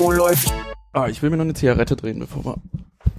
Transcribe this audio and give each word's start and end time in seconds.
Oh, 0.00 0.12
läuft. 0.12 0.52
Ah, 0.92 1.08
ich 1.08 1.20
will 1.22 1.30
mir 1.30 1.36
noch 1.36 1.44
eine 1.44 1.54
Zigarette 1.54 1.96
drehen, 1.96 2.20
bevor 2.20 2.44
wir. 2.44 2.56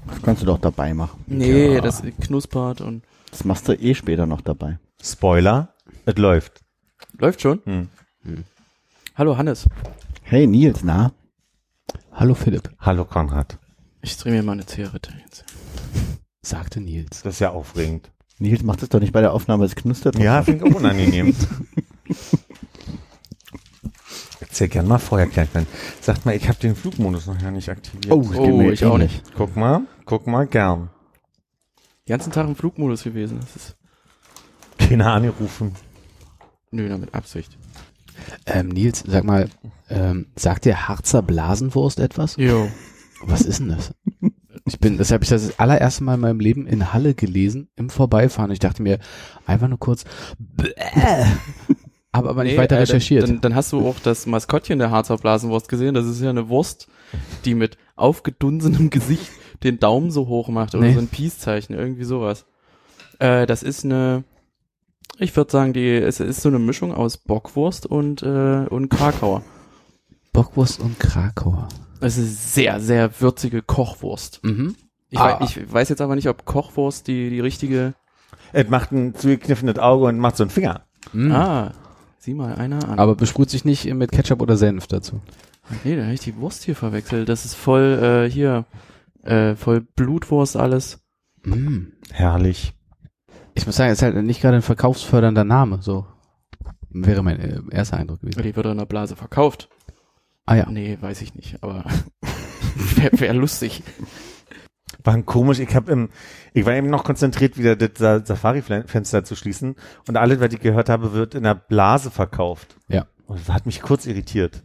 Das 0.07 0.21
kannst 0.21 0.41
du 0.41 0.45
doch 0.45 0.57
dabei 0.59 0.93
machen. 0.93 1.21
Nee, 1.27 1.75
Ja. 1.75 1.81
das 1.81 2.01
knuspert 2.21 2.79
und. 2.81 3.03
Das 3.31 3.43
machst 3.43 3.67
du 3.67 3.73
eh 3.73 3.93
später 3.93 4.25
noch 4.25 4.39
dabei. 4.41 4.79
Spoiler, 5.01 5.73
es 6.05 6.15
läuft. 6.17 6.61
Läuft 7.17 7.41
schon? 7.41 7.61
Hm. 7.65 7.89
Hallo 9.15 9.37
Hannes. 9.37 9.67
Hey 10.23 10.47
Nils, 10.47 10.83
na? 10.83 11.11
Hallo 12.13 12.33
Philipp, 12.35 12.69
Hallo 12.79 13.03
Konrad. 13.05 13.57
Ich 14.01 14.15
drehe 14.17 14.31
mir 14.33 14.43
mal 14.43 14.53
eine 14.53 14.65
Zigarette 14.65 15.11
jetzt. 15.25 15.43
sagte 16.41 16.79
Nils. 16.79 17.21
Das 17.23 17.33
ist 17.35 17.39
ja 17.39 17.51
aufregend. 17.51 18.11
Nils 18.39 18.63
macht 18.63 18.81
das 18.81 18.89
doch 18.89 18.99
nicht 19.01 19.11
bei 19.11 19.19
der 19.21 19.33
Aufnahme, 19.33 19.65
es 19.65 19.75
knustert. 19.75 20.15
doch. 20.15 20.21
Ja, 20.21 20.41
finde 20.41 20.65
ich 20.65 20.73
auch 20.73 20.79
unangenehm. 20.79 21.35
Erzähl 24.49 24.67
gern 24.67 24.87
mal 24.87 24.97
vorher, 24.97 25.27
Klein. 25.27 25.47
Sagt 26.01 26.25
mal, 26.25 26.35
ich 26.35 26.47
habe 26.47 26.59
den 26.59 26.75
Flugmodus 26.75 27.27
noch 27.27 27.37
gar 27.37 27.51
nicht 27.51 27.69
aktiviert. 27.69 28.11
Oh, 28.11 28.25
Oh, 28.35 28.69
ich 28.71 28.83
auch 28.83 28.95
ähnlich. 28.95 29.21
Guck 29.37 29.55
mal, 29.55 29.81
guck 30.05 30.25
mal, 30.27 30.47
gern. 30.47 30.89
Den 32.07 32.13
ganzen 32.13 32.31
Tag 32.31 32.47
im 32.47 32.55
Flugmodus 32.55 33.03
gewesen. 33.03 33.39
Das 33.39 33.55
ist. 33.55 33.75
Keine 34.79 35.05
angerufen. 35.09 35.75
Nö, 36.71 36.87
na, 36.89 36.97
mit 36.97 37.13
Absicht. 37.13 37.57
Ähm, 38.45 38.69
Nils, 38.69 39.03
sag 39.07 39.23
mal, 39.23 39.49
ähm, 39.89 40.27
sagt 40.35 40.65
dir 40.65 40.87
Harzer 40.87 41.21
Blasenwurst 41.21 41.99
etwas? 41.99 42.35
Jo. 42.37 42.69
Was 43.21 43.41
ist 43.41 43.59
denn 43.59 43.69
das? 43.69 43.93
Ich 44.65 44.79
bin, 44.79 44.97
das 44.97 45.11
habe 45.11 45.23
ich 45.23 45.29
das 45.29 45.59
allererste 45.59 46.03
Mal 46.03 46.15
in 46.15 46.19
meinem 46.21 46.39
Leben 46.39 46.67
in 46.67 46.93
Halle 46.93 47.13
gelesen, 47.13 47.69
im 47.75 47.89
Vorbeifahren. 47.89 48.51
Ich 48.51 48.59
dachte 48.59 48.81
mir, 48.83 48.99
einfach 49.45 49.67
nur 49.67 49.79
kurz, 49.79 50.03
bäh. 50.37 50.73
Aber 52.11 52.29
aber 52.31 52.43
nicht 52.43 52.57
weiter 52.57 52.75
äh, 52.77 52.79
recherchiert. 52.79 53.23
Dann, 53.23 53.41
dann 53.41 53.55
hast 53.55 53.71
du 53.71 53.87
auch 53.87 53.99
das 53.99 54.25
Maskottchen 54.25 54.79
der 54.79 54.91
Harzer 54.91 55.17
Blasenwurst 55.17 55.69
gesehen. 55.69 55.93
Das 55.93 56.05
ist 56.05 56.21
ja 56.21 56.29
eine 56.29 56.49
Wurst, 56.49 56.87
die 57.45 57.53
mit 57.55 57.77
aufgedunsenem 57.95 58.89
Gesicht 58.89 59.29
den 59.63 59.79
Daumen 59.79 60.09
so 60.11 60.27
hoch 60.27 60.47
macht 60.49 60.73
oder 60.75 60.85
Nee. 60.87 60.93
so 60.93 60.99
ein 60.99 61.07
Peace-Zeichen, 61.07 61.73
irgendwie 61.75 62.05
sowas. 62.05 62.45
Äh, 63.19 63.45
das 63.45 63.61
ist 63.63 63.83
eine, 63.85 64.23
ich 65.17 65.35
würde 65.35 65.51
sagen, 65.51 65.73
die, 65.73 65.95
es 65.97 66.19
ist 66.19 66.41
so 66.41 66.49
eine 66.49 66.59
Mischung 66.59 66.93
aus 66.93 67.17
Bockwurst 67.17 67.85
und, 67.85 68.23
äh, 68.23 68.65
und 68.69 68.89
Krakauer. 68.89 69.43
Bockwurst 70.33 70.79
und 70.79 70.99
Krakauer. 70.99 71.67
Es 72.01 72.17
ist 72.17 72.53
sehr, 72.53 72.79
sehr 72.79 73.19
würzige 73.19 73.61
Kochwurst. 73.61 74.39
Mhm. 74.43 74.75
Ich, 75.09 75.19
Ah. 75.19 75.39
wei 75.39 75.45
ich 75.45 75.73
weiß 75.73 75.89
jetzt 75.89 76.01
aber 76.01 76.15
nicht, 76.15 76.29
ob 76.29 76.45
Kochwurst 76.45 77.07
die, 77.07 77.29
die 77.29 77.39
richtige, 77.41 77.93
Es 78.53 78.69
macht 78.69 78.91
ein 78.91 79.13
zugekniffenes 79.15 79.77
Auge 79.79 80.05
und 80.05 80.17
macht 80.19 80.37
so 80.37 80.43
einen 80.43 80.49
Finger. 80.51 80.85
Mhm. 81.11 81.31
ah, 81.31 81.71
sieh 82.19 82.33
mal 82.33 82.55
einer 82.55 82.87
an. 82.87 82.99
Aber 82.99 83.15
besprüht 83.15 83.49
sich 83.49 83.65
nicht 83.65 83.91
mit 83.93 84.11
Ketchup 84.11 84.41
oder 84.41 84.57
Senf 84.57 84.87
dazu. 84.87 85.21
Nee, 85.83 85.95
da 85.95 86.03
habe 86.03 86.13
ich 86.13 86.19
die 86.19 86.35
Wurst 86.37 86.63
hier 86.63 86.75
verwechselt. 86.75 87.29
Das 87.29 87.45
ist 87.45 87.55
voll 87.55 88.25
äh, 88.27 88.29
hier, 88.29 88.65
äh, 89.23 89.55
voll 89.55 89.81
Blutwurst 89.81 90.57
alles. 90.57 90.99
Mhm. 91.43 91.93
Herrlich. 92.11 92.73
Ich 93.53 93.65
muss 93.65 93.75
sagen, 93.75 93.91
es 93.91 93.99
ist 93.99 94.03
halt 94.03 94.15
nicht 94.23 94.41
gerade 94.41 94.57
ein 94.57 94.61
verkaufsfördernder 94.61 95.43
Name, 95.43 95.81
so. 95.81 96.05
Wäre 96.89 97.23
mein 97.23 97.39
äh, 97.39 97.61
erster 97.71 97.97
Eindruck 97.97 98.21
gewesen. 98.21 98.41
Die 98.41 98.55
wird 98.55 98.65
in 98.65 98.77
der 98.77 98.85
Blase 98.85 99.15
verkauft. 99.15 99.69
Ah 100.45 100.55
ja. 100.55 100.69
Nee, 100.69 100.97
weiß 100.99 101.21
ich 101.21 101.35
nicht, 101.35 101.61
aber 101.61 101.85
wäre 102.95 103.19
wär 103.19 103.33
lustig. 103.33 103.83
War 105.03 105.13
ein 105.13 105.25
komisch, 105.25 105.59
ich 105.59 105.73
habe 105.75 105.91
im, 105.91 106.09
ich 106.53 106.65
war 106.65 106.73
eben 106.73 106.89
noch 106.89 107.03
konzentriert, 107.05 107.57
wieder 107.57 107.75
das 107.77 107.91
Sa- 107.97 108.25
Safari-Fenster 108.25 109.23
zu 109.23 109.35
schließen 109.35 109.75
und 110.07 110.17
alles, 110.17 110.39
was 110.41 110.51
ich 110.53 110.59
gehört 110.59 110.89
habe, 110.89 111.13
wird 111.13 111.35
in 111.35 111.43
der 111.43 111.55
Blase 111.55 112.11
verkauft. 112.11 112.75
Ja. 112.89 113.05
Und 113.25 113.39
das 113.39 113.53
hat 113.53 113.65
mich 113.65 113.81
kurz 113.81 114.05
irritiert. 114.05 114.63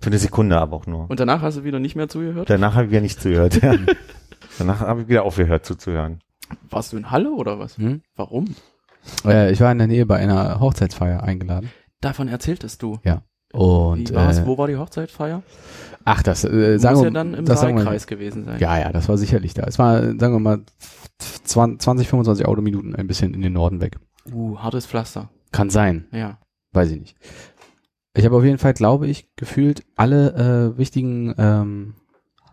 Für 0.00 0.08
eine 0.10 0.18
Sekunde 0.18 0.58
aber 0.58 0.76
auch 0.76 0.86
nur. 0.86 1.08
Und 1.10 1.20
danach 1.20 1.42
hast 1.42 1.58
du 1.58 1.64
wieder 1.64 1.78
nicht 1.80 1.94
mehr 1.96 2.08
zugehört? 2.08 2.50
Danach 2.50 2.74
habe 2.74 2.86
ich 2.86 2.90
wieder 2.90 3.00
nicht 3.00 3.20
zugehört. 3.20 3.60
Ja. 3.62 3.74
Danach 4.58 4.80
habe 4.80 5.02
ich 5.02 5.08
wieder 5.08 5.22
aufgehört 5.24 5.64
zuzuhören. 5.64 6.20
Warst 6.70 6.92
du 6.92 6.96
in 6.96 7.10
Halle 7.10 7.30
oder 7.32 7.58
was? 7.58 7.76
Hm? 7.78 8.02
Warum? 8.16 8.54
Äh, 9.24 9.52
ich 9.52 9.60
war 9.60 9.70
in 9.70 9.78
der 9.78 9.86
Nähe 9.86 10.06
bei 10.06 10.16
einer 10.16 10.58
Hochzeitsfeier 10.60 11.22
eingeladen. 11.22 11.70
Davon 12.00 12.26
erzähltest 12.28 12.82
du. 12.82 12.98
Und 13.52 14.10
Wie 14.10 14.14
war's? 14.14 14.38
äh, 14.40 14.46
Wo 14.46 14.58
war 14.58 14.66
die 14.68 14.76
Hochzeitfeier? 14.76 15.42
Ach, 16.08 16.22
das 16.22 16.44
äh, 16.44 16.72
Muss 16.74 16.82
sagen 16.82 16.98
wir 16.98 17.04
ja 17.04 17.10
dann 17.10 17.34
im 17.34 17.44
das 17.44 17.62
wir- 17.62 17.68
Saalkreis 17.74 18.06
gewesen 18.06 18.44
sein. 18.44 18.58
Ja, 18.60 18.78
ja, 18.78 18.92
das 18.92 19.08
war 19.08 19.16
sicherlich 19.18 19.54
da. 19.54 19.64
Es 19.64 19.78
war, 19.78 20.02
sagen 20.02 20.32
wir 20.32 20.40
mal, 20.40 20.60
20, 21.44 21.80
20 21.80 22.08
25 22.08 22.46
Autominuten 22.46 22.94
ein 22.94 23.06
bisschen 23.06 23.34
in 23.34 23.42
den 23.42 23.52
Norden 23.52 23.80
weg. 23.80 23.98
Uh, 24.32 24.58
hartes 24.58 24.86
Pflaster. 24.86 25.30
Kann 25.52 25.70
sein, 25.70 26.06
Ja. 26.12 26.38
weiß 26.72 26.90
ich 26.90 27.00
nicht. 27.00 27.16
Ich 28.14 28.24
habe 28.24 28.36
auf 28.36 28.44
jeden 28.44 28.58
Fall, 28.58 28.74
glaube 28.74 29.06
ich, 29.06 29.28
gefühlt 29.36 29.82
alle 29.96 30.72
äh, 30.74 30.78
wichtigen. 30.78 31.34
Ähm, 31.38 31.94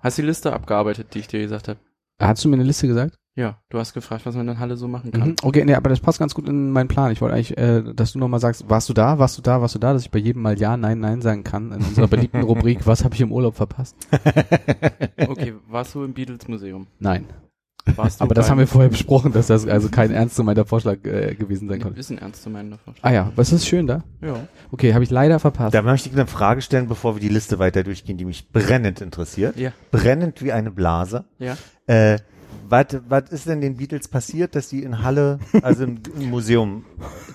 Hast 0.02 0.18
die 0.18 0.22
Liste 0.22 0.54
abgearbeitet, 0.54 1.14
die 1.14 1.20
ich 1.20 1.28
dir 1.28 1.40
gesagt 1.42 1.68
habe? 1.68 1.80
hast 2.20 2.46
du 2.46 2.50
mir 2.50 2.56
eine 2.56 2.64
Liste 2.64 2.88
gesagt? 2.88 3.18
Ja, 3.38 3.57
du 3.68 3.79
hast 3.79 3.94
gefragt, 3.94 4.25
was 4.25 4.34
man 4.35 4.47
in 4.47 4.59
Halle 4.59 4.78
so 4.78 4.88
machen 4.88 5.12
kann. 5.12 5.29
Mhm. 5.29 5.35
Okay, 5.44 5.66
nee, 5.66 5.73
aber 5.75 5.90
das 5.90 6.00
passt 6.00 6.19
ganz 6.19 6.34
gut 6.34 6.47
in 6.47 6.72
meinen 6.72 6.88
Plan. 6.88 7.12
Ich 7.12 7.19
wollte 7.19 7.35
eigentlich, 7.35 7.57
äh, 7.57 7.84
dass 7.94 8.13
du 8.13 8.19
nochmal 8.19 8.40
sagst, 8.40 8.69
warst 8.69 8.88
du 8.88 8.94
da, 8.94 9.19
warst 9.19 9.38
du 9.38 9.41
da, 9.41 9.62
warst 9.62 9.75
du 9.75 9.79
da, 9.79 9.91
dass 9.91 10.03
ich 10.03 10.12
bei 10.12 10.19
jedem 10.19 10.41
mal 10.41 10.57
Ja, 10.57 10.78
Nein, 10.78 11.01
Nein 11.01 11.22
sagen 11.22 11.44
kann 11.44 11.74
in 11.74 11.84
unserer 11.84 12.07
beliebten 12.07 12.41
Rubrik, 12.44 12.88
was 12.88 13.03
habe 13.03 13.13
ich 13.13 13.19
im 13.19 13.34
Urlaub 13.34 13.56
verpasst? 13.56 13.95
Okay, 15.28 15.53
warst 15.68 15.95
du 15.95 16.03
im 16.03 16.13
Beatles 16.13 16.47
Museum? 16.47 16.88
Nein. 17.00 17.25
Warst 17.95 18.19
du 18.19 18.24
Aber 18.24 18.34
das 18.34 18.50
haben 18.50 18.57
wir 18.57 18.68
vorher 18.68 18.90
besprochen, 18.90 19.31
dass 19.31 19.47
das 19.47 19.68
also 19.68 19.90
kein 19.90 20.12
ernst 20.12 20.38
gemeinter 20.38 20.66
Vorschlag 20.66 21.03
äh, 21.03 21.35
gewesen 21.35 21.68
sein 21.68 21.81
konnte. 21.81 22.00
Ist 22.00 22.09
ein 22.09 22.18
ernst 22.18 22.41
zu 22.41 22.50
meinen 22.50 22.72
davon. 22.72 22.95
Ah 23.01 23.12
ja, 23.12 23.31
was 23.35 23.51
ist 23.51 23.68
schön 23.68 23.85
da? 23.85 24.03
Ja. 24.22 24.47
Okay, 24.72 24.94
habe 24.94 25.03
ich 25.03 25.12
leider 25.12 25.40
verpasst. 25.40 25.74
Da 25.74 25.81
möchte 25.81 26.09
ich 26.09 26.16
eine 26.16 26.25
Frage 26.25 26.62
stellen, 26.62 26.88
bevor 26.88 27.16
wir 27.16 27.19
die 27.22 27.29
Liste 27.29 27.59
weiter 27.59 27.84
durchgehen, 27.84 28.18
die 28.18 28.25
mich 28.25 28.50
brennend 28.51 29.01
interessiert. 29.01 29.57
Ja. 29.57 29.72
Brennend 29.91 30.41
wie 30.41 30.51
eine 30.51 30.72
Blase. 30.72 31.25
Ja. 31.38 31.57
Äh, 31.88 32.18
was, 32.70 32.86
was 33.08 33.30
ist 33.30 33.48
denn 33.48 33.62
den 33.62 33.78
Beatles 33.78 34.08
passiert, 34.08 34.56
dass 34.56 34.70
die 34.70 34.84
in 34.84 35.03
Halle, 35.03 35.40
also 35.62 35.84
im, 35.84 36.00
im 36.20 36.30
Museum, 36.30 36.86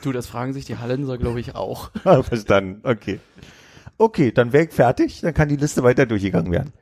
Du, 0.03 0.13
das 0.13 0.27
fragen 0.27 0.53
sich 0.53 0.65
die 0.65 0.79
Hallenser, 0.79 1.19
glaube 1.19 1.41
ich, 1.41 1.55
auch. 1.55 1.91
Ah, 2.05 2.23
verstanden, 2.23 2.81
okay. 2.85 3.21
Okay, 3.99 4.33
dann 4.33 4.53
wäre 4.53 4.65
ich 4.65 4.71
fertig, 4.71 5.21
dann 5.21 5.35
kann 5.35 5.49
die 5.49 5.57
Liste 5.57 5.83
weiter 5.83 6.07
durchgegangen 6.07 6.51
werden. 6.53 6.73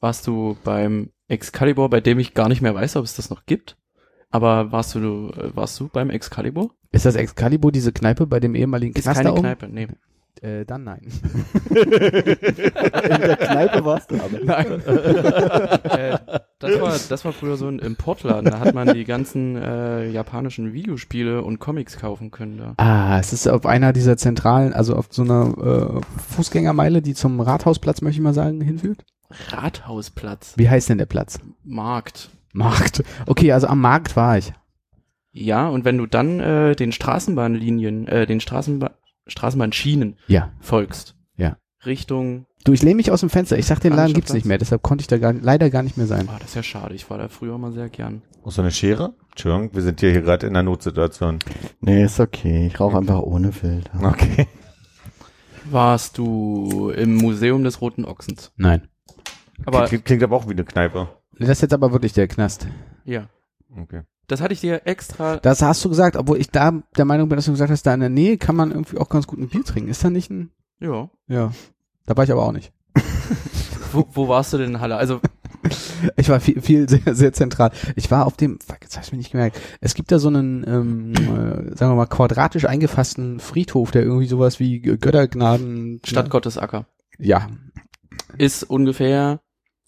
Warst 0.00 0.26
du 0.26 0.56
beim 0.62 1.10
Excalibur, 1.28 1.88
bei 1.88 2.00
dem 2.00 2.18
ich 2.18 2.34
gar 2.34 2.48
nicht 2.48 2.60
mehr 2.60 2.74
weiß, 2.74 2.96
ob 2.96 3.04
es 3.04 3.16
das 3.16 3.30
noch 3.30 3.46
gibt? 3.46 3.76
Aber 4.30 4.72
warst 4.72 4.94
du, 4.94 5.30
äh, 5.30 5.56
warst 5.56 5.80
du 5.80 5.88
beim 5.88 6.10
Excalibur? 6.10 6.74
Ist 6.92 7.06
das 7.06 7.14
Excalibur 7.14 7.72
diese 7.72 7.92
Kneipe 7.92 8.26
bei 8.26 8.40
dem 8.40 8.54
ehemaligen 8.54 8.94
Ist 8.94 9.04
Knast 9.04 9.16
keine 9.16 9.28
da 9.28 9.32
oben? 9.32 9.42
Kneipe, 9.42 9.68
nee. 9.68 9.88
Äh, 10.42 10.64
dann 10.64 10.84
nein. 10.84 11.00
In 11.70 11.90
der 11.90 13.36
Kneipe 13.36 13.84
warst 13.84 14.10
du 14.10 14.16
aber. 14.16 14.38
nein. 14.42 14.66
äh, 14.86 16.18
das, 16.58 16.80
war, 16.80 16.94
das 17.08 17.24
war 17.24 17.32
früher 17.32 17.56
so 17.56 17.68
ein 17.68 17.78
Importladen. 17.78 18.50
Da 18.50 18.60
hat 18.60 18.74
man 18.74 18.92
die 18.92 19.04
ganzen 19.04 19.56
äh, 19.56 20.08
japanischen 20.08 20.72
Videospiele 20.72 21.42
und 21.42 21.58
Comics 21.58 21.98
kaufen 21.98 22.30
können. 22.30 22.58
Da. 22.58 22.74
Ah, 22.76 23.18
es 23.18 23.32
ist 23.32 23.46
auf 23.48 23.66
einer 23.66 23.92
dieser 23.92 24.16
zentralen, 24.16 24.72
also 24.72 24.94
auf 24.94 25.06
so 25.10 25.22
einer 25.22 26.00
äh, 26.00 26.00
Fußgängermeile, 26.34 27.02
die 27.02 27.14
zum 27.14 27.40
Rathausplatz, 27.40 28.02
möchte 28.02 28.18
ich 28.20 28.22
mal 28.24 28.34
sagen, 28.34 28.60
hinführt. 28.60 29.04
Rathausplatz, 29.48 30.54
Wie 30.56 30.68
heißt 30.68 30.88
denn 30.88 30.98
der 30.98 31.06
Platz? 31.06 31.38
Markt. 31.64 32.30
Markt. 32.52 33.02
Okay, 33.26 33.52
also 33.52 33.66
am 33.66 33.80
Markt 33.80 34.16
war 34.16 34.38
ich. 34.38 34.52
Ja, 35.32 35.68
und 35.68 35.84
wenn 35.84 35.98
du 35.98 36.06
dann 36.06 36.40
äh, 36.40 36.74
den 36.74 36.92
Straßenbahnlinien, 36.92 38.08
äh, 38.08 38.26
den 38.26 38.40
Straßenba 38.40 38.92
Straßenbahnschienen 39.26 40.16
Ja. 40.28 40.52
folgst, 40.60 41.16
Ja. 41.36 41.56
Richtung, 41.84 42.46
Du, 42.64 42.72
ich 42.72 42.82
lehne 42.82 42.96
mich 42.96 43.12
aus 43.12 43.20
dem 43.20 43.30
Fenster. 43.30 43.56
Ich 43.58 43.66
sag, 43.66 43.78
den 43.78 43.92
Laden 43.92 44.12
gibt's 44.12 44.32
nicht 44.32 44.44
mehr, 44.44 44.58
deshalb 44.58 44.82
konnte 44.82 45.02
ich 45.02 45.06
da 45.06 45.18
gar, 45.18 45.32
leider 45.32 45.70
gar 45.70 45.84
nicht 45.84 45.96
mehr 45.96 46.06
sein. 46.08 46.28
ah, 46.28 46.36
das 46.40 46.48
ist 46.48 46.54
ja 46.56 46.62
schade, 46.64 46.94
ich 46.96 47.08
war 47.08 47.16
da 47.18 47.28
früher 47.28 47.56
mal 47.58 47.70
sehr 47.70 47.88
gern. 47.88 48.22
Muss 48.44 48.56
so 48.56 48.62
eine 48.62 48.72
Schere? 48.72 49.14
Entschuldigung, 49.30 49.72
wir 49.72 49.82
sind 49.82 50.00
hier, 50.00 50.10
hier 50.10 50.22
gerade 50.22 50.46
in 50.48 50.56
einer 50.56 50.64
Notsituation. 50.64 51.38
Nee, 51.80 52.04
ist 52.04 52.18
okay. 52.18 52.66
Ich 52.66 52.80
rauche 52.80 52.98
einfach 52.98 53.20
ohne 53.20 53.52
Filter. 53.52 53.92
Okay. 54.02 54.48
Warst 55.70 56.18
du 56.18 56.90
im 56.90 57.16
Museum 57.16 57.64
des 57.64 57.80
Roten 57.80 58.04
Ochsens? 58.04 58.52
Nein. 58.56 58.88
Aber, 59.64 59.86
klingt, 59.86 60.04
klingt 60.04 60.22
aber 60.22 60.36
auch 60.36 60.46
wie 60.48 60.52
eine 60.52 60.64
Kneipe. 60.64 61.08
Das 61.38 61.48
ist 61.48 61.62
jetzt 61.62 61.74
aber 61.74 61.92
wirklich 61.92 62.12
der 62.12 62.28
Knast. 62.28 62.66
ja, 63.04 63.28
Okay. 63.80 64.02
Das 64.26 64.40
hatte 64.40 64.54
ich 64.54 64.60
dir 64.60 64.86
extra, 64.86 65.36
Das 65.36 65.62
hast 65.62 65.84
du 65.84 65.88
gesagt, 65.88 66.16
obwohl 66.16 66.38
ich 66.38 66.50
da 66.50 66.82
der 66.96 67.04
Meinung 67.04 67.28
bin, 67.28 67.36
dass 67.36 67.46
du 67.46 67.52
gesagt 67.52 67.70
hast, 67.70 67.84
da 67.84 67.94
in 67.94 68.00
der 68.00 68.08
Nähe 68.08 68.38
kann 68.38 68.56
man 68.56 68.70
irgendwie 68.70 68.98
auch 68.98 69.08
ganz 69.08 69.26
gut 69.26 69.38
ein 69.38 69.48
Bier 69.48 69.64
trinken. 69.64 69.90
Ist 69.90 70.04
da 70.04 70.10
nicht 70.10 70.30
ein... 70.30 70.50
ja, 70.80 71.08
Ja. 71.28 71.52
Da 72.06 72.16
war 72.16 72.24
ich 72.24 72.32
aber 72.32 72.44
auch 72.44 72.52
nicht. 72.52 72.72
Wo, 73.92 74.06
wo 74.12 74.28
warst 74.28 74.52
du 74.52 74.58
denn 74.58 74.74
in 74.74 74.80
Halle? 74.80 74.96
Also, 74.96 75.20
Ich 76.16 76.28
war 76.28 76.40
viel, 76.40 76.60
viel 76.60 76.88
sehr, 76.88 77.14
sehr 77.14 77.32
zentral. 77.32 77.70
Ich 77.94 78.10
war 78.10 78.26
auf 78.26 78.36
dem, 78.36 78.58
fuck, 78.60 78.78
jetzt 78.82 78.96
habe 78.96 79.04
ich 79.04 79.12
mir 79.12 79.18
nicht 79.18 79.32
gemerkt. 79.32 79.60
Es 79.80 79.94
gibt 79.94 80.12
da 80.12 80.18
so 80.18 80.28
einen, 80.28 80.64
ähm, 80.66 81.12
äh, 81.14 81.76
sagen 81.76 81.92
wir 81.92 81.96
mal, 81.96 82.06
quadratisch 82.06 82.66
eingefassten 82.66 83.40
Friedhof, 83.40 83.90
der 83.90 84.02
irgendwie 84.02 84.26
sowas 84.26 84.60
wie 84.60 84.80
Göttergnaden 84.80 86.00
Stadt 86.04 86.30
Gottesacker. 86.30 86.86
Ja, 87.18 87.48
Ist 88.38 88.64
ungefähr 88.64 89.40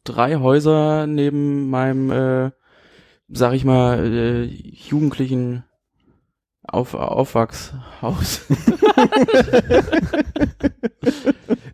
drei 0.04 0.36
Häuser 0.36 1.06
neben 1.06 1.68
meinem, 1.68 2.10
äh, 2.10 2.50
sag 3.28 3.52
ich 3.54 3.64
mal, 3.64 3.98
äh, 4.04 4.44
jugendlichen 4.44 5.64
Auf 6.62 6.94
Aufwachshaus. 6.94 8.42
da 8.48 9.82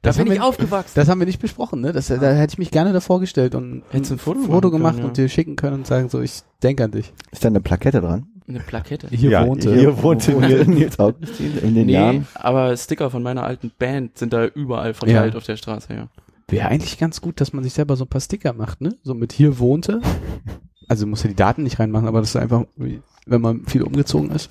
Das 0.03 0.17
bin 0.17 0.27
haben 0.27 0.33
ich 0.33 0.39
wir- 0.39 0.45
aufgewachsen. 0.45 0.93
das 0.95 1.09
haben 1.09 1.19
wir 1.21 1.27
nicht 1.27 1.41
besprochen, 1.41 1.81
ne? 1.81 1.93
Das, 1.93 2.06
Da 2.09 2.15
hätte 2.33 2.53
ich 2.53 2.59
mich 2.59 2.71
gerne 2.71 2.93
davor 2.93 3.21
gestellt 3.21 3.55
und 3.55 3.83
Hättest 3.91 4.12
ein 4.12 4.19
Foto 4.19 4.41
Foto 4.41 4.71
gemacht 4.71 4.97
können, 4.97 5.09
und 5.09 5.19
ja. 5.19 5.25
dir 5.25 5.29
schicken 5.29 5.56
können 5.56 5.75
und 5.79 5.87
sagen 5.87 6.09
so, 6.09 6.21
ich 6.21 6.43
denke 6.62 6.85
an 6.85 6.91
dich. 6.93 7.12
Ist 7.33 7.45
da 7.45 7.49
eine 7.49 7.61
Plakette 7.61 8.01
dran? 8.01 8.27
Eine 8.47 8.61
Plakette. 8.61 9.09
Hier 9.11 9.31
Ja, 9.31 9.47
wohnte. 9.47 9.75
hier 9.75 10.03
wohnte 10.03 10.33
Nils 10.33 10.99
Augustin 10.99 11.59
in 11.62 11.75
den 11.75 11.87
Nee, 11.87 11.93
Jahren. 11.95 12.27
aber 12.35 12.77
Sticker 12.77 13.11
von 13.11 13.23
meiner 13.23 13.43
alten 13.45 13.73
Band 13.79 14.19
sind 14.19 14.33
da 14.35 14.45
überall 14.47 14.93
verteilt 14.95 15.33
Ja. 15.35 15.39
auf 15.39 15.45
der 15.45 15.56
Straße, 15.56 15.95
ja. 15.95 16.09
Wäre 16.49 16.69
eigentlich 16.69 16.99
ganz 16.99 17.23
gut, 17.23 17.41
dass 17.41 17.55
man 17.55 17.65
sich 17.65 17.73
selber 17.73 17.97
so 17.97 18.05
ein 18.05 18.09
paar 18.09 18.21
Sticker 18.21 18.53
macht, 18.53 18.83
ne? 18.83 18.91
So 19.03 19.15
mit 19.15 19.33
hier 19.33 19.59
wohnte. 19.59 20.01
Also 20.94 21.08
muss 21.08 21.25
ja 21.25 21.29
die 21.29 21.35
Daten 21.35 21.64
nicht 21.64 21.81
reinmachen, 21.81 22.06
aber 22.06 22.20
das 22.20 22.31
ist 22.31 22.37
einfach, 22.37 22.67
wenn 22.76 23.41
man 23.41 23.67
viel 23.67 23.82
umgezogen 23.82 24.31
ist. 24.31 24.49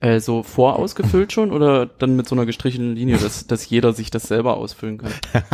Äh, 0.00 0.20
so 0.20 0.42
vorausgefüllt 0.42 1.32
schon 1.32 1.52
oder 1.52 1.84
dann 1.84 2.16
mit 2.16 2.26
so 2.26 2.34
einer 2.34 2.46
gestrichenen 2.46 2.96
Linie, 2.96 3.18
dass, 3.18 3.46
dass 3.46 3.68
jeder 3.68 3.92
sich 3.92 4.10
das 4.10 4.22
selber 4.22 4.56
ausfüllen 4.56 4.96
kann? 4.96 5.12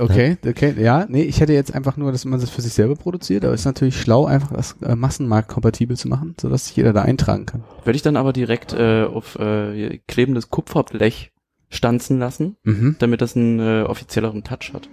Okay, 0.00 0.38
okay, 0.46 0.74
ja, 0.78 1.06
nee, 1.08 1.22
ich 1.22 1.40
hätte 1.40 1.52
jetzt 1.52 1.74
einfach 1.74 1.96
nur, 1.96 2.12
dass 2.12 2.24
man 2.24 2.40
das 2.40 2.50
für 2.50 2.62
sich 2.62 2.72
selber 2.72 2.94
produziert, 2.94 3.44
aber 3.44 3.52
es 3.54 3.62
ist 3.62 3.66
natürlich 3.66 4.00
schlau, 4.00 4.26
einfach 4.26 4.52
das 4.52 4.76
äh, 4.80 4.94
massenmarktkompatibel 4.94 5.96
zu 5.96 6.06
machen, 6.08 6.34
sodass 6.40 6.68
sich 6.68 6.76
jeder 6.76 6.92
da 6.92 7.02
eintragen 7.02 7.46
kann. 7.46 7.64
Würde 7.84 7.96
ich 7.96 8.02
dann 8.02 8.16
aber 8.16 8.32
direkt 8.32 8.72
äh, 8.74 9.02
auf 9.04 9.36
äh, 9.40 9.98
klebendes 10.06 10.50
Kupferblech 10.50 11.32
stanzen 11.68 12.20
lassen, 12.20 12.56
Mhm. 12.62 12.94
damit 13.00 13.20
das 13.20 13.36
einen 13.36 13.58
äh, 13.58 13.82
offizielleren 13.82 14.44
Touch 14.44 14.72
hat. 14.72 14.88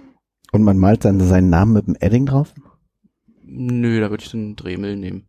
Und 0.51 0.63
man 0.63 0.77
malt 0.77 1.05
dann 1.05 1.19
seinen 1.21 1.49
Namen 1.49 1.73
mit 1.73 1.87
dem 1.87 1.95
Edding 1.99 2.25
drauf? 2.25 2.53
Nö, 3.47 3.99
da 3.99 4.09
würde 4.09 4.23
ich 4.23 4.31
den 4.31 4.55
Dremel 4.55 4.95
nehmen. 4.95 5.27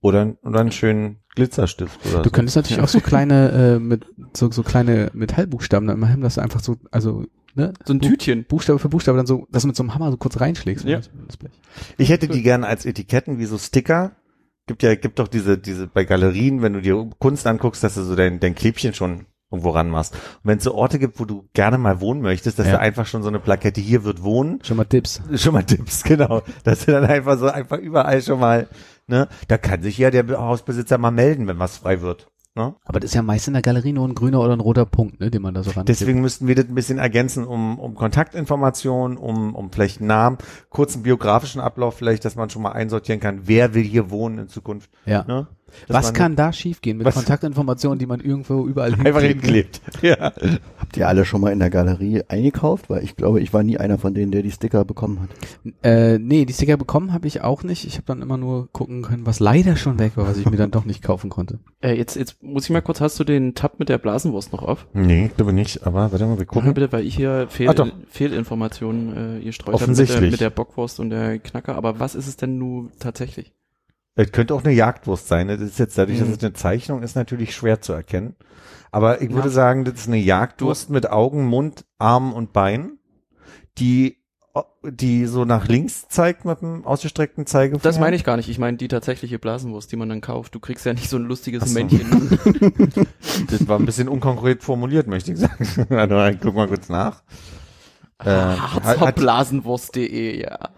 Oder, 0.00 0.36
oder 0.42 0.60
einen 0.60 0.70
schönen 0.70 1.16
Glitzerstift 1.34 1.98
oder 2.06 2.18
Du 2.18 2.28
so. 2.28 2.30
könntest 2.30 2.54
natürlich 2.54 2.80
auch 2.80 2.88
so 2.88 3.00
kleine, 3.00 3.50
äh, 3.50 3.78
mit, 3.80 4.06
so, 4.32 4.48
so 4.50 4.62
kleine 4.62 5.10
Metallbuchstaben 5.12 5.88
dann 5.88 5.98
machen, 5.98 6.20
dass 6.20 6.36
du 6.36 6.40
einfach 6.40 6.60
so, 6.60 6.76
also, 6.92 7.24
ne? 7.56 7.72
So 7.84 7.94
ein 7.94 8.00
Tütchen. 8.00 8.44
Buchstabe 8.44 8.78
für 8.78 8.88
Buchstabe 8.88 9.16
dann 9.18 9.26
so, 9.26 9.48
dass 9.50 9.62
du 9.62 9.66
mit 9.66 9.76
so 9.76 9.82
einem 9.82 9.94
Hammer 9.94 10.12
so 10.12 10.16
kurz 10.16 10.40
reinschlägst. 10.40 10.84
Ja. 10.84 11.00
Das 11.26 11.36
Blech. 11.36 11.50
Ich 11.96 12.10
hätte 12.10 12.28
die 12.28 12.42
gerne 12.42 12.68
als 12.68 12.86
Etiketten 12.86 13.40
wie 13.40 13.46
so 13.46 13.58
Sticker. 13.58 14.12
Gibt 14.68 14.84
ja, 14.84 14.94
gibt 14.94 15.18
doch 15.18 15.26
diese, 15.26 15.58
diese 15.58 15.88
bei 15.88 16.04
Galerien, 16.04 16.62
wenn 16.62 16.74
du 16.74 16.80
dir 16.80 17.10
Kunst 17.18 17.44
anguckst, 17.48 17.82
dass 17.82 17.96
du 17.96 18.04
so 18.04 18.14
dein, 18.14 18.38
dein 18.38 18.54
Klebchen 18.54 18.94
schon 18.94 19.26
irgendwo 19.50 19.70
ranmachst. 19.70 20.12
Und 20.14 20.20
wenn 20.44 20.58
es 20.58 20.64
so 20.64 20.74
Orte 20.74 20.98
gibt, 20.98 21.18
wo 21.20 21.24
du 21.24 21.48
gerne 21.54 21.78
mal 21.78 22.00
wohnen 22.00 22.20
möchtest, 22.20 22.58
dass 22.58 22.66
Ja. 22.66 22.74
du 22.74 22.80
einfach 22.80 23.06
schon 23.06 23.22
so 23.22 23.28
eine 23.28 23.38
Plakette 23.40 23.80
hier 23.80 24.04
wird 24.04 24.22
wohnen, 24.22 24.58
Schon 24.62 24.76
mal 24.76 24.84
Tipps. 24.84 25.20
schon 25.34 25.54
mal 25.54 25.62
Tipps, 25.64 26.02
genau. 26.04 26.42
Dass 26.64 26.84
du 26.84 26.92
dann 26.92 27.04
einfach 27.06 27.38
so 27.38 27.48
einfach 27.48 27.78
überall 27.78 28.20
schon 28.22 28.40
mal, 28.40 28.68
ne, 29.06 29.28
da 29.48 29.56
kann 29.58 29.82
sich 29.82 29.96
ja 29.98 30.10
der 30.10 30.26
Hausbesitzer 30.38 30.98
mal 30.98 31.10
melden, 31.10 31.46
wenn 31.46 31.58
was 31.58 31.78
frei 31.78 32.00
wird. 32.02 32.28
Ne? 32.54 32.74
Aber 32.84 32.98
das 32.98 33.10
ist 33.10 33.14
ja 33.14 33.22
meist 33.22 33.46
in 33.46 33.52
der 33.52 33.62
Galerie 33.62 33.92
nur 33.92 34.08
ein 34.08 34.16
grüner 34.16 34.40
oder 34.40 34.52
ein 34.52 34.58
roter 34.60 34.84
Punkt, 34.84 35.20
ne, 35.20 35.30
den 35.30 35.42
man 35.42 35.54
da 35.54 35.62
so 35.62 35.70
ran. 35.70 35.86
Deswegen 35.86 36.20
müssten 36.20 36.48
wir 36.48 36.56
das 36.56 36.64
ein 36.66 36.74
bisschen 36.74 36.98
ergänzen 36.98 37.44
um, 37.46 37.78
um 37.78 37.94
Kontaktinformationen, 37.94 39.16
um, 39.16 39.54
um 39.54 39.70
vielleicht 39.70 40.00
einen 40.00 40.08
Namen, 40.08 40.38
kurzen 40.68 41.02
biografischen 41.02 41.60
Ablauf 41.60 41.94
vielleicht, 41.96 42.24
dass 42.24 42.36
man 42.36 42.50
schon 42.50 42.62
mal 42.62 42.72
einsortieren 42.72 43.20
kann, 43.20 43.42
wer 43.44 43.74
will 43.74 43.84
hier 43.84 44.10
wohnen 44.10 44.38
in 44.38 44.48
Zukunft. 44.48 44.90
Ja. 45.06 45.24
Ne? 45.24 45.46
Was 45.88 46.12
kann 46.14 46.36
da 46.36 46.52
schiefgehen 46.52 46.98
mit 46.98 47.06
Was- 47.06 47.14
Kontaktinformationen, 47.14 47.98
die 47.98 48.06
man 48.06 48.20
irgendwo 48.20 48.66
überall 48.66 48.94
einfach 48.94 49.20
hinklebt? 49.22 49.80
Ja. 50.02 50.32
Habt 50.78 50.96
ihr 50.96 51.08
alle 51.08 51.24
schon 51.24 51.40
mal 51.40 51.52
in 51.52 51.58
der 51.58 51.70
Galerie 51.70 52.22
eingekauft? 52.28 52.88
Weil 52.88 53.02
ich 53.04 53.16
glaube, 53.16 53.40
ich 53.40 53.52
war 53.52 53.62
nie 53.62 53.78
einer 53.78 53.98
von 53.98 54.14
denen, 54.14 54.30
der 54.32 54.42
die 54.42 54.50
Sticker 54.50 54.84
bekommen 54.84 55.20
hat. 55.20 55.28
Äh, 55.82 56.18
nee, 56.18 56.44
die 56.44 56.52
Sticker 56.52 56.76
bekommen 56.76 57.12
habe 57.12 57.26
ich 57.26 57.42
auch 57.42 57.62
nicht. 57.62 57.84
Ich 57.84 57.94
habe 57.94 58.04
dann 58.06 58.22
immer 58.22 58.36
nur 58.36 58.70
gucken 58.72 59.02
können, 59.02 59.26
was 59.26 59.40
leider 59.40 59.76
schon 59.76 59.98
weg 59.98 60.12
war, 60.16 60.26
was 60.26 60.38
ich 60.38 60.48
mir 60.48 60.56
dann 60.56 60.70
doch 60.70 60.84
nicht 60.84 61.02
kaufen 61.02 61.30
konnte. 61.30 61.58
Äh, 61.80 61.94
jetzt, 61.96 62.16
jetzt 62.16 62.42
muss 62.42 62.64
ich 62.64 62.70
mal 62.70 62.80
kurz, 62.80 63.00
hast 63.00 63.20
du 63.20 63.24
den 63.24 63.54
Tab 63.54 63.78
mit 63.78 63.88
der 63.88 63.98
Blasenwurst 63.98 64.52
noch 64.52 64.62
auf? 64.64 64.88
Nee, 64.94 65.26
ich 65.26 65.36
glaube 65.36 65.52
nicht, 65.52 65.86
aber 65.86 66.10
warte 66.10 66.26
mal, 66.26 66.36
wir 66.36 66.44
Guck 66.44 66.64
mal 66.64 66.72
bitte, 66.72 66.90
weil 66.90 67.06
ich 67.06 67.14
hier 67.14 67.46
Fehl, 67.48 67.68
Ah. 67.68 67.86
Fehlinformationen 68.08 69.16
äh, 69.16 69.38
ihr 69.38 69.52
streut 69.52 69.74
hab 69.74 69.80
mit 69.80 69.82
Offensichtlich. 69.82 70.18
der, 70.20 70.30
mit 70.32 70.40
der 70.40 70.50
Bockwurst 70.50 70.98
und 70.98 71.10
der 71.10 71.38
Knacker. 71.38 71.76
Aber 71.76 72.00
was 72.00 72.14
ist 72.16 72.26
es 72.26 72.36
denn 72.36 72.58
nun 72.58 72.90
tatsächlich? 72.98 73.52
Es 74.20 74.32
könnte 74.32 74.52
auch 74.54 74.64
eine 74.64 74.72
Jagdwurst 74.74 75.28
sein. 75.28 75.46
Das 75.46 75.60
ist 75.60 75.78
jetzt 75.78 75.96
dadurch, 75.96 76.18
dass 76.18 76.26
Mhm. 76.26 76.34
es 76.34 76.42
eine 76.42 76.52
Zeichnung 76.52 77.02
ist, 77.02 77.14
natürlich 77.14 77.54
schwer 77.54 77.80
zu 77.80 77.92
erkennen. 77.92 78.34
Aber 78.90 79.22
ich 79.22 79.30
würde 79.30 79.48
Ja. 79.48 79.54
sagen, 79.54 79.84
das 79.84 79.94
ist 79.94 80.08
eine 80.08 80.16
Jagdwurst 80.16 80.90
mit 80.90 81.08
Augen, 81.10 81.46
Mund, 81.46 81.84
Armen 81.98 82.32
und 82.32 82.52
Beinen, 82.52 82.98
die, 83.78 84.16
die 84.82 85.26
so 85.26 85.44
nach 85.44 85.68
links 85.68 86.08
zeigt 86.08 86.44
mit 86.44 86.60
dem 86.62 86.84
ausgestreckten 86.84 87.46
Zeigefinger. 87.46 87.82
Das 87.82 88.00
meine 88.00 88.16
ich 88.16 88.24
gar 88.24 88.36
nicht. 88.36 88.48
Ich 88.48 88.58
meine 88.58 88.76
die 88.76 88.88
tatsächliche 88.88 89.38
Blasenwurst, 89.38 89.92
die 89.92 89.96
man 89.96 90.08
dann 90.08 90.20
kauft. 90.20 90.52
Du 90.52 90.58
kriegst 90.58 90.84
ja 90.84 90.94
nicht 90.94 91.08
so 91.08 91.16
ein 91.16 91.22
lustiges 91.24 91.62
so. 91.64 91.74
Männchen. 91.74 92.06
Das 93.50 93.68
war 93.68 93.78
ein 93.78 93.86
bisschen 93.86 94.08
unkonkret 94.08 94.64
formuliert, 94.64 95.06
möchte 95.06 95.30
ich 95.32 95.38
sagen. 95.38 96.38
Guck 96.42 96.54
mal 96.56 96.66
kurz 96.66 96.88
nach. 96.88 97.22
Äh, 98.18 98.30
hat, 98.30 98.82
hat, 98.82 98.84
Harzerblasenwurst.de, 98.84 100.42
ja. 100.42 100.70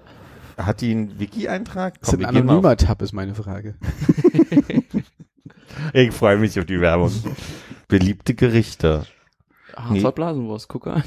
Hat 0.66 0.80
die 0.80 0.90
einen 0.90 1.18
Wiki-Eintrag? 1.18 2.00
Das 2.00 2.12
ist 2.12 2.18
ein 2.18 2.24
anonymer 2.24 2.76
Tab, 2.76 3.02
ist 3.02 3.12
meine 3.12 3.34
Frage. 3.34 3.76
Ich 5.92 6.12
freue 6.12 6.36
mich 6.36 6.58
auf 6.58 6.66
die 6.66 6.80
Werbung. 6.80 7.10
Beliebte 7.88 8.34
Gerichte. 8.34 9.06
Nee. 9.88 9.96
Harzer 9.96 10.12
Blasenwurst, 10.12 10.68
guck 10.68 10.88
an. 10.88 11.02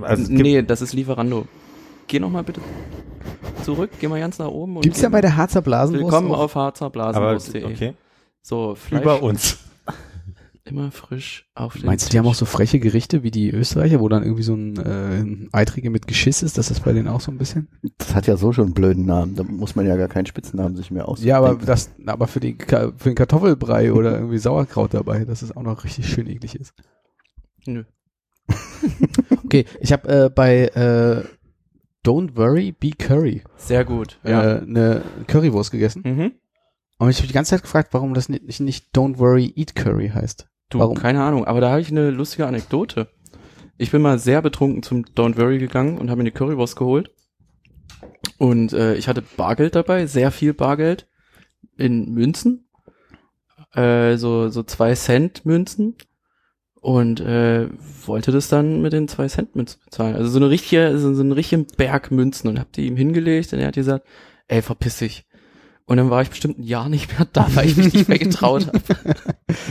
Also 0.00 0.30
nee, 0.30 0.62
das 0.62 0.82
ist 0.82 0.92
Lieferando. 0.92 1.46
Geh 2.06 2.18
noch 2.18 2.30
mal 2.30 2.42
bitte 2.42 2.60
zurück, 3.62 3.90
geh 4.00 4.08
mal 4.08 4.20
ganz 4.20 4.38
nach 4.38 4.48
oben. 4.48 4.76
und 4.76 4.82
Gibt's 4.82 5.00
ja 5.00 5.08
bei 5.08 5.20
der 5.20 5.36
Harzer 5.36 5.62
Blasenwurst 5.62 6.04
Willkommen 6.04 6.32
auf 6.32 6.54
harzerblasenwurst.de. 6.54 7.64
okay. 7.64 7.94
So, 8.42 8.74
Fleisch 8.74 9.02
Über 9.02 9.22
uns. 9.22 9.58
Immer 10.64 10.90
frisch 10.92 11.48
auf 11.54 11.74
den 11.74 11.86
Meinst 11.86 12.06
du, 12.06 12.10
die 12.10 12.18
haben 12.18 12.26
auch 12.26 12.34
so 12.34 12.44
freche 12.44 12.78
Gerichte 12.78 13.22
wie 13.22 13.30
die 13.30 13.50
Österreicher, 13.50 14.00
wo 14.00 14.08
dann 14.08 14.22
irgendwie 14.22 14.42
so 14.44 14.54
ein 14.54 14.76
äh, 14.78 15.48
Eitrige 15.56 15.90
mit 15.90 16.06
Geschiss 16.06 16.42
ist? 16.42 16.56
Das 16.58 16.70
ist 16.70 16.84
bei 16.84 16.92
denen 16.92 17.08
auch 17.08 17.20
so 17.20 17.30
ein 17.32 17.38
bisschen? 17.38 17.68
Das 17.98 18.14
hat 18.14 18.26
ja 18.26 18.36
so 18.36 18.52
schon 18.52 18.66
einen 18.66 18.74
blöden 18.74 19.04
Namen. 19.04 19.34
Da 19.34 19.42
muss 19.42 19.74
man 19.74 19.86
ja 19.86 19.96
gar 19.96 20.08
keinen 20.08 20.26
Spitznamen 20.26 20.76
sich 20.76 20.90
mehr 20.90 21.08
ausdenken. 21.08 21.28
Ja, 21.30 21.38
aber 21.38 21.56
das, 21.56 21.90
aber 22.06 22.28
für, 22.28 22.40
die, 22.40 22.56
für 22.66 22.92
den 23.04 23.14
Kartoffelbrei 23.14 23.92
oder 23.92 24.14
irgendwie 24.14 24.38
Sauerkraut 24.38 24.94
dabei, 24.94 25.24
dass 25.24 25.42
es 25.42 25.56
auch 25.56 25.62
noch 25.62 25.84
richtig 25.84 26.08
schön 26.08 26.28
eklig 26.28 26.54
ist. 26.54 26.72
Nö. 27.66 27.84
Okay, 29.44 29.66
ich 29.80 29.92
habe 29.92 30.08
äh, 30.08 30.30
bei 30.30 30.66
äh, 30.68 31.24
Don't 32.06 32.36
Worry, 32.36 32.72
Be 32.72 32.90
Curry 32.98 33.42
Sehr 33.56 33.84
gut. 33.84 34.18
äh, 34.24 34.30
Ja. 34.30 34.58
eine 34.58 35.02
Currywurst 35.26 35.70
gegessen. 35.70 36.02
Mhm. 36.04 36.32
Und 36.98 37.10
ich 37.10 37.18
habe 37.18 37.26
die 37.26 37.34
ganze 37.34 37.50
Zeit 37.50 37.62
gefragt, 37.62 37.88
warum 37.92 38.14
das 38.14 38.28
nicht, 38.28 38.60
nicht 38.60 38.96
Don't 38.96 39.18
Worry, 39.18 39.52
Eat 39.56 39.74
Curry 39.74 40.08
heißt. 40.08 40.48
Du, 40.72 40.78
Warum? 40.78 40.96
keine 40.96 41.22
Ahnung, 41.22 41.44
aber 41.44 41.60
da 41.60 41.70
habe 41.70 41.82
ich 41.82 41.90
eine 41.90 42.10
lustige 42.10 42.46
Anekdote. 42.46 43.08
Ich 43.76 43.90
bin 43.90 44.00
mal 44.00 44.18
sehr 44.18 44.40
betrunken 44.40 44.82
zum 44.82 45.04
Don't 45.04 45.36
Worry 45.36 45.58
gegangen 45.58 45.98
und 45.98 46.08
habe 46.08 46.18
mir 46.18 46.22
eine 46.22 46.32
Currywurst 46.32 46.76
geholt. 46.76 47.10
Und 48.38 48.72
äh, 48.72 48.94
ich 48.94 49.06
hatte 49.06 49.22
Bargeld 49.36 49.74
dabei, 49.74 50.06
sehr 50.06 50.30
viel 50.30 50.54
Bargeld 50.54 51.06
in 51.76 52.12
Münzen. 52.14 52.68
Äh, 53.74 54.16
so, 54.16 54.48
so 54.48 54.62
zwei 54.62 54.94
Cent 54.94 55.44
Münzen. 55.44 55.96
Und 56.80 57.20
äh, 57.20 57.68
wollte 58.06 58.32
das 58.32 58.48
dann 58.48 58.80
mit 58.80 58.94
den 58.94 59.08
zwei 59.08 59.28
Cent 59.28 59.54
Münzen 59.54 59.78
bezahlen. 59.84 60.16
Also 60.16 60.30
so 60.30 60.38
eine 60.38 60.48
richtige, 60.48 60.98
so, 60.98 61.12
so 61.12 61.20
einen 61.20 61.32
richtigen 61.32 61.66
Berg 61.76 62.10
Münzen 62.10 62.48
und 62.48 62.58
hab 62.58 62.72
die 62.72 62.86
ihm 62.86 62.96
hingelegt 62.96 63.52
und 63.52 63.58
er 63.58 63.68
hat 63.68 63.74
gesagt, 63.74 64.06
ey, 64.48 64.62
verpiss 64.62 64.98
dich. 64.98 65.26
Und 65.86 65.96
dann 65.96 66.10
war 66.10 66.22
ich 66.22 66.30
bestimmt 66.30 66.58
ein 66.58 66.62
Jahr 66.62 66.88
nicht 66.88 67.16
mehr 67.18 67.26
da, 67.32 67.46
weil 67.54 67.66
ich 67.66 67.76
mich 67.76 67.92
nicht 67.92 68.08
mehr 68.08 68.18
getraut 68.18 68.66
habe. 68.68 68.80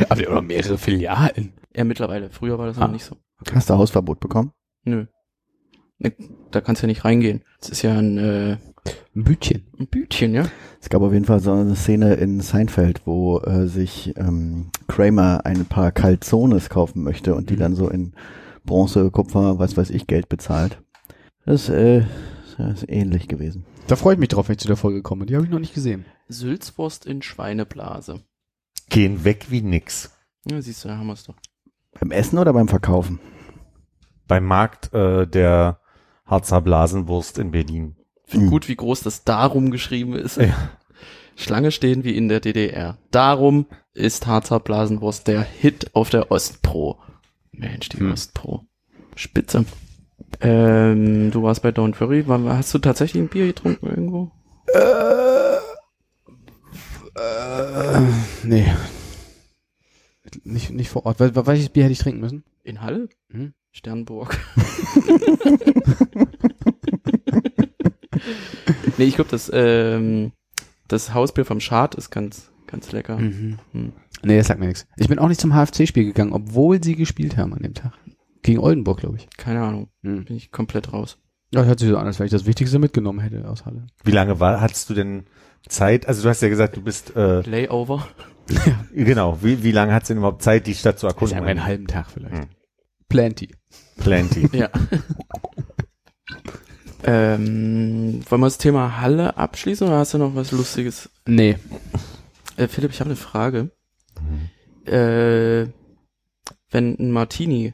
Aber 0.10 0.22
oder 0.30 0.42
mehrere 0.42 0.78
Filialen. 0.78 1.54
Ja, 1.76 1.84
mittlerweile. 1.84 2.30
Früher 2.30 2.58
war 2.60 2.68
das 2.68 2.78
Ah. 2.78 2.82
noch 2.88 2.92
nicht 2.94 3.06
so. 3.06 3.16
Hast 3.54 3.70
du 3.70 3.76
Hausverbot 3.76 4.20
bekommen? 4.20 4.52
Nö. 4.84 5.06
Ne, 6.00 6.14
Da 6.52 6.62
kannst 6.62 6.82
du 6.82 6.86
ja 6.86 6.90
nicht 6.90 7.06
reingehen. 7.06 7.44
Das 7.60 7.70
ist 7.70 7.82
ja 7.82 7.98
ein, 7.98 8.18
äh, 8.18 8.58
Ein 9.16 9.24
Bütchen. 9.24 9.68
ein 9.80 9.88
Bütchen, 9.88 10.34
ja? 10.34 10.46
Es 10.82 10.90
gab 10.90 11.02
auf 11.02 11.14
jeden 11.14 11.26
Fall 11.26 11.40
so 11.40 11.52
eine 11.54 11.76
Szene 11.76 12.16
in 12.16 12.42
Seinfeld, 12.42 13.02
wo 13.06 13.40
äh, 13.40 13.68
sich 13.68 14.14
ähm, 14.18 14.70
Kramer 14.88 15.42
ein 15.46 15.66
paar 15.66 15.92
Calzones 15.92 16.70
kaufen 16.70 17.04
möchte 17.04 17.36
und 17.36 17.50
die 17.50 17.56
Mhm. 17.56 17.60
dann 17.60 17.76
so 17.76 17.90
in 17.90 18.14
Bronze, 18.66 19.10
Kupfer, 19.12 19.60
was 19.60 19.78
weiß 19.78 19.90
ich, 19.92 20.08
Geld 20.08 20.28
bezahlt. 20.30 20.82
Das, 21.46 21.70
äh, 21.70 22.04
das 22.58 22.84
ist 22.84 22.90
ähnlich 22.92 23.28
gewesen. 23.28 23.66
Da 23.88 23.96
freue 23.96 24.14
ich 24.14 24.20
mich 24.20 24.30
drauf, 24.30 24.48
wenn 24.48 24.54
ich 24.54 24.60
zu 24.60 24.68
der 24.68 24.78
Folge 24.78 25.02
komme. 25.02 25.26
Die 25.26 25.36
habe 25.36 25.46
ich 25.46 25.52
noch 25.52 25.60
nicht 25.60 25.74
gesehen. 25.74 26.06
Sülzwurst 26.30 27.06
in 27.06 27.22
Schweineblase. 27.22 28.22
Gehen 28.90 29.24
weg 29.24 29.48
wie 29.50 29.62
nix. 29.62 30.12
Ja, 30.50 30.62
siehst 30.62 30.84
du, 30.84 30.88
da 30.90 30.98
haben 30.98 31.08
wir 31.08 31.14
es 31.14 31.24
doch. 31.24 31.36
Beim 32.00 32.12
Essen 32.12 32.40
oder 32.40 32.54
beim 32.54 32.68
Verkaufen? 32.68 33.20
beim 34.28 34.46
Markt 34.46 34.94
äh, 34.94 35.28
der 35.28 35.82
Harzer 36.26 36.62
Blasenwurst 36.62 37.38
in 37.38 37.52
Berlin. 37.52 37.98
Find 38.24 38.44
Mhm. 38.46 38.50
gut, 38.50 38.70
wie 38.70 38.78
groß 38.78 39.02
das 39.02 39.26
darum 39.26 39.72
geschrieben 39.72 40.14
ist. 40.14 40.38
Ja. 40.38 40.56
Schlange 41.36 41.72
stehen 41.72 42.06
wie 42.06 42.16
in 42.16 42.30
der 42.30 42.40
DDR. 42.40 42.98
Darum 43.12 43.66
ist 43.94 44.28
Harzer 44.28 44.62
Blasenwurst 44.62 45.28
der 45.28 45.42
Hit 45.42 45.94
auf 45.96 46.10
der 46.12 46.32
Ostpro. 46.32 46.98
Mensch, 47.52 47.90
die 47.90 47.98
Hm. 48.00 48.14
Ostpro. 48.14 48.66
Spitze. 49.18 49.66
Ähm, 50.42 51.32
du 51.32 51.44
warst 51.44 51.62
bei 51.62 51.70
Don't 51.70 52.00
Worry. 52.00 52.24
Hast 52.26 52.74
du 52.74 52.80
tatsächlich 52.80 53.22
ein 53.22 53.30
Bier 53.30 53.48
getrunken 53.48 53.88
irgendwo? 53.88 54.32
Äh, 54.74 55.60
nee. 58.44 58.66
Nicht, 60.44 60.72
nicht 60.72 60.90
vor 60.90 61.06
Ort. 61.06 61.20
Wel 61.20 61.36
welches 61.36 61.70
Bier 61.70 61.84
hätte 61.84 61.94
ich 61.94 62.00
trinken 62.00 62.22
müssen? 62.22 62.44
In 62.64 62.82
Halle? 62.82 63.10
Hm? 63.30 63.54
Sternburg. 63.72 64.38
nee, 68.98 69.06
ich 69.06 69.16
glaube, 69.16 69.30
das, 69.30 69.50
ähm, 69.54 70.32
das 70.88 71.14
Hausbier 71.14 71.46
vom 71.46 71.60
Schad 71.60 71.96
ist 71.96 72.10
ganz, 72.10 72.52
ganz 72.68 72.92
lecker. 72.92 73.18
Mhm. 73.18 73.60
Hm. 73.72 73.94
Nee, 74.24 74.38
das 74.38 74.48
sagt 74.48 74.60
mir 74.60 74.68
nichts. 74.68 74.88
Ich 74.98 75.08
bin 75.08 75.20
auch 75.20 75.28
nicht 75.28 75.42
zum 75.42 75.54
HFC-Spiel 75.54 76.06
gegangen, 76.06 76.34
obwohl 76.34 76.84
sie 76.84 76.96
gespielt 76.96 77.38
haben 77.38 77.54
an 77.54 77.64
dem 77.64 77.74
Tag. 77.74 77.94
Gegen 78.44 78.60
Oldenburg, 78.60 79.00
glaube 79.00 79.18
ich. 79.18 79.30
Keine 79.38 79.62
Ahnung. 79.62 79.90
Hm. 80.04 80.26
Bin 80.26 80.36
ich 80.36 80.52
komplett 80.52 80.94
raus. 80.94 81.18
Ja, 81.54 81.64
hört 81.64 81.80
sich 81.80 81.90
so 81.90 81.98
an, 81.98 82.08
als 82.08 82.18
wenn 82.20 82.26
ich 82.26 82.32
das 82.32 82.46
Wichtigste 82.46 82.80
mitgenommen 82.80 83.20
hätte 83.20 83.48
aus 83.48 83.66
Halle. 83.66 83.88
Wie 84.04 84.12
lange 84.12 84.40
war, 84.40 84.62
hattest 84.62 84.90
du 84.90 84.94
denn 84.94 85.26
Zeit? 85.68 86.08
Also 86.08 86.24
du 86.24 86.30
hast 86.30 86.42
ja 86.42 86.50
gesagt, 86.50 86.78
du 86.78 86.82
bist 86.82 87.16
äh, 87.16 87.42
Layover. 87.42 88.08
genau. 88.94 89.38
Wie, 89.42 89.62
wie 89.64 89.72
lange 89.72 89.94
hat's 89.94 90.08
denn 90.08 90.18
überhaupt 90.18 90.42
Zeit, 90.42 90.66
die 90.66 90.76
Stadt 90.76 90.98
zu 90.98 91.08
erkunden? 91.08 91.38
mal 91.40 91.48
einen 91.48 91.66
halben 91.66 91.88
Tag 91.88 92.10
vielleicht. 92.10 92.36
Hm. 92.36 92.50
Plenty. 93.10 93.50
Plenty. 93.98 94.50
Ja. 94.58 94.70
ähm, 97.04 98.22
wollen 98.30 98.42
wir 98.42 98.46
das 98.46 98.58
Thema 98.58 99.02
Halle 99.02 99.36
abschließen 99.36 99.86
oder 99.88 99.98
hast 99.98 100.14
du 100.14 100.18
noch 100.18 100.36
was 100.36 100.52
Lustiges? 100.52 101.10
Nee. 101.28 101.58
Äh, 102.56 102.68
Philipp, 102.68 102.92
ich 102.92 103.00
habe 103.02 103.10
eine 103.10 103.18
Frage. 103.18 103.72
Äh, 104.86 105.68
wenn 106.70 106.96
ein 106.98 107.12
Martini 107.12 107.74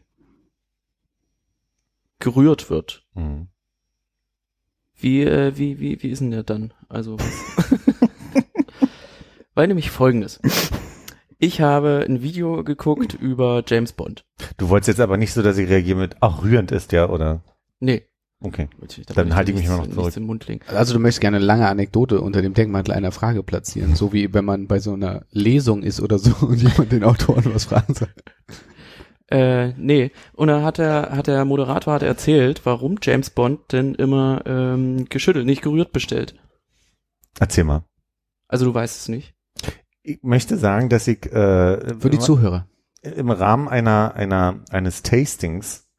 gerührt 2.20 2.70
wird, 2.70 3.06
Mhm. 3.14 3.48
wie, 4.96 5.22
äh, 5.24 5.58
wie, 5.58 5.80
wie, 5.80 6.02
wie 6.02 6.10
ist 6.10 6.20
denn 6.20 6.32
der 6.32 6.44
dann? 6.44 6.74
Also? 6.90 7.18
Weil 9.54 9.68
nämlich 9.68 9.90
folgendes. 9.90 10.40
Ich 11.40 11.62
habe 11.62 12.06
ein 12.08 12.22
Video 12.22 12.64
geguckt 12.64 13.14
über 13.14 13.64
James 13.68 13.92
Bond. 13.94 14.26
Du 14.58 14.70
wolltest 14.70 14.88
jetzt 14.90 15.00
aber 15.00 15.18
nicht 15.18 15.34
so, 15.34 15.42
dass 15.42 15.58
ich 15.58 15.70
reagiere 15.70 15.98
mit, 16.00 16.16
ach, 16.20 16.44
rührend 16.44 16.72
ist 16.72 16.92
der, 16.92 17.12
oder? 17.12 17.44
Nee. 17.80 18.04
Okay. 18.40 18.70
ich- 18.88 19.06
da 19.08 19.16
Dann 19.16 19.36
halte 19.36 19.50
ich 19.52 19.56
mich 19.58 19.64
nichts- 19.68 19.72
mal 19.78 19.78
noch 19.86 19.92
zurück. 19.92 20.06
nichts 20.06 20.18
in 20.18 20.24
den 20.24 20.28
Mund 20.28 20.48
legen. 20.48 20.62
Also 20.68 20.94
du 20.94 21.00
möchtest 21.00 21.22
gerne 21.22 21.38
eine 21.38 21.46
lange 21.46 21.68
Anekdote 21.68 22.22
unter 22.22 22.44
dem 22.44 22.54
Denkmantel 22.54 22.94
einer 22.94 23.12
Frage 23.12 23.42
platzieren, 23.42 23.96
so 23.96 24.14
wie 24.14 24.32
wenn 24.34 24.46
man 24.46 24.68
bei 24.68 24.80
so 24.80 24.94
einer 24.94 25.26
Lesung 25.32 25.82
ist 25.82 26.02
oder 26.02 26.20
so 26.20 26.36
und 26.46 26.62
jemand 26.62 26.92
den 26.92 27.04
Autoren 27.04 27.46
was 27.54 27.66
fragen 27.66 27.96
soll. 27.96 28.10
Äh, 29.30 29.74
nee. 29.74 30.12
Und 30.34 30.48
dann 30.48 30.64
hat 30.64 30.78
der, 30.78 31.10
hat 31.12 31.28
der 31.28 31.44
Moderator 31.46 31.94
hat 31.94 32.04
erzählt, 32.04 32.62
warum 32.66 32.98
James 33.02 33.30
Bond 33.30 33.72
denn 33.72 33.94
immer 33.96 34.42
ähm, 34.46 35.06
geschüttelt, 35.10 35.46
nicht 35.46 35.62
gerührt 35.62 35.92
bestellt. 35.92 36.36
Erzähl 37.40 37.66
mal. 37.66 37.84
Also 38.48 38.66
du 38.66 38.74
weißt 38.74 39.02
es 39.02 39.10
nicht. 39.10 39.34
Ich 40.04 40.20
möchte 40.24 40.58
sagen, 40.58 40.88
dass 40.90 41.08
ich 41.08 41.26
äh, 41.26 42.00
Für 42.00 42.10
die 42.10 42.20
Zuhörer. 42.20 42.68
im 43.02 43.30
Rahmen 43.30 43.68
einer, 43.68 44.14
einer, 44.16 44.64
eines 44.70 45.04
Tastings 45.04 45.90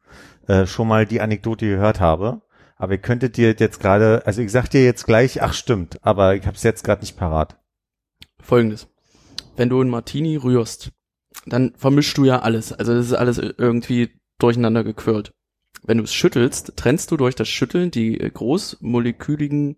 äh, 0.47 0.65
schon 0.65 0.87
mal 0.87 1.05
die 1.05 1.21
Anekdote 1.21 1.67
gehört 1.67 1.99
habe. 1.99 2.41
Aber 2.75 2.93
ihr 2.93 2.97
könntet 2.97 3.37
dir 3.37 3.53
jetzt 3.59 3.79
gerade, 3.79 4.23
also 4.25 4.41
ich 4.41 4.51
sag 4.51 4.69
dir 4.69 4.83
jetzt 4.83 5.05
gleich, 5.05 5.43
ach 5.43 5.53
stimmt, 5.53 5.99
aber 6.01 6.35
ich 6.35 6.47
habe 6.47 6.55
es 6.55 6.63
jetzt 6.63 6.83
gerade 6.83 7.01
nicht 7.01 7.17
parat. 7.17 7.59
Folgendes. 8.41 8.87
Wenn 9.57 9.69
du 9.69 9.81
einen 9.81 9.89
Martini 9.89 10.37
rührst, 10.37 10.91
dann 11.53 11.73
vermischst 11.77 12.17
du 12.17 12.25
ja 12.25 12.39
alles. 12.39 12.73
Also 12.73 12.93
das 12.93 13.05
ist 13.07 13.13
alles 13.13 13.37
irgendwie 13.37 14.09
durcheinander 14.39 14.83
gequirlt. 14.83 15.31
Wenn 15.83 15.97
du 15.97 16.03
es 16.03 16.13
schüttelst, 16.13 16.73
trennst 16.75 17.11
du 17.11 17.17
durch 17.17 17.35
das 17.35 17.47
Schütteln 17.47 17.91
die 17.91 18.19
äh, 18.19 18.29
großmoleküligen 18.29 19.77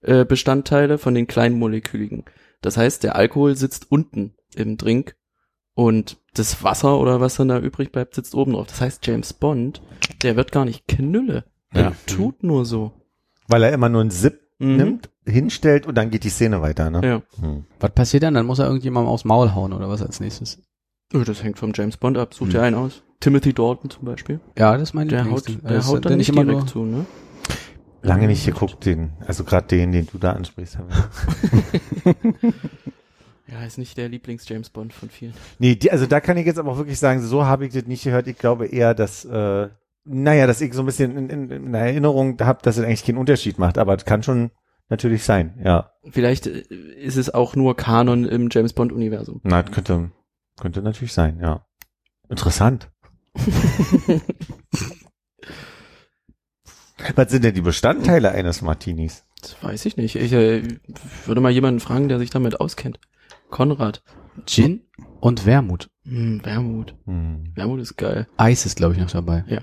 äh, 0.00 0.24
Bestandteile 0.24 0.98
von 0.98 1.14
den 1.14 1.26
kleinmoleküligen. 1.26 2.24
Das 2.60 2.76
heißt, 2.76 3.02
der 3.04 3.16
Alkohol 3.16 3.56
sitzt 3.56 3.90
unten 3.90 4.34
im 4.54 4.76
Drink 4.76 5.16
und 5.74 6.16
das 6.34 6.62
Wasser 6.64 6.98
oder 6.98 7.20
was 7.20 7.36
dann 7.36 7.48
da 7.48 7.58
übrig 7.60 7.92
bleibt, 7.92 8.14
sitzt 8.14 8.34
oben 8.34 8.52
drauf. 8.52 8.66
Das 8.68 8.80
heißt, 8.80 9.06
James 9.06 9.32
Bond, 9.32 9.80
der 10.22 10.36
wird 10.36 10.50
gar 10.52 10.64
nicht 10.64 10.86
Knülle. 10.88 11.44
Der 11.74 11.82
Ja. 11.82 11.92
tut 12.06 12.42
nur 12.42 12.64
so. 12.64 12.92
Weil 13.46 13.62
er 13.62 13.72
immer 13.72 13.88
nur 13.88 14.00
einen 14.00 14.10
Sip 14.10 14.40
Mhm. 14.60 14.76
nimmt, 14.76 15.10
hinstellt 15.24 15.86
und 15.86 15.94
dann 15.94 16.10
geht 16.10 16.24
die 16.24 16.30
Szene 16.30 16.60
weiter, 16.60 16.90
ne? 16.90 17.00
Ja. 17.06 17.22
Hm. 17.40 17.64
Was 17.78 17.92
passiert 17.92 18.24
dann? 18.24 18.34
Dann 18.34 18.44
muss 18.46 18.58
er 18.58 18.66
irgendjemandem 18.66 19.08
aufs 19.08 19.24
Maul 19.24 19.54
hauen 19.54 19.72
oder 19.72 19.88
was 19.88 20.02
als 20.02 20.18
nächstes? 20.18 20.60
Das 21.10 21.42
hängt 21.42 21.58
vom 21.58 21.72
James 21.74 21.96
Bond 21.96 22.18
ab. 22.18 22.34
Such 22.34 22.46
Hm. 22.46 22.50
dir 22.50 22.62
einen 22.62 22.76
aus. 22.76 23.02
Timothy 23.20 23.52
Dalton 23.52 23.90
zum 23.90 24.04
Beispiel. 24.04 24.40
Ja, 24.56 24.76
das 24.76 24.94
meine 24.94 25.06
ich. 25.06 25.10
Der 25.12 25.30
haut, 25.30 25.44
der 25.68 25.86
haut 25.86 26.04
dann 26.04 26.18
nicht 26.18 26.34
direkt 26.34 26.68
zu, 26.68 26.84
ne? 26.84 27.04
Lange 28.02 28.28
nicht 28.28 28.46
geguckt, 28.46 28.86
den, 28.86 29.10
also 29.26 29.42
gerade 29.42 29.66
den, 29.66 29.90
den 29.90 30.06
du 30.06 30.18
da 30.18 30.32
ansprichst. 30.32 30.78
Ja, 33.50 33.64
ist 33.64 33.78
nicht 33.78 33.96
der 33.96 34.10
Lieblings-James 34.10 34.68
Bond 34.68 34.92
von 34.92 35.08
vielen. 35.08 35.32
nee, 35.58 35.74
die, 35.74 35.90
also 35.90 36.04
da 36.04 36.20
kann 36.20 36.36
ich 36.36 36.44
jetzt 36.44 36.58
aber 36.58 36.70
auch 36.72 36.76
wirklich 36.76 36.98
sagen, 36.98 37.22
so 37.22 37.46
habe 37.46 37.64
ich 37.66 37.72
das 37.72 37.86
nicht 37.86 38.04
gehört. 38.04 38.26
Ich 38.26 38.36
glaube 38.36 38.66
eher, 38.66 38.92
dass, 38.92 39.24
äh, 39.24 39.68
naja, 40.04 40.46
dass 40.46 40.60
ich 40.60 40.74
so 40.74 40.82
ein 40.82 40.86
bisschen 40.86 41.16
in, 41.16 41.30
in, 41.30 41.50
in 41.50 41.72
Erinnerung 41.74 42.36
habe, 42.40 42.60
dass 42.62 42.76
es 42.76 42.84
eigentlich 42.84 43.06
keinen 43.06 43.16
Unterschied 43.16 43.58
macht, 43.58 43.78
aber 43.78 43.94
es 43.94 44.04
kann 44.04 44.22
schon 44.22 44.50
natürlich 44.90 45.24
sein, 45.24 45.58
ja. 45.64 45.90
Vielleicht 46.10 46.46
äh, 46.46 46.60
ist 47.00 47.16
es 47.16 47.32
auch 47.32 47.56
nur 47.56 47.74
Kanon 47.74 48.26
im 48.26 48.48
James 48.52 48.74
Bond-Universum. 48.74 49.40
Na, 49.44 49.62
das 49.62 49.72
könnte, 49.72 50.10
könnte 50.58 50.82
natürlich 50.82 51.12
sein, 51.12 51.38
ja. 51.40 51.66
Interessant. 52.28 52.90
Was 57.14 57.30
sind 57.30 57.44
denn 57.44 57.54
die 57.54 57.60
Bestandteile 57.60 58.32
eines 58.32 58.60
Martinis? 58.60 59.24
Das 59.40 59.62
weiß 59.62 59.86
ich 59.86 59.96
nicht. 59.96 60.16
Ich 60.16 60.32
äh, 60.32 60.62
würde 61.26 61.40
mal 61.40 61.52
jemanden 61.52 61.80
fragen, 61.80 62.08
der 62.08 62.18
sich 62.18 62.30
damit 62.30 62.60
auskennt. 62.60 62.98
Konrad. 63.50 64.02
Gin 64.46 64.82
und 65.20 65.46
Wermut. 65.46 65.90
Hm, 66.04 66.44
Wermut. 66.44 66.96
Hm. 67.06 67.52
Wermut 67.54 67.80
ist 67.80 67.96
geil. 67.96 68.26
Eis 68.36 68.66
ist, 68.66 68.76
glaube 68.76 68.94
ich, 68.94 69.00
noch 69.00 69.10
dabei. 69.10 69.44
Ja. 69.48 69.60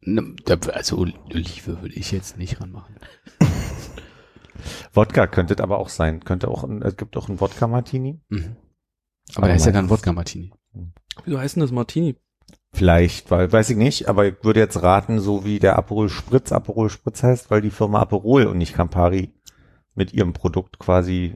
Ne, 0.00 0.34
Also 0.72 0.96
Olive 0.98 1.82
würde 1.82 1.94
ich 1.94 2.10
jetzt 2.12 2.38
nicht 2.38 2.60
ranmachen. 2.60 2.96
Wodka 4.92 5.26
könnte 5.26 5.62
aber 5.62 5.78
auch 5.78 5.88
sein. 5.90 6.24
Könnte 6.24 6.48
auch, 6.48 6.64
ein, 6.64 6.82
es 6.82 6.96
gibt 6.96 7.16
auch 7.16 7.28
einen 7.28 7.40
Wodka-Martini. 7.40 8.20
Mhm. 8.28 8.56
Aber, 9.30 9.38
Aber 9.38 9.48
da 9.48 9.54
ist 9.54 9.66
ja 9.66 9.72
dann 9.72 9.86
meistens- 9.86 9.98
Wodka-Martini. 10.00 10.52
Wieso 11.24 11.38
heißt 11.38 11.56
denn 11.56 11.62
das 11.62 11.72
Martini? 11.72 12.16
Vielleicht, 12.72 13.30
weil, 13.30 13.50
weiß 13.50 13.70
ich 13.70 13.76
nicht, 13.76 14.08
aber 14.08 14.26
ich 14.26 14.34
würde 14.42 14.60
jetzt 14.60 14.82
raten, 14.82 15.20
so 15.20 15.44
wie 15.44 15.58
der 15.58 15.76
Aperol 15.78 16.08
Spritz 16.08 16.52
Aperol 16.52 16.90
Spritz 16.90 17.22
heißt, 17.22 17.50
weil 17.50 17.62
die 17.62 17.70
Firma 17.70 18.00
Aperol 18.00 18.46
und 18.46 18.58
nicht 18.58 18.74
Campari 18.74 19.32
mit 19.94 20.12
ihrem 20.12 20.32
Produkt 20.32 20.78
quasi 20.78 21.34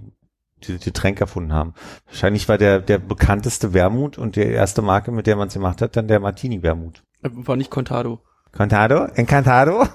diese 0.63 0.79
Getränk 0.79 1.21
erfunden 1.21 1.53
haben. 1.53 1.75
Wahrscheinlich 2.07 2.49
war 2.49 2.59
der, 2.59 2.81
der 2.81 2.99
bekannteste 2.99 3.73
Wermut 3.75 4.19
und 4.19 4.37
die 4.37 4.43
erste 4.43 4.83
Marke, 4.83 5.11
mit 5.11 5.27
der 5.27 5.37
man 5.37 5.49
es 5.49 5.55
gemacht 5.55 5.83
hat, 5.83 5.97
dann 5.97 6.07
der 6.07 6.21
Martini 6.21 6.63
Wermut. 6.63 7.03
Äh, 7.23 7.31
War 7.33 7.57
nicht 7.57 7.71
Contado. 7.71 8.21
Contado? 8.53 9.07
Encantado? 9.15 9.85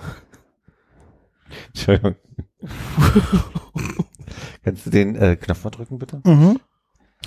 Entschuldigung. 1.68 2.16
Kannst 4.64 4.86
du 4.86 4.90
den 4.90 5.16
äh, 5.16 5.36
Knopf 5.38 5.64
mal 5.64 5.70
drücken, 5.70 6.00
bitte? 6.00 6.22
Mhm. 6.26 6.60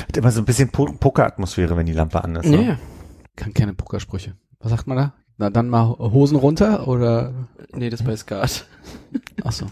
Hat 0.09 0.17
immer 0.17 0.31
so 0.31 0.41
ein 0.41 0.45
bisschen 0.45 0.71
Po- 0.71 0.93
Poker-Atmosphäre, 0.93 1.77
wenn 1.77 1.87
die 1.87 1.93
Lampe 1.93 2.23
an 2.23 2.37
ist. 2.37 2.47
Ne? 2.47 2.57
Nee, 2.57 2.77
Kann 3.37 3.55
keine 3.55 3.75
Pokersprüche. 3.75 4.35
Was 4.61 4.71
sagt 4.71 4.87
man 4.87 4.97
da? 4.97 5.15
Na, 5.39 5.49
dann 5.51 5.69
mal 5.69 5.89
Hosen 5.99 6.37
runter 6.37 6.87
oder? 6.87 7.33
nee, 7.73 7.89
das 7.91 8.03
bei 8.03 8.15
Skat. 8.17 8.67
Ach 9.45 9.53
so. 9.53 9.67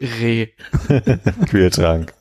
Reh. 0.00 0.48
Kühlschrank. 1.48 2.12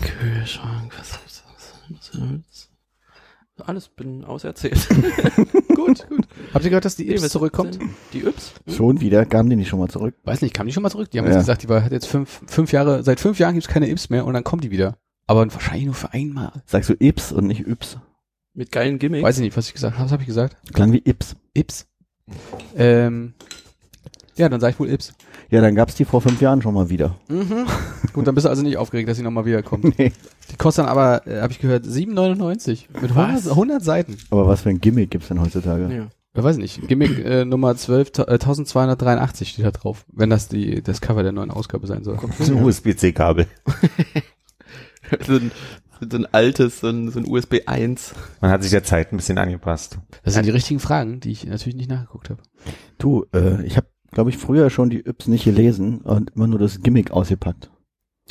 Kühlschrank. 0.00 0.92
Was, 0.98 1.12
was, 1.24 1.42
was, 1.90 2.10
was, 2.12 2.20
was. 2.20 3.66
Alles 3.66 3.88
bin 3.88 4.24
auserzählt. 4.24 4.86
gut, 5.74 6.06
gut. 6.08 6.28
Habt 6.52 6.64
ihr 6.64 6.70
gehört, 6.70 6.84
dass 6.84 6.96
die 6.96 7.06
Nee, 7.06 7.14
Ips 7.14 7.22
was 7.24 7.32
zurückkommt? 7.32 7.78
Die 8.12 8.20
Yps? 8.24 8.52
Schon 8.68 9.00
wieder, 9.00 9.24
kamen 9.24 9.48
die 9.50 9.56
nicht 9.56 9.68
schon 9.68 9.78
mal 9.78 9.88
zurück? 9.88 10.14
Weiß 10.24 10.42
nicht, 10.42 10.52
kam 10.54 10.66
die 10.66 10.72
schon 10.74 10.82
mal 10.82 10.90
zurück? 10.90 11.10
Die 11.10 11.18
haben 11.18 11.24
Ja. 11.26 11.32
jetzt 11.32 11.40
gesagt, 11.40 11.62
die 11.62 11.68
war, 11.68 11.82
hat 11.82 11.90
jetzt 11.92 12.06
fünf, 12.06 12.42
fünf 12.46 12.72
Jahre, 12.72 13.02
seit 13.02 13.18
fünf 13.18 13.38
Jahren 13.38 13.54
gibt's 13.54 13.68
keine 13.68 13.88
Ips 13.88 14.10
mehr 14.10 14.26
und 14.26 14.34
dann 14.34 14.44
kommt 14.44 14.62
die 14.62 14.70
wieder. 14.70 14.98
Aber 15.26 15.52
wahrscheinlich 15.52 15.86
nur 15.86 15.94
für 15.94 16.12
einmal. 16.12 16.52
Sagst 16.66 16.90
du 16.90 16.94
Ips 16.98 17.32
und 17.32 17.46
nicht 17.46 17.66
Yps? 17.66 17.98
Mit 18.54 18.72
geilen 18.72 18.98
Gimmicks. 18.98 19.24
Weiß 19.24 19.36
ich 19.38 19.42
nicht, 19.42 19.56
was 19.56 19.66
ich 19.66 19.74
gesagt 19.74 19.94
habe. 19.96 20.04
Was 20.06 20.12
habe 20.12 20.22
ich 20.22 20.26
gesagt? 20.28 20.56
Klang 20.72 20.92
wie 20.92 21.02
Ips. 21.04 21.36
Ips. 21.54 21.86
Ähm, 22.76 23.34
ja, 24.36 24.48
dann 24.48 24.60
sag 24.60 24.70
ich 24.70 24.80
wohl 24.80 24.88
Ips. 24.88 25.14
Ja, 25.50 25.60
dann 25.60 25.74
gab's 25.74 25.94
die 25.94 26.04
vor 26.04 26.20
fünf 26.20 26.40
Jahren 26.40 26.62
schon 26.62 26.74
mal 26.74 26.88
wieder. 26.88 27.16
Mhm. 27.28 27.66
Gut, 28.12 28.26
dann 28.26 28.34
bist 28.34 28.44
du 28.44 28.50
also 28.50 28.62
nicht 28.62 28.76
aufgeregt, 28.76 29.08
dass 29.08 29.16
sie 29.16 29.22
nochmal 29.22 29.44
wiederkommt. 29.46 29.84
Nee. 29.98 30.12
Die 30.50 30.56
kostet 30.56 30.84
dann 30.84 30.90
aber, 30.90 31.26
äh, 31.26 31.40
habe 31.40 31.52
ich 31.52 31.58
gehört, 31.58 31.84
7,99 31.84 32.86
mit 33.00 33.10
100, 33.10 33.16
Was? 33.16 33.48
100 33.48 33.82
Seiten. 33.82 34.16
Aber 34.30 34.46
was 34.46 34.62
für 34.62 34.70
ein 34.70 34.80
Gimmick 34.80 35.10
gibt's 35.10 35.28
denn 35.28 35.40
heutzutage? 35.40 35.92
Ja. 35.92 36.06
Ich 36.34 36.42
weiß 36.42 36.58
nicht, 36.58 36.86
Gimmick 36.86 37.18
äh, 37.24 37.44
Nummer 37.44 37.74
12, 37.76 38.10
äh, 38.18 38.22
1283 38.32 39.48
steht 39.48 39.64
da 39.64 39.70
drauf, 39.70 40.04
wenn 40.12 40.28
das 40.28 40.48
die 40.48 40.82
das 40.82 41.00
Cover 41.00 41.22
der 41.22 41.32
neuen 41.32 41.50
Ausgabe 41.50 41.86
sein 41.86 42.04
soll. 42.04 42.18
Das 42.20 42.40
ist 42.40 42.50
ein 42.50 42.62
USB-C-Kabel. 42.62 43.46
so, 45.26 45.34
ein, 45.34 45.50
so 46.00 46.16
ein 46.16 46.26
altes, 46.26 46.80
so 46.80 46.88
ein, 46.88 47.10
so 47.10 47.18
ein 47.18 47.26
USB 47.26 47.60
1. 47.66 48.14
Man 48.40 48.50
hat 48.50 48.62
sich 48.62 48.70
der 48.70 48.84
Zeit 48.84 49.12
ein 49.12 49.16
bisschen 49.16 49.38
angepasst. 49.38 49.98
Das 50.24 50.34
sind 50.34 50.46
die 50.46 50.50
richtigen 50.50 50.80
Fragen, 50.80 51.20
die 51.20 51.32
ich 51.32 51.46
natürlich 51.46 51.76
nicht 51.76 51.90
nachgeguckt 51.90 52.30
habe. 52.30 52.42
Du, 52.98 53.26
äh, 53.34 53.64
ich 53.64 53.76
habe, 53.76 53.86
glaube 54.10 54.30
ich, 54.30 54.38
früher 54.38 54.70
schon 54.70 54.90
die 54.90 55.06
Yps 55.06 55.26
nicht 55.28 55.44
gelesen 55.44 56.00
und 56.00 56.32
immer 56.34 56.46
nur 56.46 56.58
das 56.58 56.80
Gimmick 56.82 57.10
ausgepackt. 57.10 57.70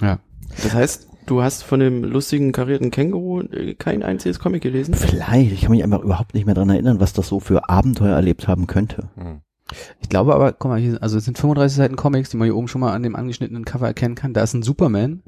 Ja. 0.01 0.19
Das 0.63 0.73
heißt, 0.73 1.07
du 1.25 1.41
hast 1.41 1.63
von 1.63 1.79
dem 1.79 2.03
lustigen 2.03 2.51
karierten 2.51 2.91
Känguru 2.91 3.41
äh, 3.41 3.75
kein 3.75 4.03
einziges 4.03 4.39
Comic 4.39 4.61
gelesen? 4.61 4.93
Vielleicht, 4.93 5.51
ich 5.51 5.61
kann 5.61 5.71
mich 5.71 5.83
einfach 5.83 6.01
überhaupt 6.01 6.33
nicht 6.33 6.45
mehr 6.45 6.55
dran 6.55 6.69
erinnern, 6.69 6.99
was 6.99 7.13
das 7.13 7.27
so 7.27 7.39
für 7.39 7.69
Abenteuer 7.69 8.15
erlebt 8.15 8.47
haben 8.47 8.67
könnte. 8.67 9.09
Hm. 9.15 9.41
Ich 9.99 10.09
glaube 10.09 10.35
aber, 10.35 10.53
guck 10.53 10.69
mal, 10.69 10.79
hier, 10.79 11.01
also 11.01 11.17
es 11.17 11.25
sind 11.25 11.37
35 11.37 11.75
Seiten 11.75 11.95
Comics, 11.95 12.29
die 12.29 12.37
man 12.37 12.45
hier 12.45 12.55
oben 12.55 12.67
schon 12.67 12.81
mal 12.81 12.93
an 12.93 13.03
dem 13.03 13.15
angeschnittenen 13.15 13.65
Cover 13.65 13.87
erkennen 13.87 14.15
kann. 14.15 14.33
Da 14.33 14.43
ist 14.43 14.53
ein 14.53 14.61
Superman. 14.61 15.23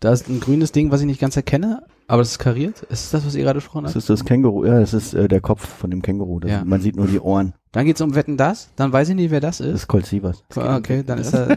Da 0.00 0.12
ist 0.12 0.28
ein 0.28 0.38
grünes 0.40 0.70
Ding, 0.72 0.90
was 0.92 1.00
ich 1.00 1.06
nicht 1.06 1.20
ganz 1.20 1.36
erkenne, 1.36 1.82
aber 2.06 2.22
das 2.22 2.30
ist 2.32 2.38
kariert. 2.38 2.82
Ist 2.82 3.04
es 3.06 3.10
das, 3.10 3.26
was 3.26 3.34
ihr 3.34 3.42
gerade 3.42 3.58
gesprochen 3.58 3.82
Das 3.84 3.92
habt? 3.94 3.96
ist 4.02 4.10
das 4.10 4.24
Känguru, 4.24 4.64
ja, 4.64 4.78
das 4.78 4.94
ist 4.94 5.12
äh, 5.14 5.26
der 5.26 5.40
Kopf 5.40 5.66
von 5.66 5.90
dem 5.90 6.02
Känguru. 6.02 6.38
Das, 6.40 6.50
Ja. 6.50 6.64
Man 6.64 6.80
sieht 6.80 6.94
nur 6.96 7.06
die 7.08 7.18
Ohren. 7.18 7.54
Dann 7.72 7.84
geht's 7.84 8.00
um 8.00 8.14
Wetten 8.14 8.36
das. 8.36 8.70
Dann 8.76 8.92
weiß 8.92 9.08
ich 9.08 9.14
nicht, 9.16 9.30
wer 9.30 9.40
das 9.40 9.58
Das 9.58 9.66
ist. 9.66 9.74
ist 9.74 9.86
Colt 9.88 10.06
Sievers. 10.06 10.44
Ah, 10.54 10.76
Okay, 10.76 11.02
dann 11.04 11.18
ist 11.18 11.34
da, 11.34 11.56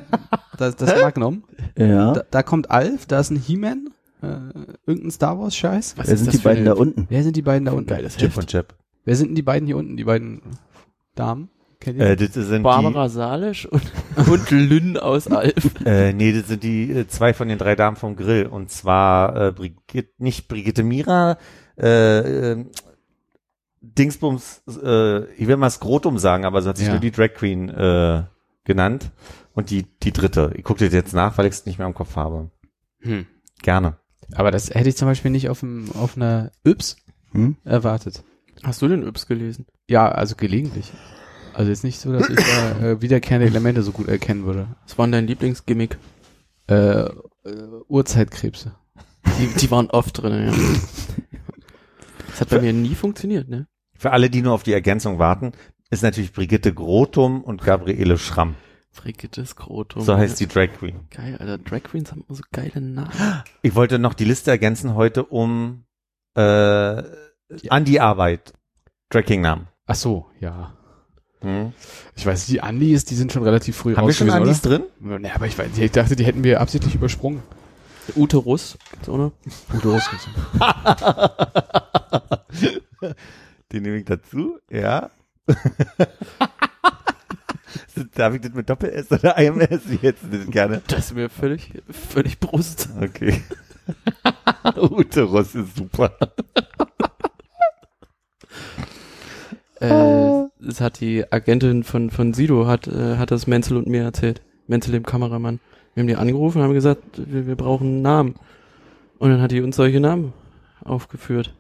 das, 0.58 0.76
das 0.76 1.00
Magnum. 1.02 1.44
Ja. 1.78 2.14
Da, 2.14 2.24
da 2.32 2.44
kommt 2.44 2.72
Alf, 2.72 3.06
da 3.06 3.20
ist 3.20 3.30
ein 3.30 3.38
He-Man, 3.38 3.90
äh, 4.24 4.28
irgendein 4.88 5.12
Star 5.12 5.40
Wars 5.40 5.56
Scheiß. 5.56 5.94
Was 5.98 6.08
Wer 6.08 6.14
ist 6.16 6.20
sind 6.22 6.34
das 6.34 6.42
die 6.42 6.44
beiden 6.44 6.66
da 6.66 6.74
unten? 6.74 7.06
Wer 7.10 7.24
sind 7.24 7.36
die 7.36 7.42
beiden 7.44 7.66
da 7.66 7.72
unten? 7.74 7.90
Geiles 7.90 8.18
Chip 8.18 8.36
und 8.38 8.48
Chip. 8.48 8.74
Wer 9.06 9.16
sind 9.16 9.28
denn 9.30 9.36
die 9.36 9.42
beiden 9.44 9.68
hier 9.68 9.78
unten? 9.78 9.98
Die 9.98 10.04
beiden 10.04 10.42
Damen? 11.16 11.50
Kennt 11.82 11.98
ihr? 12.00 12.06
Äh, 12.12 12.16
das 12.16 12.34
sind 12.34 12.64
Barbara 12.64 13.10
Salisch 13.10 13.66
und, 13.66 13.82
und 14.30 14.50
Lynn 14.52 14.98
aus 14.98 15.28
Alf. 15.28 15.74
die, 15.80 15.86
äh, 15.86 16.14
nee, 16.14 16.32
das 16.32 16.48
sind 16.48 16.64
die 16.64 16.90
äh, 16.92 17.08
zwei 17.08 17.34
von 17.34 17.50
den 17.50 17.58
drei 17.58 17.76
Damen 17.76 17.98
vom 17.98 18.16
Grill. 18.16 18.46
Und 18.46 18.72
zwar 18.72 19.36
äh, 19.48 19.52
Brigitte, 19.52 20.14
nicht 20.18 20.48
Brigitte 20.48 20.84
Mira, 20.84 21.38
äh, 21.78 22.52
äh, 22.52 22.66
Dingsbums, 23.82 24.62
äh, 24.84 25.26
ich 25.34 25.48
will 25.48 25.58
mal 25.58 25.70
Skrotum 25.72 26.20
sagen, 26.20 26.46
aber 26.46 26.62
so 26.62 26.70
hat 26.70 26.78
sich 26.78 26.86
Ja. 26.88 26.94
nur 26.94 27.02
die 27.02 27.12
Drag 27.12 27.34
Queen 27.34 27.68
äh, 27.70 28.24
genannt. 28.64 29.12
Und 29.54 29.70
die, 29.70 29.84
die 30.02 30.14
dritte. 30.14 30.54
Ich 30.56 30.64
gucke 30.64 30.86
das 30.86 30.94
jetzt 30.94 31.14
nach, 31.14 31.38
weil 31.38 31.46
ich 31.46 31.52
es 31.54 31.66
nicht 31.66 31.78
mehr 31.78 31.88
im 31.88 31.94
Kopf 31.94 32.16
habe. 32.16 32.52
Hm. 33.02 33.26
Gerne. 33.64 33.98
Aber 34.34 34.50
das 34.50 34.70
hätte 34.70 34.88
ich 34.88 34.96
zum 34.96 35.10
Beispiel 35.10 35.30
nicht 35.32 35.50
auf, 35.50 35.60
dem, 35.60 35.90
auf 35.94 36.16
einer 36.16 36.52
Yps 36.66 36.96
Hm? 37.34 37.58
erwartet. 37.66 38.24
Hast 38.64 38.82
du 38.82 38.88
den 38.88 39.04
Yps 39.06 39.28
gelesen? 39.28 39.66
Ja, 39.90 40.08
also 40.10 40.36
gelegentlich. 40.38 40.92
Also 41.62 41.70
jetzt 41.70 41.84
nicht 41.84 42.00
so, 42.00 42.12
dass 42.12 42.28
ich 42.28 42.38
da 42.38 42.80
äh, 42.80 43.02
wiederkehrende 43.04 43.46
Elemente 43.46 43.84
so 43.84 43.92
gut 43.92 44.08
erkennen 44.08 44.46
würde. 44.46 44.66
Was 44.88 44.98
war 44.98 45.06
denn 45.06 45.12
dein 45.12 45.28
Lieblingsgimmick? 45.28 45.96
Äh, 46.66 46.74
äh, 46.74 47.12
Urzeitkrebse. 47.88 48.74
Die, 49.38 49.60
die 49.60 49.70
waren 49.70 49.92
oft 49.92 50.20
drin, 50.20 50.48
ja. 50.48 51.38
Das 52.30 52.42
hat 52.42 52.50
bei 52.50 52.62
mir 52.62 52.74
nie 52.74 52.96
funktioniert, 52.96 53.48
ne? 53.48 53.68
Für 53.96 54.10
alle, 54.10 54.32
die 54.32 54.42
nur 54.42 54.54
auf 54.54 54.64
die 54.64 54.74
Ergänzung 54.74 55.20
warten, 55.20 55.52
ist 55.92 56.02
natürlich 56.02 56.34
Brigitte 56.34 56.74
Grotum 56.74 57.44
und 57.44 57.62
Gabriele 57.64 58.18
Schramm. 58.18 58.56
Brigitte 58.96 59.46
Skrotum. 59.46 60.02
So 60.02 60.18
heißt 60.18 60.40
die 60.40 60.48
Drag 60.48 60.70
Queen. 60.80 61.02
Geil, 61.12 61.38
Alter. 61.38 61.60
Drag 61.60 61.84
Queens 61.84 62.10
haben 62.10 62.24
immer 62.28 62.36
so 62.36 62.44
geile 62.52 62.82
Namen. 62.82 63.12
Ich 63.62 63.76
wollte 63.76 64.00
noch 64.00 64.16
die 64.16 64.26
Liste 64.26 64.50
ergänzen 64.50 64.96
heute 64.96 65.26
um 65.26 65.84
äh, 66.34 66.42
an 67.70 67.86
die 67.86 68.00
Arbeit. 68.00 68.54
Tracking-Namen. 69.12 69.68
Ach 69.86 69.94
so, 69.94 70.26
ja. 70.40 70.76
Hm. 71.42 71.74
Ich 72.16 72.26
weiß, 72.26 72.46
die 72.46 72.62
Andis, 72.62 73.06
die 73.06 73.16
sind 73.16 73.32
schon 73.32 73.44
relativ 73.44 73.76
früh 73.76 73.96
Haben 73.96 74.08
wir 74.08 74.14
schon 74.14 74.30
raus 74.30 74.42
Andis 74.42 74.62
gewesen, 74.62 74.84
drin? 75.00 75.08
oder? 75.08 75.20
Nee, 75.20 75.32
aber 75.34 75.48
ich, 75.48 75.58
weiß, 75.58 75.70
ich 75.78 75.92
dachte, 75.92 76.16
die 76.16 76.26
hätten 76.26 76.44
wir 76.44 76.62
absichtlich 76.62 76.96
übersprungen. 76.96 77.42
Ute 78.16 78.38
Russ, 78.38 78.78
gibt's 78.92 79.10
auch 79.10 79.18
noch? 79.18 79.32
Gute 79.72 79.90
Russen. 79.90 80.10
Den 83.72 83.84
nehme 83.84 83.98
ich 83.98 84.06
dazu, 84.06 84.60
ja. 84.70 85.10
Darf 88.16 88.34
ich 88.34 88.42
das 88.42 88.54
mit 88.54 88.70
Doppel-S 88.70 89.12
oder 89.12 89.38
IMS 89.38 89.82
jetzt 90.02 90.24
das 90.30 90.46
gerne? 90.48 90.82
Das 90.88 91.06
ist 91.06 91.14
mir 91.16 91.30
völlig, 91.30 91.72
völlig 91.90 92.40
Brust. 92.40 92.90
Okay. 93.00 93.42
Uterus 94.76 95.56
ist 95.56 95.76
super. 95.78 96.12
Äh, 99.80 100.41
das 100.62 100.82
hat 100.82 101.00
die 101.00 101.32
Agentin 101.32 101.84
von, 101.84 102.10
von 102.10 102.34
Sido, 102.34 102.68
hat, 102.68 102.88
äh, 102.88 103.18
hat 103.18 103.32
das 103.32 103.48
Menzel 103.48 103.78
und 103.78 103.88
mir 103.88 104.04
erzählt. 104.04 104.42
Menzel, 104.68 104.92
dem 104.92 105.04
Kameramann. 105.06 105.60
Wir 105.94 106.02
haben 106.02 106.08
die 106.08 106.16
angerufen 106.16 106.60
und 106.60 106.64
haben 106.66 106.74
gesagt, 106.74 107.02
wir, 107.18 107.48
wir 107.48 107.56
brauchen 107.56 107.88
einen 107.88 108.02
Namen. 108.02 108.36
Und 109.20 109.32
dann 109.32 109.42
hat 109.42 109.52
die 109.52 109.62
uns 109.62 109.76
solche 109.76 110.00
Namen 110.00 110.34
aufgeführt. 110.84 111.54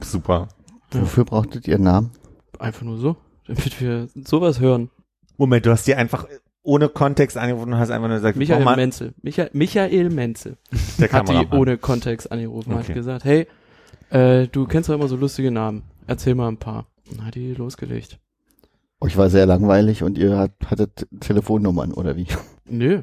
Super. 0.00 0.48
Ja. 0.92 1.02
Wofür 1.02 1.24
brauchtet 1.24 1.68
ihr 1.68 1.74
einen 1.74 1.84
Namen? 1.84 2.10
Einfach 2.58 2.82
nur 2.82 2.98
so, 2.98 3.16
damit 3.46 3.80
wir 3.80 4.08
sowas 4.14 4.60
hören. 4.60 4.90
Moment, 5.36 5.66
du 5.66 5.70
hast 5.70 5.86
dir 5.86 5.98
einfach 5.98 6.26
ohne 6.62 6.88
Kontext 6.88 7.36
angerufen 7.36 7.72
und 7.74 7.78
hast 7.78 7.90
einfach 7.90 8.08
nur 8.08 8.16
gesagt, 8.16 8.36
Michael 8.38 8.66
oh 8.66 8.76
Menzel. 8.76 9.12
Michael, 9.22 9.50
Michael 9.52 10.10
Menzel 10.10 10.56
der 10.98 11.12
hat 11.12 11.28
die 11.28 11.32
Kameramann. 11.32 11.58
ohne 11.58 11.76
Kontext 11.78 12.32
angerufen 12.32 12.70
und 12.72 12.78
Okay. 12.78 12.88
hat 12.88 12.94
gesagt, 12.94 13.24
hey, 13.24 13.46
äh, 14.10 14.46
du 14.48 14.66
kennst 14.66 14.88
doch 14.88 14.94
immer 14.94 15.08
so 15.08 15.16
lustige 15.16 15.50
Namen. 15.50 15.82
Erzähl 16.06 16.34
mal 16.34 16.48
ein 16.48 16.56
paar. 16.56 16.86
Dann 17.10 17.26
hat 17.26 17.34
die 17.34 17.52
losgelegt. 17.52 18.18
Euch 19.04 19.18
war 19.18 19.28
sehr 19.28 19.44
langweilig 19.44 20.02
und 20.02 20.16
ihr 20.16 20.38
hat, 20.38 20.52
hattet 20.64 21.06
Telefonnummern 21.20 21.92
oder 21.92 22.16
wie? 22.16 22.26
Nö. 22.64 23.02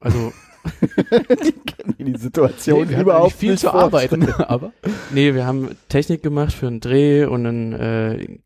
Also, 0.00 0.32
die 1.44 1.52
kennen 1.52 1.94
die 1.96 2.18
Situation 2.18 2.88
wir 2.88 2.96
haben 2.96 3.04
überhaupt 3.04 3.34
viel 3.34 3.52
nicht 3.52 3.60
zu 3.60 3.72
arbeiten, 3.72 4.32
aber 4.38 4.72
Nee, 5.12 5.34
wir 5.34 5.46
haben 5.46 5.76
Technik 5.88 6.24
gemacht 6.24 6.52
für 6.52 6.66
einen 6.66 6.80
Dreh 6.80 7.24
und 7.24 7.44
dann 7.44 7.72
äh, 7.72 8.38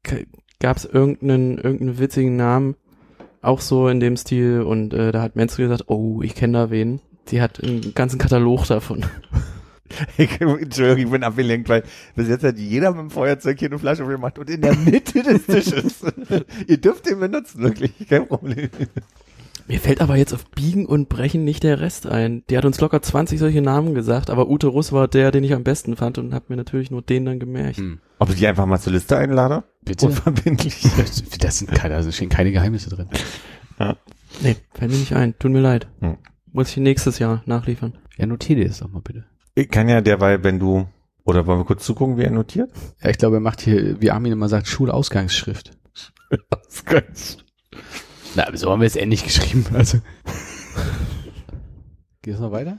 gab 0.61 0.76
es 0.76 0.85
irgendeinen, 0.85 1.57
irgendeinen 1.57 1.98
witzigen 1.98 2.37
Namen, 2.37 2.76
auch 3.40 3.62
so 3.62 3.88
in 3.88 3.98
dem 3.98 4.18
Stil 4.18 4.61
und 4.61 4.92
äh, 4.92 5.12
da 5.12 5.22
hat 5.22 5.35
Menzel 5.35 5.68
gesagt, 5.68 5.88
oh, 5.88 6.20
ich 6.20 6.35
kenne 6.35 6.59
da 6.59 6.70
wen. 6.70 7.00
Die 7.28 7.40
hat 7.40 7.64
einen 7.64 7.94
ganzen 7.94 8.18
Katalog 8.18 8.66
davon. 8.66 9.07
Ich, 10.16 10.40
Entschuldigung, 10.40 10.98
ich 10.98 11.11
bin 11.11 11.22
abgelenkt, 11.24 11.68
weil 11.68 11.83
bis 12.14 12.28
jetzt 12.28 12.44
hat 12.44 12.59
jeder 12.59 12.90
mit 12.92 13.00
dem 13.00 13.11
Feuerzeug 13.11 13.59
hier 13.59 13.68
eine 13.68 13.78
Flasche 13.78 14.05
gemacht 14.05 14.38
und 14.38 14.50
in 14.50 14.61
der 14.61 14.74
Mitte 14.76 15.22
des 15.22 15.46
Tisches. 15.46 16.00
Ihr 16.66 16.76
dürft 16.78 17.07
den 17.07 17.20
benutzen, 17.20 17.62
wirklich, 17.62 17.92
kein 18.09 18.26
Problem. 18.26 18.68
Mir 19.68 19.78
fällt 19.78 20.00
aber 20.00 20.16
jetzt 20.16 20.35
auf 20.35 20.44
Biegen 20.50 20.87
und 20.87 21.09
Brechen 21.09 21.44
nicht 21.44 21.62
der 21.62 21.81
Rest 21.81 22.07
ein. 22.07 22.42
Die 22.50 22.59
hat 22.59 22.64
uns 22.64 22.81
locker 22.81 23.00
20 23.00 23.38
solche 23.38 23.62
Namen 23.62 23.94
gesagt, 23.94 24.28
aber 24.28 24.48
Ute 24.50 24.66
Russ 24.66 24.92
war 24.92 25.07
der, 25.09 25.31
den 25.31 25.44
ich 25.44 25.55
am 25.55 25.62
besten 25.62 25.96
fand 25.96 26.18
und 26.18 26.35
hab 26.35 26.50
mir 26.50 26.57
natürlich 26.57 26.90
nur 26.90 27.02
den 27.02 27.24
dann 27.24 27.38
gemerkt. 27.38 27.78
hm. 27.78 28.00
Ob 28.18 28.28
ich 28.31 28.37
die 28.37 28.46
einfach 28.46 28.66
mal 28.66 28.78
zur 28.78 28.92
Liste 28.92 29.16
einlade? 29.16 29.64
bitte. 29.85 30.07
Unverbindlich. 30.07 30.83
Das, 30.96 31.22
das 31.38 31.59
sind 31.59 31.70
keine, 31.70 32.02
da 32.02 32.12
stehen 32.12 32.28
keine 32.28 32.52
Geheimnisse 32.52 32.90
drin. 32.90 33.09
Nee, 34.40 34.57
fällt 34.74 34.90
mir 34.90 34.98
nicht 34.98 35.14
ein. 35.14 35.38
Tut 35.38 35.50
mir 35.50 35.61
leid. 35.61 35.88
Hm. 36.00 36.18
Muss 36.52 36.70
ich 36.70 36.76
nächstes 36.76 37.18
Jahr 37.18 37.42
nachliefern. 37.46 37.94
Ja, 38.16 38.26
notiere 38.26 38.61
dir 38.61 38.68
das 38.68 38.78
doch 38.78 38.90
mal 38.90 39.00
bitte. 39.00 39.24
Ich 39.54 39.68
kann 39.68 39.88
ja 39.88 40.00
derweil, 40.00 40.42
wenn 40.44 40.58
du, 40.58 40.88
oder 41.24 41.46
wollen 41.46 41.60
wir 41.60 41.66
kurz 41.66 41.84
zugucken, 41.84 42.16
wie 42.16 42.22
er 42.22 42.30
notiert? 42.30 42.72
Ja, 43.02 43.10
ich 43.10 43.18
glaube, 43.18 43.36
er 43.36 43.40
macht 43.40 43.60
hier, 43.60 44.00
wie 44.00 44.10
Armin 44.10 44.32
immer 44.32 44.48
sagt, 44.48 44.66
Schulausgangsschrift. 44.66 45.76
Das 46.48 46.84
kann's. 46.86 47.36
Na, 48.34 48.46
aber 48.48 48.56
so 48.56 48.70
haben 48.70 48.80
wir 48.80 48.86
es 48.86 48.96
ähnlich 48.96 49.22
geschrieben. 49.24 49.66
Also. 49.74 49.98
Geht 52.22 52.34
es 52.34 52.40
noch 52.40 52.52
weiter? 52.52 52.78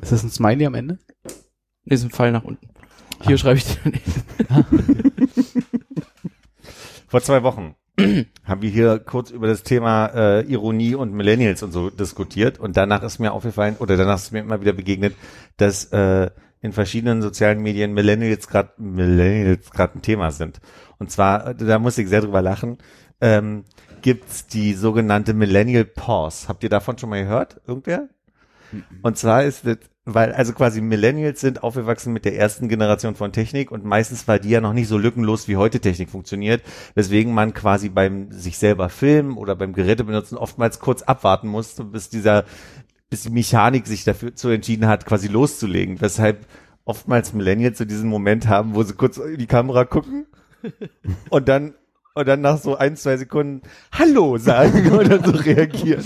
Ist 0.00 0.12
das 0.12 0.22
ein 0.22 0.30
Smiley 0.30 0.64
am 0.64 0.74
Ende? 0.74 0.98
Nee, 1.84 1.94
ist 1.94 2.04
ein 2.04 2.10
Pfeil 2.10 2.32
nach 2.32 2.44
unten. 2.44 2.70
Hier 3.20 3.36
schreibe 3.36 3.58
ich 3.58 3.66
dir. 3.66 3.78
Vor 7.08 7.20
zwei 7.20 7.42
Wochen 7.42 7.74
haben 8.44 8.62
wir 8.62 8.70
hier 8.70 8.98
kurz 8.98 9.30
über 9.30 9.46
das 9.46 9.62
Thema 9.62 10.06
äh, 10.06 10.40
Ironie 10.46 10.94
und 10.94 11.12
Millennials 11.12 11.62
und 11.62 11.72
so 11.72 11.90
diskutiert 11.90 12.58
und 12.58 12.76
danach 12.76 13.02
ist 13.02 13.18
mir 13.18 13.32
aufgefallen 13.32 13.76
oder 13.78 13.96
danach 13.96 14.16
ist 14.16 14.32
mir 14.32 14.40
immer 14.40 14.60
wieder 14.60 14.72
begegnet, 14.72 15.14
dass 15.58 15.84
äh, 15.92 16.30
in 16.62 16.72
verschiedenen 16.72 17.20
sozialen 17.20 17.60
Medien 17.60 17.92
Millennials 17.92 18.48
gerade 18.48 18.70
Millennials 18.78 19.70
gerade 19.70 19.98
ein 19.98 20.02
Thema 20.02 20.30
sind. 20.30 20.60
Und 20.98 21.10
zwar, 21.10 21.48
äh, 21.48 21.54
da 21.54 21.78
muss 21.78 21.98
ich 21.98 22.08
sehr 22.08 22.22
drüber 22.22 22.40
lachen, 22.40 22.78
ähm, 23.20 23.64
gibt's 24.00 24.46
die 24.46 24.74
sogenannte 24.74 25.34
Millennial 25.34 25.84
Pause. 25.84 26.48
Habt 26.48 26.62
ihr 26.62 26.70
davon 26.70 26.98
schon 26.98 27.10
mal 27.10 27.22
gehört? 27.22 27.60
Irgendwer? 27.66 28.08
Und 29.02 29.18
zwar 29.18 29.44
ist 29.44 29.66
das, 29.66 29.78
weil 30.04 30.32
also 30.32 30.52
quasi 30.52 30.80
Millennials 30.80 31.40
sind 31.40 31.62
aufgewachsen 31.62 32.12
mit 32.12 32.24
der 32.24 32.36
ersten 32.36 32.68
Generation 32.68 33.14
von 33.14 33.32
Technik 33.32 33.70
und 33.70 33.84
meistens 33.84 34.26
war 34.26 34.38
die 34.38 34.50
ja 34.50 34.60
noch 34.60 34.72
nicht 34.72 34.88
so 34.88 34.98
lückenlos, 34.98 35.46
wie 35.46 35.56
heute 35.56 35.80
Technik 35.80 36.10
funktioniert, 36.10 36.62
weswegen 36.94 37.32
man 37.32 37.54
quasi 37.54 37.88
beim 37.88 38.32
sich 38.32 38.58
selber 38.58 38.88
filmen 38.88 39.36
oder 39.36 39.54
beim 39.54 39.72
Geräte 39.72 40.04
benutzen 40.04 40.36
oftmals 40.36 40.80
kurz 40.80 41.02
abwarten 41.02 41.48
musste, 41.48 41.84
bis 41.84 42.08
dieser, 42.08 42.44
bis 43.10 43.22
die 43.22 43.30
Mechanik 43.30 43.86
sich 43.86 44.02
dafür 44.02 44.34
zu 44.34 44.48
entschieden 44.48 44.88
hat, 44.88 45.06
quasi 45.06 45.28
loszulegen, 45.28 46.00
weshalb 46.00 46.46
oftmals 46.84 47.32
Millennials 47.32 47.78
so 47.78 47.84
diesen 47.84 48.10
Moment 48.10 48.48
haben, 48.48 48.74
wo 48.74 48.82
sie 48.82 48.94
kurz 48.94 49.18
in 49.18 49.38
die 49.38 49.46
Kamera 49.46 49.84
gucken 49.84 50.26
und 51.30 51.48
dann 51.48 51.74
und 52.14 52.28
dann 52.28 52.40
nach 52.42 52.58
so 52.58 52.76
ein, 52.76 52.96
zwei 52.96 53.16
Sekunden 53.16 53.62
Hallo 53.92 54.36
sagen 54.36 54.92
oder 54.98 55.22
so 55.24 55.30
reagieren. 55.30 56.04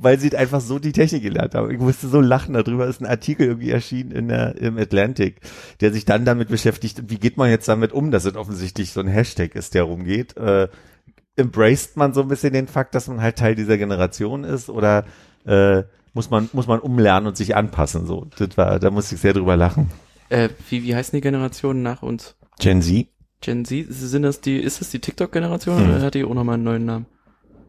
Weil 0.00 0.18
sie 0.20 0.36
einfach 0.36 0.60
so 0.60 0.78
die 0.78 0.92
Technik 0.92 1.22
gelernt 1.22 1.54
haben. 1.54 1.70
Ich 1.70 1.78
musste 1.78 2.08
so 2.08 2.20
lachen, 2.20 2.54
darüber 2.54 2.86
ist 2.86 3.00
ein 3.00 3.06
Artikel 3.06 3.46
irgendwie 3.46 3.70
erschienen 3.70 4.12
in 4.12 4.28
der, 4.28 4.56
im 4.56 4.78
Atlantic, 4.78 5.40
der 5.80 5.92
sich 5.92 6.04
dann 6.04 6.24
damit 6.24 6.48
beschäftigt, 6.48 7.02
wie 7.08 7.18
geht 7.18 7.36
man 7.36 7.50
jetzt 7.50 7.66
damit 7.68 7.92
um, 7.92 8.10
dass 8.10 8.24
es 8.24 8.36
offensichtlich 8.36 8.92
so 8.92 9.00
ein 9.00 9.08
Hashtag 9.08 9.54
ist, 9.54 9.74
der 9.74 9.82
rumgeht. 9.82 10.36
Äh, 10.36 10.68
embraced 11.36 11.96
man 11.96 12.14
so 12.14 12.22
ein 12.22 12.28
bisschen 12.28 12.52
den 12.52 12.66
Fakt, 12.68 12.94
dass 12.94 13.08
man 13.08 13.20
halt 13.20 13.36
Teil 13.36 13.54
dieser 13.54 13.78
Generation 13.78 14.44
ist 14.44 14.68
oder 14.70 15.04
äh, 15.46 15.82
muss 16.14 16.30
man 16.30 16.48
muss 16.52 16.66
man 16.66 16.80
umlernen 16.80 17.28
und 17.28 17.36
sich 17.36 17.54
anpassen 17.54 18.06
so 18.06 18.26
das 18.38 18.56
war 18.56 18.80
da 18.80 18.90
musste 18.90 19.14
ich 19.14 19.20
sehr 19.20 19.34
drüber 19.34 19.56
lachen 19.56 19.88
Äh, 20.30 20.48
wie, 20.68 20.82
wie 20.82 20.94
heißen 20.94 21.16
die 21.16 21.20
Generationen 21.20 21.82
nach 21.82 22.02
uns? 22.02 22.34
Gen 22.58 22.82
Z 22.82 23.06
Gen 23.40 23.64
Z? 23.64 23.86
Sind 23.88 24.22
das 24.24 24.40
die, 24.40 24.58
ist 24.58 24.80
das 24.80 24.90
die 24.90 24.98
TikTok-Generation 24.98 25.78
Hm. 25.78 25.90
oder 25.90 26.00
hat 26.02 26.14
die 26.14 26.24
auch 26.24 26.34
nochmal 26.34 26.54
einen 26.54 26.64
neuen 26.64 26.84
Namen? 26.86 27.06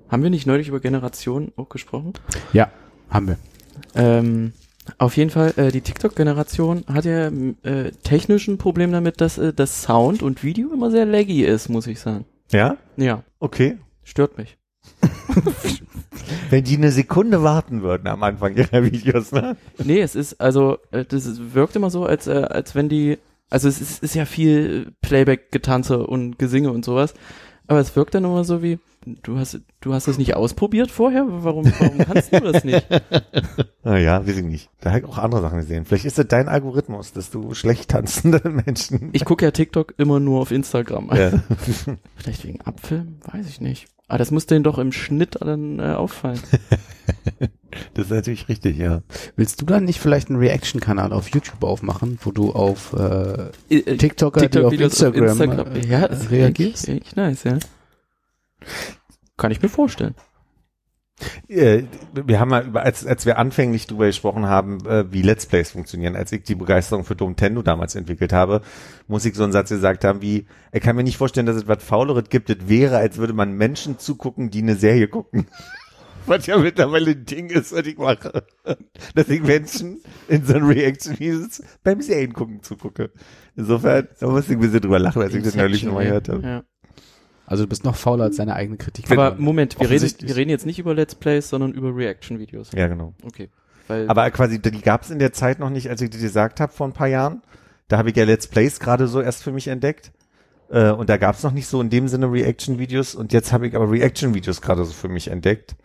Haben 0.10 0.24
wir 0.24 0.30
nicht 0.30 0.48
neulich 0.48 0.68
über 0.68 0.80
Generationen 0.80 1.52
auch 1.56 1.70
gesprochen? 1.70 2.14
Ja, 2.54 2.72
haben 3.10 3.28
wir. 3.28 3.38
Ähm, 3.96 4.54
auf 4.98 5.18
jeden 5.18 5.30
Fall, 5.30 5.54
äh, 5.58 5.72
die 5.72 5.82
TikTok-Generation 5.82 6.86
hat 6.88 7.06
ja 7.06 7.28
äh, 7.28 7.92
technischen 8.04 8.58
Problem 8.58 8.92
damit, 8.92 9.22
dass 9.22 9.38
äh, 9.38 9.54
das 9.54 9.84
Sound 9.84 10.24
und 10.24 10.44
Video 10.44 10.74
immer 10.74 10.92
sehr 10.92 11.06
laggy 11.06 11.44
ist, 11.44 11.70
muss 11.70 11.88
ich 11.88 12.00
sagen. 12.00 12.26
ja 12.52 12.78
Ja, 12.98 13.24
okay 13.40 13.78
stört 14.10 14.38
mich. 14.38 14.58
wenn 16.50 16.64
die 16.64 16.76
eine 16.76 16.92
Sekunde 16.92 17.44
warten 17.44 17.84
würden 17.84 18.08
am 18.08 18.24
Anfang 18.24 18.56
ihrer 18.56 18.84
Videos 18.84 19.32
ne 19.32 19.56
Nee, 19.78 20.02
es 20.02 20.16
ist, 20.16 20.42
also, 20.42 20.78
äh, 20.92 21.06
das 21.06 21.54
wirkt 21.54 21.76
immer 21.76 21.90
so, 21.90 22.06
als, 22.06 22.28
äh, 22.28 22.48
als 22.50 22.76
wenn 22.76 22.90
die, 22.90 23.18
also 23.50 23.68
es 23.68 23.80
ist, 23.80 24.04
ist 24.04 24.16
ja 24.16 24.26
viel 24.26 24.92
Playback-Getanze 25.02 26.06
und 26.06 26.40
Gesinge 26.40 26.72
und 26.72 26.84
sowas, 26.84 27.14
aber 27.68 27.80
es 27.80 27.96
wirkt 27.96 28.16
dann 28.16 28.26
immer 28.26 28.44
so 28.44 28.64
wie, 28.64 28.80
du 29.06 29.38
hast, 29.38 29.60
du 29.82 29.94
hast 29.94 30.08
das 30.08 30.18
nicht 30.18 30.36
ausprobiert 30.36 30.92
vorher? 30.92 31.26
Warum, 31.28 31.66
warum 31.80 31.98
kannst 32.00 32.34
du 32.34 32.40
das 32.40 32.64
nicht? 32.64 32.86
naja 33.84 34.26
weiß 34.26 34.38
ich 34.38 34.44
nicht 34.44 34.70
da 34.82 34.90
habe 34.92 35.00
ich 35.00 35.06
auch 35.06 35.18
andere 35.18 35.42
Sachen 35.42 35.58
gesehen 35.60 35.86
vielleicht 35.86 36.06
ist 36.06 36.18
das 36.18 36.28
dein 36.28 36.48
Algorithmus 36.50 37.14
dass 37.14 37.30
du 37.32 37.54
schlecht 37.54 37.90
tanzende 37.90 38.42
Menschen 38.66 39.10
Ich 39.14 39.26
gucke 39.26 39.46
ja 39.46 39.52
TikTok 39.52 39.94
immer 39.98 40.20
nur 40.20 40.42
auf 40.42 40.52
Instagram. 40.52 41.10
ja. 41.16 41.32
Vielleicht 42.16 42.44
wegen 42.44 42.62
Abfilm? 42.62 43.18
Weiß 43.32 43.48
ich 43.48 43.62
nicht. 43.62 43.88
Aber 44.08 44.18
das 44.18 44.32
muss 44.32 44.48
denen 44.48 44.64
doch 44.64 44.78
im 44.80 44.92
Schnitt 44.92 45.38
dann 45.40 45.80
äh, 45.80 45.84
auffallen. 45.94 46.40
das 47.94 48.06
ist 48.06 48.12
natürlich 48.12 48.50
richtig 48.50 48.78
ja 48.78 49.02
Willst 49.36 49.62
du 49.62 49.66
dann 49.66 49.86
nicht 49.86 50.00
vielleicht 50.00 50.30
einen 50.30 50.40
Reaction-Kanal 50.40 51.14
auf 51.14 51.30
YouTube 51.30 51.64
aufmachen, 51.64 52.18
wo 52.24 52.32
du 52.32 52.52
auf 52.52 52.94
äh, 52.94 53.50
Äh, 53.70 53.98
TikToker, 53.98 54.42
die 54.42 54.46
auf 54.46 54.72
TikTok-Videos 54.72 55.02
Instagram, 55.02 55.76
äh, 55.76 55.86
ja, 55.88 56.08
das 56.08 56.32
reagierst? 56.32 56.90
Echt, 56.90 57.02
echt 57.08 57.18
nice, 57.18 57.44
ja. 57.44 57.60
Kann 59.38 59.52
ich 59.52 59.62
mir 59.62 59.70
vorstellen. 59.70 60.16
Äh, 61.48 61.84
wir 62.14 62.40
haben 62.40 62.50
mal 62.50 62.66
über, 62.66 62.84
als, 62.84 63.06
als 63.06 63.26
wir 63.26 63.38
anfänglich 63.38 63.88
drüber 63.88 64.06
gesprochen 64.06 64.46
haben, 64.46 64.86
äh, 64.86 65.12
wie 65.12 65.22
Let's 65.22 65.46
Plays 65.46 65.72
funktionieren, 65.72 66.16
als 66.16 66.32
ich 66.32 66.44
die 66.44 66.56
Begeisterung 66.56 67.04
für 67.04 67.16
Nintendo 67.16 67.62
damals 67.62 67.96
entwickelt 67.96 68.32
habe, 68.34 68.62
muss 69.08 69.26
ich 69.26 69.36
so 69.36 69.44
einen 69.44 69.52
Satz 69.52 69.70
gesagt 69.70 70.04
haben 70.04 70.22
wie, 70.22 70.46
ich 70.72 70.82
kann 70.82 70.96
mir 70.96 71.04
nicht 71.04 71.18
vorstellen, 71.18 71.46
dass 71.46 71.58
es 71.58 71.68
was 71.68 71.84
Fauleres 71.84 72.30
gibt, 72.30 72.50
es 72.50 72.70
wäre, 72.70 72.98
als 72.98 73.18
würde 73.18 73.34
man 73.34 73.54
Menschen 73.54 74.00
zugucken, 74.00 74.50
die 74.50 74.62
eine 74.62 74.76
Serie 74.76 75.08
gucken. 75.08 75.48
Was 76.26 76.46
ja 76.46 76.58
mittlerweile 76.58 77.12
ein 77.12 77.26
Ding 77.26 77.50
ist, 77.50 77.72
was 77.72 77.88
ich 77.88 77.98
mache. 77.98 78.44
Dass 79.16 79.30
ich 79.30 79.42
Menschen 79.42 80.02
in 80.28 80.46
so 80.46 80.54
einem 80.54 80.68
Reaction-Videos 80.68 81.64
beim 81.82 82.02
Serien 82.02 82.34
gucken 82.34 82.62
zugucke. 82.62 83.12
Insofern, 83.56 84.08
da 84.20 84.28
musste 84.28 84.52
ich 84.52 84.58
ein 84.60 84.62
bisschen 84.62 84.82
drüber 84.82 85.00
lachen, 85.00 85.24
als 85.24 85.34
ich 85.34 85.44
das 85.44 85.56
neulich 85.56 85.84
nochmal 85.84 86.06
gehört 86.06 86.30
habe. 86.30 86.44
Ja. 86.44 86.64
Also 87.50 87.64
du 87.64 87.70
bist 87.70 87.84
noch 87.84 87.96
fauler 87.96 88.26
als 88.26 88.36
deine 88.36 88.54
eigene 88.56 88.78
Kritik. 88.78 89.10
Aber 89.10 89.36
Moment, 89.40 89.80
wir 89.80 89.90
reden, 89.90 90.08
wir 90.20 90.36
reden 90.36 90.52
jetzt 90.52 90.68
nicht 90.68 90.78
über 90.78 90.94
Let's 90.94 91.16
Plays, 91.16 91.50
sondern 91.50 91.72
über 91.72 91.96
Reaction-Videos. 91.96 92.74
Ja, 92.74 92.88
genau. 92.88 93.16
Okay. 93.26 93.50
Weil, 93.88 94.08
Aber 94.08 94.30
quasi, 94.30 94.62
die 94.62 94.82
gab 94.82 95.02
es 95.02 95.10
in 95.10 95.18
der 95.18 95.34
Zeit 95.34 95.58
noch 95.58 95.72
nicht, 95.72 95.90
als 95.90 96.00
ich 96.00 96.12
dir 96.12 96.20
gesagt 96.20 96.60
habe 96.60 96.72
vor 96.72 96.88
ein 96.88 96.94
paar 96.94 97.08
Jahren. 97.08 97.42
Da 97.88 97.98
habe 97.98 98.12
ich 98.12 98.16
ja 98.16 98.24
Let's 98.24 98.46
Plays 98.46 98.80
gerade 98.80 99.08
so 99.08 99.20
erst 99.20 99.42
für 99.42 99.52
mich 99.52 99.68
entdeckt. 99.68 100.12
Äh, 100.70 100.92
und 100.92 101.10
da 101.10 101.18
gab 101.18 101.38
es 101.38 101.42
noch 101.42 101.52
nicht 101.52 101.66
so 101.66 101.82
in 101.82 101.90
dem 101.90 102.08
Sinne 102.08 102.32
Reaction-Videos. 102.32 103.16
Und 103.16 103.34
jetzt 103.34 103.52
habe 103.52 103.68
ich 103.68 103.76
aber 103.76 103.90
Reaction-Videos 103.90 104.62
gerade 104.62 104.86
so 104.86 104.94
für 104.94 105.10
mich 105.10 105.30
entdeckt. 105.30 105.76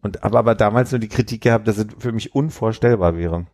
Und 0.00 0.22
habe 0.22 0.38
aber 0.38 0.54
damals 0.54 0.90
nur 0.90 1.00
die 1.00 1.08
Kritik 1.08 1.42
gehabt, 1.42 1.68
dass 1.68 1.76
es 1.76 1.86
für 1.98 2.12
mich 2.12 2.34
unvorstellbar 2.34 3.18
wäre. 3.18 3.44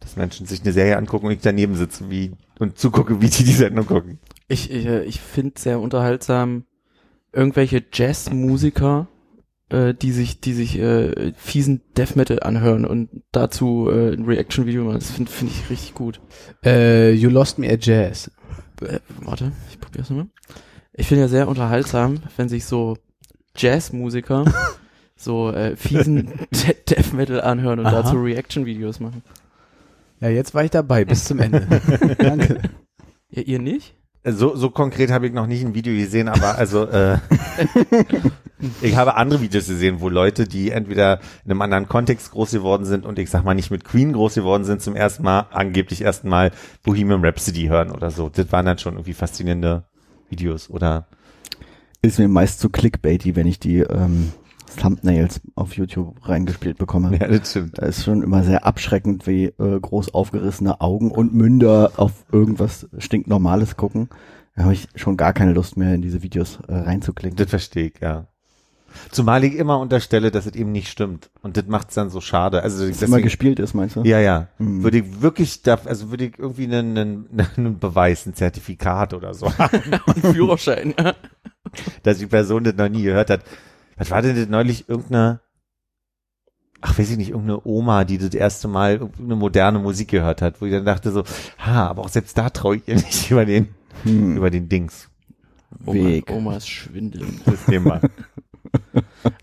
Dass 0.00 0.16
Menschen 0.16 0.46
sich 0.46 0.62
eine 0.62 0.72
Serie 0.72 0.96
angucken 0.96 1.26
und 1.26 1.32
ich 1.32 1.42
daneben 1.42 1.76
sitze 1.76 2.10
wie, 2.10 2.32
und 2.58 2.76
zugucke, 2.76 3.22
wie 3.22 3.28
die 3.28 3.44
die 3.44 3.52
Sendung 3.52 3.86
gucken. 3.86 4.18
ich, 4.48 4.68
ich, 4.68 4.84
äh, 4.84 5.04
ich 5.04 5.20
finde 5.20 5.60
sehr 5.60 5.78
unterhaltsam 5.78 6.64
irgendwelche 7.32 7.82
Jazzmusiker, 7.92 9.08
äh, 9.70 9.94
die 9.94 10.12
sich, 10.12 10.40
die 10.40 10.52
sich 10.52 10.78
äh, 10.78 11.32
fiesen 11.36 11.82
Death 11.96 12.16
Metal 12.16 12.40
anhören 12.40 12.84
und 12.84 13.08
dazu 13.32 13.88
äh, 13.90 14.12
ein 14.12 14.24
Reaction-Video 14.24 14.84
machen. 14.84 14.98
Das 14.98 15.10
finde 15.10 15.30
find 15.30 15.50
ich 15.50 15.70
richtig 15.70 15.94
gut. 15.94 16.20
äh, 16.64 17.12
You 17.12 17.30
Lost 17.30 17.58
Me 17.58 17.70
at 17.70 17.84
Jazz. 17.84 18.30
Äh, 18.82 18.98
warte, 19.20 19.52
ich 19.70 19.80
probier's 19.80 20.10
nochmal. 20.10 20.28
Ich 20.92 21.06
finde 21.06 21.22
ja 21.22 21.28
sehr 21.28 21.48
unterhaltsam, 21.48 22.20
wenn 22.36 22.48
sich 22.48 22.66
so 22.66 22.98
Jazzmusiker 23.56 24.44
so 25.16 25.50
äh, 25.50 25.76
fiesen 25.76 26.32
De 26.50 26.76
Death 26.88 27.12
Metal 27.14 27.40
anhören 27.40 27.78
und 27.78 27.86
Aha. 27.86 28.02
dazu 28.02 28.16
Reaction-Videos 28.16 29.00
machen. 29.00 29.22
Ja, 30.20 30.28
jetzt 30.28 30.54
war 30.54 30.64
ich 30.64 30.70
dabei 30.70 31.04
bis 31.04 31.24
zum 31.24 31.40
Ende. 31.40 31.60
Danke. 32.18 32.60
Ja, 33.30 33.42
ihr 33.42 33.58
nicht? 33.58 33.94
So, 34.24 34.54
so 34.54 34.70
konkret 34.70 35.10
habe 35.10 35.26
ich 35.26 35.32
noch 35.32 35.48
nicht 35.48 35.64
ein 35.64 35.74
Video 35.74 35.92
gesehen, 35.94 36.28
aber 36.28 36.56
also 36.56 36.86
äh, 36.86 37.18
ich 38.80 38.94
habe 38.94 39.16
andere 39.16 39.40
Videos 39.40 39.66
gesehen, 39.66 40.00
wo 40.00 40.08
Leute, 40.08 40.46
die 40.46 40.70
entweder 40.70 41.18
in 41.44 41.50
einem 41.50 41.60
anderen 41.60 41.88
Kontext 41.88 42.30
groß 42.30 42.52
geworden 42.52 42.84
sind 42.84 43.04
und 43.04 43.18
ich 43.18 43.30
sag 43.30 43.44
mal 43.44 43.54
nicht 43.54 43.72
mit 43.72 43.84
Queen 43.84 44.12
groß 44.12 44.34
geworden 44.34 44.62
sind, 44.62 44.80
zum 44.80 44.94
ersten 44.94 45.24
Mal, 45.24 45.46
angeblich 45.50 46.02
ersten 46.02 46.28
Mal 46.28 46.52
Bohemian 46.84 47.24
Rhapsody 47.24 47.66
hören 47.66 47.90
oder 47.90 48.12
so. 48.12 48.28
Das 48.28 48.52
waren 48.52 48.64
dann 48.64 48.78
schon 48.78 48.94
irgendwie 48.94 49.12
faszinierende 49.12 49.84
Videos 50.30 50.70
oder 50.70 51.08
Ist 52.00 52.20
mir 52.20 52.28
meist 52.28 52.60
zu 52.60 52.70
clickbaity, 52.70 53.34
wenn 53.34 53.48
ich 53.48 53.58
die 53.58 53.78
ähm, 53.78 54.32
Thumbnails 54.76 55.40
auf 55.54 55.74
YouTube 55.76 56.16
reingespielt 56.28 56.78
bekomme. 56.78 57.16
ja, 57.18 57.26
das 57.28 57.50
stimmt. 57.50 57.78
Da 57.78 57.86
ist 57.86 58.04
schon 58.04 58.22
immer 58.22 58.42
sehr 58.44 58.64
abschreckend, 58.66 59.26
wie 59.26 59.44
äh, 59.46 59.80
groß 59.80 60.14
aufgerissene 60.14 60.80
Augen 60.80 61.10
und 61.10 61.34
Münder 61.34 61.92
auf 61.96 62.24
irgendwas 62.32 62.88
stinknormales 62.98 63.76
gucken. 63.76 64.08
Da 64.56 64.64
habe 64.64 64.74
ich 64.74 64.88
schon 64.96 65.16
gar 65.16 65.32
keine 65.32 65.52
Lust 65.52 65.76
mehr, 65.76 65.94
in 65.94 66.02
diese 66.02 66.22
Videos 66.22 66.58
äh, 66.68 66.74
reinzuklicken. 66.74 67.36
Das 67.36 67.48
verstehe 67.50 67.86
ich, 67.86 67.94
ja. 68.00 68.26
Zumal 69.10 69.42
ich 69.44 69.54
immer 69.54 69.78
unterstelle, 69.78 70.30
dass 70.30 70.44
es 70.44 70.54
eben 70.54 70.70
nicht 70.70 70.88
stimmt. 70.88 71.30
Und 71.40 71.56
das 71.56 71.66
macht's 71.66 71.94
dann 71.94 72.10
so 72.10 72.20
schade. 72.20 72.62
Also 72.62 72.86
Dass 72.86 73.00
immer 73.00 73.22
gespielt 73.22 73.58
ist, 73.58 73.72
meinst 73.72 73.96
du? 73.96 74.02
Ja, 74.02 74.20
ja. 74.20 74.48
Mhm. 74.58 74.82
Würde 74.82 74.98
ich 74.98 75.22
wirklich, 75.22 75.62
da, 75.62 75.78
also 75.86 76.10
würde 76.10 76.26
ich 76.26 76.38
irgendwie 76.38 76.64
einen, 76.64 76.98
einen, 76.98 77.46
einen 77.56 77.78
Beweis, 77.78 78.26
ein 78.26 78.34
Zertifikat 78.34 79.14
oder 79.14 79.32
so 79.32 79.46
haben, 79.58 79.80
Und 80.06 80.18
Führerschein. 80.34 80.92
dass 82.02 82.18
die 82.18 82.26
Person 82.26 82.64
das 82.64 82.74
noch 82.74 82.90
nie 82.90 83.02
gehört 83.04 83.30
hat. 83.30 83.40
Was 83.96 84.10
war 84.10 84.22
denn 84.22 84.36
das 84.36 84.48
neulich 84.48 84.88
irgendeine, 84.88 85.40
ach 86.80 86.98
weiß 86.98 87.10
ich 87.10 87.16
nicht, 87.16 87.30
irgendeine 87.30 87.64
Oma, 87.64 88.04
die 88.04 88.18
das 88.18 88.34
erste 88.34 88.68
Mal 88.68 89.08
eine 89.18 89.36
moderne 89.36 89.78
Musik 89.78 90.08
gehört 90.08 90.42
hat, 90.42 90.60
wo 90.60 90.66
ich 90.66 90.72
dann 90.72 90.84
dachte 90.84 91.10
so, 91.12 91.24
ha, 91.58 91.86
aber 91.88 92.02
auch 92.02 92.08
selbst 92.08 92.36
da 92.38 92.50
traue 92.50 92.76
ich 92.76 92.88
ihr 92.88 92.96
nicht 92.96 93.30
über 93.30 93.44
den, 93.44 93.68
Hm. 94.04 94.36
über 94.36 94.50
den 94.50 94.68
Dings. 94.68 95.08
Weg. 95.84 96.30
Oma, 96.30 96.38
Omas 96.52 96.68
Schwindeln. 96.68 97.40
Das 97.44 97.64
Thema. 97.66 98.00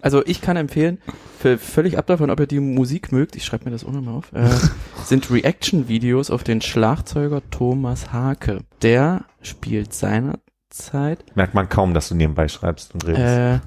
Also 0.01 0.25
ich 0.25 0.41
kann 0.41 0.57
empfehlen, 0.57 0.99
für, 1.39 1.57
völlig 1.57 1.97
ab 1.97 2.07
davon, 2.07 2.29
ob 2.29 2.39
ihr 2.39 2.47
die 2.47 2.59
Musik 2.59 3.11
mögt, 3.11 3.35
ich 3.35 3.45
schreibe 3.45 3.65
mir 3.65 3.71
das 3.71 3.83
auch 3.85 3.91
nochmal 3.91 4.15
auf, 4.15 4.31
äh, 4.33 4.49
sind 5.05 5.29
Reaction-Videos 5.31 6.29
auf 6.31 6.43
den 6.43 6.61
Schlagzeuger 6.61 7.41
Thomas 7.49 8.11
Hake. 8.11 8.61
Der 8.81 9.25
spielt 9.41 9.93
seinerzeit, 9.93 11.23
Merkt 11.35 11.53
man 11.53 11.69
kaum, 11.69 11.93
dass 11.93 12.09
du 12.09 12.15
nebenbei 12.15 12.47
schreibst 12.47 12.93
und 12.93 13.05
redest. 13.07 13.23
äh, 13.23 13.59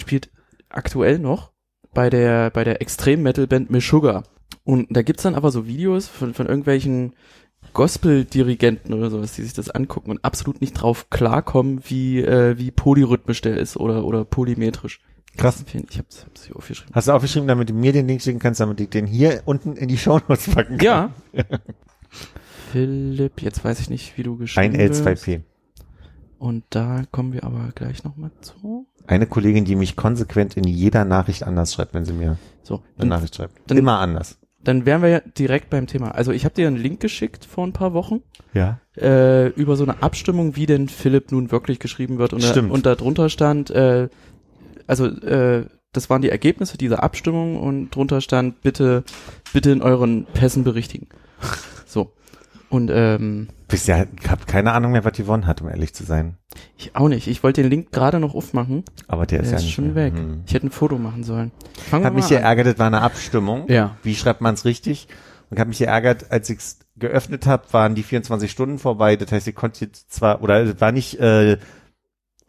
spielt 0.00 0.30
aktuell 0.68 1.18
noch 1.18 1.52
bei 1.92 2.10
der, 2.10 2.50
bei 2.50 2.64
der 2.64 2.80
Extrem-Metal-Band 2.80 3.70
Meshuggah. 3.70 4.22
Und 4.64 4.88
da 4.90 5.02
gibt's 5.02 5.22
dann 5.22 5.34
aber 5.34 5.50
so 5.50 5.66
Videos 5.66 6.06
von, 6.06 6.34
von 6.34 6.46
irgendwelchen 6.46 7.14
Gospel-Dirigenten 7.72 8.94
oder 8.94 9.10
sowas, 9.10 9.34
die 9.34 9.42
sich 9.42 9.52
das 9.52 9.70
angucken 9.70 10.10
und 10.10 10.24
absolut 10.24 10.60
nicht 10.60 10.74
drauf 10.74 11.10
klarkommen, 11.10 11.82
wie, 11.86 12.20
äh, 12.20 12.58
wie 12.58 12.70
polyrhythmisch 12.70 13.40
der 13.42 13.56
ist 13.56 13.76
oder, 13.76 14.04
oder 14.04 14.24
polymetrisch. 14.24 15.00
Krass. 15.36 15.64
Ich 15.72 15.98
hab's, 15.98 16.24
hab's 16.24 16.44
hier 16.44 16.56
aufgeschrieben. 16.56 16.94
Hast 16.94 17.08
du 17.08 17.12
aufgeschrieben, 17.12 17.48
damit 17.48 17.70
du 17.70 17.74
mir 17.74 17.92
den 17.92 18.08
Link 18.08 18.20
schicken 18.22 18.40
kannst, 18.40 18.60
damit 18.60 18.80
ich 18.80 18.88
den 18.88 19.06
hier 19.06 19.42
unten 19.44 19.76
in 19.76 19.88
die 19.88 19.98
Shownotes 19.98 20.50
packen 20.50 20.78
kann? 20.78 20.84
Ja. 20.84 21.14
Philipp, 22.72 23.40
jetzt 23.42 23.64
weiß 23.64 23.80
ich 23.80 23.90
nicht, 23.90 24.16
wie 24.16 24.22
du 24.22 24.36
geschrieben 24.36 24.74
Ein 24.74 24.88
wirst. 24.88 25.06
L2P. 25.06 25.42
Und 26.40 26.64
da 26.70 27.02
kommen 27.12 27.34
wir 27.34 27.44
aber 27.44 27.68
gleich 27.74 28.02
nochmal 28.02 28.30
zu. 28.40 28.86
Eine 29.06 29.26
Kollegin, 29.26 29.66
die 29.66 29.76
mich 29.76 29.94
konsequent 29.94 30.56
in 30.56 30.64
jeder 30.64 31.04
Nachricht 31.04 31.42
anders 31.42 31.74
schreibt, 31.74 31.92
wenn 31.92 32.06
sie 32.06 32.14
mir 32.14 32.38
So, 32.62 32.82
eine 32.98 33.10
Nachricht 33.10 33.34
schreibt. 33.36 33.60
dann- 33.66 33.76
Immer 33.76 33.98
anders. 33.98 34.38
dann 34.64 34.86
wären 34.86 35.02
wir 35.02 35.10
ja 35.10 35.20
direkt 35.20 35.68
beim 35.68 35.86
Thema. 35.86 36.12
Also 36.14 36.32
ich 36.32 36.44
habe 36.46 36.54
dir 36.54 36.66
einen 36.66 36.76
Link 36.78 36.98
geschickt 37.00 37.44
vor 37.44 37.66
ein 37.66 37.74
paar 37.74 37.92
Wochen 37.92 38.20
Ja. 38.54 38.80
äh, 38.96 39.48
über 39.48 39.76
so 39.76 39.84
eine 39.84 40.02
Abstimmung, 40.02 40.56
wie 40.56 40.64
denn 40.64 40.88
Philipp 40.88 41.30
nun 41.30 41.50
wirklich 41.52 41.78
geschrieben 41.78 42.16
wird. 42.18 42.32
Und, 42.32 42.42
da, 42.42 42.48
Stimmt. 42.48 42.70
und 42.72 42.86
da 42.86 42.94
drunter 42.94 43.28
stand, 43.28 43.68
äh, 43.70 44.08
also 44.86 45.06
äh, 45.08 45.66
das 45.92 46.08
waren 46.08 46.22
die 46.22 46.30
Ergebnisse 46.30 46.78
dieser 46.78 47.02
Abstimmung 47.02 47.60
und 47.60 47.90
drunter 47.94 48.22
stand, 48.22 48.62
bitte, 48.62 49.04
bitte 49.52 49.72
in 49.72 49.82
euren 49.82 50.24
Pässen 50.32 50.64
berichtigen. 50.64 51.08
Und 52.70 52.90
ähm, 52.94 53.48
ich 53.72 53.90
habe 53.90 54.46
keine 54.46 54.72
Ahnung 54.72 54.92
mehr, 54.92 55.04
was 55.04 55.14
gewonnen 55.16 55.46
hat, 55.46 55.60
um 55.60 55.68
ehrlich 55.68 55.92
zu 55.92 56.04
sein. 56.04 56.36
ich 56.78 56.94
auch 56.94 57.08
nicht. 57.08 57.26
Ich 57.26 57.42
wollte 57.42 57.62
den 57.62 57.70
Link 57.70 57.90
gerade 57.90 58.20
noch 58.20 58.34
aufmachen. 58.34 58.84
Aber 59.08 59.26
der, 59.26 59.38
Der 59.38 59.44
ist 59.46 59.50
ja 59.50 59.56
ist 59.58 59.64
nicht 59.64 59.74
schon 59.74 59.94
weg. 59.96 60.14
Hm. 60.14 60.42
Ich 60.46 60.54
hätte 60.54 60.68
ein 60.68 60.70
Foto 60.70 60.96
machen 60.96 61.24
sollen. 61.24 61.50
Fangen 61.90 62.04
wir 62.04 62.12
mich 62.12 62.24
an. 62.24 62.30
geärgert, 62.30 62.66
das 62.66 62.78
war 62.78 62.86
eine 62.86 63.02
Abstimmung. 63.02 63.68
Ja. 63.68 63.96
Wie 64.04 64.14
schreibt 64.14 64.40
man 64.40 64.54
es 64.54 64.64
richtig? 64.64 65.08
Und 65.50 65.58
hat 65.58 65.66
mich 65.66 65.78
geärgert, 65.78 66.30
als 66.30 66.48
ich 66.48 66.58
es 66.58 66.78
geöffnet 66.96 67.44
habe, 67.46 67.64
waren 67.72 67.96
die 67.96 68.04
24 68.04 68.48
Stunden 68.48 68.78
vorbei. 68.78 69.16
Das 69.16 69.32
heißt, 69.32 69.48
ich 69.48 69.54
konnte 69.56 69.84
jetzt 69.84 70.12
zwar, 70.12 70.40
oder 70.42 70.62
es 70.62 70.80
war 70.80 70.92
nicht, 70.92 71.18
äh, 71.18 71.58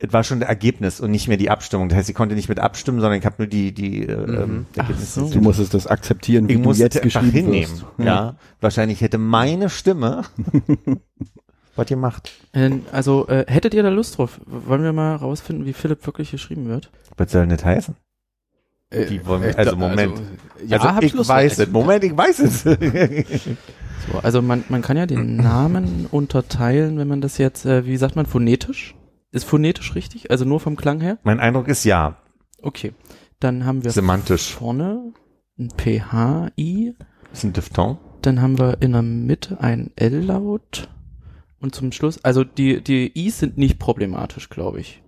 es 0.04 0.12
war 0.14 0.24
schon 0.24 0.40
das 0.40 0.50
Ergebnis 0.50 1.00
und 1.00 1.12
nicht 1.12 1.28
mehr 1.28 1.38
die 1.38 1.50
Abstimmung. 1.52 1.88
Das 1.90 1.98
heißt, 2.00 2.10
ich 2.10 2.16
konnte 2.16 2.34
nicht 2.36 2.50
mit 2.50 2.60
abstimmen, 2.60 3.00
sondern 3.02 3.20
ich 3.20 3.26
habe 3.26 3.36
nur 3.38 3.48
die, 3.48 3.72
die 3.72 4.08
äh, 4.08 4.12
ähm, 4.14 4.66
Ach 4.74 4.78
Ergebnisse. 4.80 5.20
so. 5.22 5.30
Du 5.30 5.42
musstest 5.42 5.74
das 5.76 5.86
akzeptieren, 5.88 6.48
wie 6.50 6.54
Ich 6.54 6.60
du 6.60 6.64
musste 6.64 6.84
jetzt 6.84 6.96
es 6.96 7.02
einfach 7.04 7.22
geschrieben 7.22 7.46
hinnehmen. 7.52 7.72
wirst. 7.72 7.86
Ja. 8.00 8.36
wahrscheinlich 8.60 9.02
hätte 9.02 9.18
meine 9.20 9.70
Stimme 9.70 10.24
was 11.76 11.86
gemacht. 11.88 12.32
Äh, 12.54 12.72
Also 12.92 13.28
äh, 13.28 13.46
hättet 13.48 13.74
ihr 13.74 13.84
da 13.84 13.90
Lust 13.90 14.18
drauf? 14.18 14.40
Wollen 14.46 14.84
wir 14.84 14.92
mal 14.94 15.16
rausfinden, 15.16 15.66
wie 15.66 15.74
Philipp 15.74 16.06
wirklich 16.06 16.32
geschrieben 16.32 16.68
wird? 16.68 16.90
Was 17.18 17.32
soll 17.32 17.42
denn 17.48 17.56
das 17.56 17.64
heißen? 17.64 17.96
Äh, 18.90 19.10
Wie 19.10 19.26
wollen 19.26 19.44
wir- 19.44 19.58
also 19.58 19.76
Moment. 19.78 20.22
ja, 20.68 20.78
also 20.78 20.96
hab 20.96 21.04
ich 21.04 21.14
Lust 21.14 21.30
weiß 21.30 21.60
es. 21.60 21.70
Moment, 21.70 22.04
ich 22.04 22.18
weiß 22.18 22.40
es. 22.40 22.64
So, 24.12 24.18
also 24.18 24.42
man, 24.42 24.64
man 24.68 24.82
kann 24.82 24.98
ja 24.98 25.06
den 25.06 25.36
Namen 25.36 26.08
unterteilen, 26.10 26.98
wenn 26.98 27.08
man 27.08 27.22
das 27.22 27.38
jetzt, 27.38 27.68
äh, 27.68 27.86
wie 27.86 27.98
sagt 27.98 28.16
man, 28.16 28.26
phonetisch? 28.26 28.96
Ist 29.32 29.46
phonetisch 29.46 29.96
richtig? 29.96 30.30
Also 30.32 30.46
nur 30.46 30.60
vom 30.60 30.76
Klang 30.76 31.00
her? 31.02 31.18
mein 31.24 31.40
Eindruck 31.40 31.68
ist 31.68 31.84
ja. 31.86 32.18
Okay. 32.62 32.94
Dann 33.40 33.66
haben 33.66 33.84
wir 33.84 33.92
Semantisch. 33.92 34.54
vorne 34.54 35.14
ein 35.58 35.70
PHI, 35.78 36.96
Ist 37.34 37.44
ein 37.44 37.54
Diphthong. 37.54 37.98
dann 38.22 38.42
haben 38.42 38.60
wir 38.60 38.82
in 38.82 38.92
der 38.92 39.02
Mitte 39.02 39.60
ein 39.62 39.92
L-Laut 39.96 40.90
und 41.60 41.74
zum 41.76 41.92
Schluss, 41.92 42.24
also 42.24 42.44
die, 42.44 42.82
die 42.84 43.12
I's 43.18 43.40
sind 43.40 43.58
nicht 43.58 43.80
problematisch, 43.80 44.50
glaube 44.50 44.80
ich. 44.80 45.02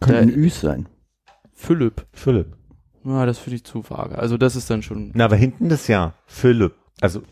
Könnten 0.00 0.28
Da- 0.28 0.34
Üs 0.34 0.60
sein. 0.60 0.88
Philipp. 1.54 2.06
Philipp. 2.12 2.56
Ja, 3.04 3.26
das 3.26 3.38
finde 3.38 3.56
ich 3.56 3.64
zu 3.64 3.82
vage. 3.88 4.18
Also 4.18 4.36
das 4.38 4.56
ist 4.56 4.70
dann 4.70 4.82
schon, 4.82 5.10
Na, 5.14 5.24
aber 5.26 5.36
hinten 5.36 5.68
das 5.68 5.86
ja. 5.88 6.14
Philipp. 6.26 6.74
Also, 7.00 7.22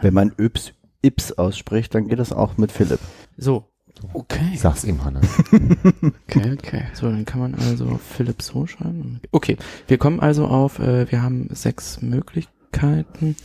Wenn 0.00 0.14
man 0.14 0.32
Yps, 0.38 0.72
Ips 1.02 1.32
ausspricht, 1.32 1.94
dann 1.94 2.08
geht 2.08 2.18
das 2.18 2.32
auch 2.32 2.56
mit 2.58 2.72
Philipp. 2.72 3.00
so. 3.36 3.69
Okay. 4.12 4.56
sag's 4.56 4.84
ihm, 4.84 5.04
Hannes. 5.04 5.26
Okay, 6.28 6.52
okay. 6.52 6.82
So, 6.94 7.10
dann 7.10 7.24
kann 7.24 7.40
man 7.40 7.54
also 7.54 7.98
Philipp 7.98 8.42
so 8.42 8.66
schreiben. 8.66 9.20
Okay, 9.32 9.56
wir 9.88 9.98
kommen 9.98 10.20
also 10.20 10.46
auf, 10.46 10.78
äh, 10.78 11.10
wir 11.10 11.22
haben 11.22 11.48
sechs 11.50 12.00
Möglichkeiten. 12.00 13.36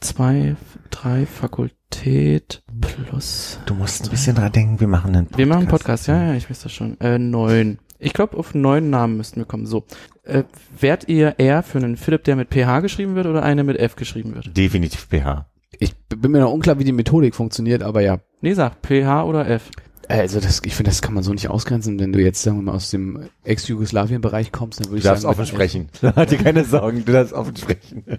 Zwei, 0.00 0.56
drei 0.90 1.24
Fakultät 1.26 2.62
plus. 2.80 3.60
Du 3.66 3.74
musst 3.74 4.04
ein 4.04 4.10
bisschen 4.10 4.36
dran 4.36 4.52
denken, 4.52 4.80
wir 4.80 4.88
machen 4.88 5.14
einen 5.14 5.26
Podcast. 5.26 5.38
Wir 5.38 5.46
machen 5.46 5.58
einen 5.60 5.68
Podcast, 5.68 6.06
ja, 6.08 6.22
ja, 6.22 6.34
ich 6.34 6.50
weiß 6.50 6.62
das 6.62 6.72
schon. 6.72 7.00
Äh, 7.00 7.18
neun. 7.18 7.78
Ich 7.98 8.12
glaube, 8.12 8.36
auf 8.36 8.54
neun 8.54 8.90
Namen 8.90 9.16
müssten 9.16 9.36
wir 9.40 9.46
kommen. 9.46 9.66
So. 9.66 9.86
Äh, 10.24 10.44
wärt 10.78 11.08
ihr 11.08 11.38
eher 11.38 11.62
für 11.62 11.78
einen 11.78 11.96
Philipp, 11.96 12.24
der 12.24 12.36
mit 12.36 12.52
PH 12.52 12.80
geschrieben 12.80 13.14
wird 13.14 13.26
oder 13.26 13.42
einer 13.42 13.64
mit 13.64 13.78
F 13.78 13.96
geschrieben 13.96 14.34
wird? 14.34 14.56
Definitiv 14.56 15.08
PH. 15.08 15.46
Ich 15.78 15.94
bin 16.08 16.30
mir 16.32 16.40
noch 16.40 16.52
unklar, 16.52 16.78
wie 16.78 16.84
die 16.84 16.92
Methodik 16.92 17.34
funktioniert, 17.34 17.82
aber 17.82 18.00
ja. 18.00 18.18
Nee, 18.40 18.54
sag, 18.54 18.76
PH 18.82 19.24
oder 19.24 19.48
F. 19.48 19.70
Also 20.08 20.38
das, 20.38 20.62
ich 20.64 20.74
finde, 20.76 20.90
das 20.90 21.02
kann 21.02 21.14
man 21.14 21.24
so 21.24 21.32
nicht 21.32 21.48
ausgrenzen. 21.48 21.98
Wenn 21.98 22.12
du 22.12 22.20
jetzt, 22.20 22.40
sagen 22.42 22.58
wir 22.58 22.62
mal, 22.62 22.74
aus 22.76 22.90
dem 22.90 23.28
Ex-Jugoslawien-Bereich 23.42 24.52
kommst, 24.52 24.78
dann 24.78 24.86
würde 24.86 24.96
Du 24.96 24.98
ich 24.98 25.04
darfst 25.04 25.22
sagen... 25.22 25.32
offen 25.32 25.40
mit- 25.40 25.48
sprechen. 25.48 25.88
Mach 26.00 26.24
dir 26.26 26.38
keine 26.38 26.64
Sorgen, 26.64 27.04
du 27.04 27.12
darfst 27.12 27.32
offen 27.32 27.56
sprechen. 27.56 28.04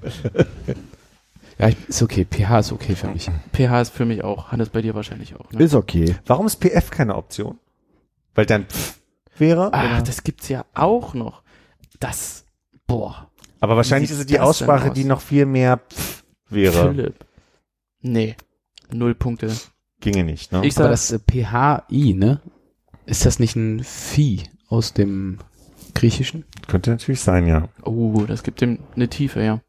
Ja, 1.60 1.70
ich- 1.70 1.90
ist 1.90 2.04
okay. 2.04 2.24
PH 2.30 2.60
ist 2.60 2.72
okay 2.72 2.94
für 2.96 3.08
mich. 3.08 3.30
PH 3.52 3.82
ist 3.82 3.90
für 3.94 4.06
mich 4.06 4.24
auch. 4.24 4.52
Hannes, 4.52 4.70
bei 4.70 4.82
dir 4.84 4.94
wahrscheinlich 4.94 5.36
auch. 5.36 5.52
Ne? 5.52 5.64
Ist 5.64 5.74
okay. 5.74 6.16
Warum 6.28 6.46
ist 6.46 6.58
PF 6.60 6.92
keine 6.92 7.16
Option? 7.16 7.58
Weil 8.36 8.46
dann 8.46 8.66
pff 8.68 9.00
wäre? 9.40 9.74
Ah, 9.74 9.96
oder? 9.96 10.02
das 10.04 10.24
gibt's 10.24 10.50
ja 10.50 10.66
auch 10.76 11.14
noch. 11.16 11.42
Das, 12.00 12.46
boah. 12.86 13.32
Aber 13.60 13.76
wahrscheinlich 13.76 14.12
ist 14.12 14.20
es 14.20 14.26
die 14.28 14.40
Aussprache, 14.40 14.90
aus? 14.90 14.94
die 14.94 15.04
noch 15.04 15.20
viel 15.22 15.48
mehr 15.48 15.78
pff 15.92 16.24
wäre. 16.50 16.90
Philipp. 16.94 17.16
Nee. 18.08 18.36
Null 18.92 19.16
Punkte. 19.16 19.52
Ginge 20.00 20.24
nicht, 20.24 20.52
ne? 20.52 20.66
Ich 20.66 20.78
Aber 20.78 20.86
sag, 20.86 20.92
das 20.92 21.12
äh, 21.12 21.20
PHI, 21.20 22.14
ne? 22.14 22.42
Ist 23.06 23.26
das 23.26 23.40
nicht 23.40 23.56
ein 23.56 23.84
Vieh 23.84 24.44
aus 24.70 24.94
dem 24.94 25.40
Griechischen? 25.96 26.46
Könnte 26.68 26.92
natürlich 26.92 27.22
sein, 27.22 27.48
ja. 27.48 27.68
oh, 27.84 28.26
das 28.28 28.44
gibt 28.44 28.62
dem 28.62 28.80
eine 28.96 29.08
Tiefe, 29.08 29.42
ja. 29.42 29.62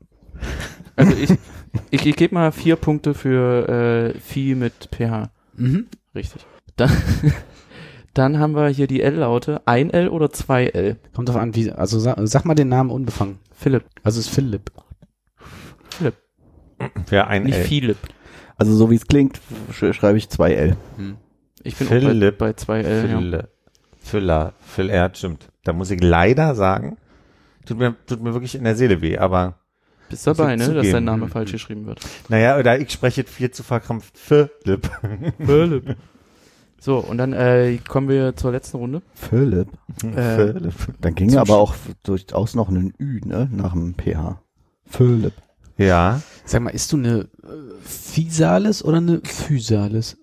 Also 0.96 1.14
ich, 1.16 1.30
ich, 1.90 2.06
ich 2.06 2.16
gebe 2.16 2.34
mal 2.34 2.52
vier 2.52 2.76
Punkte 2.76 3.14
für 3.14 3.68
äh, 4.14 4.20
Vieh 4.20 4.54
mit 4.54 4.90
PH. 4.92 5.30
Mhm. 5.56 5.86
Richtig. 6.14 6.44
Dann, 6.76 6.90
dann 8.14 8.38
haben 8.38 8.54
wir 8.54 8.68
hier 8.68 8.86
die 8.86 9.02
L-Laute. 9.02 9.62
Ein 9.66 9.90
L 9.90 10.08
oder 10.08 10.30
zwei 10.30 10.66
L? 10.66 10.96
Kommt 11.14 11.28
drauf 11.28 11.36
an, 11.36 11.54
wie, 11.54 11.70
also 11.72 11.98
sag, 11.98 12.18
sag 12.24 12.44
mal 12.44 12.54
den 12.54 12.68
Namen 12.68 12.90
unbefangen. 12.90 13.38
Philipp, 13.52 13.84
Also 14.04 14.20
es 14.20 14.26
ist 14.26 14.34
Philipp. 14.34 14.70
Philipp, 15.90 16.14
Wäre 17.08 17.26
ein 17.26 17.44
nicht 17.44 17.56
L. 17.56 17.64
Philipp. 17.64 17.98
Also 18.58 18.74
so 18.74 18.90
wie 18.90 18.96
es 18.96 19.06
klingt, 19.06 19.40
sch 19.72 19.94
schreibe 19.94 20.18
ich 20.18 20.26
2L. 20.26 20.76
Ich 21.62 21.76
bin 21.76 21.86
auch 21.86 21.90
bei, 21.90 22.00
Philipp. 22.00 22.38
bei 22.38 22.52
zwei 22.52 22.80
L. 22.80 23.08
Ja. 23.08 23.18
Fülle. 23.18 23.48
Füller. 24.00 24.52
Füll, 24.60 24.90
ja, 24.90 25.10
stimmt. 25.14 25.48
Da 25.64 25.72
muss 25.72 25.90
ich 25.90 26.02
leider 26.02 26.54
sagen, 26.54 26.96
tut 27.66 27.78
mir, 27.78 27.94
tut 28.06 28.22
mir 28.22 28.32
wirklich 28.34 28.54
in 28.54 28.64
der 28.64 28.74
Seele 28.76 29.00
weh, 29.00 29.16
aber 29.18 29.54
Bist 30.08 30.26
dabei, 30.26 30.56
ne, 30.56 30.74
dass 30.74 30.90
dein. 30.90 31.04
Name 31.04 31.28
falsch 31.28 31.52
geschrieben 31.52 31.86
wird. 31.86 32.00
naja, 32.28 32.58
oder 32.58 32.78
ich 32.78 32.90
spreche 32.90 33.24
viel 33.24 33.50
zu 33.50 33.62
verkrampft 33.62 34.18
Philipp. 34.18 34.90
Philipp. 35.38 35.96
So, 36.80 36.98
und 36.98 37.18
dann 37.18 37.32
äh, 37.32 37.78
kommen 37.88 38.08
wir 38.08 38.36
zur 38.36 38.52
letzten 38.52 38.76
Runde. 38.78 39.02
Philipp. 39.14 39.68
Äh, 40.02 40.36
Philipp. 40.36 40.74
Dann 41.00 41.14
ging 41.14 41.36
aber 41.36 41.58
auch 41.58 41.74
durchaus 42.04 42.54
noch 42.54 42.68
ein 42.68 42.94
Ü, 43.00 43.20
ne? 43.24 43.48
Nach 43.52 43.72
dem 43.72 43.94
PH. 43.94 44.40
Philipp. 44.86 45.34
Ja. 45.78 46.20
Sag 46.44 46.62
mal, 46.62 46.70
ist 46.70 46.92
du 46.92 46.96
eine 46.96 47.20
äh, 47.20 47.26
Physalis 47.82 48.84
oder 48.84 48.98
eine 48.98 49.20
Physalis? 49.24 50.16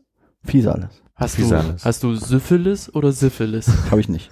Fisales. 0.43 1.01
Hast 1.15 1.37
du, 1.37 1.41
Physalis. 1.43 1.85
hast 1.85 2.03
du 2.03 2.15
Syphilis 2.15 2.93
oder 2.93 3.11
Syphilis? 3.11 3.67
Habe 3.91 4.01
ich 4.01 4.09
nicht. 4.09 4.29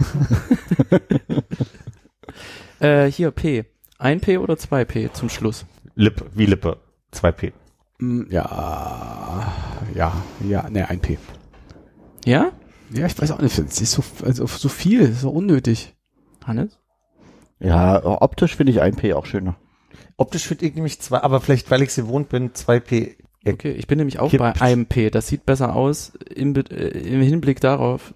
äh, 2.79 3.05
hier, 3.09 3.31
P. 3.31 3.65
Ein 3.97 4.19
P 4.19 4.38
oder 4.38 4.57
zwei 4.57 4.86
P 4.86 5.12
zum 5.13 5.29
Schluss? 5.29 5.65
Lippe, 5.95 6.25
wie 6.33 6.45
Lippe. 6.45 6.77
2P. 7.13 7.53
Mm, 7.99 8.23
Ja, 8.29 9.53
ja, 9.95 10.12
ja, 10.47 10.69
ne, 10.69 10.89
ein 10.89 10.99
P. 10.99 11.17
Ja? 12.25 12.51
Ja, 12.89 13.05
ich 13.05 13.19
weiß 13.19 13.31
auch 13.31 13.39
nicht, 13.39 13.57
es 13.57 13.81
ist 13.81 13.91
so, 13.91 14.03
also 14.25 14.45
so 14.45 14.69
viel, 14.69 15.13
so 15.13 15.29
unnötig. 15.29 15.95
Hannes? 16.45 16.79
Ja, 17.59 18.03
optisch 18.03 18.55
finde 18.55 18.71
ich 18.71 18.81
ein 18.81 18.95
P 18.95 19.13
auch 19.13 19.25
schöner. 19.25 19.55
Optisch 20.23 20.47
finde 20.47 20.65
ich 20.65 20.75
nämlich 20.75 20.99
zwei, 20.99 21.21
aber 21.21 21.41
vielleicht, 21.41 21.69
weil 21.69 21.81
ich 21.81 21.91
sie 21.93 22.03
gewohnt 22.03 22.29
bin, 22.29 22.51
2P. 22.51 23.15
Ja, 23.43 23.53
Okay, 23.53 23.71
ich 23.73 23.88
bin 23.88 23.97
nämlich 23.97 24.19
auch 24.19 24.31
Kippt. 24.31 24.39
bei 24.41 24.62
einem 24.62 24.86
P. 24.86 25.09
Das 25.09 25.27
sieht 25.27 25.45
besser 25.45 25.75
aus 25.75 26.13
im, 26.33 26.55
äh, 26.55 26.62
im 26.62 27.21
Hinblick 27.21 27.59
darauf, 27.59 28.13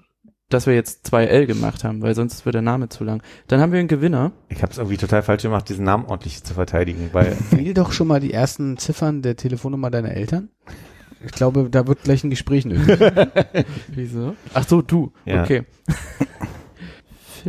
dass 0.49 0.65
wir 0.67 0.73
jetzt 0.73 1.05
zwei 1.05 1.25
L 1.25 1.45
gemacht 1.45 1.83
haben, 1.83 2.01
weil 2.01 2.15
sonst 2.15 2.45
wird 2.45 2.55
der 2.55 2.61
Name 2.61 2.87
zu 2.87 3.03
lang. 3.03 3.21
Dann 3.47 3.59
haben 3.59 3.73
wir 3.73 3.79
einen 3.79 3.89
Gewinner. 3.89 4.31
Ich 4.47 4.61
habe 4.61 4.71
es 4.71 4.77
irgendwie 4.77 4.95
total 4.95 5.21
falsch 5.23 5.43
gemacht, 5.43 5.67
diesen 5.67 5.83
Namen 5.83 6.05
ordentlich 6.05 6.41
zu 6.45 6.53
verteidigen, 6.53 7.09
weil 7.11 7.35
Wähl 7.51 7.73
doch 7.73 7.91
schon 7.91 8.07
mal 8.07 8.21
die 8.21 8.31
ersten 8.31 8.77
Ziffern 8.77 9.21
der 9.21 9.35
Telefonnummer 9.35 9.91
deiner 9.91 10.11
Eltern. 10.11 10.47
Ich 11.25 11.31
glaube, 11.33 11.67
da 11.69 11.87
wird 11.87 12.03
gleich 12.03 12.23
ein 12.23 12.29
Gespräch 12.29 12.63
nötig. 12.63 12.97
Wieso? 13.89 14.35
Ach 14.53 14.65
so, 14.65 14.81
du. 14.81 15.11
Ja. 15.25 15.43
Okay. 15.43 15.63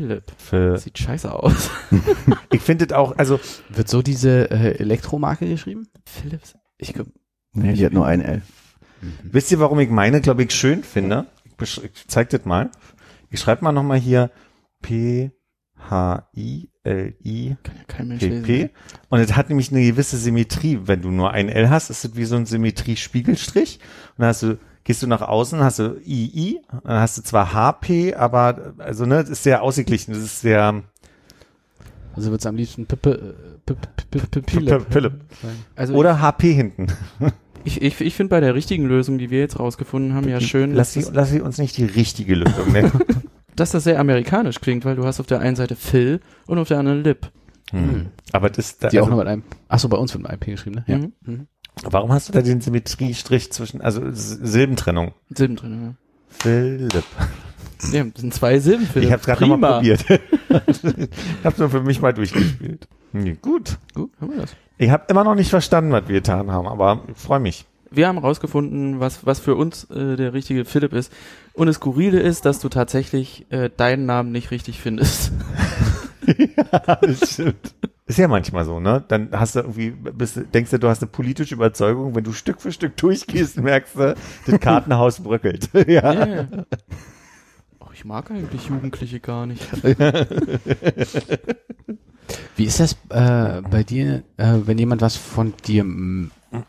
Philipp. 0.01 0.25
für, 0.39 0.79
Sieht 0.79 0.99
scheiße 0.99 1.33
aus. 1.33 1.71
ich 2.53 2.61
finde 2.61 2.87
es 2.87 2.93
auch, 2.93 3.17
also 3.19 3.41
Wird 3.69 3.89
so 3.89 4.03
diese 4.03 4.51
äh, 4.51 4.79
Elektromarke 4.79 5.49
geschrieben? 5.49 5.89
Philips. 6.07 6.55
Ich 6.77 6.95
glaub, 6.95 7.09
Nee, 7.53 7.73
die 7.75 7.85
hat 7.85 7.93
nur 7.93 8.07
ein 8.07 8.21
L. 8.21 8.43
Wisst 9.23 9.51
ihr, 9.53 9.61
warum 9.61 9.81
ich 9.81 9.91
meine, 9.91 10.21
glaube 10.21 10.43
ich, 10.43 10.53
schön 10.53 10.83
finde? 10.83 11.27
Ich, 11.61 11.83
ich 11.83 12.09
zeig 12.09 12.31
das 12.31 12.45
mal. 12.45 12.71
Ich 13.31 13.41
schreibe 13.41 13.65
mal 13.65 13.73
nochmal 13.73 13.99
hier 13.99 14.31
P 14.83 15.33
H 15.77 16.29
I 16.37 16.71
L 16.83 17.15
I 17.25 17.57
kann 17.63 17.77
ja 17.77 17.85
kein 17.87 18.09
Mensch 18.09 18.21
P. 18.21 18.41
P. 18.43 18.71
Und 19.09 19.21
es 19.21 19.37
hat 19.37 19.49
nämlich 19.49 19.71
eine 19.71 19.83
gewisse 19.83 20.17
Symmetrie. 20.17 20.81
Wenn 20.85 21.03
du 21.03 21.11
nur 21.11 21.33
ein 21.33 21.49
L 21.49 21.71
hast, 21.71 21.91
ist 21.91 22.05
es 22.05 22.17
wie 22.17 22.25
so 22.25 22.37
ein 22.37 22.47
Symmetrie-Spiegelstrich. 22.47 23.79
Und 24.17 24.19
dann 24.19 24.29
hast 24.29 24.43
du, 24.43 24.59
gehst 24.89 25.03
du 25.03 25.07
nach 25.07 25.21
außen, 25.21 25.61
hast 25.61 25.81
du 25.81 26.01
I 26.07 26.33
I, 26.35 26.61
dann 26.83 27.01
hast 27.01 27.19
du 27.19 27.23
zwar 27.23 27.53
H 27.53 27.73
P, 27.73 28.15
aber 28.15 28.73
also 28.79 29.05
ne, 29.05 29.17
das 29.17 29.29
ist 29.29 29.43
sehr 29.43 29.63
ausgeglichen. 29.63 30.15
Das 30.15 30.23
ist 30.23 30.41
sehr 30.41 30.83
Also 32.15 32.31
wird's 32.31 32.47
am 32.47 32.57
liebsten 32.57 32.87
Pippe, 32.87 33.35
Pippe, 33.67 33.83
sagen. 34.91 35.21
Also 35.77 35.93
Oder 35.93 36.23
HP 36.23 36.55
hinten. 36.55 36.87
ich, 37.65 37.83
ich, 37.83 38.01
ich 38.01 38.15
finde 38.15 38.31
bei 38.31 38.41
der 38.41 38.55
richtigen 38.55 38.87
Lösung, 38.87 39.19
die 39.19 39.29
wir 39.29 39.41
jetzt 39.41 39.59
rausgefunden 39.59 40.15
haben, 40.15 40.27
ja 40.27 40.41
schön, 40.41 40.73
Lass 40.73 40.95
dass 40.95 41.05
sie, 41.05 41.13
lass 41.13 41.29
sie 41.29 41.43
uns 41.43 41.59
nicht 41.59 41.77
die 41.77 41.85
richtige 41.85 42.35
Lösung 42.35 42.73
nennen. 42.73 42.93
dass 43.57 43.73
das 43.73 43.85
sehr 43.85 44.01
amerikanisch 44.01 44.59
klingt, 44.59 44.87
weil 44.87 44.97
du 44.97 45.05
hast 45.05 45.21
auf 45.21 45.27
der 45.27 45.41
einen 45.41 45.57
Seite 45.57 45.77
Phil 45.77 46.21
und 46.47 46.57
auf 46.57 46.69
der 46.69 46.79
anderen 46.79 47.05
Lip. 47.05 47.31
hm. 47.73 48.07
Aber 48.33 48.49
das, 48.49 48.79
da, 48.79 48.89
Die 48.89 49.01
auch 49.01 49.03
also, 49.03 49.11
noch 49.11 49.19
mit 49.19 49.29
einem, 49.29 49.43
ach 49.69 49.81
so, 49.81 49.91
bei 49.91 49.99
uns 49.99 50.15
wird 50.15 50.23
mit 50.23 50.31
einem 50.31 50.41
P 50.41 50.53
geschrieben, 50.53 50.77
ne? 50.77 50.85
Ja. 50.87 50.99
Mhm. 51.31 51.47
Warum 51.85 52.13
hast 52.13 52.29
du 52.29 52.33
da 52.33 52.43
den 52.43 52.61
Symmetriestrich 52.61 53.53
zwischen, 53.53 53.81
also 53.81 54.03
Silbentrennung? 54.11 55.15
Silben 55.31 55.57
drin, 55.57 55.97
Philipp. 56.29 57.05
ja. 57.19 57.29
Ja, 57.93 58.05
das 58.05 58.21
sind 58.21 58.35
zwei 58.35 58.59
Silben, 58.59 58.87
Phil. 58.87 59.05
Ich 59.05 59.13
habe 59.13 59.21
es 59.21 59.27
gerade 59.27 59.47
nochmal 59.47 59.75
probiert. 59.75 60.05
ich 60.11 61.45
habe 61.45 61.59
nur 61.59 61.71
für 61.71 61.81
mich 61.83 62.01
mal 62.01 62.13
durchgespielt. 62.13 62.89
Nee, 63.13 63.37
gut. 63.41 63.79
Gut, 63.95 64.11
haben 64.21 64.33
wir 64.33 64.41
das. 64.41 64.57
Ich 64.79 64.91
habe 64.91 65.05
immer 65.09 65.25
noch 65.25 65.35
nicht 65.35 65.51
verstanden, 65.51 65.93
was 65.93 66.09
wir 66.09 66.17
getan 66.17 66.51
haben, 66.51 66.67
aber 66.67 67.03
ich 67.09 67.17
freue 67.17 67.41
mich. 67.41 67.67
Wir 67.91 68.09
haben 68.09 68.19
rausgefunden, 68.19 69.01
was, 69.01 69.25
was 69.25 69.41
für 69.41 69.55
uns 69.55 69.85
äh, 69.91 70.17
der 70.17 70.35
richtige 70.35 70.65
Philipp 70.65 70.93
ist. 70.93 71.13
Und 71.55 71.69
das 71.69 71.77
Skurrile 71.77 72.21
ist, 72.21 72.45
dass 72.45 72.59
du 72.59 72.69
tatsächlich 72.69 73.47
äh, 73.51 73.71
deinen 73.75 74.07
Namen 74.07 74.31
nicht 74.31 74.51
richtig 74.51 74.81
findest. 74.81 75.33
das 77.01 77.33
stimmt. 77.33 77.75
Ist 78.09 78.19
ja 78.19 78.27
manchmal 78.27 78.65
so, 78.65 78.81
ne? 78.81 79.05
Dann 79.07 79.29
hast 79.33 79.55
du 79.55 79.61
irgendwie, 79.61 79.91
bist, 79.91 80.37
du- 80.37 80.41
denkst 80.47 80.71
du, 80.71 80.79
du 80.79 80.89
hast 80.89 81.03
eine 81.03 81.11
politische 81.11 81.55
Überzeugung, 81.55 82.15
wenn 82.15 82.25
du 82.25 82.33
Stück 82.33 82.61
für 82.61 82.73
Stück 82.73 82.97
durchgehst, 82.97 83.57
merkst 83.63 83.97
du, 83.97 84.15
das 84.47 84.61
Kartenhaus 84.61 85.21
bröckelt. 85.21 85.69
ja. 85.87 86.25
Ja. 86.25 86.49
Oh, 87.81 87.89
ich 87.93 88.05
mag 88.07 88.31
eigentlich 88.31 88.67
Jugendliche 88.67 89.21
gar 89.21 89.45
nicht. 89.47 89.63
Wie 92.57 92.65
ist 92.65 92.81
das 92.81 92.93
äh, 93.11 93.63
bei 93.63 93.83
dir, 93.85 94.23
äh, 94.37 94.55
wenn 94.65 94.79
jemand 94.79 95.01
was 95.03 95.17
von 95.17 95.53
dir 95.67 95.85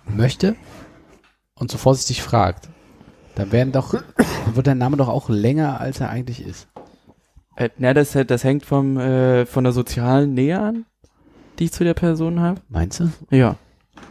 möchte 0.06 0.56
und 1.56 1.72
so 1.72 1.78
vorsichtig 1.78 2.22
fragt? 2.22 2.70
Dann 3.36 3.52
werden 3.52 3.72
doch, 3.72 3.94
dann 3.94 4.56
wird 4.56 4.68
dein 4.68 4.78
Name 4.78 4.98
doch 4.98 5.08
auch 5.10 5.30
länger, 5.30 5.80
als 5.80 6.00
er 6.02 6.10
eigentlich 6.10 6.46
ist. 6.46 6.68
Äh, 7.56 7.70
na, 7.78 7.94
das, 7.94 8.12
das 8.28 8.44
hängt 8.44 8.66
vom, 8.66 8.98
äh, 8.98 9.46
von 9.46 9.64
der 9.64 9.74
sozialen 9.74 10.34
Nähe 10.34 10.60
an, 10.60 10.86
die 11.60 11.66
ich 11.66 11.72
zu 11.72 11.84
der 11.84 11.94
Person 11.94 12.40
habe. 12.40 12.62
Meinst 12.70 13.00
du? 13.00 13.12
Ja. 13.30 13.58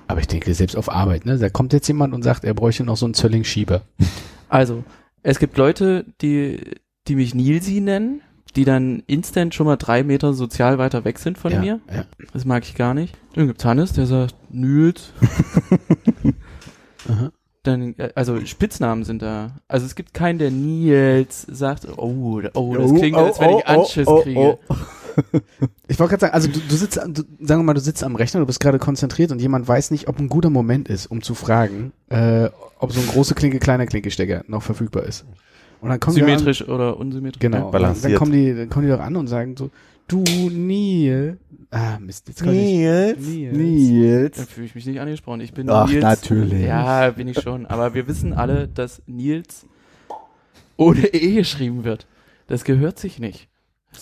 Aber 0.07 0.21
ich 0.21 0.29
denke, 0.29 0.53
selbst 0.55 0.77
auf 0.77 0.91
Arbeit, 0.91 1.27
ne? 1.27 1.39
Da 1.39 1.49
kommt 1.49 1.73
jetzt 1.73 1.89
jemand 1.89 2.15
und 2.15 2.23
sagt, 2.23 2.45
er 2.45 2.55
bräuchte 2.55 2.85
noch 2.85 2.97
so 2.97 3.07
einen 3.07 3.15
Zölling-Schieber. 3.15 3.83
Also, 4.51 4.83
es 5.23 5.41
gibt 5.41 5.59
Leute, 5.59 6.07
die, 6.23 6.59
die 7.07 7.17
mich 7.17 7.35
Nilsi 7.35 7.81
nennen, 7.81 8.23
die 8.57 8.65
dann 8.65 9.03
instant 9.07 9.55
schon 9.55 9.67
mal 9.67 9.77
drei 9.77 10.03
Meter 10.03 10.33
sozial 10.33 10.79
weiter 10.79 11.05
weg 11.05 11.19
sind 11.19 11.37
von 11.37 11.53
ja, 11.53 11.61
mir. 11.61 11.81
Ja. 11.95 12.07
Das 12.33 12.47
mag 12.47 12.65
ich 12.65 12.75
gar 12.75 12.95
nicht. 12.95 13.15
Dann 13.35 13.47
gibt's 13.47 13.67
Hannes, 13.67 13.93
der 13.93 14.07
sagt 14.07 14.35
Nils. 14.51 15.13
Aha. 17.11 17.31
Dann, 17.63 17.95
äh, 17.99 18.11
also 18.15 18.41
Spitznamen 18.47 19.05
sind 19.05 19.21
da. 19.21 19.51
Also 19.69 19.85
es 19.85 19.95
gibt 19.95 20.15
keinen, 20.15 20.39
der 20.39 20.51
Nils 20.51 21.43
sagt, 21.43 21.87
oh, 21.99 22.41
oh, 22.55 22.75
das 22.75 22.95
klingt, 22.95 23.19
als 23.19 23.39
wenn 23.39 23.59
ich 23.59 23.67
Anschiss 23.67 24.09
kriege. 24.23 24.59
Ich 25.91 25.99
wollte 25.99 26.11
gerade 26.11 26.21
sagen, 26.21 26.35
also 26.35 26.49
du, 26.49 26.61
du 26.61 26.77
sitzt, 26.77 26.97
du, 26.97 27.23
sagen 27.41 27.61
wir 27.61 27.65
mal, 27.65 27.75
du 27.75 27.81
sitzt 27.81 28.05
am 28.05 28.15
Rechner, 28.15 28.41
du 28.41 28.47
bist 28.47 28.61
gerade 28.61 28.79
konzentriert 28.79 29.33
und 29.33 29.41
jemand 29.41 29.67
weiß 29.67 29.91
nicht, 29.91 30.07
ob 30.09 30.19
ein 30.19 30.29
guter 30.29 30.51
Moment 30.51 30.89
ist, 30.89 31.07
um 31.07 31.23
zu 31.23 31.35
fragen, 31.35 31.93
äh, 32.11 32.51
ob 32.79 32.93
so 32.93 33.01
ein 33.01 33.07
große 33.07 33.35
Klinke, 33.35 33.59
kleiner 33.59 33.87
Klinkestecker 33.87 34.45
noch 34.49 34.63
verfügbar 34.63 35.05
ist. 35.05 35.25
Und 35.81 35.89
dann 35.91 35.99
kommen 36.01 36.17
die 36.17 36.21
Symmetrisch 36.23 36.67
oder 36.69 36.97
unsymmetrisch. 36.99 37.45
an, 37.45 37.53
genau, 37.53 37.73
Ja. 37.73 37.89
und 37.91 38.05
dann 38.05 38.15
kommen 38.17 38.33
die, 38.33 38.55
dann 38.55 38.69
kommen 38.69 38.85
die 38.87 38.93
doch 38.93 39.01
an 39.01 39.17
und 39.17 39.29
sagen 39.29 39.55
so, 39.57 39.71
du 40.09 40.23
Neil, 40.51 41.39
ah 41.71 41.99
Mist, 42.01 42.29
jetzt 42.29 42.43
kann 42.43 42.53
ich 42.53 42.61
Nils. 42.61 43.19
Nils. 43.19 43.51
Dann 43.53 43.61
Nils. 43.61 44.41
fühle 44.51 44.67
ich 44.67 44.75
mich 44.75 44.87
nicht 44.87 45.01
angesprochen. 45.01 45.41
Ich 45.41 45.53
bin 45.53 45.71
Ach, 45.71 45.89
Nils. 45.89 46.03
natürlich. 46.03 46.63
Ja, 46.67 47.11
bin 47.11 47.29
ich 47.29 47.41
schon. 47.41 47.65
Aber 47.67 47.95
wir 47.95 48.07
wissen 48.09 48.33
alle, 48.35 48.69
dass 48.69 49.03
Nils 49.07 49.67
ohne 50.77 51.07
E 51.15 51.35
geschrieben 51.35 51.85
wird. 51.85 52.07
Das 52.47 52.65
gehört 52.65 52.99
sich 52.99 53.19
nicht. 53.19 53.49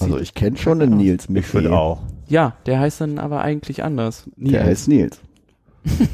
Also 0.01 0.19
ich 0.19 0.35
kenne 0.35 0.57
schon 0.57 0.83
einen 0.83 0.97
Nils 0.97 1.25
Ich 1.25 1.31
Michel. 1.31 1.63
finde 1.63 1.73
auch. 1.77 2.03
ja, 2.29 2.57
der 2.67 2.81
heißt 2.81 3.01
dann 3.01 3.19
aber 3.19 3.41
eigentlich 3.43 3.83
anders. 3.83 4.29
Der 4.37 4.65
heißt 4.65 4.89
Nils. 4.89 5.21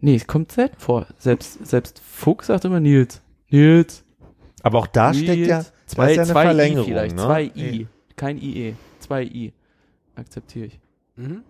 Nee, 0.00 0.16
es 0.16 0.26
kommt 0.26 0.52
selten 0.52 0.78
vor. 0.78 1.06
Selbst, 1.18 1.66
selbst 1.66 2.00
Fuchs 2.00 2.48
sagt 2.48 2.64
immer 2.66 2.80
Nils. 2.80 3.22
Nils. 3.48 4.04
Aber 4.62 4.78
auch 4.78 4.86
da 4.86 5.14
steckt 5.14 5.46
ja, 5.46 5.64
zwei, 5.86 6.12
ja 6.12 6.22
eine 6.22 6.30
zwei 6.32 6.42
Verlängerung, 6.44 6.84
I 6.86 6.90
vielleicht. 6.90 7.16
ne? 7.16 7.22
Zwei 7.22 7.42
I. 7.56 7.80
Ja. 7.82 7.86
Kein 8.16 8.38
IE. 8.38 8.74
Zwei 9.00 9.22
I. 9.24 9.52
Akzeptiere 10.16 10.66
ich. 10.66 10.80
Mhm. 11.16 11.42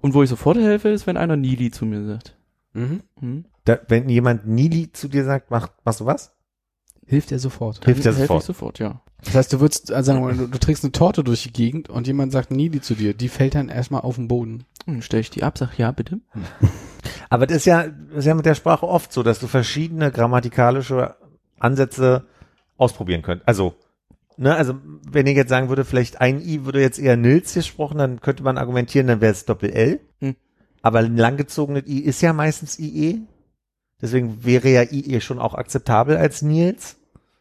Und 0.00 0.14
wo 0.14 0.22
ich 0.22 0.30
sofort 0.30 0.56
helfe, 0.56 0.88
ist, 0.88 1.06
wenn 1.06 1.16
einer 1.18 1.36
Nili 1.36 1.70
zu 1.70 1.84
mir 1.84 2.04
sagt. 2.06 2.36
Mhm. 2.72 3.02
Hm? 3.18 3.44
Da, 3.64 3.78
wenn 3.88 4.08
jemand 4.08 4.46
Nili 4.46 4.90
zu 4.92 5.08
dir 5.08 5.24
sagt, 5.24 5.50
mach, 5.50 5.68
machst 5.84 6.00
du 6.00 6.06
was? 6.06 6.32
Hilft 7.10 7.32
er 7.32 7.40
sofort. 7.40 7.84
Hilft 7.84 8.04
Helfe 8.04 8.20
sofort. 8.20 8.44
sofort, 8.44 8.78
ja. 8.78 9.00
Das 9.24 9.34
heißt, 9.34 9.52
du 9.52 9.58
würdest, 9.58 9.90
also 9.90 10.12
sagen 10.12 10.24
wir 10.24 10.32
du, 10.32 10.46
du 10.46 10.58
trägst 10.58 10.84
eine 10.84 10.92
Torte 10.92 11.24
durch 11.24 11.42
die 11.42 11.52
Gegend 11.52 11.90
und 11.90 12.06
jemand 12.06 12.30
sagt 12.30 12.52
Nili 12.52 12.80
zu 12.80 12.94
dir, 12.94 13.14
die 13.14 13.28
fällt 13.28 13.56
dann 13.56 13.68
erstmal 13.68 14.02
auf 14.02 14.14
den 14.14 14.28
Boden. 14.28 14.64
Und 14.86 14.94
dann 14.94 15.02
stelle 15.02 15.22
ich 15.22 15.30
die 15.30 15.42
ab, 15.42 15.58
sag 15.58 15.76
ja, 15.76 15.90
bitte. 15.90 16.20
Aber 17.28 17.48
das 17.48 17.58
ist 17.58 17.64
ja, 17.64 17.88
das 17.88 18.18
ist 18.18 18.26
ja 18.26 18.34
mit 18.34 18.46
der 18.46 18.54
Sprache 18.54 18.86
oft 18.86 19.12
so, 19.12 19.24
dass 19.24 19.40
du 19.40 19.48
verschiedene 19.48 20.12
grammatikalische 20.12 21.16
Ansätze 21.58 22.26
ausprobieren 22.76 23.22
könnt. 23.22 23.42
Also, 23.44 23.74
ne, 24.36 24.54
also 24.54 24.74
wenn 25.10 25.26
ich 25.26 25.36
jetzt 25.36 25.50
sagen 25.50 25.68
würde, 25.68 25.84
vielleicht 25.84 26.20
ein 26.20 26.40
I 26.40 26.64
würde 26.64 26.80
jetzt 26.80 27.00
eher 27.00 27.16
Nils 27.16 27.54
gesprochen, 27.54 27.98
dann 27.98 28.20
könnte 28.20 28.44
man 28.44 28.56
argumentieren, 28.56 29.08
dann 29.08 29.20
wäre 29.20 29.32
es 29.32 29.46
Doppel-L. 29.46 29.98
Hm. 30.20 30.36
Aber 30.80 31.00
ein 31.00 31.16
langgezogenes 31.16 31.88
I 31.88 31.98
ist 31.98 32.20
ja 32.20 32.32
meistens 32.32 32.78
IE. 32.78 33.22
Deswegen 34.00 34.44
wäre 34.44 34.68
ja 34.68 34.84
IE 34.84 35.20
schon 35.20 35.40
auch 35.40 35.54
akzeptabel 35.54 36.16
als 36.16 36.40
Nils, 36.40 36.99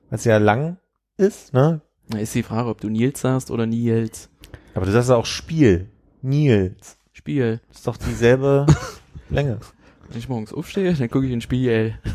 weil 0.10 0.18
es 0.18 0.26
ja 0.26 0.38
lang 0.38 0.78
ist, 1.18 1.54
ne? 1.54 1.82
Da 2.08 2.18
ist 2.18 2.34
die 2.34 2.44
Frage, 2.44 2.70
ob 2.70 2.82
du 2.82 2.90
Nils 2.90 3.22
sagst 3.22 3.52
oder 3.52 3.66
Nils. 3.66 4.30
Aber 4.74 4.86
du 4.86 4.92
sagst 4.92 5.10
ja 5.10 5.16
auch 5.16 5.26
Spiel. 5.26 5.90
Nils. 6.22 6.98
Spiel. 7.14 7.62
Ist 7.72 7.86
doch 7.86 7.98
dieselbe 7.98 8.66
Länge. 9.30 9.60
Wenn 10.08 10.18
ich 10.18 10.28
morgens 10.30 10.54
aufstehe, 10.54 10.94
dann 10.94 11.10
gucke 11.10 11.28
ich 11.28 11.32
in 11.32 11.42
Spiel. 11.42 11.98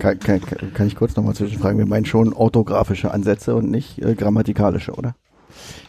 Kann, 0.00 0.18
kann, 0.18 0.40
kann 0.74 0.86
ich 0.88 0.96
kurz 0.96 1.16
nochmal 1.16 1.34
zwischenfragen? 1.34 1.78
Wir 1.78 1.86
meinen 1.86 2.04
schon 2.04 2.32
orthografische 2.34 3.12
Ansätze 3.12 3.54
und 3.54 3.70
nicht 3.70 4.02
äh, 4.02 4.14
grammatikalische, 4.14 4.92
oder? 4.92 5.14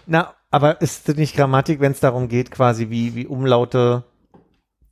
Na, 0.06 0.34
aber 0.50 0.82
ist 0.82 1.10
das 1.10 1.16
nicht 1.16 1.36
Grammatik, 1.36 1.80
wenn 1.80 1.92
es 1.92 2.00
darum 2.00 2.30
geht, 2.30 2.52
quasi 2.52 2.90
wie, 2.90 3.16
wie 3.16 3.28
Umlaute, 3.28 4.06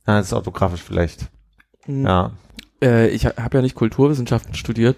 ah, 0.04 0.18
das 0.18 0.26
ist 0.26 0.32
orthografisch 0.32 0.82
vielleicht. 0.82 1.30
Hm. 1.84 2.04
Ja. 2.04 2.32
Äh, 2.82 3.08
ich 3.08 3.26
habe 3.26 3.56
ja 3.56 3.62
nicht 3.62 3.74
Kulturwissenschaften 3.74 4.54
studiert. 4.54 4.96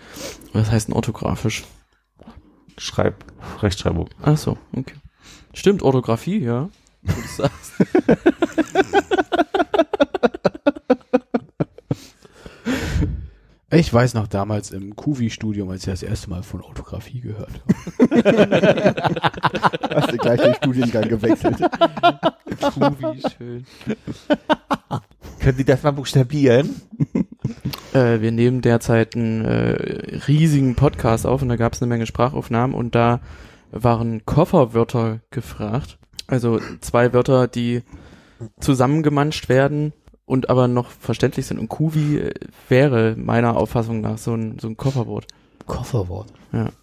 Was 0.53 0.71
heißt 0.71 0.89
denn 0.89 0.95
orthografisch? 0.95 1.65
Schreib, 2.77 3.25
Rechtschreibung. 3.61 4.09
Ach 4.23 4.37
so, 4.37 4.57
okay. 4.75 4.95
Stimmt, 5.53 5.83
Orthographie, 5.83 6.39
ja. 6.39 6.69
Du 7.03 7.13
sagst. 7.37 7.73
Ich 13.71 13.93
weiß 13.93 14.15
noch 14.15 14.29
damals 14.29 14.71
im 14.71 14.97
Kuvi-Studium, 14.97 15.69
als 15.69 15.83
ich 15.83 15.93
das 15.93 16.03
erste 16.03 16.31
Mal 16.31 16.43
von 16.43 16.63
Orthographie 16.63 17.21
gehört 17.21 17.51
habe. 17.51 18.95
Hast 19.95 20.13
du 20.13 20.17
gleich 20.17 20.41
den 20.41 20.55
Studiengang 20.55 21.09
gewechselt? 21.09 21.59
Kuvi, 22.61 23.23
schön. 23.37 23.67
Können 25.41 25.59
Sie 25.59 25.65
das 25.65 25.83
mal 25.83 25.91
buchstabieren? 25.91 26.81
Äh, 27.93 28.21
wir 28.21 28.33
nehmen 28.33 28.61
derzeit 28.63 29.15
einen 29.17 29.45
äh, 29.45 30.19
riesigen 30.27 30.75
Podcast 30.75 31.27
auf 31.27 31.43
und 31.43 31.49
da 31.49 31.57
gab 31.57 31.73
es 31.73 31.83
eine 31.83 31.89
Menge 31.89 32.07
Sprachaufnahmen 32.07 32.75
und 32.75 32.95
da 32.95 33.21
waren 33.71 34.25
Kofferwörter 34.25 35.21
gefragt. 35.31 35.99
Also 36.27 36.61
zwei 36.81 37.13
Wörter, 37.13 37.49
die 37.49 37.83
zusammengemanscht 38.61 39.49
werden 39.49 39.93
und 40.25 40.51
aber 40.51 40.69
noch 40.69 40.91
verständlich 40.91 41.47
sind. 41.47 41.59
Und 41.59 41.69
Kuvi 41.69 42.19
äh, 42.19 42.35
wäre 42.69 43.15
meiner 43.17 43.57
Auffassung 43.57 44.01
nach 44.01 44.19
so 44.19 44.35
ein, 44.35 44.59
so 44.59 44.69
ein 44.69 44.77
Kofferwort. 44.77 45.27
Kofferwort. 45.67 46.33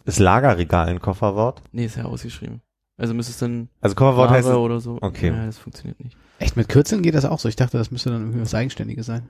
Ist 0.05 0.20
Lagerregal 0.20 0.88
ein 0.89 0.99
Kofferwort? 1.01 1.61
Nee, 1.72 1.86
ist 1.86 1.97
ja 1.97 2.05
ausgeschrieben. 2.05 2.61
Also 2.97 3.13
müsste 3.16 3.32
es 3.32 3.39
dann 3.39 3.70
Also 3.82 3.95
Kofferwort 3.95 4.30
heißt, 4.30 4.47
Ware 4.47 4.59
oder 4.59 4.80
so. 4.80 4.99
okay. 5.01 5.30
Ja, 5.30 5.45
das 5.47 5.57
funktioniert 5.57 5.99
nicht. 6.03 6.16
Echt, 6.39 6.57
mit 6.57 6.67
Kürzeln 6.67 7.01
geht 7.01 7.15
das 7.15 7.25
auch 7.25 7.39
so? 7.39 7.47
Ich 7.47 7.55
dachte, 7.55 7.77
das 7.77 7.91
müsste 7.91 8.09
dann 8.09 8.21
irgendwie 8.21 8.41
was 8.41 8.53
Eigenständiges 8.53 9.05
sein. 9.05 9.23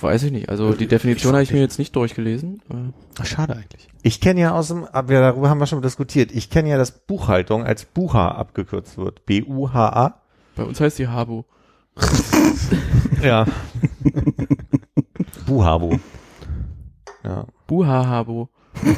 Weiß 0.00 0.22
ich 0.22 0.32
nicht. 0.32 0.48
Also 0.48 0.72
die 0.72 0.86
Definition 0.86 1.32
habe 1.34 1.42
ich 1.42 1.52
mir 1.52 1.60
jetzt 1.60 1.78
nicht 1.78 1.94
durchgelesen. 1.96 2.62
Äh, 2.70 2.92
Ach, 3.18 3.26
schade 3.26 3.54
eigentlich. 3.54 3.88
ich 4.02 4.20
kenne 4.20 4.40
ja 4.40 4.54
aus 4.54 4.68
dem, 4.68 4.84
aber 4.84 5.14
darüber 5.14 5.50
haben 5.50 5.58
wir 5.58 5.66
schon 5.66 5.82
diskutiert, 5.82 6.32
ich 6.32 6.48
kenne 6.50 6.70
ja, 6.70 6.78
dass 6.78 6.92
Buchhaltung 6.92 7.64
als 7.64 7.84
Buha 7.84 8.28
abgekürzt 8.28 8.96
wird. 8.98 9.26
B-U-H-A. 9.26 10.20
Bei 10.54 10.62
uns 10.64 10.80
heißt 10.80 10.98
die 10.98 11.08
Habo. 11.08 11.44
Ja. 13.22 13.46
Buhabo. 15.46 15.98
Ja. 17.24 17.46
Buha-Habo. 17.66 18.50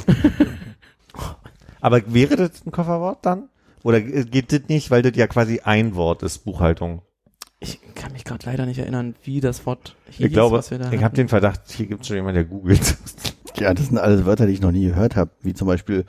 Aber 1.81 2.03
wäre 2.13 2.35
das 2.37 2.67
ein 2.67 2.73
Kofferwort 2.73 3.19
dann? 3.23 3.49
Oder 3.85 3.99
äh, 3.99 4.25
geht 4.25 4.53
das 4.53 4.63
nicht, 4.69 4.91
weil 4.91 5.03
das 5.03 5.17
ja 5.17 5.29
quasi 5.29 5.61
ein 5.61 5.95
Wort 5.95 6.25
ist, 6.25 6.39
Buchhaltung? 6.39 7.03
Ich 7.61 7.81
kann 7.95 8.13
mich 8.13 8.25
gerade 8.25 8.47
leider 8.47 8.67
nicht 8.67 8.79
erinnern, 8.79 9.15
wie 9.25 9.41
das 9.41 9.67
Wort 9.67 9.97
hieß, 10.11 10.27
Ich 10.27 10.33
glaube, 10.33 10.59
was 10.59 10.71
wir 10.71 10.79
da 10.79 10.93
ich 10.93 11.03
habe 11.03 11.17
den 11.17 11.29
Verdacht, 11.29 11.63
hier 11.71 11.87
gibt 11.87 12.03
es 12.03 12.07
schon 12.09 12.17
jemanden, 12.17 12.37
der 12.37 12.45
googelt. 12.45 12.97
Ja, 13.59 13.75
das 13.75 13.87
sind 13.89 13.99
alles 13.99 14.25
Wörter, 14.25 14.47
die 14.47 14.53
ich 14.53 14.61
noch 14.61 14.71
nie 14.71 14.85
gehört 14.87 15.17
habe, 15.17 15.33
wie 15.43 15.53
zum 15.53 15.67
Beispiel 15.67 16.05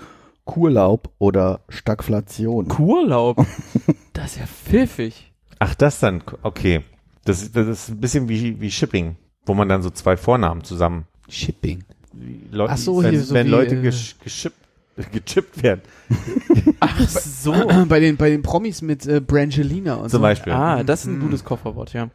Kurlaub 0.46 1.10
oder 1.18 1.62
Stagflation. 1.70 2.68
Kurlaub. 2.68 3.38
das 4.14 4.34
ist 4.34 4.40
ja 4.40 4.46
pfiffig. 4.46 5.32
Ach, 5.58 5.74
das 5.74 6.00
dann, 6.00 6.22
okay. 6.44 6.82
Das, 7.26 7.42
ist- 7.42 7.56
das 7.56 7.68
ist 7.68 7.90
ein 7.90 8.00
bisschen 8.00 8.30
wie, 8.30 8.62
wie 8.62 8.70
Shipping, 8.70 9.16
wo 9.48 9.56
man 9.56 9.68
dann 9.68 9.82
so 9.82 9.90
zwei 9.90 10.16
Vornamen 10.16 10.64
zusammen. 10.64 11.08
Shipping. 11.28 11.84
Wie 12.14 12.42
Leu- 12.52 12.68
Ach 12.70 12.78
so, 12.78 13.02
wenn, 13.02 13.12
hier 13.12 13.24
so 13.24 13.34
wenn 13.34 13.48
wie, 13.48 13.52
Leute 13.52 13.76
äh, 13.78 13.82
gesch, 13.82 14.16
geschippt, 14.24 14.58
gechippt 15.12 15.64
werden. 15.64 15.82
Ach 16.80 17.00
so. 17.08 17.54
Bei 17.88 18.00
den, 18.00 18.18
bei 18.18 18.30
den 18.30 18.42
Promis 18.42 18.82
mit 18.82 19.06
äh, 19.06 19.20
Brangelina 19.22 19.96
und 19.96 20.10
Zum 20.10 20.20
so. 20.20 20.22
Beispiel. 20.22 20.54
Ah, 20.54 20.84
das 20.84 21.02
ist 21.02 21.06
ein 21.08 21.18
Mhm. 21.18 21.22
gutes 21.22 21.44
Kofferwort, 21.44 21.94
ja. 21.94 22.10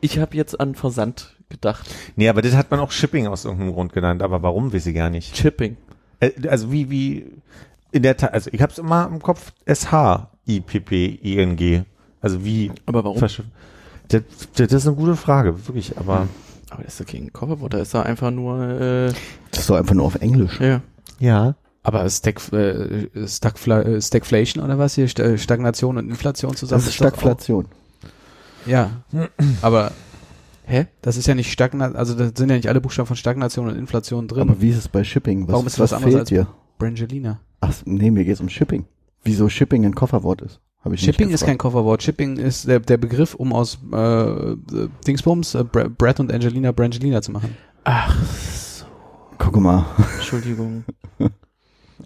Ich 0.00 0.18
habe 0.18 0.36
jetzt 0.36 0.58
an 0.60 0.74
Versand 0.74 1.34
gedacht. 1.48 1.88
Nee, 2.16 2.28
aber 2.28 2.40
das 2.42 2.54
hat 2.54 2.70
man 2.70 2.78
auch 2.80 2.90
Shipping 2.92 3.26
aus 3.26 3.44
irgendeinem 3.44 3.72
Grund 3.72 3.92
genannt. 3.92 4.22
Aber 4.22 4.42
warum, 4.42 4.72
weiß 4.72 4.86
ich 4.86 4.94
gar 4.94 5.10
nicht. 5.10 5.34
Chipping. 5.34 5.76
Äh, 6.20 6.30
Also 6.48 6.70
wie, 6.72 6.88
wie, 6.90 7.26
in 7.90 8.02
der 8.02 8.16
Tat, 8.16 8.32
also 8.34 8.50
ich 8.52 8.60
habe 8.62 8.70
es 8.72 8.78
immer 8.78 9.08
im 9.10 9.20
Kopf, 9.22 9.52
S-H-I-P-P-I-N-G. 10.58 11.82
Also 12.20 12.44
wie, 12.44 12.70
Aber 12.86 13.04
warum? 13.04 13.20
Das, 13.20 13.42
das 14.08 14.72
ist 14.72 14.86
eine 14.86 14.96
gute 14.96 15.16
Frage, 15.16 15.66
wirklich, 15.66 15.96
aber 15.98 16.26
Aber 16.70 16.82
das 16.82 16.98
ist 16.98 17.08
doch 17.08 17.12
kein 17.12 17.32
Kofferwort, 17.32 17.74
da 17.74 17.78
ist 17.78 17.94
da 17.94 18.02
einfach 18.02 18.30
nur, 18.30 18.62
äh, 18.62 19.12
Das 19.50 19.60
ist 19.60 19.70
doch 19.70 19.76
einfach 19.76 19.94
nur 19.94 20.04
auf 20.06 20.16
Englisch. 20.16 20.60
ja. 20.60 20.80
ja. 21.18 21.54
Aber 21.88 22.06
Stack, 22.10 22.52
äh, 22.52 23.08
Stackfla 23.26 23.80
äh, 23.80 24.02
Stagflation 24.02 24.62
oder 24.62 24.78
was 24.78 24.94
hier? 24.96 25.04
Äh, 25.06 25.38
Stagnation 25.38 25.96
und 25.96 26.10
Inflation 26.10 26.54
zusammen? 26.54 26.82
Das 26.82 26.88
ist 26.88 26.96
Stagflation. 26.96 27.64
Ja. 28.66 28.90
Aber 29.62 29.92
Hä? 30.66 30.86
das 31.00 31.16
ist 31.16 31.26
ja 31.28 31.34
nicht 31.34 31.50
Stagnation, 31.50 31.96
also 31.96 32.12
da 32.14 32.24
sind 32.26 32.50
ja 32.50 32.56
nicht 32.56 32.68
alle 32.68 32.82
Buchstaben 32.82 33.06
von 33.06 33.16
Stagnation 33.16 33.68
und 33.68 33.78
Inflation 33.78 34.28
drin. 34.28 34.42
Aber 34.50 34.60
wie 34.60 34.68
ist 34.68 34.76
es 34.76 34.88
bei 34.88 35.02
Shipping? 35.02 35.46
Was, 35.48 35.52
Warum 35.54 35.66
ist 35.66 35.78
was 35.78 35.92
was 35.92 35.92
anderes 35.94 36.12
fehlt 36.12 36.20
als 36.20 36.28
dir? 36.28 36.46
Brangelina. 36.78 37.40
Ach, 37.62 37.72
nee, 37.86 38.10
mir 38.10 38.26
geht's 38.26 38.42
um 38.42 38.50
Shipping. 38.50 38.84
Wieso 39.24 39.48
Shipping 39.48 39.86
ein 39.86 39.94
Kofferwort 39.94 40.42
ist? 40.42 40.60
Habe 40.84 40.94
ich 40.94 41.00
Shipping 41.00 41.28
nicht 41.28 41.34
ist 41.36 41.46
kein. 41.46 41.56
Kofferwort. 41.56 42.02
Shipping 42.02 42.36
ist 42.36 42.68
der, 42.68 42.80
der 42.80 42.98
Begriff, 42.98 43.34
um 43.34 43.54
aus 43.54 43.78
äh, 43.92 44.56
Dingsbums 45.06 45.54
äh, 45.54 45.64
Br- 45.64 45.88
Brad 45.88 46.20
und 46.20 46.30
Angelina 46.30 46.70
Brangelina 46.72 47.22
zu 47.22 47.32
machen. 47.32 47.56
Ach 47.84 48.14
so. 48.52 48.84
Guck 49.38 49.56
mal. 49.56 49.86
Entschuldigung. 50.18 50.84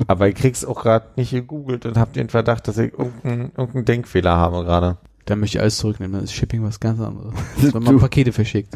Aber 0.06 0.28
ich 0.28 0.34
krieg's 0.34 0.64
auch 0.64 0.82
gerade 0.82 1.06
nicht 1.16 1.30
gegoogelt 1.32 1.84
und 1.86 1.96
hab 1.98 2.12
den 2.12 2.28
Verdacht, 2.28 2.66
dass 2.68 2.78
ich 2.78 2.92
irgendeinen 2.92 3.52
irgendeinen 3.56 3.84
Denkfehler 3.84 4.36
habe 4.36 4.64
gerade. 4.64 4.96
Da 5.26 5.36
möchte 5.36 5.58
ich 5.58 5.62
alles 5.62 5.76
zurücknehmen. 5.76 6.14
Dann 6.14 6.24
ist 6.24 6.32
Shipping 6.32 6.62
was 6.64 6.80
ganz 6.80 7.00
anderes. 7.00 7.34
Das 7.56 7.64
ist, 7.64 7.74
wenn 7.74 7.84
Du- 7.84 7.92
man 7.92 8.00
Pakete 8.00 8.32
verschickt. 8.32 8.74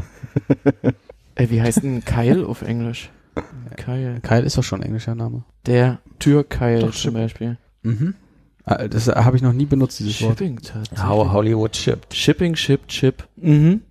Ey, 1.34 1.50
wie 1.50 1.60
heißt 1.60 1.82
denn 1.82 2.04
Keil 2.04 2.44
auf 2.44 2.62
Englisch? 2.62 3.10
Keil. 3.76 4.20
Kyle 4.22 4.40
ist 4.42 4.56
doch 4.56 4.62
schon 4.64 4.80
ein 4.80 4.86
englischer 4.86 5.14
Name. 5.14 5.44
Der 5.66 5.98
Türkeil 6.18 6.80
Doch, 6.80 6.94
zum 6.94 7.14
Beispiel. 7.14 7.58
Mhm. 7.82 8.14
Ah, 8.64 8.88
Das 8.88 9.08
habe 9.08 9.36
ich 9.36 9.42
noch 9.42 9.52
nie 9.52 9.66
benutzt, 9.66 9.98
dieses 10.00 10.20
Wort. 10.22 10.38
Shipping 10.38 10.56
tatsächlich. 10.60 11.04
How 11.06 11.30
Hollywood 11.32 11.76
shipped. 11.76 12.14
Shipping, 12.14 12.56
Ship, 12.56 12.86
Chip. 12.88 13.28
Mhm. 13.36 13.82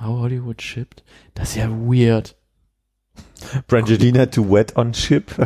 How 0.00 0.20
Hollywood 0.20 0.62
shipped. 0.62 1.02
Das 1.34 1.50
ist 1.50 1.56
ja 1.56 1.68
weird. 1.70 2.36
Brangelina 3.68 4.26
to 4.30 4.42
wet 4.50 4.76
on 4.76 4.92
ship. 4.94 5.30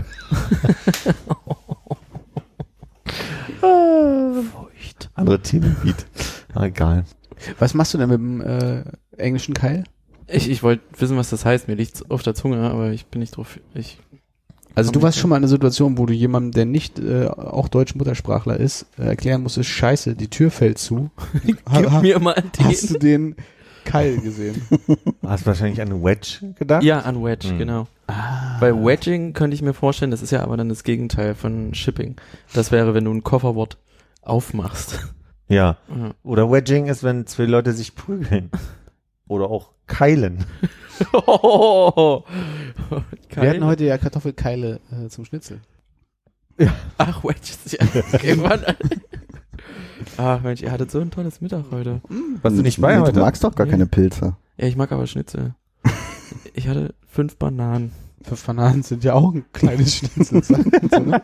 Feucht. 3.61 5.11
Andere 5.15 5.41
Themengebiet. 5.41 6.07
Ah, 6.55 6.65
egal. 6.67 7.05
Was 7.59 7.75
machst 7.75 7.95
du 7.95 7.99
denn 7.99 8.09
mit 8.09 8.19
dem 8.19 8.41
äh, 8.41 8.85
englischen 9.17 9.55
Kyle? 9.55 9.85
Ich, 10.29 10.49
ich 10.49 10.63
wollte 10.63 10.83
wissen, 10.99 11.17
was 11.17 11.31
das 11.31 11.45
heißt. 11.45 11.69
Mir 11.69 11.75
liegt's 11.75 12.09
auf 12.11 12.23
der 12.23 12.35
Zunge, 12.35 12.59
aber 12.71 12.91
ich 12.91 13.07
bin 13.07 13.21
nicht 13.21 13.37
drauf. 13.37 13.59
Ich, 13.75 13.99
Also 14.75 14.93
du 14.93 15.03
warst 15.03 15.19
schon 15.19 15.31
mal 15.31 15.37
in 15.37 15.43
einer 15.43 15.49
Situation, 15.49 15.99
wo 15.99 16.07
du 16.07 16.13
jemandem, 16.13 16.53
der 16.53 16.65
nicht 16.67 16.99
äh, 16.99 17.27
auch 17.27 17.69
deutsch 17.69 17.95
Muttersprachler 17.95 18.59
ist, 18.59 18.87
äh, 18.99 19.03
erklären 19.05 19.43
musstest, 19.43 19.69
scheiße, 19.71 20.15
die 20.15 20.29
Tür 20.29 20.51
fällt 20.51 20.79
zu. 20.79 21.11
Ha- 21.71 21.81
gib 21.81 21.91
ha- 21.91 22.01
mir 22.01 22.19
mal 22.21 22.35
den. 22.35 22.65
Hast 22.67 22.91
du 22.91 22.99
den 22.99 23.37
Kyle 23.85 24.19
gesehen? 24.19 24.63
Hast 25.27 25.43
du 25.43 25.47
wahrscheinlich 25.47 25.81
an 25.81 26.03
Wedge 26.05 26.55
gedacht? 26.59 26.83
Ja, 26.83 27.01
an 27.01 27.23
Wedge, 27.25 27.49
Hm. 27.51 27.59
genau. 27.59 27.87
ah. 28.07 28.59
Bei 28.61 28.73
Wedging 28.75 29.33
könnte 29.33 29.55
ich 29.55 29.63
mir 29.63 29.75
vorstellen, 29.75 30.11
das 30.11 30.23
ist 30.23 30.31
ja 30.31 30.43
aber 30.43 30.57
dann 30.57 30.69
das 30.69 30.85
Gegenteil 30.85 31.35
von 31.35 31.75
Shipping. 31.75 32.17
Das 32.55 32.71
wäre, 32.73 32.95
wenn 32.95 33.05
du 33.05 33.13
ein 33.13 33.23
Kofferwort 33.25 33.79
aufmachst. 34.23 35.01
Ja. 35.49 35.77
Ja. 35.95 36.15
Oder 36.23 36.51
Wedging 36.51 36.87
ist, 36.87 37.03
wenn 37.03 37.27
zwei 37.27 37.45
Leute 37.45 37.75
sich 37.75 37.95
prügeln. 37.95 38.51
Oder 39.29 39.51
auch 39.51 39.73
keilen. 39.87 40.47
Oh, 41.13 42.23
Wir 43.35 43.51
hatten 43.51 43.67
heute 43.67 43.85
ja 43.85 43.99
Kartoffelkeile 43.99 44.81
äh, 44.91 45.09
zum 45.09 45.27
Schnitzel. 45.27 45.61
Ach, 46.97 47.23
Wedges, 47.23 47.59
ja. 47.73 47.81
Okay, 48.15 48.37
Mann. 48.37 48.63
Ach 50.17 50.41
Mensch, 50.43 50.63
ihr 50.63 50.71
hattet 50.73 50.91
so 50.91 51.01
ein 51.01 51.11
tolles 51.11 51.41
Mittag 51.41 51.65
heute. 51.71 52.01
Warst 52.43 52.57
du 52.59 52.63
nicht 52.63 52.81
bei 52.81 52.95
nee, 52.97 53.01
heute? 53.03 53.13
Du 53.13 53.21
magst 53.21 53.43
doch 53.45 53.55
gar 53.55 53.65
Nee. 53.65 53.73
keine 53.73 53.87
Pilze. 53.87 54.37
Ja, 54.57 54.67
ich 54.67 54.77
mag 54.77 54.93
aber 54.93 55.07
Schnitzel. 55.07 55.55
Ich 56.55 56.69
hatte 56.69 56.95
fünf 57.09 57.37
Bananen. 57.37 57.93
Fünf 58.23 58.45
Bananen 58.47 58.83
sind 58.83 59.05
ja 59.05 59.15
auch 59.15 59.33
ein 59.35 59.45
kleines 59.53 59.97
Schnitzel. 59.97 60.43
so, 60.91 60.99
ne? 61.01 61.23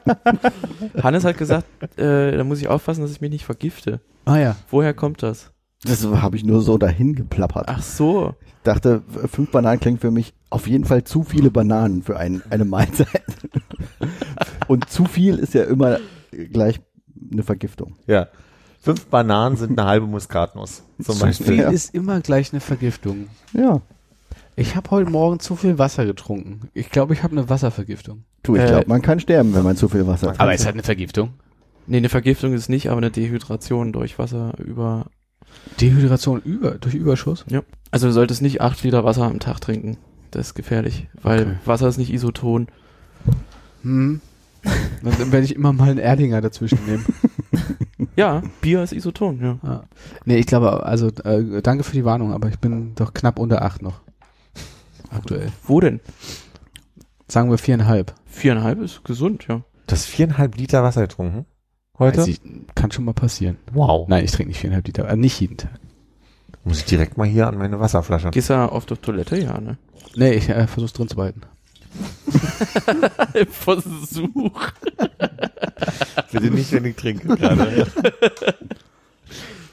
Hannes 1.03 1.25
hat 1.25 1.39
gesagt, 1.39 1.67
äh, 1.99 2.37
da 2.37 2.45
muss 2.45 2.61
ich 2.61 2.69
aufpassen, 2.69 3.03
dass 3.03 3.11
ich 3.13 3.21
mich 3.21 3.31
nicht 3.31 3.45
vergifte. 3.45 4.01
Ah 4.25 4.37
ja. 4.39 4.57
Woher 4.71 4.95
kommt 4.95 5.23
das? 5.23 5.53
Das 5.85 6.05
habe 6.05 6.37
ich 6.37 6.45
nur 6.45 6.61
so 6.61 6.77
dahin 6.77 7.15
geplappert. 7.15 7.67
Ach 7.69 7.83
so. 7.83 8.35
dachte, 8.65 9.03
f- 9.15 9.31
fünf 9.31 9.51
Bananen 9.51 9.81
klingt 9.81 10.01
für 10.01 10.11
mich 10.11 10.35
auf 10.51 10.67
jeden 10.67 10.85
Fall 10.85 11.05
zu 11.05 11.23
viele 11.23 11.51
Bananen 11.51 12.03
für 12.03 12.17
ein, 12.19 12.43
eine 12.51 12.65
Mahlzeit. 12.65 13.23
Und 14.67 14.89
zu 14.91 15.05
viel 15.05 15.39
ist 15.39 15.55
ja 15.55 15.65
immer 15.65 15.99
gleich 16.53 16.81
eine 17.33 17.43
Vergiftung. 17.43 17.97
Ja. 18.07 18.29
Fünf 18.89 19.05
Bananen 19.09 19.59
sind 19.59 19.79
eine 19.79 19.87
halbe 19.87 20.07
Muskatnuss. 20.07 20.83
Zum 21.03 21.15
Zu 21.17 21.21
Beispiel. 21.21 21.47
viel 21.47 21.59
Ja. 21.59 21.69
ist 21.69 21.95
immer 21.95 22.21
gleich 22.23 22.55
eine 22.55 22.61
Vergiftung. 22.61 23.27
Ja. 23.53 23.83
Ich 24.57 24.77
habe 24.77 24.91
heute 24.91 25.11
Morgen 25.11 25.41
zu 25.41 25.57
viel 25.57 25.77
Wasser 25.79 26.07
getrunken. 26.07 26.71
Ich 26.73 26.89
glaube, 26.89 27.13
ich 27.13 27.23
habe 27.23 27.33
eine 27.37 27.51
Wasservergiftung. 27.51 28.25
Du, 28.43 28.57
ich 28.57 28.63
Äh, 28.63 28.69
glaube, 28.69 28.87
man 28.89 29.03
kann 29.03 29.21
sterben, 29.21 29.53
wenn 29.55 29.63
man 29.63 29.77
zu 29.77 29.91
viel 29.91 30.07
Wasser 30.07 30.29
trinkt. 30.29 30.41
Aber 30.41 30.55
ist 30.55 30.65
halt 30.65 30.75
eine 30.75 30.83
Vergiftung. 30.85 31.35
Nee, 31.87 31.99
eine 31.99 32.09
Vergiftung 32.09 32.55
ist 32.55 32.71
nicht, 32.71 32.89
aber 32.89 32.97
eine 32.97 33.11
Dehydration 33.11 33.93
durch 33.93 34.19
Wasser 34.19 34.55
über. 34.57 35.05
Dehydration 35.83 36.41
über, 36.41 36.71
durch 36.73 36.95
Überschuss? 36.95 37.45
Also 37.91 38.07
du 38.07 38.13
solltest 38.15 38.41
nicht 38.41 38.63
acht 38.63 38.83
Liter 38.83 39.05
Wasser 39.05 39.25
am 39.25 39.39
Tag 39.39 39.61
trinken. 39.61 39.99
Das 40.31 40.47
ist 40.47 40.55
gefährlich, 40.55 41.09
weil 41.23 41.43
Okay. 41.43 41.55
Wasser 41.67 41.89
ist 41.89 41.99
nicht 41.99 42.11
isoton. 42.11 42.69
Hm. 43.83 44.23
Dann 45.03 45.31
werde 45.31 45.45
ich 45.45 45.55
immer 45.55 45.75
mal 45.75 45.91
einen 45.91 45.99
Erdinger 45.99 46.41
dazwischen 46.41 46.79
nehmen. 46.87 47.05
Ja, 48.19 48.43
Bier 48.61 48.83
ist 48.83 48.93
isoton, 48.93 49.41
ja. 49.41 49.59
Ah. 49.63 49.85
Nee, 50.25 50.39
ich 50.39 50.47
glaube, 50.47 50.85
also 50.85 51.07
äh, 51.23 51.63
danke 51.63 51.85
für 51.85 51.93
die 51.93 52.05
Warnung, 52.05 52.33
aber 52.33 52.49
ich 52.49 52.59
bin 52.59 52.97
doch 52.97 53.15
knapp 53.15 53.39
unter 53.39 53.63
acht 53.63 53.81
noch. 53.81 54.01
Aktuell. 55.11 55.53
Wo 55.63 55.79
denn? 55.79 56.01
Sagen 57.29 57.49
wir 57.49 57.59
viereinhalb. 57.59 58.13
Viereinhalb 58.27 58.81
ist 58.81 59.05
gesund, 59.05 59.47
ja. 59.49 59.63
Du 59.87 59.93
hast 59.93 60.07
viereinhalb 60.07 60.57
Liter 60.57 60.83
Wasser 60.83 61.03
getrunken? 61.03 61.47
Heute? 61.97 62.29
Ich, 62.29 62.41
kann 62.75 62.91
schon 62.91 63.05
mal 63.05 63.15
passieren. 63.15 63.57
Wow. 63.73 64.09
Nein, 64.09 64.25
ich 64.25 64.33
trinke 64.33 64.49
nicht 64.49 64.59
viereinhalb 64.59 64.89
Liter. 64.89 65.09
Äh, 65.09 65.17
nicht 65.17 65.41
jeden 65.41 65.57
Tag. 65.57 65.79
Muss 66.65 66.81
ich 66.81 66.87
direkt 66.87 67.19
mal 67.19 67.27
hier 67.29 67.47
an 67.47 67.57
meine 67.57 67.79
Wasserflasche. 67.79 68.31
Gehst 68.31 68.51
du 68.51 68.55
oft 68.55 68.91
auf 68.91 68.99
Toilette? 68.99 69.39
Ja, 69.39 69.61
ne? 69.61 69.79
Nee, 70.17 70.33
ich 70.33 70.49
äh, 70.49 70.67
versuch's 70.67 70.93
drin 70.93 71.07
zu 71.07 71.15
behalten. 71.15 71.43
Versuch. 73.51 74.71
Bitte 76.33 76.51
nicht, 76.51 76.73
wenn 76.73 76.85
ich 76.85 76.97
trinke 76.97 77.37
gerade. 77.37 77.87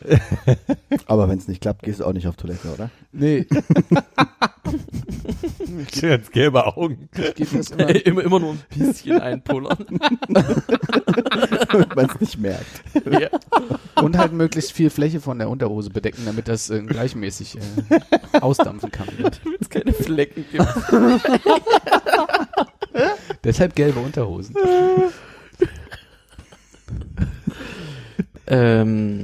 Aber 1.07 1.29
wenn 1.29 1.37
es 1.37 1.47
nicht 1.47 1.61
klappt, 1.61 1.83
gehst 1.83 1.99
du 1.99 2.05
auch 2.05 2.13
nicht 2.13 2.27
auf 2.27 2.35
Toilette, 2.35 2.73
oder? 2.73 2.89
Nee, 3.11 3.45
Ganz 6.01 6.31
gelbe 6.31 6.65
Augen. 6.75 7.09
geht 7.13 7.53
das 7.53 7.71
immer. 7.71 7.89
immer, 8.05 8.23
immer 8.23 8.39
nur 8.39 8.51
ein 8.51 8.63
bisschen 8.69 9.19
einpullern. 9.19 9.77
Damit 10.27 11.95
man 11.95 12.05
es 12.05 12.19
nicht 12.19 12.39
merkt. 12.39 12.83
ja. 13.11 13.29
Und 14.01 14.17
halt 14.17 14.33
möglichst 14.33 14.71
viel 14.71 14.89
Fläche 14.89 15.19
von 15.21 15.37
der 15.39 15.49
Unterhose 15.49 15.89
bedecken, 15.89 16.23
damit 16.25 16.47
das 16.47 16.69
äh, 16.69 16.81
gleichmäßig 16.81 17.57
äh, 17.57 18.39
ausdampfen 18.39 18.91
kann. 18.91 19.07
Damit 19.17 19.41
es 19.59 19.69
keine 19.69 19.93
Flecken 19.93 20.45
gibt. 20.51 20.65
Deshalb 23.43 23.75
gelbe 23.75 23.99
Unterhosen. 23.99 24.55
Ähm, 28.47 29.21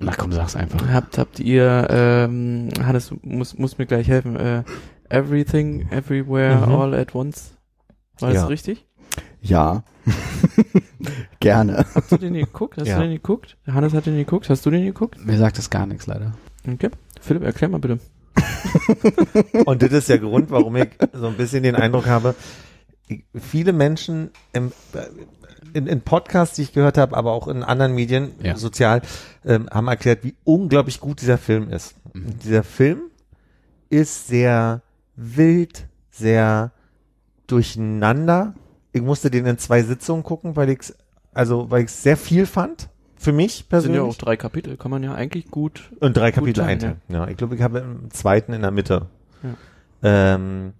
Na 0.00 0.12
komm, 0.16 0.32
sag's 0.32 0.56
einfach. 0.56 0.86
habt, 0.92 1.18
habt 1.18 1.38
ihr, 1.40 1.86
ähm, 1.90 2.68
Hannes, 2.82 3.08
du 3.08 3.18
musst, 3.22 3.58
musst 3.58 3.78
mir 3.78 3.86
gleich 3.86 4.08
helfen, 4.08 4.36
äh, 4.36 4.62
Everything, 5.08 5.88
Everywhere, 5.90 6.66
Mhm. 6.66 6.72
All 6.74 6.94
at 6.94 7.14
Once. 7.14 7.54
War 8.18 8.30
das 8.30 8.42
Ja. 8.42 8.46
richtig? 8.46 8.86
Ja. 9.40 9.84
Gerne. 11.40 11.84
Hast 11.94 12.12
du 12.12 12.16
den 12.16 12.34
geguckt? 12.34 12.78
Hast 12.78 12.86
Ja. 12.88 12.96
du 12.96 13.02
den 13.02 13.12
geguckt? 13.12 13.56
Hannes 13.66 13.92
hat 13.92 14.06
den 14.06 14.16
geguckt. 14.16 14.48
Hast 14.48 14.64
du 14.64 14.70
den 14.70 14.84
geguckt? 14.84 15.24
Mir 15.24 15.36
sagt 15.38 15.58
das 15.58 15.68
gar 15.70 15.86
nichts 15.86 16.06
leider. 16.06 16.32
Okay. 16.66 16.90
Philipp, 17.20 17.42
erklär 17.42 17.68
mal 17.68 17.78
bitte. 17.78 17.98
Und 19.66 19.82
das 19.82 19.92
ist 19.92 20.08
der 20.08 20.18
Grund, 20.18 20.50
warum 20.50 20.76
ich 20.76 20.88
so 21.12 21.26
ein 21.26 21.34
bisschen 21.36 21.62
den 21.62 21.74
Eindruck 21.76 22.06
habe, 22.06 22.34
viele 23.34 23.72
Menschen 23.72 24.30
im, 24.52 24.72
in, 25.74 25.86
in 25.86 26.00
Podcasts, 26.00 26.56
die 26.56 26.62
ich 26.62 26.72
gehört 26.72 26.98
habe, 26.98 27.16
aber 27.16 27.32
auch 27.32 27.48
in 27.48 27.62
anderen 27.62 27.94
Medien, 27.94 28.32
Ja. 28.42 28.56
sozial, 28.56 29.02
ähm, 29.44 29.68
haben 29.70 29.88
erklärt, 29.88 30.24
wie 30.24 30.34
unglaublich 30.44 31.00
gut 31.00 31.20
dieser 31.20 31.38
Film 31.38 31.70
ist. 31.70 31.94
Und 32.14 32.42
dieser 32.44 32.62
Film 32.62 33.00
ist 33.90 34.26
sehr 34.28 34.82
wild, 35.16 35.86
sehr 36.10 36.72
durcheinander. 37.46 38.54
Ich 38.92 39.02
musste 39.02 39.30
den 39.30 39.46
in 39.46 39.58
zwei 39.58 39.82
Sitzungen 39.82 40.22
gucken, 40.22 40.56
weil 40.56 40.70
ich 40.70 40.78
also 41.34 41.70
weil 41.70 41.84
ich 41.84 41.90
sehr 41.90 42.16
viel 42.16 42.44
fand 42.46 42.88
für 43.16 43.32
mich 43.32 43.50
Das 43.52 43.58
sind 43.58 43.68
persönlich. 43.92 43.96
ja 43.96 44.02
auch 44.02 44.16
drei 44.16 44.36
Kapitel. 44.36 44.76
Kann 44.76 44.90
man 44.90 45.02
ja 45.02 45.14
eigentlich 45.14 45.50
gut. 45.50 45.90
Und 46.00 46.16
drei 46.16 46.30
Gut 46.30 46.40
Kapitel 46.40 46.60
einteilen. 46.64 47.00
Ja. 47.08 47.28
ich 47.28 47.36
glaube, 47.36 47.54
ich 47.54 47.62
habe 47.62 47.78
im 47.78 48.10
zweiten 48.10 48.52
in 48.52 48.62
der 48.62 48.70
Mitte. 48.70 49.06
Ja. 49.42 49.54
Ähm, 50.34 50.72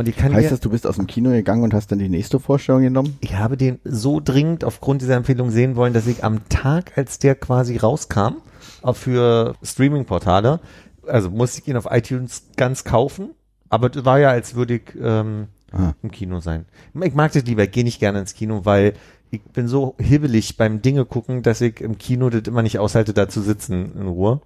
und 0.00 0.08
ich 0.08 0.16
kann 0.16 0.32
Heißt 0.34 0.46
dir, 0.46 0.50
das, 0.50 0.60
du 0.60 0.70
bist 0.70 0.86
aus 0.86 0.96
dem 0.96 1.06
Kino 1.06 1.30
gegangen 1.30 1.62
und 1.62 1.72
hast 1.72 1.92
dann 1.92 1.98
die 1.98 2.08
nächste 2.08 2.40
Vorstellung 2.40 2.82
genommen? 2.82 3.16
ich 3.20 3.36
habe 3.36 3.56
den 3.56 3.78
so 3.84 4.20
dringend 4.20 4.64
aufgrund 4.64 5.02
dieser 5.02 5.14
Empfehlung 5.16 5.50
sehen 5.50 5.76
wollen, 5.76 5.92
dass 5.92 6.06
ich 6.06 6.24
am 6.24 6.48
Tag, 6.48 6.96
als 6.98 7.18
der 7.18 7.34
quasi 7.36 7.76
rauskam, 7.76 8.36
auch 8.82 8.96
für 8.96 9.54
Streaming-Portale, 9.62 10.60
also 11.06 11.30
musste 11.30 11.60
ich 11.60 11.68
ihn 11.68 11.76
auf 11.76 11.86
iTunes 11.90 12.44
ganz 12.56 12.84
kaufen, 12.84 13.30
aber 13.68 13.88
das 13.88 14.04
war 14.04 14.18
ja, 14.18 14.30
als 14.30 14.54
würde 14.54 14.74
ich 14.74 14.82
ähm, 15.00 15.48
Ah. 15.72 15.92
im 16.02 16.10
Kino 16.10 16.40
sein. 16.40 16.64
Ich 17.00 17.14
mag 17.14 17.30
das 17.32 17.44
lieber, 17.44 17.62
ich 17.62 17.70
gehe 17.70 17.84
nicht 17.84 18.00
gerne 18.00 18.18
ins 18.18 18.34
Kino, 18.34 18.62
weil 18.64 18.94
ich 19.30 19.40
bin 19.40 19.68
so 19.68 19.94
hibbelig 20.00 20.56
beim 20.56 20.82
Dinge 20.82 21.04
gucken, 21.04 21.44
dass 21.44 21.60
ich 21.60 21.80
im 21.80 21.96
Kino 21.96 22.28
das 22.28 22.42
immer 22.48 22.62
nicht 22.62 22.80
aushalte, 22.80 23.14
da 23.14 23.28
zu 23.28 23.40
sitzen 23.40 23.92
in 23.94 24.08
Ruhe. 24.08 24.40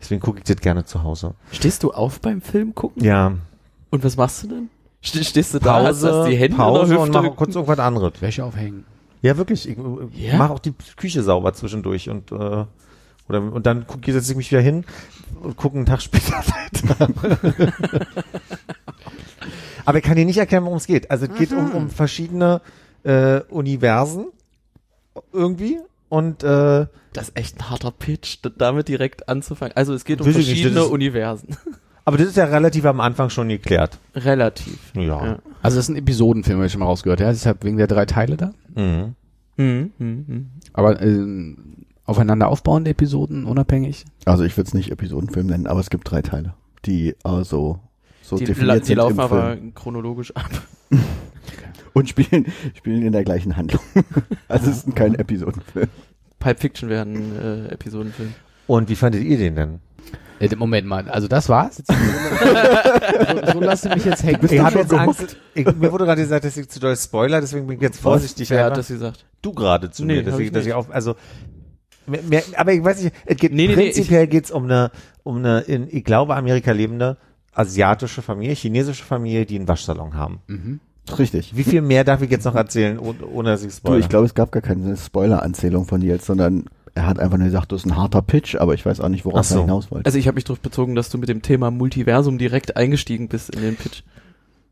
Deswegen 0.00 0.20
gucke 0.20 0.38
ich 0.38 0.44
das 0.44 0.56
gerne 0.56 0.84
zu 0.84 1.04
Hause. 1.04 1.34
Stehst 1.52 1.84
du 1.84 1.92
auf 1.92 2.20
beim 2.20 2.40
Film 2.40 2.74
gucken? 2.74 3.04
Ja, 3.04 3.34
Und 3.90 4.02
was 4.02 4.16
machst 4.16 4.42
du 4.42 4.48
denn? 4.48 4.68
Ste- 5.04 5.22
Stehst 5.24 5.54
du 5.54 5.58
da, 5.58 5.82
hast, 5.84 6.02
hast 6.02 6.26
die 6.28 6.36
Hände 6.36 6.56
Pause 6.56 6.82
in 6.84 6.88
der 6.90 7.00
und 7.00 7.12
mach 7.12 7.36
kurz 7.36 7.54
irgendwas 7.54 7.78
anderes. 7.78 8.12
Wäsche 8.20 8.44
aufhängen. 8.44 8.84
Ja, 9.22 9.36
wirklich. 9.36 9.68
Ich 9.68 9.76
Ja? 10.16 10.36
mache 10.36 10.52
auch 10.52 10.58
die 10.58 10.72
Küche 10.96 11.22
sauber 11.22 11.52
zwischendurch 11.54 12.08
und 12.10 12.32
äh, 12.32 12.64
oder 13.26 13.40
und 13.42 13.64
dann 13.66 13.84
guck, 13.86 14.04
setze 14.04 14.32
ich 14.32 14.36
mich 14.36 14.50
wieder 14.50 14.60
hin 14.60 14.84
und 15.42 15.56
gucke 15.56 15.76
einen 15.76 15.86
Tag 15.86 16.02
später 16.02 16.42
weiter. 16.44 17.08
Aber 19.86 19.98
ich 19.98 20.04
kann 20.04 20.16
dir 20.16 20.24
nicht 20.24 20.38
erklären, 20.38 20.64
worum 20.64 20.78
es 20.78 20.86
geht. 20.86 21.10
Also 21.10 21.26
es 21.26 21.34
geht 21.34 21.52
um, 21.52 21.70
um 21.72 21.90
verschiedene 21.90 22.60
äh, 23.02 23.40
Universen 23.50 24.26
irgendwie 25.32 25.78
und 26.08 26.42
äh, 26.42 26.86
Das 27.12 27.28
ist 27.28 27.36
echt 27.38 27.58
ein 27.60 27.70
harter 27.70 27.90
Pitch, 27.90 28.38
damit 28.56 28.88
direkt 28.88 29.28
anzufangen. 29.28 29.76
Also 29.76 29.92
es 29.94 30.04
geht 30.04 30.20
um 30.20 30.26
nicht, 30.26 30.36
verschiedene 30.36 30.80
ist- 30.80 30.90
Universen. 30.90 31.56
Aber 32.04 32.18
das 32.18 32.28
ist 32.28 32.36
ja 32.36 32.44
relativ 32.44 32.84
am 32.84 33.00
Anfang 33.00 33.30
schon 33.30 33.48
geklärt. 33.48 33.98
Relativ. 34.14 34.92
Ja. 34.94 35.02
Ja. 35.02 35.38
Also 35.62 35.76
das 35.76 35.86
ist 35.86 35.88
ein 35.88 35.96
Episodenfilm, 35.96 36.58
habe 36.58 36.66
ich 36.66 36.72
schon 36.72 36.80
mal 36.80 36.86
rausgehört. 36.86 37.20
Ja, 37.20 37.30
deshalb 37.30 37.64
wegen 37.64 37.76
der 37.78 37.86
drei 37.86 38.04
Teile 38.06 38.36
da. 38.36 38.52
Mhm. 38.74 39.14
Mhm, 39.56 39.92
mhm, 39.98 40.24
mhm. 40.26 40.50
Aber 40.72 41.00
äh, 41.00 41.54
aufeinander 42.04 42.48
aufbauende 42.48 42.90
Episoden, 42.90 43.44
unabhängig. 43.44 44.04
Also 44.24 44.44
ich 44.44 44.56
würde 44.56 44.68
es 44.68 44.74
nicht 44.74 44.90
Episodenfilm 44.90 45.46
nennen, 45.46 45.66
aber 45.66 45.80
es 45.80 45.90
gibt 45.90 46.10
drei 46.10 46.22
Teile, 46.22 46.54
die 46.84 47.14
also 47.22 47.78
so 48.22 48.36
Die, 48.36 48.44
definiert 48.44 48.74
la 48.74 48.78
die 48.80 48.86
sind 48.86 48.96
laufen 48.96 49.12
im 49.14 49.20
aber 49.20 49.52
Film. 49.52 49.74
chronologisch 49.74 50.34
ab. 50.36 50.50
Und 51.92 52.08
spielen, 52.08 52.46
spielen 52.74 53.02
in 53.02 53.12
der 53.12 53.22
gleichen 53.24 53.56
Handlung. 53.56 53.80
Also 54.48 54.70
es 54.70 54.78
ist 54.84 54.96
kein 54.96 55.14
Episodenfilm. 55.14 55.88
Pulp 56.40 56.60
Fiction 56.60 56.88
werden 56.88 57.38
äh, 57.38 57.68
Episodenfilm. 57.68 58.34
Und 58.66 58.88
wie 58.88 58.96
fandet 58.96 59.22
ihr 59.22 59.38
den 59.38 59.54
denn? 59.56 59.78
Äh, 60.40 60.54
Moment 60.56 60.86
mal, 60.86 61.08
also 61.08 61.28
das 61.28 61.48
war's? 61.48 61.78
Jetzt, 61.78 61.92
so, 63.46 63.52
so 63.52 63.60
lasst 63.60 63.84
ihr 63.84 63.94
mich 63.94 64.04
jetzt 64.04 64.22
hängen. 64.22 64.40
Ich 64.42 64.50
du 64.50 64.62
habe 64.64 64.78
jetzt 64.80 64.92
Angst. 64.92 65.36
Ich, 65.54 65.64
mir 65.64 65.92
wurde 65.92 66.04
gerade 66.04 66.20
gesagt, 66.22 66.44
dass 66.44 66.56
ich 66.56 66.68
zu 66.68 66.80
doll 66.80 66.96
Spoiler, 66.96 67.40
deswegen 67.40 67.66
bin 67.66 67.76
ich 67.76 67.82
jetzt 67.82 68.00
vorsichtig. 68.00 68.50
Wer 68.50 68.64
hat 68.64 68.76
das 68.76 68.88
gesagt? 68.88 69.24
du 69.42 69.52
gerade 69.52 69.90
zu 69.90 70.04
Nee, 70.04 70.16
mir, 70.16 70.22
deswegen, 70.24 70.46
ich 70.46 70.52
dass 70.52 70.66
ich 70.66 70.72
auf, 70.72 70.90
also, 70.90 71.14
mehr, 72.06 72.22
mehr, 72.22 72.42
aber 72.56 72.72
ich 72.72 72.82
weiß 72.82 73.02
nicht, 73.02 73.14
es 73.26 73.36
geht, 73.36 73.52
Nee, 73.52 73.68
nee, 73.68 73.76
nee, 73.76 73.82
prinzipiell 73.84 74.26
geht's 74.26 74.50
um 74.50 74.64
eine, 74.64 74.90
um 75.22 75.36
eine, 75.36 75.60
in, 75.60 75.86
ich 75.90 76.04
glaube, 76.04 76.34
Amerika 76.34 76.72
lebende 76.72 77.16
asiatische 77.52 78.22
Familie, 78.22 78.54
chinesische 78.54 79.04
Familie, 79.04 79.46
die 79.46 79.56
einen 79.56 79.68
Waschsalon 79.68 80.14
haben. 80.14 80.40
Mhm. 80.48 80.80
Richtig. 81.18 81.54
Wie 81.54 81.64
viel 81.64 81.82
mehr 81.82 82.02
darf 82.02 82.22
ich 82.22 82.30
jetzt 82.30 82.44
noch 82.44 82.54
erzählen, 82.54 82.98
ohne, 82.98 83.26
ohne 83.26 83.50
dass 83.50 83.62
ich 83.62 83.68
Du, 83.68 83.76
spoilere? 83.76 84.00
ich 84.00 84.08
glaube, 84.08 84.26
es 84.26 84.34
gab 84.34 84.50
gar 84.50 84.62
keine 84.62 84.96
Spoiler-Anzählung 84.96 85.84
von 85.84 86.00
Nils, 86.00 86.24
sondern 86.26 86.64
er 86.94 87.06
hat 87.06 87.18
einfach 87.18 87.36
nur 87.38 87.46
gesagt, 87.46 87.72
du 87.72 87.76
ist 87.76 87.86
ein 87.86 87.96
harter 87.96 88.22
Pitch, 88.22 88.54
aber 88.56 88.74
ich 88.74 88.84
weiß 88.86 89.00
auch 89.00 89.08
nicht, 89.08 89.24
worauf 89.24 89.44
so. 89.46 89.56
er 89.56 89.60
hinaus 89.62 89.90
wollte. 89.90 90.06
Also 90.06 90.18
ich 90.18 90.26
habe 90.28 90.36
mich 90.36 90.44
darauf 90.44 90.60
bezogen, 90.60 90.94
dass 90.94 91.08
du 91.10 91.18
mit 91.18 91.28
dem 91.28 91.42
Thema 91.42 91.70
Multiversum 91.70 92.38
direkt 92.38 92.76
eingestiegen 92.76 93.28
bist 93.28 93.50
in 93.54 93.62
den 93.62 93.76
Pitch. 93.76 94.02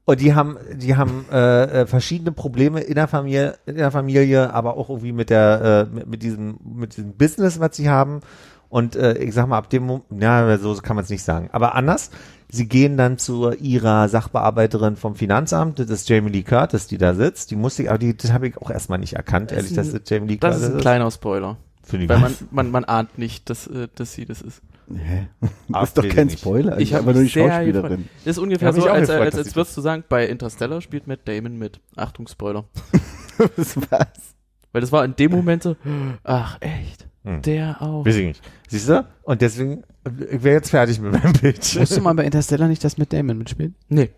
Und 0.04 0.20
die 0.20 0.34
haben, 0.34 0.56
die 0.74 0.96
haben 0.96 1.24
äh, 1.32 1.82
äh, 1.82 1.86
verschiedene 1.86 2.32
Probleme 2.32 2.80
in 2.80 2.94
der 2.96 3.06
Familie, 3.06 3.54
in 3.66 3.76
der 3.76 3.90
Familie, 3.92 4.52
aber 4.52 4.76
auch 4.76 4.88
irgendwie 4.90 5.12
mit 5.12 5.30
der, 5.30 5.88
äh, 5.92 5.94
mit, 5.94 6.06
mit 6.08 6.22
diesem, 6.24 6.56
mit 6.64 6.96
diesem 6.96 7.12
Business, 7.12 7.60
was 7.60 7.76
sie 7.76 7.88
haben. 7.88 8.20
Und 8.68 8.96
äh, 8.96 9.18
ich 9.18 9.32
sag 9.34 9.46
mal, 9.46 9.58
ab 9.58 9.70
dem 9.70 9.84
Moment, 9.84 10.04
ja, 10.20 10.58
so 10.58 10.74
kann 10.76 10.96
man 10.96 11.04
es 11.04 11.10
nicht 11.10 11.22
sagen. 11.22 11.50
Aber 11.52 11.74
anders, 11.76 12.10
sie 12.48 12.66
gehen 12.68 12.96
dann 12.96 13.18
zu 13.18 13.52
ihrer 13.52 14.08
Sachbearbeiterin 14.08 14.96
vom 14.96 15.14
Finanzamt, 15.14 15.78
das 15.78 15.88
ist 15.90 16.08
Jamie 16.08 16.30
Lee 16.30 16.42
Curtis, 16.42 16.86
die 16.86 16.98
da 16.98 17.14
sitzt. 17.14 17.50
Die 17.50 17.56
musste 17.56 17.82
ich, 17.84 17.88
aber 17.90 17.98
die, 17.98 18.16
das 18.16 18.32
habe 18.32 18.48
ich 18.48 18.56
auch 18.58 18.70
erstmal 18.70 18.98
nicht 18.98 19.12
erkannt, 19.12 19.50
Das 19.50 19.56
ehrlich, 19.58 19.70
ist 19.72 19.76
dass 19.78 19.88
ein- 19.94 20.00
das 20.00 20.10
Jamie 20.10 20.28
Lee 20.28 20.36
Das 20.38 20.50
Curtis 20.54 20.68
ist 20.68 20.74
ein 20.74 20.80
kleiner 20.80 21.10
Spoiler. 21.10 21.56
Weil 21.90 22.06
man, 22.18 22.34
man, 22.50 22.70
man 22.70 22.84
ahnt 22.84 23.18
nicht, 23.18 23.50
dass, 23.50 23.66
äh, 23.66 23.88
dass 23.94 24.12
sie 24.14 24.24
das 24.24 24.40
ist. 24.42 24.62
Hä? 24.94 25.28
Ah, 25.72 25.80
Das 25.80 25.90
ist 25.90 25.98
doch 25.98 26.08
kein. 26.08 26.28
Spoiler, 26.30 26.76
Ich 26.78 26.88
ich 26.90 26.94
hab 26.94 27.02
aber 27.02 27.14
nur 27.14 27.22
die 27.22 27.28
Schauspielerin. 27.28 28.08
Das 28.24 28.36
ist 28.36 28.42
ungefähr 28.42 28.68
Hab 28.68 28.74
so, 28.74 28.86
als, 28.88 29.08
gefreut, 29.08 29.24
als, 29.24 29.34
als 29.36 29.56
würdest 29.56 29.76
du 29.76 29.80
sagen, 29.80 30.04
bei 30.08 30.26
Interstellar 30.26 30.80
spielt 30.80 31.06
Matt 31.06 31.20
Damon 31.26 31.56
mit. 31.58 31.80
Achtung, 31.96 32.26
Spoiler. 32.28 32.64
Was? 33.46 34.34
Weil 34.72 34.80
das 34.80 34.92
war 34.92 35.04
in 35.04 35.16
dem 35.16 35.30
Moment 35.30 35.62
so, 35.62 35.76
ach 36.24 36.58
echt, 36.60 37.06
Hm. 37.24 37.40
der 37.42 37.80
auch. 37.80 38.04
Weiß 38.04 38.16
ich 38.16 38.26
nicht. 38.26 38.42
Siehst 38.68 38.88
du? 38.88 39.06
Und 39.22 39.40
deswegen, 39.42 39.84
ich 40.30 40.42
wäre 40.42 40.56
jetzt 40.56 40.70
fertig 40.70 40.98
mit 41.00 41.12
meinem 41.12 41.32
Bild. 41.34 41.58
Wusste 41.78 42.00
man 42.00 42.16
bei 42.16 42.24
Interstellar 42.24 42.66
nicht, 42.68 42.82
dass 42.82 42.98
Matt 42.98 43.12
Damon 43.12 43.38
mitspielt? 43.38 43.74
Nee, 43.88 44.10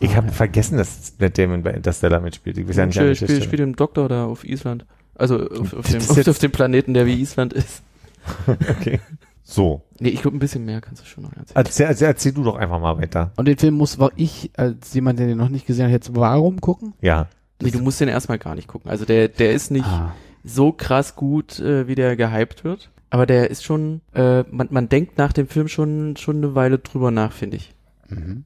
Ich 0.00 0.14
habe 0.16 0.30
vergessen, 0.30 0.76
dass 0.76 1.14
Matt 1.18 1.38
Damon 1.38 1.62
bei 1.62 1.70
Interstellar 1.70 2.20
mitspielt. 2.20 2.58
Ich 2.58 2.68
weiß 2.68 2.76
ja 2.76 2.86
nicht, 2.86 2.96
spielt, 2.96 3.16
spielt, 3.16 3.44
spielt 3.44 3.60
im 3.62 3.74
Doktor 3.74 4.08
da 4.08 4.26
auf 4.26 4.44
Island. 4.44 4.84
Also 5.22 5.38
auf, 5.48 5.72
auf, 5.74 5.86
dem, 5.90 6.00
auf, 6.02 6.28
auf 6.28 6.38
dem 6.38 6.50
Planeten, 6.52 6.94
der 6.94 7.06
wie 7.06 7.20
Island 7.20 7.52
ist. 7.52 7.82
Okay. 8.46 9.00
So. 9.44 9.82
Nee, 9.98 10.10
ich 10.10 10.22
glaube 10.22 10.36
ein 10.36 10.40
bisschen 10.40 10.64
mehr 10.64 10.80
kannst 10.80 11.02
du 11.02 11.06
schon 11.06 11.24
noch 11.24 11.32
erzählen. 11.32 11.56
Erzähl, 11.56 11.86
erzähl, 11.86 12.06
erzähl 12.06 12.32
du 12.32 12.44
doch 12.44 12.56
einfach 12.56 12.80
mal 12.80 12.96
weiter. 12.96 13.32
Und 13.36 13.46
den 13.46 13.58
Film 13.58 13.74
muss 13.74 13.98
war 13.98 14.12
ich 14.16 14.50
als 14.56 14.94
jemand, 14.94 15.18
der 15.18 15.26
den 15.26 15.36
noch 15.38 15.48
nicht 15.48 15.66
gesehen 15.66 15.86
hat, 15.86 15.92
jetzt 15.92 16.14
warum 16.14 16.60
gucken? 16.60 16.94
Ja. 17.00 17.26
Nee, 17.60 17.70
du 17.72 17.80
musst 17.80 18.00
den 18.00 18.08
erstmal 18.08 18.38
gar 18.38 18.54
nicht 18.54 18.68
gucken. 18.68 18.90
Also 18.90 19.04
der, 19.04 19.28
der 19.28 19.52
ist 19.52 19.70
nicht 19.70 19.84
Ah. 19.86 20.14
so 20.44 20.72
krass 20.72 21.16
gut, 21.16 21.58
äh, 21.60 21.86
wie 21.88 21.94
der 21.96 22.16
gehypt 22.16 22.64
wird. 22.64 22.90
Aber 23.10 23.26
der 23.26 23.50
ist 23.50 23.64
schon, 23.64 24.00
äh, 24.14 24.42
man, 24.50 24.68
man 24.70 24.88
denkt 24.88 25.18
nach 25.18 25.32
dem 25.32 25.48
Film 25.48 25.68
schon, 25.68 26.16
schon 26.16 26.36
eine 26.38 26.54
Weile 26.54 26.78
drüber 26.78 27.10
nach, 27.10 27.32
finde 27.32 27.56
ich. 27.58 27.74
Mhm. 28.08 28.44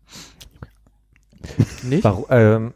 Nicht? 1.85 2.05
Warum, 2.05 2.25
ähm, 2.31 2.73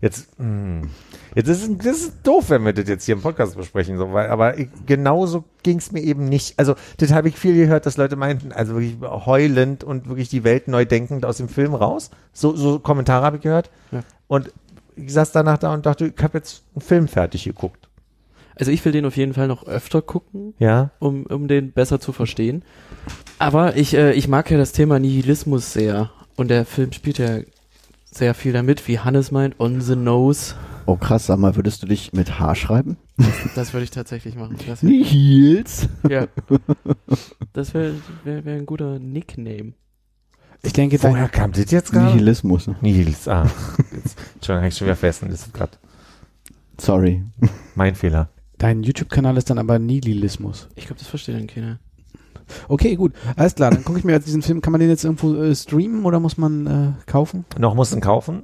jetzt, 0.00 0.38
mh. 0.40 0.88
Jetzt 1.34 1.48
ist 1.48 1.62
es, 1.62 1.78
das 1.78 1.86
ist 1.98 2.12
doof, 2.22 2.50
wenn 2.50 2.64
wir 2.64 2.72
das 2.72 2.88
jetzt 2.88 3.04
hier 3.04 3.14
im 3.14 3.22
Podcast 3.22 3.56
besprechen, 3.56 3.96
so, 3.98 4.12
weil, 4.12 4.28
aber 4.28 4.58
ich, 4.58 4.68
genauso 4.86 5.44
ging 5.62 5.78
es 5.78 5.92
mir 5.92 6.00
eben 6.02 6.24
nicht. 6.28 6.58
Also, 6.58 6.74
das 6.98 7.12
habe 7.12 7.28
ich 7.28 7.36
viel 7.36 7.54
gehört, 7.56 7.86
dass 7.86 7.96
Leute 7.96 8.16
meinten, 8.16 8.52
also 8.52 8.74
wirklich 8.74 8.96
heulend 9.02 9.84
und 9.84 10.08
wirklich 10.08 10.28
die 10.28 10.44
Welt 10.44 10.68
neu 10.68 10.84
denkend 10.84 11.24
aus 11.24 11.36
dem 11.38 11.48
Film 11.48 11.74
raus. 11.74 12.10
So, 12.32 12.54
so 12.56 12.78
Kommentare 12.78 13.24
habe 13.24 13.36
ich 13.36 13.42
gehört. 13.42 13.70
Ja. 13.92 14.00
Und 14.28 14.52
ich 14.96 15.12
saß 15.12 15.32
danach 15.32 15.58
da 15.58 15.72
und 15.74 15.86
dachte, 15.86 16.12
ich 16.14 16.22
habe 16.22 16.38
jetzt 16.38 16.62
einen 16.74 16.82
Film 16.82 17.08
fertig 17.08 17.44
geguckt. 17.44 17.88
Also 18.56 18.72
ich 18.72 18.84
will 18.84 18.92
den 18.92 19.06
auf 19.06 19.16
jeden 19.16 19.32
Fall 19.32 19.48
noch 19.48 19.66
öfter 19.66 20.02
gucken, 20.02 20.52
Ja. 20.58 20.90
um, 20.98 21.24
um 21.24 21.48
den 21.48 21.72
besser 21.72 21.98
zu 21.98 22.12
verstehen. 22.12 22.62
Aber 23.38 23.76
ich, 23.76 23.94
äh, 23.94 24.12
ich 24.12 24.28
mag 24.28 24.50
ja 24.50 24.58
das 24.58 24.72
Thema 24.72 24.98
Nihilismus 24.98 25.72
sehr. 25.72 26.10
Und 26.36 26.48
der 26.48 26.66
Film 26.66 26.92
spielt 26.92 27.16
ja 27.18 27.38
sehr 28.10 28.34
viel 28.34 28.52
damit, 28.52 28.86
wie 28.86 28.98
Hannes 28.98 29.30
meint, 29.30 29.58
on 29.58 29.80
the 29.80 29.96
nose. 29.96 30.54
Oh 30.90 30.96
krass, 30.96 31.26
sag 31.26 31.38
mal, 31.38 31.54
würdest 31.54 31.84
du 31.84 31.86
dich 31.86 32.12
mit 32.14 32.40
H 32.40 32.56
schreiben? 32.56 32.96
Das 33.54 33.72
würde 33.72 33.84
ich 33.84 33.92
tatsächlich 33.92 34.34
machen. 34.34 34.56
Das 34.66 34.82
wär, 34.82 34.90
Nils. 34.90 35.88
ja. 36.08 36.26
Das 37.52 37.74
wäre 37.74 37.94
wär, 38.24 38.44
wär 38.44 38.56
ein 38.56 38.66
guter 38.66 38.98
Nickname. 38.98 39.74
Ich 40.64 40.72
denke, 40.72 41.00
Woher 41.00 41.28
dein, 41.28 41.30
kam 41.30 41.52
das 41.52 41.70
jetzt 41.70 41.92
gerade? 41.92 42.06
Nihilismus. 42.06 42.68
Nils, 42.80 43.28
ah. 43.28 43.48
Jetzt, 43.92 44.18
Entschuldigung, 44.34 44.56
habe 44.56 44.66
ich 44.66 44.76
schon 44.76 44.86
wieder 44.88 44.96
vergessen. 44.96 45.28
Das 45.30 45.42
ist 45.42 45.54
gerade 45.54 45.78
Sorry. 46.76 47.22
mein 47.76 47.94
Fehler. 47.94 48.28
dein 48.58 48.82
YouTube-Kanal 48.82 49.36
ist 49.36 49.48
dann 49.48 49.58
aber 49.58 49.78
Nihilismus. 49.78 50.66
Ich 50.74 50.86
glaube, 50.86 50.98
das 50.98 51.06
versteht 51.06 51.36
dann 51.36 51.46
keiner. 51.46 51.78
Okay, 52.66 52.96
gut. 52.96 53.12
Alles 53.36 53.54
klar, 53.54 53.70
dann 53.70 53.84
gucke 53.84 54.00
ich 54.00 54.04
mir 54.04 54.10
jetzt 54.10 54.26
diesen 54.26 54.42
Film. 54.42 54.60
Kann 54.60 54.72
man 54.72 54.80
den 54.80 54.90
jetzt 54.90 55.04
irgendwo 55.04 55.36
äh, 55.36 55.54
streamen 55.54 56.04
oder 56.04 56.18
muss 56.18 56.36
man 56.36 56.66
äh, 56.66 56.92
kaufen? 57.06 57.44
Noch 57.60 57.76
mussten 57.76 58.00
kaufen. 58.00 58.42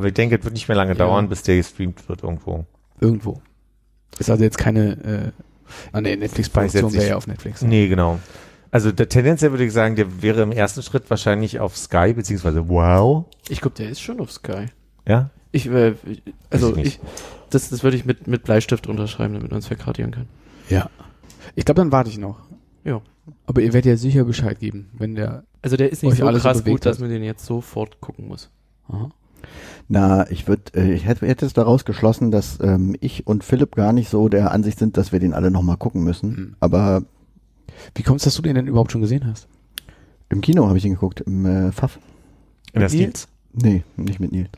Aber 0.00 0.08
ich 0.08 0.14
denke, 0.14 0.38
es 0.38 0.44
wird 0.44 0.54
nicht 0.54 0.66
mehr 0.66 0.78
lange 0.78 0.92
Ja. 0.92 0.98
dauern, 0.98 1.28
bis 1.28 1.42
der 1.42 1.56
gestreamt 1.58 2.08
wird 2.08 2.22
irgendwo. 2.22 2.64
Irgendwo. 3.02 3.42
Ist 4.18 4.30
also 4.30 4.42
jetzt 4.42 4.56
keine, 4.56 4.92
äh, 5.04 5.32
ah 5.92 6.00
nee, 6.00 6.16
Netflix-Produktion 6.16 6.90
wäre 6.94 7.08
ja 7.08 7.16
auf 7.16 7.26
Netflix. 7.26 7.60
Nee, 7.60 7.86
genau. 7.88 8.18
Also 8.70 8.92
der 8.92 9.10
tendenziell 9.10 9.50
würde 9.50 9.66
ich 9.66 9.74
sagen, 9.74 9.96
der 9.96 10.22
wäre 10.22 10.40
im 10.40 10.52
ersten 10.52 10.82
Schritt 10.82 11.10
wahrscheinlich 11.10 11.60
auf 11.60 11.76
Sky, 11.76 12.14
beziehungsweise 12.14 12.66
Wow. 12.70 13.26
Ich 13.50 13.60
glaube, 13.60 13.76
der 13.76 13.90
ist 13.90 14.00
schon 14.00 14.20
auf 14.20 14.32
Sky. 14.32 14.68
Ja? 15.06 15.28
Ich, 15.52 15.66
äh, 15.66 15.94
also 16.48 16.74
ich 16.78 16.86
ich, 16.86 17.00
das, 17.50 17.68
das 17.68 17.82
würde 17.84 17.98
ich 17.98 18.06
mit, 18.06 18.26
mit 18.26 18.44
Bleistift 18.44 18.86
unterschreiben, 18.86 19.34
damit 19.34 19.50
man 19.50 19.58
es 19.58 19.66
vergradieren 19.66 20.12
kann. 20.12 20.28
Ja. 20.70 20.88
Ich 21.56 21.66
glaube, 21.66 21.82
dann 21.82 21.92
warte 21.92 22.08
ich 22.08 22.16
noch. 22.16 22.38
Ja. 22.84 23.02
Aber 23.44 23.60
ihr 23.60 23.74
werdet 23.74 23.90
ja 23.90 23.96
sicher 23.98 24.24
Bescheid 24.24 24.58
geben, 24.60 24.88
wenn 24.94 25.14
der. 25.14 25.44
Also 25.60 25.76
der 25.76 25.92
ist 25.92 26.02
nicht 26.02 26.16
so 26.16 26.24
krass 26.24 26.64
gut, 26.64 26.86
dass 26.86 26.96
hat. 26.96 27.02
man 27.02 27.10
den 27.10 27.22
jetzt 27.22 27.44
sofort 27.44 28.00
gucken 28.00 28.28
muss. 28.28 28.48
Aha. 28.88 29.10
Na, 29.92 30.30
ich 30.30 30.46
würde, 30.46 30.62
äh, 30.76 30.92
ich 30.92 31.04
hätte, 31.04 31.26
hätte 31.26 31.44
es 31.44 31.52
daraus 31.52 31.84
geschlossen, 31.84 32.30
dass 32.30 32.58
ähm, 32.62 32.94
ich 33.00 33.26
und 33.26 33.42
Philipp 33.42 33.74
gar 33.74 33.92
nicht 33.92 34.08
so 34.08 34.28
der 34.28 34.52
Ansicht 34.52 34.78
sind, 34.78 34.96
dass 34.96 35.10
wir 35.10 35.18
den 35.18 35.34
alle 35.34 35.50
nochmal 35.50 35.76
gucken 35.78 36.04
müssen. 36.04 36.30
Mhm. 36.30 36.56
Aber 36.60 37.02
Wie 37.96 38.04
kommst 38.04 38.24
dass 38.24 38.36
du 38.36 38.42
den 38.42 38.54
denn 38.54 38.68
überhaupt 38.68 38.92
schon 38.92 39.00
gesehen 39.00 39.26
hast? 39.26 39.48
im 40.28 40.42
Kino 40.42 40.68
habe 40.68 40.78
ich 40.78 40.84
ihn 40.84 40.92
geguckt, 40.94 41.20
im 41.22 41.44
äh, 41.44 41.72
Pfaff. 41.72 41.98
In 42.72 42.80
der 42.82 42.88
Nils? 42.90 43.26
Nee, 43.52 43.82
nicht 43.96 44.20
mit 44.20 44.30
Nils. 44.30 44.50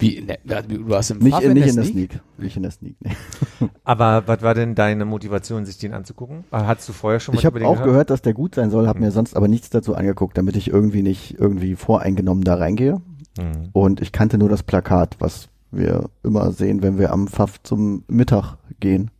Wie, 0.00 0.20
ne, 0.20 0.36
du 0.44 0.96
hast 0.96 1.12
im 1.12 1.18
Nicht, 1.18 1.32
Pfaff 1.32 1.44
äh, 1.44 1.54
nicht 1.54 1.68
in 1.68 1.76
der 1.76 1.84
Sneak? 1.84 2.10
Sneak. 2.10 2.20
Nicht 2.38 2.56
in 2.56 2.62
der 2.64 2.72
Sneak, 2.72 2.96
nee. 3.04 3.12
Aber 3.84 4.24
was 4.26 4.42
war 4.42 4.54
denn 4.54 4.74
deine 4.74 5.04
Motivation, 5.04 5.64
sich 5.64 5.78
den 5.78 5.94
anzugucken? 5.94 6.42
Ah, 6.50 6.66
Hattest 6.66 6.88
du 6.88 6.92
vorher 6.92 7.20
schon 7.20 7.36
mal 7.36 7.38
Ich 7.38 7.46
habe 7.46 7.64
auch 7.68 7.84
gehört, 7.84 8.10
dass 8.10 8.20
der 8.20 8.34
gut 8.34 8.56
sein 8.56 8.70
soll, 8.70 8.88
habe 8.88 8.98
Mhm. 8.98 9.04
mir 9.04 9.10
sonst 9.12 9.36
aber 9.36 9.46
nichts 9.46 9.70
dazu 9.70 9.94
angeguckt, 9.94 10.36
damit 10.36 10.56
ich 10.56 10.66
irgendwie 10.70 11.02
nicht 11.02 11.38
irgendwie 11.38 11.76
voreingenommen 11.76 12.42
da 12.42 12.56
reingehe. 12.56 13.00
Hm. 13.38 13.70
Und 13.72 14.00
ich 14.00 14.12
kannte 14.12 14.38
nur 14.38 14.48
das 14.48 14.62
Plakat, 14.62 15.16
was 15.18 15.48
wir 15.70 16.08
immer 16.22 16.52
sehen, 16.52 16.82
wenn 16.82 16.98
wir 16.98 17.12
am 17.12 17.28
Pfaff 17.28 17.62
zum 17.62 18.04
Mittag 18.08 18.56
gehen, 18.80 19.10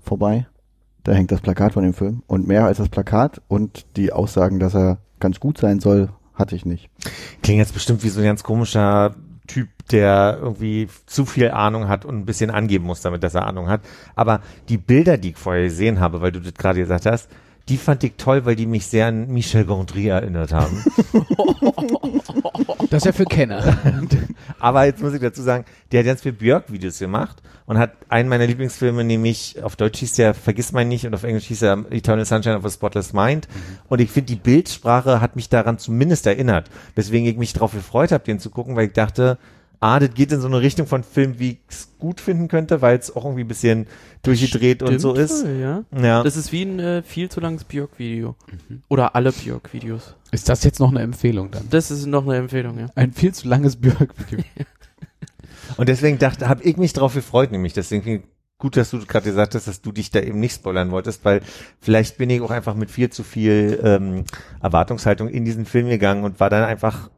vorbei. 0.00 0.46
Da 1.04 1.12
hängt 1.12 1.30
das 1.30 1.40
Plakat 1.40 1.74
von 1.74 1.82
dem 1.82 1.94
Film. 1.94 2.22
Und 2.26 2.46
mehr 2.46 2.64
als 2.64 2.78
das 2.78 2.88
Plakat 2.88 3.42
und 3.48 3.86
die 3.96 4.12
Aussagen, 4.12 4.58
dass 4.58 4.74
er 4.74 4.98
ganz 5.20 5.38
gut 5.40 5.58
sein 5.58 5.80
soll, 5.80 6.08
hatte 6.34 6.56
ich 6.56 6.64
nicht. 6.64 6.90
Klingt 7.42 7.58
jetzt 7.58 7.74
bestimmt 7.74 8.02
wie 8.02 8.08
so 8.08 8.20
ein 8.20 8.26
ganz 8.26 8.42
komischer 8.42 9.14
Typ, 9.46 9.68
der 9.90 10.38
irgendwie 10.40 10.88
zu 11.06 11.26
viel 11.26 11.50
Ahnung 11.50 11.88
hat 11.88 12.04
und 12.06 12.16
ein 12.16 12.24
bisschen 12.24 12.50
angeben 12.50 12.86
muss, 12.86 13.02
damit 13.02 13.22
dass 13.22 13.34
er 13.34 13.46
Ahnung 13.46 13.68
hat. 13.68 13.82
Aber 14.14 14.40
die 14.70 14.78
Bilder, 14.78 15.18
die 15.18 15.30
ich 15.30 15.36
vorher 15.36 15.64
gesehen 15.64 16.00
habe, 16.00 16.22
weil 16.22 16.32
du 16.32 16.40
das 16.40 16.54
gerade 16.54 16.80
gesagt 16.80 17.04
hast, 17.04 17.28
die 17.68 17.78
fand 17.78 18.04
ich 18.04 18.14
toll, 18.16 18.44
weil 18.44 18.56
die 18.56 18.66
mich 18.66 18.86
sehr 18.86 19.06
an 19.06 19.28
Michel 19.28 19.64
Gondry 19.64 20.08
erinnert 20.08 20.52
haben. 20.52 20.84
Das 22.90 23.02
ist 23.02 23.06
ja 23.06 23.12
für 23.12 23.24
Kenner. 23.24 23.78
Aber 24.58 24.84
jetzt 24.84 25.02
muss 25.02 25.14
ich 25.14 25.20
dazu 25.20 25.42
sagen, 25.42 25.64
der 25.90 26.00
hat 26.00 26.06
ganz 26.06 26.22
viel 26.22 26.32
Björk-Videos 26.32 26.98
gemacht 26.98 27.42
und 27.66 27.78
hat 27.78 27.92
einen 28.08 28.28
meiner 28.28 28.46
Lieblingsfilme, 28.46 29.02
nämlich 29.02 29.62
auf 29.62 29.76
Deutsch 29.76 30.00
hieß 30.00 30.14
der 30.14 30.34
Vergiss 30.34 30.72
mein 30.72 30.88
nicht 30.88 31.06
und 31.06 31.14
auf 31.14 31.24
Englisch 31.24 31.46
hieß 31.46 31.62
er 31.62 31.84
Eternal 31.90 32.26
Sunshine 32.26 32.58
of 32.58 32.64
a 32.64 32.70
Spotless 32.70 33.12
Mind. 33.14 33.48
Und 33.88 34.00
ich 34.00 34.10
finde, 34.10 34.26
die 34.26 34.40
Bildsprache 34.40 35.20
hat 35.20 35.34
mich 35.34 35.48
daran 35.48 35.78
zumindest 35.78 36.26
erinnert, 36.26 36.70
weswegen 36.94 37.26
ich 37.26 37.38
mich 37.38 37.54
darauf 37.54 37.72
gefreut 37.72 38.12
habe, 38.12 38.24
den 38.24 38.38
zu 38.38 38.50
gucken, 38.50 38.76
weil 38.76 38.88
ich 38.88 38.92
dachte, 38.92 39.38
ah, 39.80 39.98
das 39.98 40.14
geht 40.14 40.32
in 40.32 40.40
so 40.40 40.46
eine 40.46 40.60
Richtung 40.60 40.86
von 40.86 41.02
Film, 41.02 41.38
wie 41.38 41.50
ich 41.50 41.58
es 41.68 41.88
gut 41.98 42.20
finden 42.20 42.48
könnte, 42.48 42.82
weil 42.82 42.98
es 42.98 43.14
auch 43.14 43.24
irgendwie 43.24 43.44
ein 43.44 43.48
bisschen 43.48 43.86
durchgedreht 44.22 44.82
und 44.82 44.98
so 44.98 45.14
ist. 45.14 45.44
Ja. 45.44 45.84
Ja. 45.96 46.22
Das 46.22 46.36
ist 46.36 46.52
wie 46.52 46.62
ein 46.62 46.80
äh, 46.80 47.02
viel 47.02 47.28
zu 47.28 47.40
langes 47.40 47.64
Björk-Video. 47.64 48.36
Oder 48.88 49.14
alle 49.14 49.32
Björk-Videos. 49.32 50.14
Ist 50.30 50.48
das 50.48 50.64
jetzt 50.64 50.80
noch 50.80 50.90
eine 50.90 51.00
Empfehlung 51.00 51.50
dann? 51.50 51.68
Das 51.70 51.90
ist 51.90 52.06
noch 52.06 52.24
eine 52.24 52.36
Empfehlung, 52.36 52.78
ja. 52.78 52.86
Ein 52.94 53.12
viel 53.12 53.32
zu 53.32 53.48
langes 53.48 53.76
Björk-Video. 53.76 54.44
Und 55.76 55.88
deswegen 55.88 56.18
dachte, 56.18 56.48
habe 56.48 56.62
ich 56.62 56.76
mich 56.76 56.92
drauf 56.92 57.14
gefreut, 57.14 57.50
nämlich 57.50 57.72
deswegen 57.72 58.24
gut, 58.58 58.76
dass 58.76 58.90
du 58.90 59.04
gerade 59.04 59.26
gesagt 59.26 59.54
hast, 59.54 59.66
dass 59.66 59.82
du 59.82 59.92
dich 59.92 60.10
da 60.10 60.20
eben 60.20 60.40
nicht 60.40 60.54
spoilern 60.54 60.90
wolltest, 60.90 61.24
weil 61.24 61.42
vielleicht 61.80 62.16
bin 62.18 62.30
ich 62.30 62.40
auch 62.40 62.50
einfach 62.50 62.74
mit 62.74 62.90
viel 62.90 63.10
zu 63.10 63.22
viel 63.22 63.80
ähm, 63.82 64.24
Erwartungshaltung 64.62 65.28
in 65.28 65.44
diesen 65.44 65.66
Film 65.66 65.88
gegangen 65.88 66.24
und 66.24 66.40
war 66.40 66.50
dann 66.50 66.64
einfach 66.64 67.10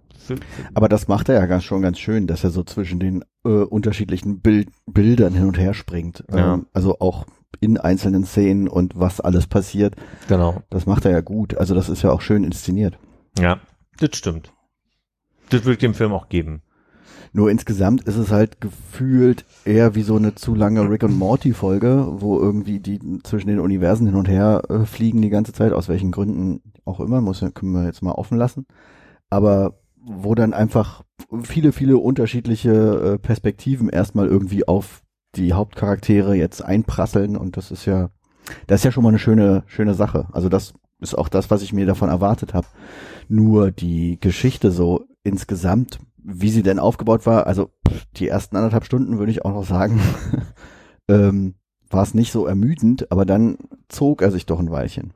Aber 0.75 0.89
das 0.89 1.09
macht 1.09 1.29
er 1.29 1.37
ja 1.37 1.47
ganz, 1.47 1.65
schon 1.65 1.83
ganz 1.83 1.99
schön, 1.99 2.27
dass 2.27 2.45
er 2.45 2.51
so 2.51 2.63
zwischen 2.63 2.99
den 2.99 3.25
äh, 3.45 3.49
unterschiedlichen 3.49 4.41
Bild, 4.41 4.69
Bildern 4.87 5.35
hin 5.35 5.47
und 5.47 5.59
her 5.59 5.75
springt. 5.75 6.25
Ja. 6.31 6.55
Ähm, 6.55 6.67
also 6.73 6.99
auch 7.01 7.27
in 7.61 7.79
einzelnen 7.79 8.25
Szenen 8.25 8.69
und 8.69 8.93
was 8.97 9.21
alles 9.21 9.47
passiert. 9.47 9.95
genau. 10.29 10.63
Das 10.71 10.87
macht 10.87 11.05
er 11.05 11.13
ja 11.13 11.21
gut. 11.21 11.57
Also 11.57 11.75
das 11.75 11.89
ist 11.89 12.03
ja 12.03 12.11
auch 12.11 12.21
schön 12.21 12.45
inszeniert. 12.45 12.99
Ja, 13.39 13.61
das 13.99 14.17
stimmt. 14.17 14.53
Das 15.51 15.63
würde 15.63 15.75
ich 15.75 15.79
dem 15.79 15.95
Film 15.95 16.13
auch 16.13 16.29
geben. 16.29 16.63
Nur 17.33 17.51
insgesamt 17.51 18.03
ist 18.05 18.17
es 18.17 18.31
halt 18.31 18.61
gefühlt 18.61 19.45
eher 19.65 19.95
wie 19.95 20.03
so 20.03 20.17
eine 20.17 20.35
zu 20.35 20.55
lange 20.55 20.89
Rick 20.89 21.03
und 21.03 21.19
Morty 21.19 21.53
Folge, 21.53 22.07
wo 22.09 22.39
irgendwie 22.41 22.81
die 22.81 22.99
zwischen 23.25 23.49
den 23.49 23.61
Universen 23.61 24.07
hin 24.07 24.17
und 24.17 24.29
her 24.29 24.63
äh, 24.71 24.87
fliegen 24.87 25.21
die 25.21 25.29
ganze 25.29 25.53
Zeit, 25.53 25.73
aus 25.73 25.89
welchen 25.89 26.13
Gründen 26.13 26.63
auch 26.85 27.01
immer, 27.01 27.21
muss 27.21 27.45
können 27.55 27.73
wir 27.73 27.85
jetzt 27.85 28.03
mal 28.03 28.13
offen 28.13 28.39
lassen. 28.39 28.67
Aber 29.29 29.79
wo 30.07 30.35
dann 30.35 30.55
einfach 30.55 31.03
viele, 31.43 31.73
viele 31.73 31.99
unterschiedliche 31.99 32.71
äh, 32.71 33.19
Perspektiven 33.19 33.89
erstmal 33.89 34.29
irgendwie 34.29 34.67
auf 34.67 35.03
die 35.35 35.53
Hauptcharaktere 35.53 36.35
jetzt 36.35 36.65
einprasseln 36.65 37.37
und 37.37 37.57
das 37.57 37.71
ist 37.71 37.85
ja, 37.85 38.11
das 38.67 38.81
ist 38.81 38.85
ja 38.85 38.93
schon 38.93 39.03
mal 39.03 39.11
eine 39.11 39.19
schöne, 39.19 39.65
schöne 39.67 39.95
Sache. 39.95 40.29
Also 40.33 40.49
das 40.49 40.75
ist 41.01 41.17
auch 41.17 41.29
das, 41.29 41.51
was 41.51 41.63
ich 41.63 41.73
mir 41.73 41.87
davon 41.87 42.09
erwartet 42.09 42.55
habe. 42.55 42.67
Nur 43.29 43.71
die 43.71 44.19
Geschichte 44.21 44.71
so 44.71 45.05
insgesamt, 45.25 45.99
wie 46.17 46.51
sie 46.51 46.63
denn 46.63 46.79
aufgebaut 46.79 47.27
war, 47.27 47.47
also 47.47 47.71
die 48.17 48.29
ersten 48.29 48.57
anderthalb 48.57 48.85
Stunden 48.85 49.19
würde 49.19 49.33
ich 49.33 49.45
auch 49.45 49.53
noch 49.53 49.67
sagen, 49.67 50.01
ähm, 51.09 51.55
war 51.91 52.03
es 52.03 52.15
nicht 52.15 52.33
so 52.33 52.47
ermüdend, 52.47 53.11
aber 53.13 53.27
dann 53.27 53.59
zog 53.89 54.23
er 54.23 54.31
sich 54.31 54.47
doch 54.47 54.59
ein 54.59 54.71
Weilchen. 54.71 55.13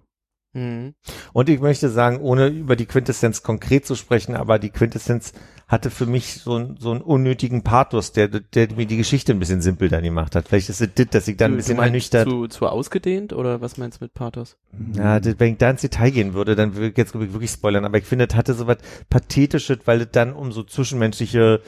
Mhm. 0.52 0.94
Und 1.32 1.48
ich 1.48 1.60
möchte 1.60 1.88
sagen, 1.90 2.18
ohne 2.20 2.48
über 2.48 2.74
die 2.76 2.86
Quintessenz 2.86 3.42
konkret 3.42 3.86
zu 3.86 3.94
sprechen, 3.94 4.34
aber 4.34 4.58
die 4.58 4.70
Quintessenz 4.70 5.32
hatte 5.68 5.90
für 5.90 6.06
mich 6.06 6.34
so, 6.34 6.56
einen- 6.56 6.76
so 6.78 6.90
einen 6.90 7.00
unnötigen 7.00 7.62
Pathos, 7.62 8.10
der, 8.10 8.26
der 8.26 8.72
mir 8.74 8.86
die 8.86 8.96
Geschichte 8.96 9.30
ein 9.32 9.38
bisschen 9.38 9.62
simpel 9.62 9.88
dann 9.88 10.02
gemacht 10.02 10.34
hat. 10.34 10.48
Vielleicht 10.48 10.68
ist 10.68 10.80
es 10.80 10.88
das, 10.92 11.06
dass 11.10 11.28
ich 11.28 11.36
dann 11.36 11.52
ein 11.52 11.54
Du- 11.54 11.56
bisschen 11.58 11.76
du 11.76 11.82
ernüchtert. 11.84 12.28
Zu, 12.28 12.48
zu 12.48 12.66
ausgedehnt 12.66 13.32
oder 13.32 13.60
was 13.60 13.76
meinst 13.78 14.00
du 14.00 14.04
mit 14.06 14.12
Pathos? 14.14 14.56
Ja, 14.94 15.20
das, 15.20 15.36
wenn 15.38 15.52
ich 15.52 15.58
da 15.58 15.70
ins 15.70 15.82
Detail 15.82 16.10
gehen 16.10 16.34
würde, 16.34 16.56
dann 16.56 16.74
würde 16.74 16.88
ich 16.88 16.96
jetzt 16.96 17.14
wirklich 17.14 17.50
spoilern. 17.52 17.84
Aber 17.84 17.98
ich 17.98 18.04
finde, 18.04 18.26
es 18.28 18.34
hatte 18.34 18.54
so 18.54 18.66
was 18.66 18.78
Pathetisches, 19.08 19.78
weil 19.84 20.00
es 20.00 20.08
dann 20.10 20.32
um 20.32 20.50
so 20.50 20.64
zwischenmenschliche 20.64 21.60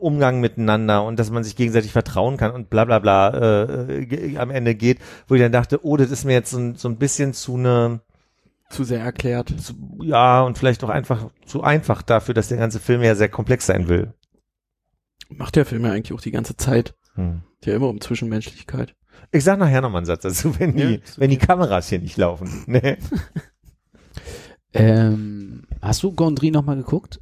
Umgang 0.00 0.40
miteinander 0.40 1.04
und 1.04 1.18
dass 1.18 1.30
man 1.30 1.44
sich 1.44 1.56
gegenseitig 1.56 1.92
vertrauen 1.92 2.36
kann 2.36 2.52
und 2.52 2.70
bla 2.70 2.84
bla 2.84 2.98
bla 2.98 3.86
äh, 3.88 4.36
am 4.38 4.50
Ende 4.50 4.74
geht, 4.74 4.98
wo 5.26 5.34
ich 5.34 5.40
dann 5.40 5.52
dachte, 5.52 5.84
oh, 5.84 5.96
das 5.96 6.10
ist 6.10 6.24
mir 6.24 6.32
jetzt 6.32 6.50
so, 6.50 6.58
ein- 6.58 6.74
so 6.76 6.88
ein 6.88 6.96
bisschen 6.96 7.32
zu 7.34 7.56
eine, 7.56 8.00
Zu 8.70 8.84
sehr 8.84 9.00
erklärt. 9.00 9.52
zu, 9.60 9.74
ja, 10.02 10.42
und 10.42 10.58
vielleicht 10.58 10.82
auch 10.84 10.88
einfach 10.90 11.30
zu 11.46 11.62
einfach 11.62 12.02
dafür, 12.02 12.34
dass 12.34 12.48
der 12.48 12.58
ganze 12.58 12.80
Film 12.80 13.02
ja 13.02 13.14
sehr 13.14 13.28
komplex 13.28 13.66
sein 13.66 13.88
will. 13.88 14.12
Macht 15.30 15.56
der 15.56 15.66
Film 15.66 15.84
ja 15.84 15.92
eigentlich 15.92 16.12
auch 16.16 16.22
die 16.22 16.30
ganze 16.30 16.56
Zeit. 16.56 16.94
Hm. 17.14 17.42
Ja, 17.64 17.74
immer 17.74 17.88
um 17.88 18.00
Zwischenmenschlichkeit. 18.00 18.94
Ich 19.32 19.44
sag 19.44 19.58
nachher 19.58 19.80
noch 19.82 19.90
mal 19.90 19.98
einen 19.98 20.06
Satz 20.06 20.22
dazu, 20.22 20.58
wenn 20.58 20.74
die, 20.76 20.82
Ja, 20.82 20.88
ist 20.90 21.18
wenn 21.18 21.28
die 21.30 21.36
Kameras 21.38 21.88
hier 21.88 21.98
nicht 21.98 22.16
laufen. 22.16 22.64
Nee. 22.66 22.96
ähm, 24.72 25.64
hast 25.82 26.02
du 26.02 26.12
Gondry 26.12 26.50
noch 26.50 26.64
mal 26.64 26.76
geguckt? 26.76 27.20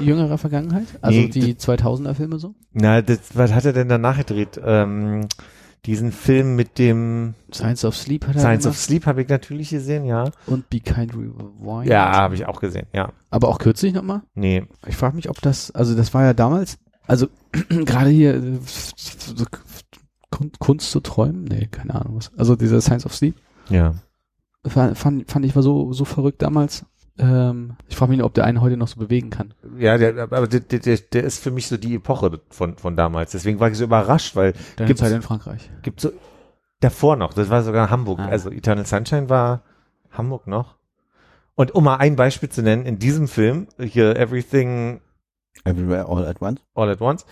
In 0.00 0.04
jüngerer 0.06 0.38
Vergangenheit? 0.38 0.86
Also 1.00 1.18
Nee, 1.18 1.28
die 1.28 1.54
2000er 1.54 2.14
Filme 2.14 2.38
so? 2.38 2.54
Na, 2.72 3.00
das, 3.02 3.20
was 3.34 3.52
hat 3.52 3.64
er 3.64 3.72
denn 3.72 3.88
danach 3.88 4.16
gedreht? 4.18 4.60
Ähm, 4.64 5.26
diesen 5.86 6.12
Film 6.12 6.54
mit 6.56 6.78
dem 6.78 7.34
Science 7.52 7.84
of 7.84 7.96
Sleep 7.96 8.26
hat 8.26 8.34
er 8.36 8.40
Science 8.40 8.66
of 8.66 8.72
gemacht. 8.72 8.84
Sleep 8.84 9.06
habe 9.06 9.22
ich 9.22 9.28
natürlich 9.28 9.70
gesehen, 9.70 10.04
ja. 10.04 10.30
Und 10.46 10.68
Be 10.70 10.80
Kind 10.80 11.14
Rewind. 11.14 11.88
Ja, 11.88 12.12
habe 12.12 12.34
ich 12.34 12.46
auch 12.46 12.60
gesehen, 12.60 12.86
ja. 12.92 13.12
Aber 13.30 13.48
auch 13.48 13.58
kürzlich 13.58 13.92
noch 13.92 14.02
mal? 14.02 14.22
Nee. 14.34 14.64
Ich 14.86 14.96
frage 14.96 15.16
mich, 15.16 15.28
ob 15.30 15.40
das, 15.40 15.70
also 15.72 15.94
das 15.96 16.12
war 16.14 16.24
ja 16.24 16.34
damals, 16.34 16.78
also 17.06 17.26
gerade 17.68 18.10
hier 18.10 18.40
so 18.66 19.44
Kun- 20.30 20.52
Kunst 20.58 20.90
zu 20.90 21.00
träumen? 21.00 21.44
Nee, 21.44 21.68
keine 21.70 21.94
Ahnung 21.94 22.16
was. 22.16 22.30
Also 22.36 22.56
dieser 22.56 22.80
Science 22.80 23.04
of 23.06 23.14
Sleep 23.14 23.34
Ja. 23.68 23.94
fand, 24.66 24.96
fand, 24.96 25.30
fand 25.30 25.44
ich 25.44 25.54
war 25.56 25.62
so, 25.62 25.92
so 25.92 26.04
verrückt 26.04 26.42
damals. 26.42 26.84
Ähm, 27.22 27.76
ich 27.88 27.96
frage 27.96 28.10
mich, 28.12 28.22
ob 28.22 28.34
der 28.34 28.44
einen 28.44 28.60
heute 28.60 28.76
noch 28.76 28.88
so 28.88 28.98
bewegen 28.98 29.30
kann. 29.30 29.54
Ja, 29.78 29.96
der, 29.96 30.18
aber 30.18 30.46
der, 30.48 30.60
der, 30.60 30.80
der- 30.80 30.96
der 30.98 31.22
ist 31.24 31.38
für 31.42 31.50
mich 31.52 31.68
so 31.68 31.76
die 31.76 31.94
Epoche 31.94 32.40
von, 32.50 32.76
von 32.76 32.96
damals. 32.96 33.30
Deswegen 33.30 33.60
war 33.60 33.70
ich 33.70 33.78
so 33.78 33.84
überrascht, 33.84 34.34
weil 34.34 34.54
Deine 34.76 34.88
Gibt's- 34.88 35.00
Zeit 35.02 35.12
in 35.12 35.22
Frankreich. 35.22 35.70
gibt 35.82 36.00
so 36.00 36.10
davor 36.80 37.14
noch, 37.16 37.32
das 37.32 37.48
war 37.48 37.62
sogar 37.62 37.90
Hamburg. 37.90 38.18
Ah. 38.18 38.26
Also 38.26 38.50
Eternal 38.50 38.84
Sunshine 38.86 39.28
war 39.30 39.62
Hamburg 40.10 40.46
noch. 40.48 40.76
Und 41.54 41.74
um 41.74 41.84
mal 41.84 41.96
ein 41.96 42.16
Beispiel 42.16 42.48
zu 42.48 42.62
nennen, 42.62 42.86
in 42.86 42.98
diesem 42.98 43.28
Film, 43.28 43.68
hier 43.78 44.16
Everything 44.16 45.00
Everywhere 45.64 46.06
All 46.08 46.26
at 46.26 46.40
Once. 46.42 46.60
All 46.74 46.88
at 46.88 47.00
Once, 47.00 47.24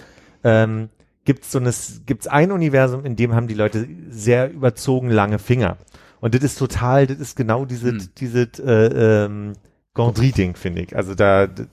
ähm, 0.45 0.91
gibt's 1.24 1.51
so 1.51 1.59
eine, 1.59 1.72
gibt's 2.07 2.26
ein 2.28 2.53
Universum, 2.53 3.05
in 3.05 3.16
dem 3.16 3.34
haben 3.34 3.49
die 3.49 3.55
Leute 3.55 3.88
sehr 4.11 4.53
überzogen 4.53 5.11
lange 5.11 5.38
Finger. 5.38 5.78
Und 6.20 6.34
das 6.34 6.43
ist 6.45 6.59
total, 6.59 7.07
das 7.07 7.18
ist 7.18 7.34
genau 7.34 7.64
diese, 7.64 7.88
Hm. 7.93 8.09
diese, 8.18 8.43
äh, 8.62 9.24
ähm, 9.24 9.55
Gondry-Ding, 9.95 10.57
finde 10.57 10.82
ich. 10.82 10.97
Also 10.97 11.14
da, 11.14 11.47
da, 11.47 11.64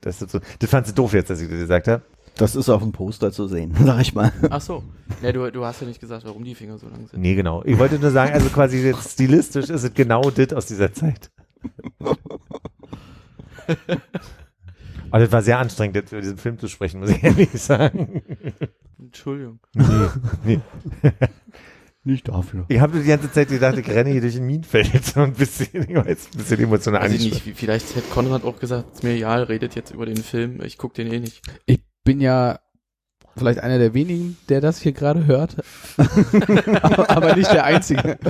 das 0.00 0.18
so, 0.20 0.40
das 0.58 0.70
fandst 0.70 0.90
du 0.92 0.94
doof 0.94 1.12
jetzt, 1.14 1.30
dass 1.30 1.40
ich 1.40 1.48
das 1.48 1.58
gesagt 1.58 1.88
habe. 1.88 2.02
Das 2.36 2.54
ist 2.54 2.68
auf 2.68 2.82
dem 2.82 2.92
Poster 2.92 3.32
zu 3.32 3.48
sehen, 3.48 3.74
sag 3.84 4.00
ich 4.00 4.14
mal. 4.14 4.32
Ach 4.50 4.60
so. 4.60 4.84
Ja, 5.22 5.32
du, 5.32 5.50
du 5.50 5.64
hast 5.64 5.80
ja 5.80 5.86
nicht 5.86 6.00
gesagt, 6.00 6.24
warum 6.26 6.44
die 6.44 6.54
Finger 6.54 6.78
so 6.78 6.86
lang 6.88 7.06
sind. 7.08 7.20
Nee, 7.20 7.34
genau. 7.34 7.62
Ich 7.64 7.78
wollte 7.78 7.98
nur 7.98 8.10
sagen, 8.10 8.32
also 8.32 8.48
quasi 8.50 8.78
jetzt 8.78 9.12
stilistisch 9.12 9.70
ist 9.70 9.82
es 9.82 9.94
genau 9.94 10.30
das 10.30 10.52
aus 10.52 10.66
dieser 10.66 10.92
Zeit. 10.92 11.30
Aber 15.10 15.20
das 15.20 15.32
war 15.32 15.42
sehr 15.42 15.58
anstrengend, 15.58 15.96
jetzt 15.96 16.12
über 16.12 16.20
diesen 16.20 16.36
Film 16.36 16.58
zu 16.58 16.68
sprechen, 16.68 17.00
muss 17.00 17.10
ich 17.10 17.22
ehrlich 17.22 17.50
sagen. 17.52 18.22
Entschuldigung. 18.98 19.60
Nee. 20.44 20.60
Nicht 22.06 22.28
dafür. 22.28 22.64
Ich 22.68 22.78
habe 22.78 23.00
die 23.00 23.04
ganze 23.04 23.32
Zeit 23.32 23.48
gedacht, 23.48 23.76
ich 23.76 23.88
renne 23.88 24.10
hier 24.10 24.20
durch 24.20 24.36
ein 24.36 24.46
Minenfeld. 24.46 25.04
So 25.04 25.22
ein 25.22 25.32
bisschen, 25.32 25.82
ich 25.82 25.88
jetzt 26.06 26.32
ein 26.32 26.38
bisschen 26.38 26.60
emotional 26.60 27.02
Weiß 27.02 27.12
ich 27.12 27.32
nicht, 27.32 27.42
vielleicht 27.56 27.96
hätte 27.96 28.08
Konrad 28.10 28.44
auch 28.44 28.60
gesagt, 28.60 28.94
ist 28.94 29.02
mir 29.02 29.14
egal, 29.14 29.42
redet 29.42 29.74
jetzt 29.74 29.90
über 29.90 30.06
den 30.06 30.16
Film, 30.16 30.60
ich 30.62 30.78
guck 30.78 30.94
den 30.94 31.12
eh 31.12 31.18
nicht. 31.18 31.42
Ich 31.66 31.80
bin 32.04 32.20
ja 32.20 32.60
vielleicht 33.36 33.58
einer 33.58 33.80
der 33.80 33.92
wenigen, 33.92 34.36
der 34.48 34.60
das 34.60 34.80
hier 34.80 34.92
gerade 34.92 35.26
hört. 35.26 35.56
aber 37.08 37.34
nicht 37.34 37.52
der 37.52 37.64
einzige. 37.64 38.18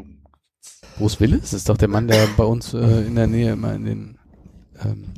Bruce 1.00 1.18
Willis 1.18 1.54
ist 1.54 1.70
doch 1.70 1.78
der 1.78 1.88
Mann, 1.88 2.08
der 2.08 2.26
bei 2.36 2.44
uns 2.44 2.74
äh, 2.74 3.06
in 3.06 3.14
der 3.14 3.26
Nähe 3.26 3.52
immer 3.52 3.72
in 3.74 3.84
den 3.86 4.18
ähm, 4.84 5.14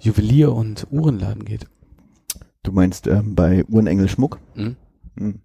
Juwelier- 0.00 0.54
und 0.54 0.86
Uhrenladen 0.90 1.44
geht. 1.44 1.66
Du 2.62 2.72
meinst 2.72 3.06
ähm, 3.06 3.34
bei 3.34 3.66
Uhrenengel 3.66 4.08
Schmuck? 4.08 4.38
Hm? 4.54 4.76
Hm. 5.18 5.40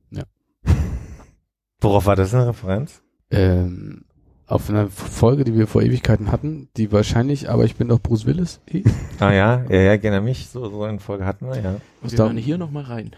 Worauf 1.81 2.05
war 2.05 2.15
das 2.15 2.33
eine 2.33 2.47
Referenz? 2.47 3.01
Ähm, 3.29 4.05
auf 4.47 4.69
einer 4.69 4.87
Folge, 4.87 5.43
die 5.43 5.53
wir 5.53 5.67
vor 5.67 5.81
Ewigkeiten 5.81 6.31
hatten, 6.31 6.69
die 6.77 6.93
wahrscheinlich, 6.93 7.49
aber 7.49 7.65
ich 7.65 7.75
bin 7.75 7.89
doch 7.89 7.99
Bruce 7.99 8.25
Willis. 8.25 8.61
hieß. 8.69 8.85
Ah 9.19 9.33
ja, 9.33 9.65
ja, 9.69 9.81
ja, 9.81 9.97
gerne 9.97 10.21
mich. 10.21 10.47
So, 10.47 10.69
so 10.69 10.83
eine 10.83 10.99
Folge 10.99 11.25
hatten 11.25 11.45
wir, 11.47 11.59
ja. 11.59 11.75
Und 12.01 12.11
wir 12.13 12.17
da- 12.17 12.31
hier 12.31 12.57
nochmal 12.57 12.83
rein. 12.83 13.11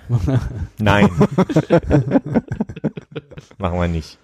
Nein. 0.80 1.08
machen 3.60 3.80
wir 3.80 3.88
nicht. 3.88 4.18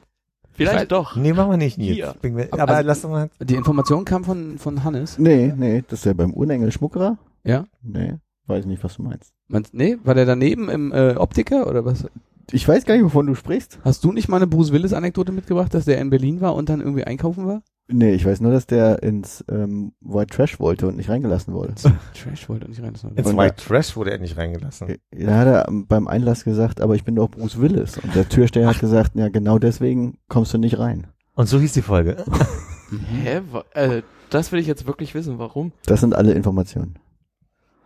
Vielleicht 0.57 0.91
doch. 0.91 1.15
Nee, 1.15 1.33
machen 1.33 1.51
wir 1.51 1.57
nicht, 1.57 1.77
Nils. 1.77 1.95
Hier. 1.95 2.09
Aber 2.51 2.61
Aber 2.63 2.75
also- 2.75 2.87
lass 2.87 3.01
doch 3.01 3.09
mal. 3.09 3.29
Die 3.41 3.55
Information 3.55 4.03
kam 4.05 4.23
von, 4.23 4.57
von 4.57 4.83
Hannes. 4.83 5.17
Nee, 5.17 5.53
nee, 5.55 5.83
das 5.87 5.99
ist 5.99 6.05
ja 6.05 6.13
beim 6.13 6.33
Uhrenengel 6.33 6.71
Schmuckerer. 6.71 7.17
Ja? 7.43 7.65
Nee, 7.81 8.15
weiß 8.47 8.65
nicht, 8.65 8.83
was 8.83 8.95
du 8.97 9.03
meinst. 9.03 9.31
Meinst, 9.47 9.73
nee, 9.73 9.97
war 10.03 10.15
der 10.15 10.25
daneben 10.25 10.67
im 10.69 10.91
äh, 10.91 11.15
Optiker 11.15 11.67
oder 11.67 11.85
was? 11.85 12.05
Ich 12.51 12.67
weiß 12.67 12.85
gar 12.85 12.95
nicht, 12.95 13.03
wovon 13.03 13.25
du 13.27 13.35
sprichst. 13.35 13.79
Hast 13.83 14.03
du 14.03 14.11
nicht 14.11 14.27
mal 14.29 14.37
eine 14.37 14.47
Bruce 14.47 14.71
Willis 14.71 14.93
Anekdote 14.93 15.31
mitgebracht, 15.31 15.73
dass 15.73 15.85
der 15.85 15.99
in 15.99 16.09
Berlin 16.09 16.41
war 16.41 16.55
und 16.55 16.69
dann 16.69 16.81
irgendwie 16.81 17.03
einkaufen 17.03 17.45
war? 17.45 17.61
Nee, 17.89 18.11
ich 18.11 18.25
weiß 18.25 18.41
nur, 18.41 18.51
dass 18.51 18.67
der 18.67 19.01
ins 19.01 19.45
ähm, 19.49 19.93
White 20.01 20.35
Trash 20.35 20.59
wollte 20.59 20.87
und 20.87 20.97
nicht 20.97 21.09
reingelassen 21.09 21.53
wurde. 21.53 21.73
Trash 22.13 22.49
wollte 22.49 22.67
nicht 22.67 22.81
rein. 22.81 22.93
Das 22.93 23.03
war 23.03 23.17
Ins 23.17 23.27
Und 23.27 23.37
White 23.37 23.55
Trash 23.55 23.95
wurde 23.95 24.11
er 24.11 24.17
nicht 24.17 24.37
reingelassen. 24.37 24.97
Da 25.11 25.37
hat 25.37 25.47
er 25.47 25.67
ähm, 25.69 25.87
beim 25.87 26.07
Einlass 26.07 26.43
gesagt, 26.43 26.81
aber 26.81 26.95
ich 26.95 27.05
bin 27.05 27.15
doch 27.15 27.29
Bruce 27.29 27.61
Willis. 27.61 27.97
Und 27.97 28.13
der 28.13 28.27
Türsteher 28.27 28.67
hat 28.67 28.79
gesagt, 28.79 29.15
ja, 29.15 29.29
genau 29.29 29.57
deswegen 29.57 30.17
kommst 30.27 30.53
du 30.53 30.57
nicht 30.57 30.79
rein. 30.79 31.07
Und 31.35 31.47
so 31.47 31.59
hieß 31.59 31.73
die 31.73 31.81
Folge. 31.81 32.25
Hä? 33.09 33.41
Äh, 33.73 34.01
das 34.29 34.51
will 34.51 34.59
ich 34.59 34.67
jetzt 34.67 34.87
wirklich 34.87 35.13
wissen, 35.15 35.39
warum? 35.39 35.71
Das 35.85 36.01
sind 36.01 36.15
alle 36.15 36.33
Informationen. 36.33 36.99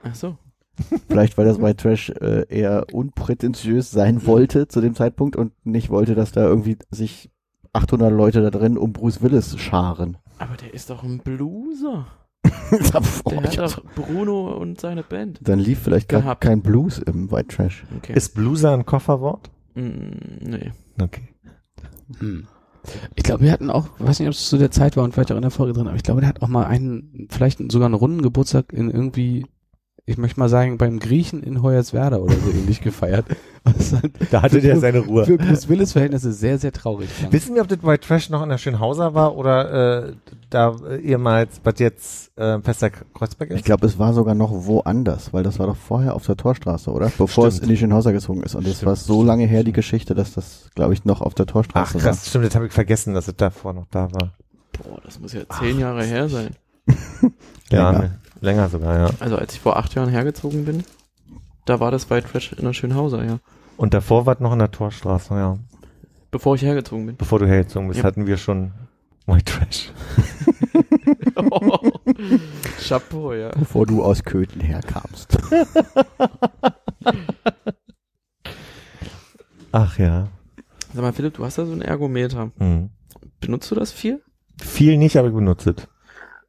Ach 0.04 0.16
so. 0.16 0.38
Vielleicht, 1.08 1.38
weil 1.38 1.46
das 1.46 1.62
White 1.62 1.78
Trash 1.84 2.10
äh, 2.10 2.46
eher 2.48 2.88
unprätentiös 2.92 3.92
sein 3.92 4.26
wollte 4.26 4.68
zu 4.68 4.82
dem 4.82 4.96
Zeitpunkt 4.96 5.36
und 5.36 5.54
nicht 5.64 5.90
wollte, 5.90 6.16
dass 6.16 6.32
da 6.32 6.44
irgendwie 6.44 6.78
sich 6.90 7.30
800 7.74 8.12
Leute 8.12 8.42
da 8.42 8.50
drin 8.50 8.78
um 8.78 8.94
Bruce 8.94 9.22
Willis 9.22 9.58
scharen. 9.60 10.18
Aber 10.40 10.56
der 10.58 10.74
ist 10.74 10.90
doch 10.90 11.04
ein 11.04 11.20
Blueser. 11.20 12.08
Der 12.72 13.42
hat 13.44 13.58
doch 13.58 13.84
Bruno 13.96 14.52
und 14.58 14.80
seine 14.80 15.04
Band. 15.04 15.40
Dann 15.44 15.60
lief 15.60 15.80
vielleicht 15.80 16.10
gar 16.10 16.22
Gehabt. 16.22 16.42
kein 16.42 16.62
Blues 16.62 16.98
im 17.00 17.32
White 17.32 17.56
Trash. 17.56 17.84
Okay. 17.98 18.14
Ist 18.16 18.34
Blueser 18.34 18.74
ein 18.74 18.86
Kofferwort? 18.86 19.52
Mm, 19.76 20.12
nee. 20.42 20.72
Okay. 21.00 21.30
Hm. 22.20 22.48
Ich 23.16 23.24
glaube, 23.24 23.44
wir 23.44 23.52
hatten 23.52 23.70
auch, 23.70 23.90
weiß 24.00 24.20
nicht, 24.20 24.28
ob 24.28 24.34
es 24.34 24.50
zu 24.50 24.58
der 24.58 24.72
Zeit 24.72 24.98
war 24.98 25.04
und 25.04 25.14
vielleicht 25.14 25.32
auch 25.32 25.36
in 25.36 25.44
der 25.44 25.52
Folge 25.52 25.74
drin, 25.74 25.88
aber 25.88 25.96
ich 25.96 26.04
glaube, 26.04 26.22
der 26.22 26.30
hat 26.30 26.42
auch 26.42 26.48
mal 26.48 26.66
einen, 26.66 27.28
vielleicht 27.30 27.60
sogar 27.72 27.86
einen 27.86 27.94
runden 27.94 28.22
Geburtstag 28.24 28.74
in 28.74 28.90
irgendwie, 28.90 29.46
ich 30.06 30.18
möchte 30.18 30.40
mal 30.40 30.50
sagen, 30.50 30.78
beim 30.78 30.98
Griechen 31.00 31.44
in 31.44 31.62
Hoyerswerda 31.62 32.18
oder 32.18 32.34
so 32.36 32.50
ähnlich 32.50 32.82
gefeiert. 32.82 33.26
Halt 33.64 34.12
Da 34.32 34.42
hatte 34.42 34.60
der 34.60 34.80
seine 34.80 35.04
für 35.04 35.08
Ruhe. 35.10 35.38
Bruce 35.38 35.70
Willis 35.70 35.92
Verhältnisse 35.92 36.32
sehr, 36.34 36.58
sehr 36.58 36.72
traurig 36.72 37.10
klang. 37.18 37.32
Wissen 37.32 37.54
wir, 37.56 37.62
ob 37.62 37.68
das 37.68 37.84
White 37.84 38.08
Trash 38.08 38.30
noch 38.30 38.42
in 38.42 38.50
der 38.50 38.58
Schönhauser 38.58 39.14
war 39.14 39.36
oder 39.38 40.08
äh, 40.08 40.14
da 40.50 40.76
ehemals, 41.02 41.62
was 41.64 41.76
jetzt 41.78 42.38
äh, 42.38 42.60
Fester 42.62 42.90
Kreuzberg 42.90 43.52
ist? 43.52 43.58
Ich 43.60 43.64
glaube, 43.64 43.86
es 43.86 44.00
war 44.00 44.14
sogar 44.14 44.34
noch 44.34 44.52
woanders, 44.52 45.32
weil 45.34 45.44
das 45.44 45.60
war 45.60 45.68
doch 45.68 45.76
vorher 45.76 46.16
auf 46.16 46.26
der 46.26 46.38
Torstraße, 46.38 46.90
oder? 46.92 47.12
Bevor 47.18 47.48
es 47.48 47.56
Stimmt. 47.58 47.70
in 47.70 47.76
die 47.76 47.78
Schönhauser 47.78 48.14
gezogen 48.14 48.42
ist. 48.44 48.56
Und 48.56 48.66
das 48.66 48.78
Stimmt. 48.78 48.88
war 48.88 48.96
so 48.96 49.24
lange 49.24 49.46
her, 49.46 49.64
die 49.64 49.74
Geschichte, 49.74 50.16
dass 50.16 50.34
das, 50.34 50.70
glaube 50.74 50.94
ich, 50.94 51.06
noch 51.06 51.22
auf 51.22 51.36
der 51.36 51.46
Ach 51.48 51.52
Torstraße 51.52 51.98
krass, 52.00 52.28
stimmt, 52.30 52.46
das 52.46 52.56
habe 52.56 52.66
ich 52.66 52.74
vergessen, 52.74 53.14
dass 53.14 53.28
es 53.28 53.36
davor 53.36 53.74
noch 53.74 53.86
da 53.92 54.12
war. 54.12 54.34
Boah, 54.84 55.00
das 55.04 55.20
muss 55.20 55.34
ja 55.34 55.42
zehn 55.60 55.80
Jahre 55.80 56.04
her 56.04 56.28
sein. 56.30 56.56
Ja, 57.72 57.92
Länger. 57.92 58.12
länger 58.42 58.70
sogar, 58.70 58.98
ja. 58.98 59.10
Also 59.22 59.38
als 59.38 59.54
ich 59.54 59.62
vor 59.62 59.78
acht 59.78 59.96
Jahren 59.96 60.10
hergezogen 60.10 60.66
bin, 60.66 60.84
da 61.72 61.80
war 61.80 61.90
das 61.90 62.10
White 62.10 62.28
Trash 62.30 62.52
in 62.52 62.66
der 62.66 62.74
Schönhauser, 62.74 63.24
ja. 63.24 63.40
Und 63.78 63.94
davor 63.94 64.26
war 64.26 64.34
es 64.36 64.42
noch 64.42 64.52
in 64.52 64.60
der 64.60 64.72
Torstraße, 64.72 65.34
ja. 65.36 65.58
Bevor 66.30 66.56
ich 66.56 66.64
hergezogen 66.64 67.06
bin. 67.06 67.16
Bevor 67.16 67.40
du 67.40 67.48
hergezogen 67.48 67.88
bist, 67.88 68.00
Ja. 68.00 68.04
hatten 68.04 68.28
wir 68.28 68.36
schon 68.36 68.74
White 69.26 69.46
Trash. 69.46 69.94
Chapeau, 72.88 73.32
ja. 73.34 73.52
bevor 73.58 73.86
du 73.86 74.04
aus 74.04 74.22
Köthen 74.26 74.60
herkamst. 74.60 75.38
Ach 79.72 79.98
ja. 79.98 80.28
Sag 80.94 81.02
mal, 81.02 81.14
Philipp, 81.14 81.36
du 81.36 81.46
hast 81.46 81.58
da 81.58 81.66
so 81.66 81.72
ein 81.72 81.82
Ergometer. 81.82 82.52
Hm. 82.58 82.90
Benutzt 83.40 83.72
du 83.72 83.76
das 83.76 83.94
viel? 83.94 84.22
Viel 84.62 84.98
nicht, 84.98 85.16
aber 85.16 85.30
ich 85.30 85.34
benutze 85.34 85.70
es. 85.78 85.88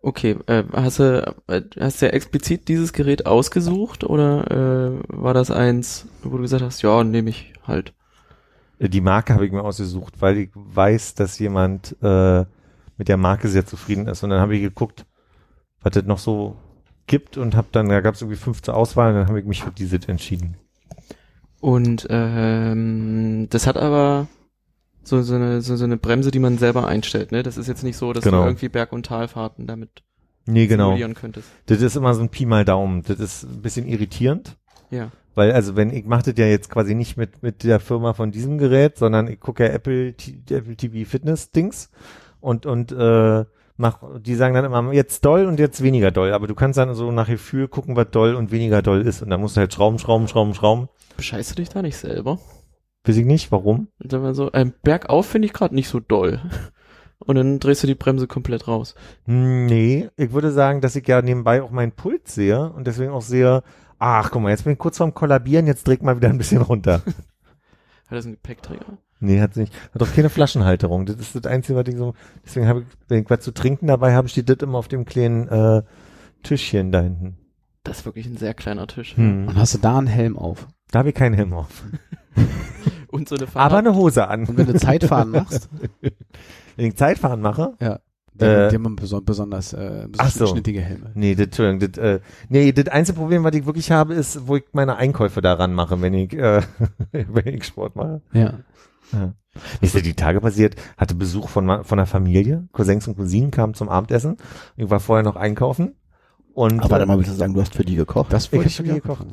Okay, 0.05 0.37
äh, 0.47 0.65
hast 0.73 0.99
du 0.99 1.35
äh, 1.47 1.63
hast 1.79 2.03
du 2.03 2.07
ja 2.07 2.13
explizit 2.13 2.67
dieses 2.67 2.93
Gerät 2.93 3.25
ausgesucht 3.25 4.03
oder 4.03 4.51
äh, 4.51 5.01
war 5.07 5.33
das 5.33 5.53
eins, 5.53 6.09
wo 6.25 6.37
du 6.37 6.43
gesagt 6.43 6.63
hast, 6.63 6.83
ja, 6.83 7.05
nehme 7.05 7.31
ich 7.31 7.53
halt. 7.65 7.95
Die 8.81 9.01
Marke 9.01 9.33
habe 9.33 9.47
ich 9.47 9.53
mir 9.53 9.63
ausgesucht, 9.63 10.15
weil 10.19 10.39
ich 10.39 10.51
weiß, 10.55 11.15
dass 11.15 11.39
jemand 11.39 11.97
äh, 12.03 12.45
mit 12.99 13.09
der 13.09 13.17
Marke 13.17 13.47
sehr 13.49 13.65
zufrieden 13.65 14.09
ist. 14.09 14.25
Und 14.25 14.31
dann 14.31 14.41
habe 14.41 14.57
ich 14.57 14.63
geguckt, 14.63 15.07
was 15.83 15.95
es 15.95 16.05
noch 16.05 16.19
so 16.19 16.57
gibt 17.07 17.37
und 17.37 17.55
habe 17.55 17.69
dann, 17.71 17.89
da 17.89 18.01
gab 18.01 18.17
es 18.17 18.23
irgendwie 18.23 18.41
fünf 18.41 18.61
zur 18.61 18.75
Auswahl 18.75 19.13
und 19.13 19.21
dann 19.21 19.29
habe 19.29 19.39
ich 19.39 19.47
mich 19.47 19.63
für 19.63 19.71
diese 19.71 20.01
entschieden. 20.09 20.57
Und 21.61 22.09
ähm, 22.11 23.47
das 23.51 23.69
hat 23.69 23.77
aber 23.77 24.27
so, 25.05 25.23
so, 25.23 25.35
eine, 25.35 25.61
so, 25.63 25.77
so 25.77 25.85
eine 25.85 25.97
Bremse, 25.97 26.31
die 26.31 26.39
man 26.39 26.59
selber 26.59 26.87
einstellt, 26.87 27.33
ne? 27.33 27.43
Das 27.43 27.57
ist 27.57 27.67
jetzt 27.67 27.83
nicht 27.83 27.97
so, 27.97 28.13
dass 28.13 28.25
Genau. 28.25 28.43
du 28.43 28.49
irgendwie 28.49 28.69
Berg- 28.69 28.93
und 28.93 29.07
Talfahrten 29.07 29.67
damit 29.67 30.03
Nee, 30.47 30.67
genau. 30.67 30.87
simulieren 30.89 31.15
könntest. 31.15 31.49
Das 31.67 31.81
ist 31.83 31.97
immer 31.97 32.15
so 32.15 32.23
ein 32.23 32.29
Pi 32.29 32.47
mal 32.47 32.65
Daumen. 32.65 33.03
Das 33.07 33.19
ist 33.21 33.45
ein 33.45 33.63
bisschen 33.63 33.87
irritierend. 33.87 34.57
Ja. 34.91 35.11
Weil, 35.35 35.53
also 35.53 35.77
wenn, 35.77 35.91
ich 35.93 36.05
mache 36.05 36.25
das 36.31 36.35
ja 36.37 36.47
jetzt 36.47 36.69
quasi 36.69 36.95
nicht 36.95 37.17
mit, 37.17 37.43
mit 37.43 37.65
der 37.65 37.81
Firma 37.81 38.13
von 38.13 38.33
diesem 38.33 38.59
Gerät, 38.59 38.99
sondern 38.99 39.29
ich 39.29 39.41
gucke 39.41 39.65
ja 39.65 39.71
Apple, 39.71 40.09
Apple 40.51 40.77
TV 40.77 41.09
Fitness 41.09 41.51
Dings 41.51 41.91
und, 42.41 42.67
und, 42.67 42.93
äh, 42.93 43.45
mach, 43.79 43.99
die 44.21 44.35
sagen 44.35 44.55
dann 44.55 44.65
immer 44.67 44.93
jetzt 44.93 45.25
doll 45.25 45.47
und 45.47 45.59
jetzt 45.59 45.83
weniger 45.83 46.11
doll. 46.11 46.33
Aber 46.35 46.47
du 46.47 46.55
kannst 46.55 46.77
dann 46.79 46.95
so 46.95 47.11
nach 47.13 47.29
Gefühl 47.29 47.69
gucken, 47.69 47.97
was 47.97 48.11
doll 48.11 48.35
und 48.35 48.51
weniger 48.53 48.83
doll 48.83 49.01
ist. 49.01 49.23
Und 49.23 49.31
dann 49.31 49.41
musst 49.41 49.57
du 49.57 49.61
halt 49.61 49.73
schrauben, 49.73 49.99
schrauben, 49.99 50.29
schrauben, 50.29 50.55
schrauben. 50.55 50.89
Bescheißt 51.17 51.53
du 51.53 51.55
dich 51.57 51.71
da 51.71 51.81
nicht 51.83 51.97
selber? 51.97 52.39
Weiß 53.05 53.17
ich 53.17 53.27
nicht, 53.27 53.51
warum? 53.51 53.89
Und 53.99 54.13
dann 54.13 54.23
war 54.23 54.35
so, 54.35 54.51
ähm, 54.53 54.75
bergauf 54.83 55.27
finde 55.27 55.47
ich 55.47 55.53
gerade 55.53 55.75
nicht 55.75 55.89
so 55.89 56.01
doll. 56.01 56.41
Und 57.19 57.37
dann 57.37 57.61
drehst 57.61 57.83
du 57.83 57.87
die 57.87 57.95
Bremse 57.95 58.27
komplett 58.27 58.67
raus. 58.69 58.95
Nee, 59.27 60.09
ich 60.17 60.33
würde 60.33 60.51
sagen, 60.51 60.81
dass 60.81 60.97
ich 60.97 61.07
ja 61.07 61.23
nebenbei 61.23 61.63
auch 61.63 61.71
meinen 61.71 61.93
Puls 61.93 62.35
sehe 62.35 62.71
und 62.73 62.87
deswegen 62.87 63.13
auch 63.13 63.23
sehe, 63.23 63.63
ach 63.99 64.31
guck 64.31 64.43
mal, 64.43 64.51
jetzt 64.51 64.65
bin 64.65 64.73
ich 64.73 64.79
kurz 64.79 64.99
vorm 64.99 65.15
Kollabieren, 65.15 65.67
jetzt 65.67 65.87
dreh 65.87 65.95
ich 65.95 66.03
mal 66.03 66.17
wieder 66.17 66.29
ein 66.29 66.39
bisschen 66.39 66.63
runter. 66.63 67.03
Hat 68.09 68.19
das 68.19 68.27
einen 68.27 68.35
Gepäckträger? 68.35 68.99
Nee, 69.21 69.41
hat 69.41 69.55
sie 69.55 69.61
nicht. 69.61 69.75
Hat 69.95 70.03
doch 70.03 70.13
keine 70.13 70.29
Flaschenhalterung. 70.29 71.07
Das 71.07 71.17
ist 71.17 71.35
das 71.37 71.47
Einzige, 71.47 71.79
was 71.79 71.87
ich 71.87 71.97
so, 71.97 72.13
deswegen 72.45 72.67
habe 72.67 72.81
ich, 72.81 72.87
wenn 73.09 73.23
ich 73.23 73.31
was 73.31 73.41
zu 73.41 73.55
trinken 73.55 73.87
dabei 73.87 74.15
habe, 74.15 74.29
steht 74.29 74.49
das 74.49 74.59
immer 74.59 74.79
auf 74.79 74.89
dem 74.89 75.05
kleinen 75.05 75.49
äh, 75.49 75.83
Tischchen 76.43 76.91
da 76.91 77.01
hinten. 77.01 77.39
Das 77.85 78.01
ist 78.01 78.05
wirklich 78.05 78.27
ein 78.27 78.37
sehr 78.37 78.53
kleiner 78.53 78.87
Tisch. 78.89 79.17
Hm. 79.17 79.49
Und 79.49 79.57
hast 79.57 79.75
du 79.75 79.79
da 79.79 79.97
einen 79.97 80.09
Helm 80.09 80.37
auf? 80.37 80.67
Da 80.91 80.99
habe 80.99 81.11
ich 81.11 81.15
keinen 81.15 81.35
Helm 81.35 81.53
auf. 81.53 81.85
Und 83.09 83.29
so 83.29 83.35
eine 83.35 83.45
Aber 83.45 83.53
Fahrrad 83.53 83.87
eine 83.87 83.95
Hose 83.95 84.27
an. 84.29 84.47
Und 84.47 84.57
wenn 84.57 84.67
du 84.67 84.75
Zeitfahren 84.75 85.31
machst, 85.33 85.69
Wenn 86.77 86.87
ich 86.87 86.97
Zeitfahren 86.97 87.41
mache, 87.41 87.75
Ja. 87.81 88.01
Die, 88.35 88.45
Äh, 88.47 88.63
haben, 88.65 88.71
die 88.71 88.77
haben 88.77 88.97
beson 88.97 89.25
besonders 89.27 89.75
äh, 89.75 90.09
Ach 90.17 90.31
so. 90.31 90.47
schnittige 90.47 90.81
Helme. 90.81 91.11
Nee, 91.15 91.35
das, 91.35 91.45
Entschuldigung, 91.47 91.81
das, 91.93 92.03
äh, 92.03 92.21
nee, 92.49 92.73
das 92.73 92.89
einzige 92.89 93.19
Problem, 93.19 93.45
was 93.45 93.55
ich 93.55 93.67
wirklich 93.67 93.91
habe, 93.91 94.15
ist, 94.15 94.47
wo 94.49 94.57
ich 94.57 94.65
meine 94.73 94.97
Einkäufe 94.97 95.43
daran 95.43 95.75
mache, 95.75 96.01
wenn 96.01 96.15
ich, 96.15 96.33
äh, 96.33 96.63
wenn 97.13 97.47
ich 97.55 97.65
Sport 97.65 97.95
mache. 97.95 98.23
Ja. 98.33 98.55
Ja. 99.13 99.35
Ist 99.83 99.95
ja 99.95 100.01
die 100.01 100.15
Tage 100.15 100.41
passiert, 100.41 100.77
hatte 100.97 101.15
Besuch 101.15 101.51
von, 101.51 101.85
von 101.85 101.99
der 101.99 102.07
Familie, 102.07 102.69
Cousins 102.73 103.07
und 103.07 103.17
Cousinen 103.19 103.51
kamen 103.51 103.75
zum 103.75 103.91
Abendessen. 103.91 104.39
Ich 104.77 104.89
war 104.89 104.99
vorher 105.01 105.23
noch 105.23 105.37
einkaufen. 105.37 105.97
Und 106.55 106.83
Aber 106.83 106.97
äh, 106.97 106.99
dann 107.01 107.09
mal 107.09 107.19
willst 107.19 107.31
du 107.33 107.35
sagen, 107.37 107.53
du 107.53 107.61
hast 107.61 107.75
für 107.75 107.85
die 107.85 107.97
gekocht? 107.97 108.33
Das 108.33 108.47
Ich 108.47 108.53
wollte 108.53 108.65
hab 108.65 108.71
ich 108.71 108.77
schon 108.77 108.87
schon 108.87 108.95
gekocht. 108.95 109.27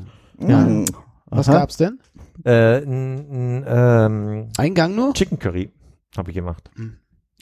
Ja. 0.45 0.57
Mhm. 0.59 0.85
Was 1.27 1.47
Aha. 1.47 1.59
gab's 1.59 1.77
denn? 1.77 1.99
Äh, 2.45 2.77
n, 2.83 3.63
n, 3.63 3.65
ähm, 3.67 4.47
Ein 4.57 4.73
Gang 4.75 4.95
nur? 4.95 5.13
Chicken 5.13 5.39
Curry 5.39 5.71
habe 6.17 6.31
ich 6.31 6.35
gemacht. 6.35 6.69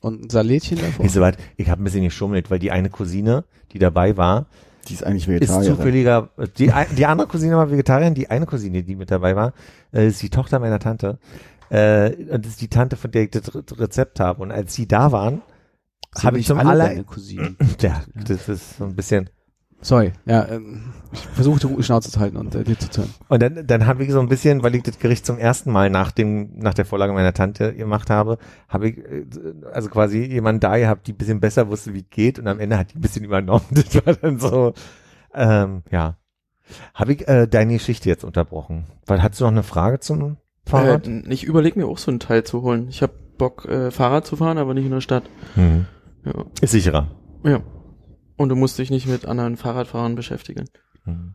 Und 0.01 0.25
ein 0.25 0.29
Salätchen 0.29 0.77
davor? 0.79 1.03
Nicht 1.03 1.13
so 1.13 1.21
weit. 1.21 1.37
Ich 1.55 1.69
habe 1.69 1.81
ein 1.81 1.83
bisschen 1.83 2.03
geschummelt, 2.03 2.49
weil 2.51 2.59
die 2.59 2.71
eine 2.71 2.89
Cousine, 2.89 3.45
die 3.73 3.79
dabei 3.79 4.15
war, 4.17 4.45
Die 4.87 4.93
ist 4.93 5.03
eigentlich 5.03 5.23
ist 5.23 5.29
Vegetarierin. 5.29 5.75
zufälliger, 5.75 6.29
die, 6.57 6.71
die 6.95 7.05
andere 7.05 7.27
Cousine 7.27 7.55
war 7.57 7.69
Vegetarierin, 7.71 8.13
die 8.13 8.29
eine 8.29 8.45
Cousine, 8.45 8.83
die 8.83 8.95
mit 8.95 9.09
dabei 9.11 9.35
war, 9.35 9.53
äh, 9.93 10.07
ist 10.07 10.21
die 10.21 10.29
Tochter 10.29 10.59
meiner 10.59 10.79
Tante. 10.79 11.17
Äh, 11.69 12.11
und 12.31 12.45
das 12.45 12.53
ist 12.53 12.61
die 12.61 12.69
Tante, 12.69 12.95
von 12.95 13.11
der 13.11 13.23
ich 13.23 13.31
das 13.31 13.53
Re- 13.53 13.63
Rezept 13.77 14.19
habe. 14.19 14.41
Und 14.43 14.51
als 14.51 14.73
sie 14.73 14.87
da 14.87 15.11
waren, 15.11 15.41
habe 16.23 16.39
ich 16.39 16.45
zum 16.47 16.59
alle 16.59 17.03
Cousinen. 17.03 17.57
ja, 17.81 18.01
das 18.15 18.47
ist 18.47 18.77
so 18.77 18.85
ein 18.85 18.95
bisschen, 18.95 19.29
Sorry, 19.81 20.11
ja, 20.25 20.47
ähm, 20.47 20.93
ich 21.11 21.19
versuche 21.19 21.59
die 21.59 21.83
Schnauze 21.83 22.09
zu 22.09 22.19
halten 22.19 22.37
und 22.37 22.55
äh, 22.55 22.63
dir 22.63 22.77
zu 22.79 23.01
hören. 23.01 23.13
und 23.29 23.41
dann, 23.41 23.67
dann 23.67 23.85
habe 23.85 24.03
ich 24.03 24.11
so 24.11 24.19
ein 24.19 24.27
bisschen, 24.27 24.63
weil 24.63 24.73
ich 24.73 24.81
das 24.83 24.97
Gericht 24.97 25.25
zum 25.25 25.37
ersten 25.37 25.71
Mal 25.71 25.91
nach 25.91 26.11
dem, 26.11 26.57
nach 26.57 26.73
der 26.73 26.85
Vorlage 26.85 27.13
meiner 27.13 27.33
Tante 27.33 27.75
gemacht 27.75 28.09
habe, 28.09 28.39
habe 28.67 28.89
ich, 28.89 28.97
äh, 28.97 29.25
also 29.71 29.89
quasi 29.89 30.23
jemanden 30.23 30.61
da 30.61 30.77
gehabt, 30.77 31.07
die 31.07 31.13
ein 31.13 31.17
bisschen 31.17 31.39
besser 31.39 31.69
wusste, 31.69 31.93
wie 31.93 31.99
es 31.99 32.09
geht 32.09 32.39
und 32.39 32.47
am 32.47 32.59
Ende 32.59 32.77
hat 32.77 32.91
die 32.91 32.97
ein 32.97 33.01
bisschen 33.01 33.23
übernommen. 33.23 33.65
Das 33.71 34.05
war 34.05 34.13
dann 34.15 34.39
so, 34.39 34.73
ähm, 35.33 35.83
ja. 35.91 36.17
Habe 36.93 37.13
ich 37.13 37.27
äh, 37.27 37.47
deine 37.47 37.73
Geschichte 37.73 38.09
jetzt 38.09 38.25
unterbrochen? 38.25 38.85
Weil, 39.05 39.23
hast 39.23 39.39
du 39.39 39.45
noch 39.45 39.51
eine 39.51 39.63
Frage 39.63 39.99
zum 39.99 40.37
Fahrrad? 40.65 41.07
Äh, 41.07 41.23
ich 41.29 41.45
überlege 41.45 41.79
mir 41.79 41.85
auch 41.85 41.97
so 41.97 42.11
ein 42.11 42.19
Teil 42.19 42.43
zu 42.43 42.61
holen. 42.61 42.87
Ich 42.89 43.01
habe 43.01 43.13
Bock, 43.37 43.65
äh, 43.65 43.91
Fahrrad 43.91 44.25
zu 44.25 44.35
fahren, 44.35 44.57
aber 44.57 44.73
nicht 44.73 44.85
in 44.85 44.91
der 44.91 45.01
Stadt. 45.01 45.23
Mhm. 45.55 45.85
Ja. 46.25 46.33
Ist 46.59 46.71
sicherer. 46.71 47.07
ja. 47.43 47.61
Und 48.37 48.49
du 48.49 48.55
musst 48.55 48.77
dich 48.77 48.89
nicht 48.91 49.07
mit 49.07 49.25
anderen 49.25 49.57
Fahrradfahrern 49.57 50.15
beschäftigen. 50.15 50.65
Mhm. 51.05 51.33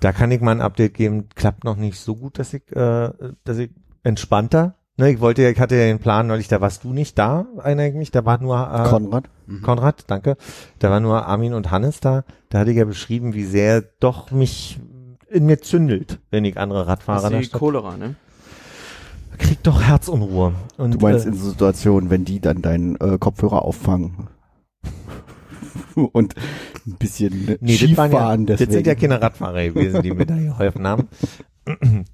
Da 0.00 0.12
kann 0.12 0.30
ich 0.30 0.40
mal 0.40 0.52
ein 0.52 0.60
Update 0.60 0.94
geben. 0.94 1.28
Klappt 1.34 1.64
noch 1.64 1.76
nicht 1.76 1.98
so 1.98 2.14
gut, 2.14 2.38
dass 2.38 2.54
ich, 2.54 2.70
äh, 2.74 3.10
dass 3.44 3.58
ich 3.58 3.70
entspannter. 4.04 4.74
Ne, 4.96 5.10
ich 5.10 5.20
wollte, 5.20 5.42
ja- 5.42 5.50
ich 5.50 5.58
hatte 5.60 5.76
ja 5.76 5.84
den 5.86 5.98
Plan 6.00 6.26
neulich, 6.26 6.48
da 6.48 6.60
warst 6.60 6.82
du 6.84 6.92
nicht 6.92 7.18
da, 7.18 7.46
erinnere 7.62 7.88
ich 7.88 7.94
mich. 7.94 8.10
Da 8.10 8.24
war 8.24 8.40
nur 8.40 8.56
äh, 8.56 8.88
Konrad? 8.88 9.28
Konrad, 9.62 10.04
danke. 10.08 10.36
Da 10.80 10.90
war 10.90 11.00
nur 11.00 11.26
Armin 11.26 11.54
und 11.54 11.70
Hannes 11.70 12.00
da. 12.00 12.24
Da 12.48 12.60
hatte 12.60 12.70
ich 12.70 12.76
ja 12.76 12.84
beschrieben, 12.84 13.34
wie 13.34 13.44
sehr 13.44 13.82
doch 14.00 14.30
mich 14.30 14.80
in 15.28 15.46
mir 15.46 15.60
zündelt, 15.60 16.18
wenn 16.30 16.44
ich 16.44 16.56
andere 16.58 16.80
Das 16.80 16.88
Radfahrer 16.88 17.26
ist 17.26 17.32
da 17.32 17.38
die. 17.40 17.48
Cholera, 17.50 17.96
ne? 17.96 18.14
Krieg 19.38 19.62
doch 19.62 19.80
Herzunruhe. 19.82 20.54
Und, 20.78 20.94
Du 20.94 20.98
meinst 20.98 21.26
äh, 21.26 21.28
in 21.28 21.34
so 21.34 21.50
Situationen, 21.50 22.10
wenn 22.10 22.24
die 22.24 22.40
dann 22.40 22.60
deinen 22.62 22.96
äh, 22.96 23.18
Kopfhörer 23.18 23.62
auffangen 23.62 24.28
und 26.12 26.34
ein 26.86 26.96
bisschen 26.98 27.58
Nee, 27.60 27.76
schief 27.76 27.96
das, 27.96 28.12
waren 28.12 28.46
ja, 28.46 28.56
das 28.56 28.70
sind 28.70 28.86
ja 28.86 28.94
keine 28.94 29.20
Radfahrer 29.20 29.68
gewesen, 29.68 30.02
die 30.02 30.12
mir 30.12 30.26
da 30.26 30.36
geholfen 30.36 30.86
haben. 30.86 31.08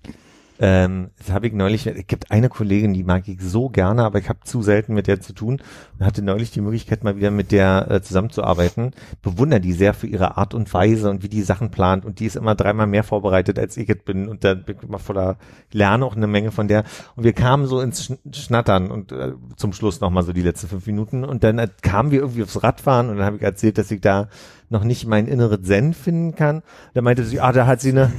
ähm, 0.60 1.10
das 1.18 1.32
habe 1.32 1.48
ich 1.48 1.52
neulich, 1.52 1.86
es 1.86 2.06
gibt 2.06 2.30
eine 2.30 2.48
Kollegin, 2.48 2.94
die 2.94 3.02
mag 3.02 3.26
ich 3.26 3.40
so 3.40 3.68
gerne, 3.68 4.04
aber 4.04 4.18
ich 4.20 4.28
habe 4.28 4.38
zu 4.44 4.62
selten 4.62 4.94
mit 4.94 5.06
der 5.08 5.20
zu 5.20 5.32
tun 5.32 5.60
und 5.98 6.06
hatte 6.06 6.22
neulich 6.22 6.52
die 6.52 6.60
Möglichkeit, 6.60 7.02
mal 7.02 7.16
wieder 7.16 7.32
mit 7.32 7.50
der 7.50 7.90
äh, 7.90 8.02
zusammenzuarbeiten. 8.02 8.92
Bewundere 9.20 9.60
die 9.60 9.72
sehr 9.72 9.94
für 9.94 10.06
ihre 10.06 10.36
Art 10.36 10.54
und 10.54 10.72
Weise 10.72 11.10
und 11.10 11.22
wie 11.24 11.28
die 11.28 11.42
Sachen 11.42 11.70
plant 11.70 12.04
und 12.04 12.20
die 12.20 12.26
ist 12.26 12.36
immer 12.36 12.54
dreimal 12.54 12.86
mehr 12.86 13.02
vorbereitet, 13.02 13.58
als 13.58 13.76
ich 13.76 13.88
es 13.88 13.98
bin 14.04 14.28
und 14.28 14.44
da 14.44 14.54
bin 14.54 14.76
ich 14.76 14.88
immer 14.88 15.00
voller, 15.00 15.38
lerne 15.72 16.04
auch 16.04 16.14
eine 16.16 16.26
Menge 16.28 16.52
von 16.52 16.68
der 16.68 16.84
und 17.16 17.24
wir 17.24 17.32
kamen 17.32 17.66
so 17.66 17.80
ins 17.80 18.08
Schn- 18.08 18.18
Schnattern 18.32 18.90
und 18.90 19.10
äh, 19.12 19.32
zum 19.56 19.72
Schluss 19.72 20.00
nochmal 20.00 20.22
so 20.22 20.32
die 20.32 20.42
letzten 20.42 20.68
fünf 20.68 20.86
Minuten 20.86 21.24
und 21.24 21.42
dann 21.42 21.58
äh, 21.58 21.68
kamen 21.82 22.10
wir 22.12 22.20
irgendwie 22.20 22.44
aufs 22.44 22.62
Radfahren 22.62 23.08
und 23.10 23.16
dann 23.16 23.26
habe 23.26 23.36
ich 23.36 23.42
erzählt, 23.42 23.76
dass 23.76 23.90
ich 23.90 24.00
da 24.00 24.28
noch 24.70 24.84
nicht 24.84 25.06
mein 25.06 25.26
inneres 25.26 25.62
Zen 25.62 25.94
finden 25.94 26.34
kann. 26.34 26.62
Da 26.94 27.02
meinte 27.02 27.24
sie, 27.24 27.40
ah, 27.40 27.52
da 27.52 27.66
hat 27.66 27.80
sie 27.80 27.90
eine, 27.90 28.12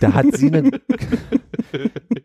da 0.00 0.12
hat 0.12 0.26
sie 0.36 0.48
eine, 0.52 0.70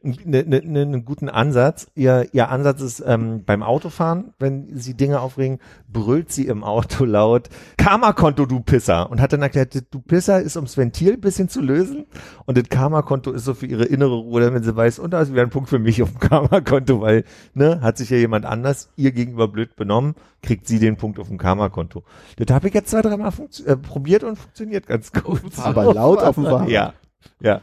ne, 0.03 0.43
ne, 0.43 0.61
ne, 0.63 0.81
einen 0.81 1.05
guten 1.05 1.29
Ansatz. 1.29 1.87
Ihr, 1.95 2.27
ihr 2.33 2.49
Ansatz 2.49 2.81
ist 2.81 3.03
ähm, 3.05 3.43
beim 3.45 3.63
Autofahren, 3.63 4.33
wenn 4.39 4.75
sie 4.77 4.95
Dinge 4.95 5.19
aufregen, 5.19 5.59
brüllt 5.87 6.31
sie 6.31 6.47
im 6.47 6.63
Auto 6.63 7.05
laut, 7.05 7.49
Karma-Konto, 7.77 8.45
du 8.45 8.59
Pisser. 8.59 9.09
Und 9.09 9.21
hat 9.21 9.33
dann 9.33 9.41
erklärt, 9.41 9.75
du 9.91 9.99
Pisser 9.99 10.41
ist 10.41 10.55
ums 10.55 10.77
Ventil 10.77 11.13
ein 11.13 11.21
bisschen 11.21 11.49
zu 11.49 11.61
lösen 11.61 12.05
und 12.45 12.57
das 12.57 12.69
Karma-Konto 12.69 13.31
ist 13.31 13.45
so 13.45 13.53
für 13.53 13.65
ihre 13.65 13.85
innere 13.85 14.15
Ruhe, 14.15 14.41
damit 14.41 14.63
sie 14.63 14.75
weiß, 14.75 14.99
und 14.99 15.11
da 15.11 15.21
ist 15.21 15.31
wieder 15.31 15.43
ein 15.43 15.49
Punkt 15.49 15.69
für 15.69 15.79
mich 15.79 16.01
auf 16.01 16.11
dem 16.11 16.19
Karma-Konto, 16.19 17.01
weil, 17.01 17.23
ne, 17.53 17.81
hat 17.81 17.97
sich 17.97 18.09
ja 18.09 18.17
jemand 18.17 18.45
anders 18.45 18.89
ihr 18.95 19.11
gegenüber 19.11 19.47
blöd 19.47 19.75
benommen, 19.75 20.15
kriegt 20.41 20.67
sie 20.67 20.79
den 20.79 20.97
Punkt 20.97 21.19
auf 21.19 21.27
dem 21.27 21.37
Karma-Konto. 21.37 22.03
Das 22.37 22.53
habe 22.53 22.67
ich 22.67 22.73
jetzt 22.73 22.89
zwei, 22.89 23.01
dreimal 23.01 23.31
äh, 23.65 23.75
probiert 23.77 24.23
und 24.23 24.37
funktioniert 24.37 24.87
ganz 24.87 25.11
gut. 25.11 25.41
Aber 25.57 25.93
laut 25.93 26.19
auf 26.19 26.35
dem 26.35 26.45
Fahrrad. 26.45 26.69
Ja, 26.69 26.93
ja. 27.39 27.61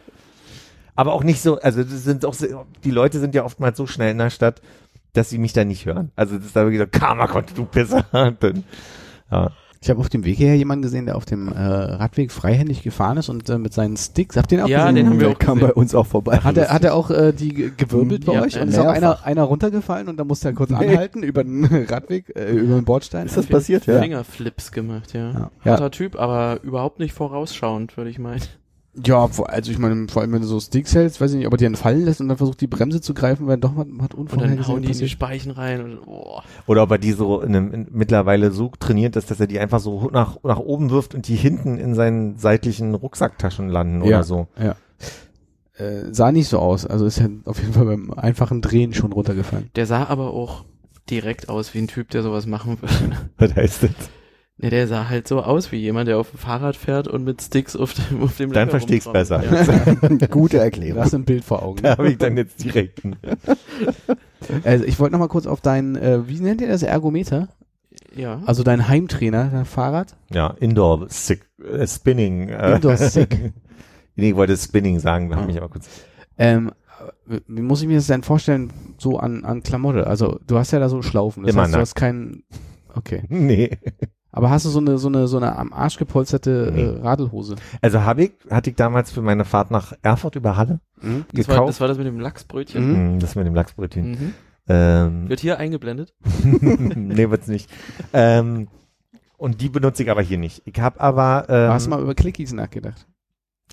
Aber 1.01 1.15
auch 1.15 1.25
nicht 1.25 1.41
so, 1.41 1.59
also 1.61 1.83
das 1.83 2.05
sind 2.05 2.27
auch, 2.27 2.35
so, 2.35 2.47
die 2.85 2.91
Leute 2.91 3.21
sind 3.21 3.35
ja 3.35 3.43
oftmals 3.45 3.79
so 3.79 3.87
schnell 3.87 4.11
in 4.11 4.19
der 4.19 4.29
Stadt, 4.29 4.61
dass 5.15 5.31
sie 5.31 5.39
mich 5.39 5.55
da 5.55 5.65
nicht 5.65 5.87
hören. 5.87 6.11
Also 6.15 6.37
das 6.37 6.45
ist 6.47 6.57
da 6.57 6.63
wirklich 6.65 6.81
so, 6.81 6.87
Karma 6.87 7.27
konnte 7.27 7.55
du 7.55 7.65
Pisser. 7.65 8.05
Und 8.13 8.43
dann, 8.43 8.65
ja. 9.31 9.51
Ich 9.83 9.89
habe 9.89 9.99
auf 9.99 10.11
dem 10.11 10.27
Weg 10.27 10.37
hierher 10.37 10.57
jemanden 10.59 10.83
gesehen, 10.83 11.07
der 11.07 11.17
auf 11.17 11.25
dem 11.25 11.49
äh, 11.49 11.59
Radweg 11.59 12.33
freihändig 12.33 12.83
gefahren 12.83 13.17
ist 13.17 13.31
und 13.31 13.49
äh, 13.49 13.57
mit 13.57 13.73
seinen 13.73 13.97
Sticks, 13.97 14.37
habt 14.37 14.53
ihr 14.53 14.59
den 14.59 14.65
auch 14.67 14.69
Ja, 14.69 14.81
gesehen? 14.83 14.95
den 14.97 15.07
haben 15.07 15.21
wir 15.21 15.29
Der 15.29 15.37
auch 15.37 15.39
kam 15.39 15.55
gesehen. 15.55 15.69
bei 15.69 15.81
uns 15.81 15.95
auch 15.95 16.07
vorbei. 16.07 16.37
Hat 16.37 16.59
er, 16.59 16.69
hat 16.69 16.85
er 16.85 16.95
auch 16.95 17.11
äh, 17.11 17.33
die 17.33 17.49
ge- 17.55 17.73
gewirbelt 17.75 18.27
bei 18.27 18.35
Ja, 18.35 18.43
euch? 18.43 18.61
Und 18.61 18.69
ist 18.69 18.79
auch 18.79 18.85
einer, 18.85 19.25
einer 19.25 19.43
runtergefallen 19.45 20.09
und 20.09 20.19
da 20.19 20.25
musste 20.25 20.49
er 20.49 20.53
kurz 20.55 20.69
Nee. 20.69 20.87
anhalten 20.87 21.23
über 21.23 21.45
den 21.45 21.65
Radweg, 21.89 22.31
äh, 22.37 22.51
über 22.53 22.75
den 22.75 22.85
Bordstein. 22.85 23.25
Ist 23.25 23.39
das 23.39 23.47
passiert, 23.47 23.87
ja? 23.87 24.03
Fingerflips 24.03 24.71
gemacht, 24.71 25.15
ja. 25.15 25.31
Ja. 25.31 25.51
Harter 25.65 25.91
Typ, 25.91 26.15
aber 26.21 26.61
überhaupt 26.63 26.99
nicht 26.99 27.15
vorausschauend, 27.15 27.97
würde 27.97 28.11
ich 28.11 28.19
meinen. 28.19 28.43
Ja, 28.95 29.29
also 29.45 29.71
ich 29.71 29.79
meine, 29.79 30.09
vor 30.09 30.23
allem 30.23 30.33
wenn 30.33 30.43
du 30.43 30.49
so 30.49 30.59
Sticks 30.59 30.95
hältst, 30.97 31.21
weiß 31.21 31.31
ich 31.31 31.37
nicht, 31.39 31.47
ob 31.47 31.55
er 31.55 31.59
dir 31.59 31.67
einen 31.67 31.77
fallen 31.77 32.05
lässt 32.05 32.21
und 32.21 32.27
dann 32.29 32.37
versucht 32.39 32.61
die 32.61 32.67
Bremse 32.67 33.01
zu 33.01 33.15
greifen, 33.15 33.47
weil 33.47 33.57
doch 33.57 33.73
mal 33.73 33.87
hat 34.03 34.15
Und 34.15 34.33
dann 34.33 34.41
hauen 34.41 34.49
unvorhergesehen 34.59 34.83
die 34.83 34.93
in 34.93 34.99
die. 34.99 35.09
Speichen 35.09 35.53
rein 35.53 35.81
und 35.85 36.05
boah. 36.05 36.43
Oder 36.67 36.83
ob 36.83 36.91
er 36.91 36.99
die 36.99 37.13
so 37.13 37.41
in 37.41 37.55
einem, 37.55 37.73
in, 37.73 37.87
mittlerweile 37.93 38.51
so 38.51 38.73
trainiert 38.81 39.15
ist, 39.15 39.31
dass 39.31 39.39
er 39.39 39.47
die 39.47 39.61
einfach 39.61 39.79
so 39.79 40.11
nach, 40.13 40.39
nach 40.43 40.59
oben 40.59 40.91
wirft 40.91 41.15
und 41.15 41.29
die 41.29 41.37
hinten 41.37 41.79
in 41.79 41.95
seinen 41.95 42.37
seitlichen 42.37 42.95
Rucksacktaschen 42.97 43.69
landen 43.69 44.01
Ja. 44.03 44.07
oder 44.19 44.25
so. 44.25 44.49
Äh, 44.57 46.13
sah 46.13 46.33
nicht 46.33 46.49
so 46.49 46.59
aus, 46.59 46.85
also 46.85 47.07
ist 47.07 47.21
ja 47.21 47.29
auf 47.45 47.61
jeden 47.61 47.73
Fall 47.73 47.87
beim 47.87 48.11
einfachen 48.11 48.61
Drehen 48.61 48.93
schon 48.93 49.13
runtergefallen. 49.13 49.71
Der 49.77 49.87
sah 49.87 50.05
aber 50.09 50.33
auch 50.35 50.65
direkt 51.09 51.49
aus 51.49 51.75
wie 51.75 51.79
ein 51.79 51.89
Typ, 51.89 52.11
der 52.11 52.23
sowas 52.23 52.47
machen 52.47 52.77
würde. 52.83 53.17
Was 53.39 53.55
heißt 53.55 53.85
das? 53.85 53.91
Ne, 54.63 54.69
der 54.69 54.87
sah 54.87 55.09
halt 55.09 55.27
so 55.27 55.41
aus 55.43 55.73
wie 55.73 55.77
jemand, 55.79 56.07
der 56.09 56.19
auf 56.19 56.31
dem 56.31 56.39
Fahrrad 56.39 56.77
fährt 56.77 57.09
und 57.09 57.25
mit 57.25 57.41
Sticks 57.41 57.77
auf 57.77 57.95
dem, 57.95 58.23
auf 58.23 58.37
dem 58.37 58.53
Dann 58.53 58.69
Lenker 58.69 58.71
versteh 58.73 58.97
ich's 58.97 59.11
besser. 59.11 59.43
Ja. 59.43 60.27
Gute 60.31 60.59
Du 60.59 60.63
Erklärung. 60.63 61.03
hast 61.03 61.15
ein 61.15 61.25
Bild 61.25 61.45
vor 61.45 61.63
Augen. 61.63 61.83
Da 61.83 61.97
habe 61.97 62.11
ich 62.11 62.19
dann 62.19 62.37
jetzt 62.37 62.63
direkt 62.63 63.05
einen. 63.05 63.17
Also 64.65 64.85
ich 64.87 64.99
wollte 64.99 65.13
noch 65.13 65.19
mal 65.19 65.29
kurz 65.29 65.47
auf 65.47 65.61
dein, 65.61 65.97
äh, 65.97 66.27
wie 66.27 66.41
nennt 66.41 66.61
ihr 66.63 66.69
das, 66.69 66.83
Ergometer? 66.83 67.49
ja. 68.17 68.41
Also 68.47 68.63
dein 68.63 68.89
Heimtrainer, 68.89 69.49
dein 69.53 69.65
Fahrrad? 69.67 70.17
Ja, 70.33 70.55
Indoor 70.61 71.07
Sick, 71.11 71.47
äh, 71.63 71.87
Spinning. 71.87 72.49
Äh, 72.49 72.77
Indoor 72.77 72.97
Sick. 72.97 73.53
nee, 74.17 74.31
ich 74.31 74.37
wollte 74.37 74.57
Spinning 74.57 74.99
sagen, 74.99 75.29
da 75.31 75.37
habe 75.37 75.47
Ah. 75.47 75.51
ich 75.51 75.57
aber 75.59 75.69
kurz. 75.69 75.89
Ähm, 76.39 76.73
wie 77.47 77.61
muss 77.63 77.83
ich 77.83 77.89
mir 77.89 77.97
das 77.97 78.07
denn 78.09 78.23
vorstellen, 78.23 78.73
so 78.99 79.19
an, 79.19 79.45
an 79.45 79.63
Klamotte? 79.63 80.07
Also 80.07 80.41
du 80.47 80.57
hast 80.59 80.71
ja 80.73 80.79
da 80.79 80.89
so 80.89 81.03
Schlaufen, 81.03 81.45
das 81.45 81.53
Immer 81.53 81.65
heißt, 81.65 81.75
du 81.75 81.79
hast 81.79 81.95
keinen, 81.95 82.43
okay. 82.95 83.25
Nee. 83.29 83.79
Aber 84.33 84.51
hast 84.51 84.65
du 84.65 84.69
so 84.71 84.79
eine, 84.79 84.97
so 84.99 85.09
eine, 85.09 85.27
so 85.27 85.37
eine 85.39 85.57
am 85.57 85.73
Arsch 85.73 85.97
gepolsterte 85.99 86.71
Nee. 86.73 86.83
äh, 86.83 87.01
Radelhose? 87.01 87.57
Also 87.83 88.03
habe 88.03 88.25
ich, 88.25 88.33
hatte 88.51 88.71
ich 88.71 88.77
damals 88.77 89.11
für 89.11 89.23
meine 89.23 89.45
Fahrt 89.45 89.71
nach 89.71 89.93
Erfurt 90.03 90.37
über 90.37 90.57
Halle 90.57 90.81
Mhm. 91.03 91.25
das, 91.33 91.49
war, 91.49 91.55
gekauft. 91.57 91.69
das 91.71 91.81
war 91.81 91.89
das 91.89 91.99
mit 91.99 92.07
dem 92.07 92.21
Lachsbrötchen. 92.21 92.87
Mhm. 92.89 92.95
Hm, 93.15 93.19
Das 93.21 93.35
mit 93.35 93.47
dem 93.47 93.55
Lachsbrötchen. 93.55 94.11
Mhm. 94.11 94.35
Ähm, 94.69 95.29
Wird 95.29 95.41
hier 95.41 95.59
eingeblendet. 95.59 96.15
nee, 96.45 97.29
wird's 97.31 97.49
nicht. 97.49 97.69
Ähm, 98.13 98.69
und 99.37 99.61
die 99.63 99.69
benutze 99.71 100.03
ich 100.03 100.11
aber 100.11 100.23
hier 100.23 100.37
nicht. 100.39 100.63
Ich 100.67 100.79
habe 100.81 101.01
aber, 101.01 101.47
ähm, 101.49 101.71
Hast 101.73 101.87
du 101.87 101.91
mal 101.91 102.03
über 102.03 102.15
Clickies 102.15 102.53
nachgedacht? 102.53 103.07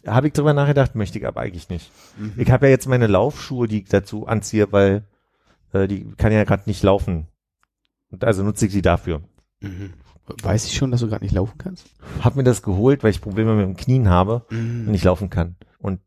habe 0.05 0.28
ich 0.28 0.34
drüber 0.34 0.53
nachgedacht, 0.53 0.95
möchte 0.95 1.20
ich 1.20 1.28
aber 1.28 1.41
eigentlich 1.41 1.68
nicht. 1.70 1.91
Mhm. 2.18 2.34
Ich 2.38 2.49
habe 2.49 2.68
ja 2.68 2.70
jetzt 2.72 2.88
meine 2.88 3.08
Laufschuhe, 3.08 3.68
die 3.68 3.80
ich 3.82 3.89
dazu 3.89 4.26
anziehe, 4.26 4.72
weil 4.72 5.03
äh, 5.74 5.88
die 5.88 6.05
kann 6.18 6.32
ja 6.32 6.43
gerade 6.45 6.64
nicht 6.66 6.82
laufen. 6.82 7.28
Und 8.10 8.24
also 8.24 8.41
nutze 8.43 8.68
ich 8.68 8.72
sie 8.72 8.82
dafür. 8.82 9.22
Mhm. 9.60 9.93
Weiß 10.43 10.65
ich 10.65 10.73
schon, 10.75 10.91
dass 10.91 11.01
du 11.01 11.07
gerade 11.07 11.23
nicht 11.23 11.34
laufen 11.36 11.57
kannst? 11.57 11.88
Hab 12.21 12.36
mir 12.36 12.43
das 12.43 12.61
geholt, 12.61 13.03
weil 13.03 13.11
ich 13.11 13.21
Probleme 13.21 13.55
mit 13.55 13.65
dem 13.65 13.75
Knien 13.78 14.09
habe 14.09 14.45
Mhm. 14.49 14.86
und 14.86 14.91
nicht 14.91 15.03
laufen 15.03 15.30
kann. 15.30 15.55
Und 15.80 16.01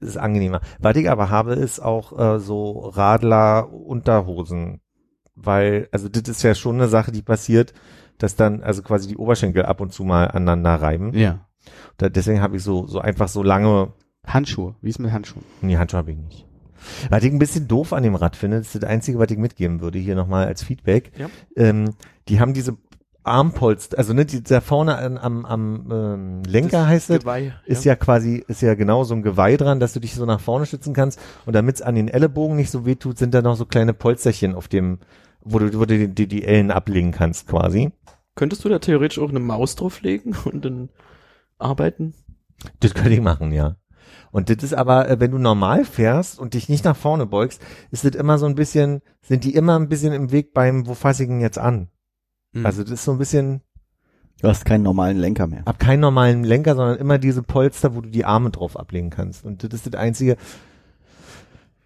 es 0.00 0.10
ist 0.10 0.16
angenehmer. 0.16 0.60
Was 0.78 0.96
ich 0.96 1.10
aber 1.10 1.30
habe, 1.30 1.54
ist 1.54 1.80
auch 1.80 2.18
äh, 2.18 2.38
so 2.38 2.90
Radler-Unterhosen. 3.68 4.80
Weil, 5.36 5.88
also 5.90 6.08
das 6.08 6.28
ist 6.28 6.42
ja 6.42 6.54
schon 6.54 6.76
eine 6.76 6.88
Sache, 6.88 7.10
die 7.10 7.22
passiert, 7.22 7.72
dass 8.18 8.36
dann 8.36 8.62
also 8.62 8.82
quasi 8.82 9.08
die 9.08 9.16
Oberschenkel 9.16 9.64
ab 9.64 9.80
und 9.80 9.92
zu 9.92 10.04
mal 10.04 10.26
aneinander 10.28 10.76
reiben. 10.80 11.12
Ja. 11.14 11.46
Da, 11.96 12.08
deswegen 12.08 12.40
habe 12.40 12.56
ich 12.56 12.62
so, 12.62 12.86
so 12.86 13.00
einfach 13.00 13.28
so 13.28 13.42
lange, 13.42 13.92
Handschuhe. 14.26 14.76
Wie 14.80 14.90
ist 14.90 15.00
mit 15.00 15.10
Handschuhen? 15.12 15.44
nee, 15.60 15.76
Handschuhe 15.76 15.98
habe 15.98 16.12
ich 16.12 16.18
nicht. 16.18 16.46
Was 17.08 17.24
ich 17.24 17.32
ein 17.32 17.38
bisschen 17.38 17.66
doof 17.66 17.92
an 17.94 18.02
dem 18.02 18.14
Rad 18.14 18.36
finde, 18.36 18.58
das 18.58 18.74
ist 18.74 18.82
das 18.82 18.88
Einzige, 18.90 19.18
was 19.18 19.30
ich 19.30 19.38
mitgeben 19.38 19.80
würde, 19.80 19.98
hier 19.98 20.14
nochmal 20.14 20.46
als 20.46 20.62
Feedback. 20.62 21.12
Ja. 21.18 21.28
Ähm, 21.56 21.94
die 22.28 22.40
haben 22.40 22.52
diese 22.52 22.76
Armpolster, 23.24 23.96
also 23.96 24.12
ne, 24.12 24.26
die, 24.26 24.42
da 24.42 24.60
vorne 24.60 24.96
an, 24.96 25.16
am, 25.16 25.46
am 25.46 25.88
ähm, 25.90 26.42
Lenker 26.44 26.86
heißt 26.86 27.08
es, 27.08 27.20
Geweih, 27.20 27.54
ist 27.64 27.84
ja. 27.84 27.96
quasi, 27.96 28.44
ist 28.46 28.60
ja 28.60 28.74
genau 28.74 29.02
so 29.04 29.14
ein 29.14 29.22
Geweih 29.22 29.56
dran, 29.56 29.80
dass 29.80 29.94
du 29.94 30.00
dich 30.00 30.14
so 30.14 30.26
nach 30.26 30.40
vorne 30.40 30.66
stützen 30.66 30.92
kannst. 30.92 31.18
Und 31.46 31.54
damit 31.54 31.76
es 31.76 31.82
an 31.82 31.94
den 31.94 32.08
Ellenbogen 32.08 32.54
nicht 32.54 32.70
so 32.70 32.84
weh 32.84 32.96
tut, 32.96 33.16
sind 33.16 33.32
da 33.32 33.40
noch 33.40 33.56
so 33.56 33.64
kleine 33.64 33.94
Polsterchen 33.94 34.54
auf 34.54 34.68
dem, 34.68 34.98
wo 35.40 35.58
du, 35.58 35.78
wo 35.78 35.86
du 35.86 36.08
die, 36.08 36.28
die, 36.28 36.44
Ellen 36.44 36.70
ablegen 36.70 37.12
kannst 37.12 37.48
quasi. 37.48 37.92
Könntest 38.34 38.64
du 38.64 38.68
da 38.68 38.78
theoretisch 38.78 39.18
auch 39.18 39.30
eine 39.30 39.40
Maus 39.40 39.74
drauflegen 39.74 40.36
und 40.44 40.64
dann 40.64 40.90
arbeiten? 41.58 42.12
Das 42.80 42.92
könnte 42.92 43.14
ich 43.14 43.22
machen, 43.22 43.52
ja. 43.52 43.76
Und 44.32 44.50
das 44.50 44.62
ist 44.62 44.74
aber, 44.74 45.08
äh, 45.08 45.18
wenn 45.18 45.30
du 45.30 45.38
normal 45.38 45.86
fährst 45.86 46.38
und 46.38 46.52
dich 46.52 46.68
nicht 46.68 46.84
nach 46.84 46.96
vorne 46.96 47.24
beugst, 47.24 47.62
ist 47.90 48.04
das 48.04 48.14
immer 48.14 48.36
so 48.36 48.44
ein 48.46 48.54
bisschen, 48.54 49.00
sind 49.22 49.44
die 49.44 49.54
immer 49.54 49.78
ein 49.78 49.88
bisschen 49.88 50.12
im 50.12 50.30
Weg 50.30 50.52
beim, 50.52 50.86
wo 50.86 50.94
fasse 50.94 51.24
ich 51.24 51.30
ihn 51.30 51.40
jetzt 51.40 51.58
an? 51.58 51.88
Mhm. 52.54 52.64
Also 52.66 52.82
das 52.82 52.92
ist 52.92 53.04
so 53.04 53.12
ein 53.12 53.18
bisschen, 53.18 53.60
Du 54.40 54.48
hast 54.48 54.64
keinen 54.64 54.82
normalen 54.82 55.16
Lenker 55.16 55.46
mehr. 55.46 55.62
hab 55.64 55.78
keinen 55.78 56.00
normalen 56.00 56.44
Lenker, 56.44 56.74
sondern 56.74 56.98
immer 56.98 57.18
diese 57.18 57.42
Polster, 57.42 57.94
wo 57.94 58.00
du 58.00 58.10
die 58.10 58.24
Arme 58.24 58.50
drauf 58.50 58.78
ablegen 58.78 59.10
kannst. 59.10 59.44
Und 59.44 59.62
das 59.62 59.72
ist 59.72 59.86
das 59.86 59.94
einzige. 59.94 60.36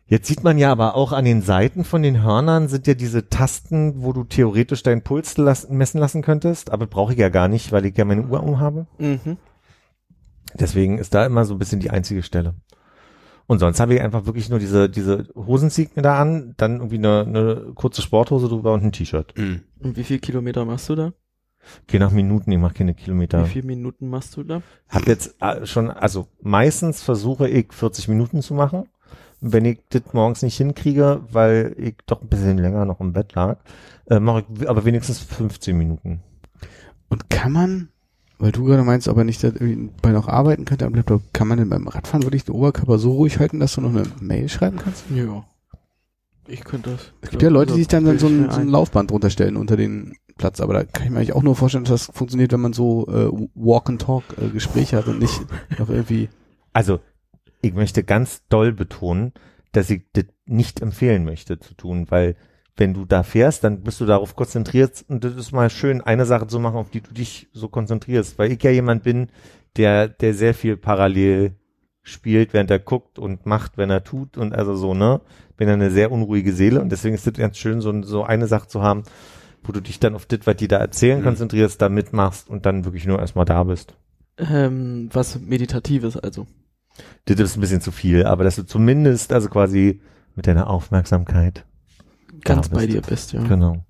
Jetzt 0.06 0.26
sieht 0.26 0.42
man 0.42 0.56
ja 0.56 0.72
aber 0.72 0.94
auch 0.94 1.12
an 1.12 1.26
den 1.26 1.42
Seiten 1.42 1.84
von 1.84 2.02
den 2.02 2.22
Hörnern 2.22 2.68
sind 2.68 2.86
ja 2.86 2.94
diese 2.94 3.28
Tasten, 3.28 4.02
wo 4.02 4.14
du 4.14 4.24
theoretisch 4.24 4.82
deinen 4.82 5.02
Puls 5.02 5.36
lassen, 5.36 5.76
messen 5.76 6.00
lassen 6.00 6.22
könntest, 6.22 6.72
aber 6.72 6.86
brauche 6.86 7.12
ich 7.12 7.18
ja 7.18 7.28
gar 7.28 7.46
nicht, 7.48 7.72
weil 7.72 7.84
ich 7.84 7.96
ja 7.96 8.06
meine 8.06 8.26
Uhr 8.26 8.42
umhabe. 8.42 8.86
Mhm. 8.98 9.36
Deswegen 10.54 10.96
ist 10.96 11.12
da 11.12 11.26
immer 11.26 11.44
so 11.44 11.54
ein 11.54 11.58
bisschen 11.58 11.80
die 11.80 11.90
einzige 11.90 12.22
Stelle. 12.22 12.54
Und 13.48 13.60
sonst 13.60 13.80
habe 13.80 13.94
ich 13.94 14.02
einfach 14.02 14.26
wirklich 14.26 14.50
nur 14.50 14.58
diese, 14.58 14.90
diese 14.90 15.26
Hosen 15.34 15.70
zieht 15.70 15.96
mir 15.96 16.02
da 16.02 16.20
an, 16.20 16.52
dann 16.58 16.76
irgendwie 16.76 16.98
eine, 16.98 17.24
eine 17.26 17.72
kurze 17.74 18.02
Sporthose 18.02 18.46
drüber 18.46 18.74
und 18.74 18.84
ein 18.84 18.92
T-Shirt. 18.92 19.32
Mhm. 19.38 19.62
Und 19.80 19.96
wie 19.96 20.04
viel 20.04 20.18
Kilometer 20.18 20.66
machst 20.66 20.90
du 20.90 20.94
da? 20.94 21.12
Geh 21.86 21.98
nach 21.98 22.10
Minuten, 22.10 22.52
ich 22.52 22.58
mache 22.58 22.74
keine 22.74 22.92
Kilometer. 22.92 23.46
Wie 23.46 23.48
viele 23.48 23.66
Minuten 23.66 24.10
machst 24.10 24.36
du 24.36 24.44
da? 24.44 24.60
Hab 24.90 25.06
jetzt 25.06 25.34
äh, 25.40 25.64
schon, 25.64 25.90
also 25.90 26.28
meistens 26.42 27.02
versuche 27.02 27.48
ich 27.48 27.72
40 27.72 28.08
Minuten 28.08 28.42
zu 28.42 28.52
machen. 28.52 28.84
Wenn 29.40 29.64
ich 29.64 29.80
das 29.88 30.02
morgens 30.12 30.42
nicht 30.42 30.58
hinkriege, 30.58 31.22
weil 31.30 31.74
ich 31.78 31.96
doch 32.04 32.20
ein 32.20 32.28
bisschen 32.28 32.58
länger 32.58 32.84
noch 32.84 33.00
im 33.00 33.14
Bett 33.14 33.34
lag, 33.34 33.60
äh, 34.10 34.20
mache 34.20 34.44
ich 34.60 34.68
aber 34.68 34.84
wenigstens 34.84 35.20
15 35.20 35.74
Minuten. 35.74 36.22
Und 37.08 37.30
kann 37.30 37.52
man, 37.52 37.88
weil 38.38 38.52
du 38.52 38.64
gerade 38.64 38.84
meinst, 38.84 39.08
ob 39.08 39.16
er 39.18 39.24
nicht 39.24 39.44
bei 40.02 40.12
noch 40.12 40.28
arbeiten 40.28 40.64
könnte 40.64 40.86
am 40.86 40.94
Laptop, 40.94 41.22
kann 41.32 41.48
man 41.48 41.58
denn 41.58 41.68
beim 41.68 41.88
Radfahren 41.88 42.22
wirklich 42.22 42.44
den 42.44 42.54
Oberkörper 42.54 42.98
so 42.98 43.12
ruhig 43.12 43.38
halten, 43.38 43.60
dass 43.60 43.74
du 43.74 43.80
noch 43.80 43.90
eine 43.90 44.04
Mail 44.20 44.48
schreiben 44.48 44.78
kannst? 44.78 45.04
Ja. 45.14 45.44
Ich 46.46 46.64
könnte 46.64 46.92
das. 46.92 47.12
Es 47.20 47.30
gibt 47.30 47.42
ja 47.42 47.50
Leute, 47.50 47.72
die 47.74 47.80
sich 47.80 47.88
dann, 47.88 48.06
dann 48.06 48.18
so, 48.18 48.26
ein, 48.26 48.50
so 48.50 48.60
ein 48.60 48.68
Laufband 48.68 49.10
drunter 49.10 49.28
stellen 49.28 49.56
unter 49.56 49.76
den 49.76 50.14
Platz, 50.38 50.60
aber 50.60 50.72
da 50.72 50.84
kann 50.84 51.04
ich 51.04 51.10
mir 51.10 51.18
eigentlich 51.18 51.34
auch 51.34 51.42
nur 51.42 51.56
vorstellen, 51.56 51.84
dass 51.84 52.06
das 52.06 52.16
funktioniert, 52.16 52.52
wenn 52.52 52.60
man 52.60 52.72
so 52.72 53.06
äh, 53.08 53.28
Walk-and-Talk-Gespräche 53.54 54.96
hat 54.96 55.08
und 55.08 55.18
nicht 55.18 55.40
noch 55.78 55.90
irgendwie 55.90 56.30
Also, 56.72 57.00
ich 57.60 57.74
möchte 57.74 58.02
ganz 58.02 58.42
doll 58.48 58.72
betonen, 58.72 59.32
dass 59.72 59.90
ich 59.90 60.04
das 60.12 60.24
nicht 60.46 60.80
empfehlen 60.80 61.24
möchte 61.24 61.58
zu 61.58 61.74
tun, 61.74 62.06
weil 62.08 62.36
wenn 62.78 62.94
du 62.94 63.04
da 63.04 63.22
fährst, 63.24 63.64
dann 63.64 63.82
bist 63.82 64.00
du 64.00 64.06
darauf 64.06 64.34
konzentriert 64.36 65.04
und 65.08 65.24
das 65.24 65.34
ist 65.34 65.52
mal 65.52 65.68
schön, 65.68 66.00
eine 66.00 66.24
Sache 66.24 66.46
zu 66.46 66.58
machen, 66.60 66.76
auf 66.76 66.90
die 66.90 67.00
du 67.00 67.12
dich 67.12 67.48
so 67.52 67.68
konzentrierst, 67.68 68.38
weil 68.38 68.52
ich 68.52 68.62
ja 68.62 68.70
jemand 68.70 69.02
bin, 69.02 69.28
der, 69.76 70.08
der 70.08 70.32
sehr 70.32 70.54
viel 70.54 70.76
parallel 70.76 71.56
spielt, 72.02 72.54
während 72.54 72.70
er 72.70 72.78
guckt 72.78 73.18
und 73.18 73.44
macht, 73.46 73.76
wenn 73.76 73.90
er 73.90 74.02
tut 74.04 74.38
und 74.38 74.54
also 74.54 74.74
so, 74.74 74.94
ne? 74.94 75.20
Bin 75.56 75.68
ja 75.68 75.74
eine 75.74 75.90
sehr 75.90 76.10
unruhige 76.12 76.52
Seele 76.52 76.80
und 76.80 76.90
deswegen 76.90 77.14
ist 77.14 77.26
es 77.26 77.32
ganz 77.34 77.58
schön, 77.58 77.80
so, 77.80 78.02
so 78.02 78.22
eine 78.24 78.46
Sache 78.46 78.68
zu 78.68 78.80
haben, 78.80 79.02
wo 79.64 79.72
du 79.72 79.80
dich 79.80 79.98
dann 79.98 80.14
auf 80.14 80.24
das, 80.24 80.40
was 80.44 80.56
die 80.56 80.68
da 80.68 80.78
erzählen, 80.78 81.18
Mhm. 81.18 81.24
konzentrierst, 81.24 81.82
da 81.82 81.88
mitmachst 81.88 82.48
und 82.48 82.64
dann 82.64 82.84
wirklich 82.84 83.06
nur 83.06 83.18
erstmal 83.18 83.44
da 83.44 83.64
bist. 83.64 83.94
Ähm, 84.38 85.08
was 85.12 85.38
Meditatives 85.40 86.16
also. 86.16 86.46
Das 87.26 87.38
ist 87.38 87.56
ein 87.56 87.60
bisschen 87.60 87.80
zu 87.80 87.90
viel, 87.90 88.24
aber 88.24 88.44
dass 88.44 88.56
du 88.56 88.62
zumindest, 88.64 89.32
also 89.32 89.48
quasi 89.48 90.00
mit 90.36 90.46
deiner 90.46 90.70
Aufmerksamkeit. 90.70 91.64
Ganz 92.44 92.68
Da 92.70 92.76
bei 92.76 92.86
bist. 92.86 92.96
dir 92.96 93.02
bist, 93.02 93.32
ja. 93.32 93.42
Genau. 93.42 93.84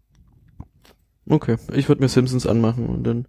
Okay, 1.29 1.57
ich 1.75 1.89
würde 1.89 2.03
mir 2.03 2.09
Simpsons 2.09 2.47
anmachen 2.47 2.87
und 2.87 3.05
dann 3.05 3.27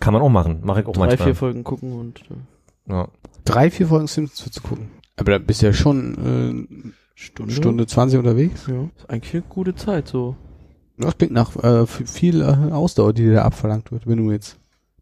Kann 0.00 0.12
man 0.12 0.22
auch 0.22 0.28
machen. 0.28 0.60
Mache 0.62 0.80
ich 0.82 0.86
auch 0.86 0.92
drei, 0.92 1.06
manchmal. 1.06 1.28
vier 1.28 1.34
Folgen 1.34 1.64
gucken 1.64 1.92
und 1.92 2.20
äh, 2.30 2.92
ja. 2.92 3.08
drei, 3.44 3.70
vier 3.70 3.86
Folgen 3.86 4.06
Simpsons 4.06 4.52
zu 4.52 4.60
gucken. 4.60 4.90
Aber 5.16 5.32
da 5.32 5.38
bist 5.38 5.62
du 5.62 5.66
ja 5.66 5.72
schon 5.72 6.92
Stunde. 7.14 7.52
äh, 7.52 7.56
Stunde 7.56 7.86
20 7.86 8.18
unterwegs. 8.18 8.66
Ja, 8.66 8.88
ist 8.96 9.08
eigentlich 9.08 9.34
eine 9.34 9.42
gute 9.48 9.74
Zeit 9.74 10.08
so. 10.08 10.36
Das 10.98 11.16
klingt 11.16 11.32
nach 11.32 11.56
äh, 11.56 11.86
viel 11.86 12.42
äh, 12.42 12.72
Ausdauer, 12.72 13.12
die 13.14 13.22
dir 13.22 13.34
da 13.34 13.42
abverlangt 13.44 13.90
wird, 13.92 14.06
wenn 14.06 14.18
du 14.18 14.30
jetzt 14.30 14.58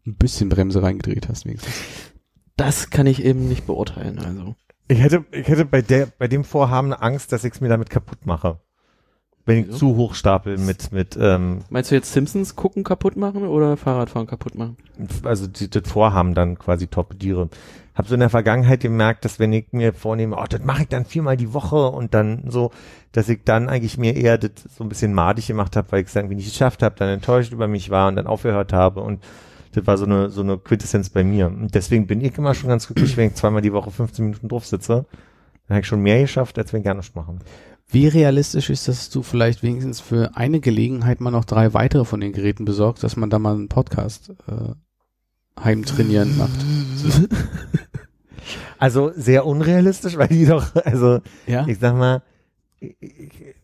ein 0.07 0.15
bisschen 0.15 0.49
Bremse 0.49 0.81
reingedreht 0.81 1.27
hast 1.27 1.45
wenigstens. 1.45 1.73
Das 2.55 2.89
kann 2.89 3.07
ich 3.07 3.23
eben 3.23 3.47
nicht 3.47 3.65
beurteilen, 3.67 4.19
also. 4.19 4.55
Ich 4.87 4.99
hätte, 4.99 5.25
ich 5.31 5.47
hätte 5.47 5.65
bei 5.65 5.81
der, 5.81 6.07
bei 6.17 6.27
dem 6.27 6.43
Vorhaben 6.43 6.93
Angst, 6.93 7.31
dass 7.31 7.43
ich 7.43 7.53
es 7.53 7.61
mir 7.61 7.69
damit 7.69 7.89
kaputt 7.89 8.25
mache. 8.25 8.59
Wenn 9.45 9.69
ich 9.69 9.71
zu 9.71 9.95
hoch 9.95 10.13
stapel 10.13 10.57
mit, 10.57 10.91
mit, 10.91 11.17
ähm, 11.19 11.59
Meinst 11.69 11.91
du 11.91 11.95
jetzt 11.95 12.13
Simpsons 12.13 12.55
gucken 12.55 12.83
kaputt 12.83 13.17
machen 13.17 13.47
oder 13.47 13.75
Fahrradfahren 13.77 14.27
kaputt 14.27 14.55
machen? 14.55 14.77
also 15.23 15.47
die, 15.47 15.69
das 15.69 15.89
Vorhaben 15.89 16.33
dann 16.33 16.57
quasi 16.57 16.87
torpediere. 16.87 17.49
Hab 17.95 18.07
so 18.07 18.13
in 18.13 18.19
der 18.19 18.29
Vergangenheit 18.29 18.81
gemerkt, 18.81 19.25
dass 19.25 19.39
wenn 19.39 19.51
ich 19.51 19.65
mir 19.71 19.93
vornehme, 19.93 20.37
oh, 20.37 20.45
das 20.47 20.63
mache 20.63 20.83
ich 20.83 20.87
dann 20.87 21.05
viermal 21.05 21.37
die 21.37 21.53
Woche 21.53 21.89
und 21.89 22.13
dann 22.13 22.43
so, 22.47 22.71
dass 23.11 23.27
ich 23.27 23.43
dann 23.43 23.67
eigentlich 23.67 23.97
mir 23.97 24.15
eher 24.15 24.37
das 24.37 24.51
so 24.75 24.83
ein 24.83 24.89
bisschen 24.89 25.13
madig 25.13 25.47
gemacht 25.47 25.75
habe, 25.75 25.91
weil 25.91 26.01
ich 26.01 26.07
es 26.07 26.15
irgendwie 26.15 26.35
nicht 26.35 26.51
geschafft 26.51 26.83
habe, 26.83 26.95
dann 26.97 27.09
enttäuscht 27.09 27.51
über 27.51 27.67
mich 27.67 27.89
war 27.89 28.07
und 28.07 28.15
dann 28.15 28.27
aufgehört 28.27 28.71
habe 28.73 29.01
und 29.01 29.21
das 29.73 29.87
war 29.87 29.97
so 29.97 30.05
eine, 30.05 30.29
so 30.29 30.41
eine 30.41 30.57
Quintessenz 30.57 31.09
bei 31.09 31.23
mir. 31.23 31.47
Und 31.47 31.73
deswegen 31.73 32.07
bin 32.07 32.21
ich 32.21 32.37
immer 32.37 32.53
schon 32.53 32.69
ganz 32.69 32.87
glücklich, 32.87 33.15
wenn 33.17 33.29
ich 33.29 33.35
zweimal 33.35 33.61
die 33.61 33.73
Woche 33.73 33.91
15 33.91 34.25
Minuten 34.25 34.49
drauf 34.49 34.65
sitze. 34.65 35.05
Dann 35.67 35.75
habe 35.75 35.81
ich 35.81 35.87
schon 35.87 36.01
mehr 36.01 36.19
geschafft, 36.21 36.57
als 36.57 36.73
wenn 36.73 36.81
ich 36.81 36.85
gar 36.85 36.93
nichts 36.93 37.15
machen. 37.15 37.39
Wie 37.91 38.07
realistisch 38.07 38.69
ist, 38.69 38.87
dass 38.87 39.09
du 39.09 39.21
vielleicht 39.21 39.63
wenigstens 39.63 39.99
für 39.99 40.35
eine 40.35 40.59
Gelegenheit 40.61 41.19
mal 41.21 41.31
noch 41.31 41.45
drei 41.45 41.73
weitere 41.73 42.05
von 42.05 42.21
den 42.21 42.31
Geräten 42.31 42.63
besorgst, 42.65 43.03
dass 43.03 43.17
man 43.17 43.29
da 43.29 43.37
mal 43.37 43.53
einen 43.55 43.67
Podcast 43.67 44.31
äh, 44.47 45.61
heimtrainieren 45.61 46.37
macht? 46.37 46.59
Also 48.79 49.11
sehr 49.15 49.45
unrealistisch, 49.45 50.17
weil 50.17 50.27
die 50.29 50.45
doch, 50.47 50.73
also 50.75 51.19
Ja. 51.45 51.67
ich 51.67 51.77
sag 51.77 51.95
mal, 51.95 52.23
ich- 52.79 53.55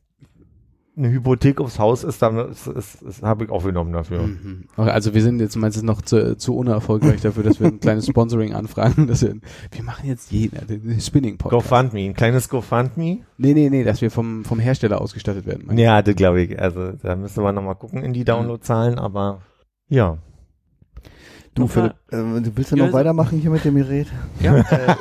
eine 0.98 1.12
Hypothek 1.12 1.62
aufs 1.62 1.78
Haus 1.78 2.04
ist 2.04 2.22
dann, 2.22 2.36
das, 2.36 2.64
das, 2.64 2.98
das 3.00 3.22
habe 3.22 3.46
ich 3.46 3.50
aufgenommen 3.52 3.94
dafür. 3.94 4.24
Mhm. 4.24 4.66
Okay, 4.76 4.90
Also 4.90 5.14
wir 5.14 5.22
sind 5.22 5.40
jetzt 5.40 5.56
meinst 5.56 5.80
du 5.80 5.86
noch 5.86 6.02
zu, 6.02 6.36
zu 6.38 6.56
unerfolgreich 6.56 7.22
dafür, 7.22 7.44
dass 7.44 7.60
wir 7.60 7.68
ein 7.68 7.80
kleines 7.80 8.08
Sponsoring 8.08 8.54
anfragen. 8.54 9.08
Dass 9.08 9.22
wir, 9.22 9.36
wir 9.72 9.84
machen 9.84 10.08
jetzt 10.08 10.32
jeden 10.32 10.66
den 10.68 11.00
Spinning 11.00 11.38
Podcast. 11.38 11.70
GoFundMe, 11.70 12.06
ein 12.06 12.14
kleines 12.14 12.50
GoFundMe. 12.50 13.20
Nee, 13.38 13.54
nee, 13.54 13.70
nee, 13.70 13.84
dass 13.84 14.02
wir 14.02 14.10
vom, 14.10 14.44
vom 14.44 14.60
Hersteller 14.60 15.00
ausgestattet 15.00 15.46
werden. 15.46 15.78
Ja, 15.78 16.02
das 16.02 16.16
glaube 16.16 16.42
ich. 16.42 16.60
Also 16.60 16.94
da 16.94 17.16
müssen 17.16 17.44
wir 17.44 17.52
nochmal 17.52 17.76
gucken 17.76 18.04
in 18.04 18.14
die 18.14 18.26
Downloadzahlen, 18.26 18.98
aber 18.98 19.42
ja. 19.90 20.18
Du, 21.58 21.64
Noch 21.64 21.72
Philipp, 21.72 21.94
äh, 22.12 22.18
du 22.42 22.52
willst 22.56 22.72
ja 22.72 22.78
Ja, 22.78 22.86
noch 22.86 22.94
weitermachen 22.94 23.40
hier 23.40 23.50
mit 23.50 23.66
dem 23.66 23.76
Gerät? 23.76 24.08
Ja. 24.42 24.58
Äh, 24.60 24.96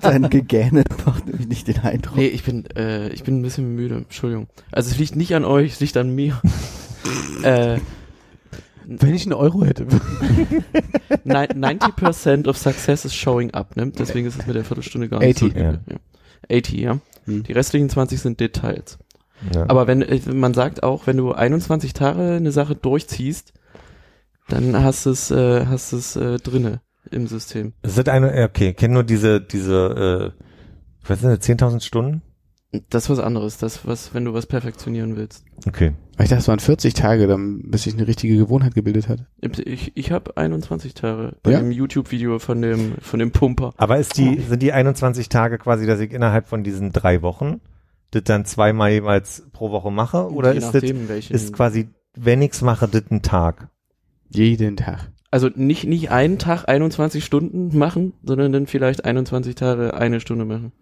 dein 0.00 0.30
Gegähne 0.30 0.84
macht 1.04 1.26
nämlich 1.26 1.48
nicht 1.48 1.66
den 1.68 1.78
Eindruck. 1.80 2.16
Nee, 2.16 2.28
ich 2.28 2.44
bin, 2.44 2.64
äh, 2.76 3.08
ich 3.08 3.24
bin 3.24 3.40
ein 3.40 3.42
bisschen 3.42 3.74
müde, 3.74 3.96
Entschuldigung. 3.96 4.46
Also 4.70 4.90
es 4.90 4.98
liegt 4.98 5.16
nicht 5.16 5.34
an 5.34 5.44
euch, 5.44 5.72
es 5.72 5.80
liegt 5.80 5.96
an 5.96 6.14
mir. 6.14 6.40
äh, 7.42 7.78
Wenn 8.86 9.14
ich 9.14 9.24
einen 9.26 9.32
Euro 9.34 9.64
hätte. 9.64 9.86
Ni- 11.24 11.34
90% 11.34 12.48
of 12.48 12.56
success 12.56 13.04
is 13.04 13.14
showing 13.14 13.52
up, 13.54 13.76
ne? 13.76 13.90
Deswegen 13.90 14.26
ist 14.26 14.38
es 14.38 14.46
mit 14.46 14.54
der 14.56 14.64
Viertelstunde 14.64 15.08
gar 15.08 15.18
nicht 15.20 15.42
80, 15.42 15.52
so. 15.52 15.58
ja. 15.58 15.72
Ja. 15.72 16.58
80, 16.58 16.80
ja. 16.80 16.98
Hm. 17.24 17.42
Die 17.42 17.52
restlichen 17.52 17.90
20 17.90 18.20
sind 18.20 18.40
Details. 18.40 18.98
ja. 19.54 19.64
Aber 19.68 19.86
wenn, 19.86 20.02
äh, 20.02 20.20
man 20.32 20.54
sagt 20.54 20.82
auch, 20.82 21.06
wenn 21.06 21.16
du 21.16 21.32
21 21.32 21.92
Tage 21.92 22.36
eine 22.36 22.52
Sache 22.52 22.74
durchziehst, 22.76 23.52
dann 24.48 24.82
hast 24.82 25.06
du 25.06 25.10
es, 25.10 25.30
äh, 25.30 25.66
hast 25.66 25.92
du 25.92 25.96
es 25.96 26.16
äh, 26.16 26.38
drinne 26.38 26.80
im 27.10 27.26
System. 27.26 27.72
es 27.82 27.94
sind 27.94 28.08
eine, 28.08 28.44
okay, 28.44 28.70
ich 28.70 28.76
kenne 28.76 28.94
nur 28.94 29.04
diese, 29.04 29.40
diese, 29.40 30.34
äh, 30.36 30.42
was 31.06 31.20
sind 31.20 31.30
das, 31.30 31.48
10.000 31.48 31.80
Stunden? 31.82 32.22
Das 32.90 33.04
ist 33.04 33.10
was 33.10 33.18
anderes, 33.18 33.56
das, 33.56 33.86
was, 33.86 34.12
wenn 34.12 34.26
du 34.26 34.34
was 34.34 34.44
perfektionieren 34.44 35.16
willst. 35.16 35.42
Okay. 35.66 35.94
Ich 36.20 36.28
dachte, 36.28 36.40
es 36.40 36.48
waren 36.48 36.58
40 36.58 36.92
Tage, 36.92 37.26
dann, 37.26 37.62
bis 37.70 37.84
sich 37.84 37.94
eine 37.94 38.06
richtige 38.06 38.36
Gewohnheit 38.36 38.74
gebildet 38.74 39.08
hat. 39.08 39.24
Ich, 39.40 39.92
ich 39.96 40.12
habe 40.12 40.36
21 40.36 40.92
Tage 40.92 41.36
bei 41.42 41.52
Ja? 41.52 41.60
dem 41.60 41.70
YouTube-Video 41.70 42.38
von 42.38 42.60
dem, 42.60 42.96
von 43.00 43.20
dem 43.20 43.30
Pumper. 43.30 43.72
Aber 43.78 43.96
ist 43.98 44.18
die, 44.18 44.40
sind 44.40 44.60
die 44.62 44.72
21 44.72 45.30
Tage 45.30 45.56
quasi, 45.56 45.86
dass 45.86 46.00
ich 46.00 46.12
innerhalb 46.12 46.46
von 46.46 46.62
diesen 46.62 46.92
drei 46.92 47.22
Wochen 47.22 47.60
das 48.10 48.24
dann 48.24 48.44
zweimal 48.44 48.90
jeweils 48.90 49.46
pro 49.52 49.70
Woche 49.70 49.90
mache? 49.90 50.30
Oder 50.30 50.52
Je 50.52 50.58
ist 50.58 50.72
das, 50.72 50.82
ist 50.82 51.52
quasi, 51.54 51.88
wenn 52.16 52.42
ich's 52.42 52.60
mache, 52.60 52.86
das 52.88 53.04
ein 53.10 53.22
Tag? 53.22 53.70
Jeden 54.30 54.76
Tag. 54.76 55.10
Also 55.30 55.50
nicht, 55.54 55.84
nicht 55.84 56.10
einen 56.10 56.38
Tag 56.38 56.64
21 56.68 57.24
Stunden 57.24 57.76
machen, 57.76 58.14
sondern 58.22 58.52
dann 58.52 58.66
vielleicht 58.66 59.04
21 59.04 59.54
Tage 59.54 59.94
eine 59.94 60.20
Stunde 60.20 60.44
machen. 60.44 60.72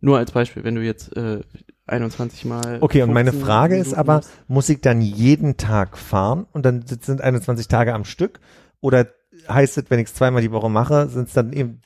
Nur 0.00 0.18
als 0.18 0.32
Beispiel, 0.32 0.64
wenn 0.64 0.74
du 0.74 0.82
jetzt 0.82 1.16
äh, 1.16 1.40
21 1.86 2.44
mal. 2.44 2.78
Okay, 2.80 3.02
und 3.02 3.12
meine 3.12 3.30
15 3.30 3.46
Frage 3.46 3.76
ist 3.76 3.94
aber, 3.94 4.22
muss 4.48 4.68
ich 4.68 4.80
dann 4.80 5.00
jeden 5.00 5.56
Tag 5.56 5.96
fahren 5.98 6.46
und 6.52 6.64
dann 6.64 6.84
sind 6.86 7.20
21 7.20 7.68
Tage 7.68 7.94
am 7.94 8.04
Stück? 8.04 8.40
Oder 8.80 9.08
heißt 9.48 9.78
es, 9.78 9.84
wenn 9.88 10.00
ich 10.00 10.08
es 10.08 10.14
zweimal 10.14 10.42
die 10.42 10.52
Woche 10.52 10.68
mache, 10.68 11.08
sind 11.08 11.28
es 11.28 11.34
dann 11.34 11.52
eben 11.52 11.80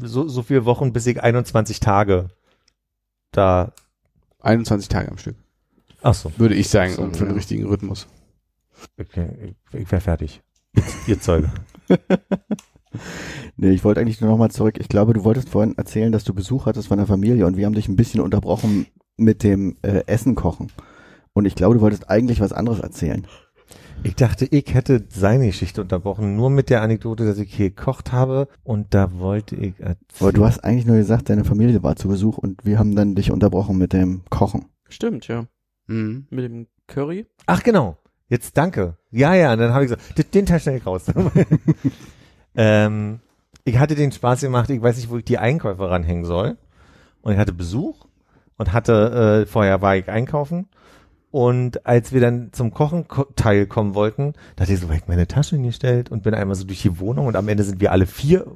so, 0.00 0.28
so 0.28 0.42
viele 0.42 0.64
Wochen, 0.64 0.92
bis 0.92 1.06
ich 1.06 1.22
21 1.22 1.80
Tage 1.80 2.28
da, 3.30 3.72
21 4.40 4.88
Tage 4.88 5.10
am 5.10 5.18
Stück. 5.18 5.36
ach 6.02 6.14
so, 6.14 6.32
Würde 6.36 6.54
ich 6.54 6.68
sagen, 6.68 6.92
So, 6.92 7.02
um 7.02 7.14
für 7.14 7.24
den 7.24 7.30
ja. 7.30 7.34
richtigen 7.34 7.66
Rhythmus. 7.66 8.06
Okay, 8.98 9.54
ich, 9.72 9.90
wäre 9.90 10.00
fertig. 10.00 10.42
Ihr 11.06 11.20
Zeuge. 11.20 11.50
Nee, 13.56 13.70
ich 13.70 13.84
wollte 13.84 14.00
eigentlich 14.00 14.20
nur 14.20 14.30
noch 14.30 14.38
mal 14.38 14.50
zurück. 14.50 14.78
Ich 14.78 14.88
glaube, 14.88 15.12
du 15.14 15.24
wolltest 15.24 15.48
vorhin 15.48 15.76
erzählen, 15.76 16.12
dass 16.12 16.24
du 16.24 16.34
Besuch 16.34 16.66
hattest 16.66 16.88
von 16.88 16.98
der 16.98 17.06
Familie 17.06 17.46
und 17.46 17.56
wir 17.56 17.66
haben 17.66 17.74
dich 17.74 17.88
ein 17.88 17.96
bisschen 17.96 18.20
unterbrochen 18.20 18.86
mit 19.16 19.42
dem 19.42 19.76
äh, 19.82 20.02
Essen 20.06 20.34
kochen. 20.34 20.70
Und 21.32 21.46
ich 21.46 21.54
glaube, 21.54 21.76
du 21.76 21.80
wolltest 21.80 22.10
eigentlich 22.10 22.40
was 22.40 22.52
anderes 22.52 22.80
erzählen. 22.80 23.26
Ich 24.04 24.16
dachte, 24.16 24.46
ich 24.46 24.74
hätte 24.74 25.06
seine 25.08 25.46
Geschichte 25.46 25.80
unterbrochen, 25.80 26.34
nur 26.34 26.50
mit 26.50 26.70
der 26.70 26.82
Anekdote, 26.82 27.24
dass 27.24 27.38
ich 27.38 27.54
hier 27.54 27.70
gekocht 27.70 28.10
habe 28.10 28.48
und 28.64 28.94
da 28.94 29.18
wollte 29.18 29.54
ich 29.54 29.78
erzählen. 29.78 29.96
Aber 30.18 30.32
du 30.32 30.44
hast 30.44 30.64
eigentlich 30.64 30.86
nur 30.86 30.96
gesagt, 30.96 31.30
deine 31.30 31.44
Familie 31.44 31.82
war 31.82 31.94
zu 31.94 32.08
Besuch 32.08 32.36
und 32.36 32.64
wir 32.64 32.78
haben 32.78 32.96
dann 32.96 33.14
dich 33.14 33.30
unterbrochen 33.30 33.78
mit 33.78 33.92
dem 33.92 34.22
Kochen. 34.28 34.64
Stimmt, 34.88 35.28
ja. 35.28 35.46
Mhm. 35.86 36.26
Mit 36.30 36.44
dem 36.44 36.66
Curry. 36.88 37.26
Ach 37.46 37.62
genau. 37.62 37.96
Jetzt 38.32 38.56
danke. 38.56 38.96
Ja, 39.10 39.34
ja, 39.34 39.52
und 39.52 39.58
dann 39.58 39.74
habe 39.74 39.84
ich 39.84 39.90
gesagt, 39.90 40.16
den, 40.16 40.30
den 40.30 40.46
Teil 40.46 40.74
ich 40.74 40.86
raus. 40.86 41.04
ähm, 42.54 43.20
ich 43.64 43.78
hatte 43.78 43.94
den 43.94 44.10
Spaß 44.10 44.40
gemacht, 44.40 44.70
ich 44.70 44.80
weiß 44.80 44.96
nicht, 44.96 45.10
wo 45.10 45.18
ich 45.18 45.24
die 45.26 45.36
Einkäufe 45.36 45.90
ranhängen 45.90 46.24
soll. 46.24 46.56
Und 47.20 47.34
ich 47.34 47.38
hatte 47.38 47.52
Besuch 47.52 48.06
und 48.56 48.72
hatte, 48.72 49.42
äh, 49.42 49.46
vorher 49.46 49.82
war 49.82 49.96
ich 49.96 50.08
einkaufen. 50.08 50.70
Und 51.30 51.84
als 51.84 52.12
wir 52.12 52.22
dann 52.22 52.54
zum 52.54 52.72
Kochen-Teil 52.72 53.66
kommen 53.66 53.94
wollten, 53.94 54.32
da 54.56 54.62
hatte 54.62 54.72
ich 54.72 54.80
so 54.80 54.88
weit 54.88 55.08
meine 55.08 55.26
Tasche 55.26 55.56
hingestellt 55.56 56.10
und 56.10 56.22
bin 56.22 56.32
einmal 56.32 56.54
so 56.54 56.64
durch 56.64 56.80
die 56.80 56.98
Wohnung 57.00 57.26
und 57.26 57.36
am 57.36 57.48
Ende 57.48 57.64
sind 57.64 57.82
wir 57.82 57.92
alle 57.92 58.06
vier, 58.06 58.46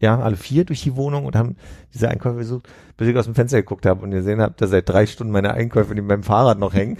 ja, 0.00 0.18
alle 0.18 0.36
vier 0.36 0.64
durch 0.64 0.82
die 0.82 0.96
Wohnung 0.96 1.24
und 1.24 1.36
haben 1.36 1.56
diese 1.92 2.08
Einkäufe 2.08 2.38
besucht, 2.38 2.68
bis 2.96 3.08
ich 3.08 3.16
aus 3.16 3.24
dem 3.24 3.34
Fenster 3.34 3.58
geguckt 3.58 3.86
habe 3.86 4.02
und 4.02 4.10
gesehen 4.10 4.40
habe, 4.40 4.54
dass 4.56 4.70
seit 4.70 4.88
drei 4.88 5.06
Stunden 5.06 5.32
meine 5.32 5.54
Einkäufe 5.54 5.94
neben 5.94 6.06
meinem 6.06 6.22
Fahrrad 6.22 6.58
noch 6.58 6.74
hängen. 6.74 6.98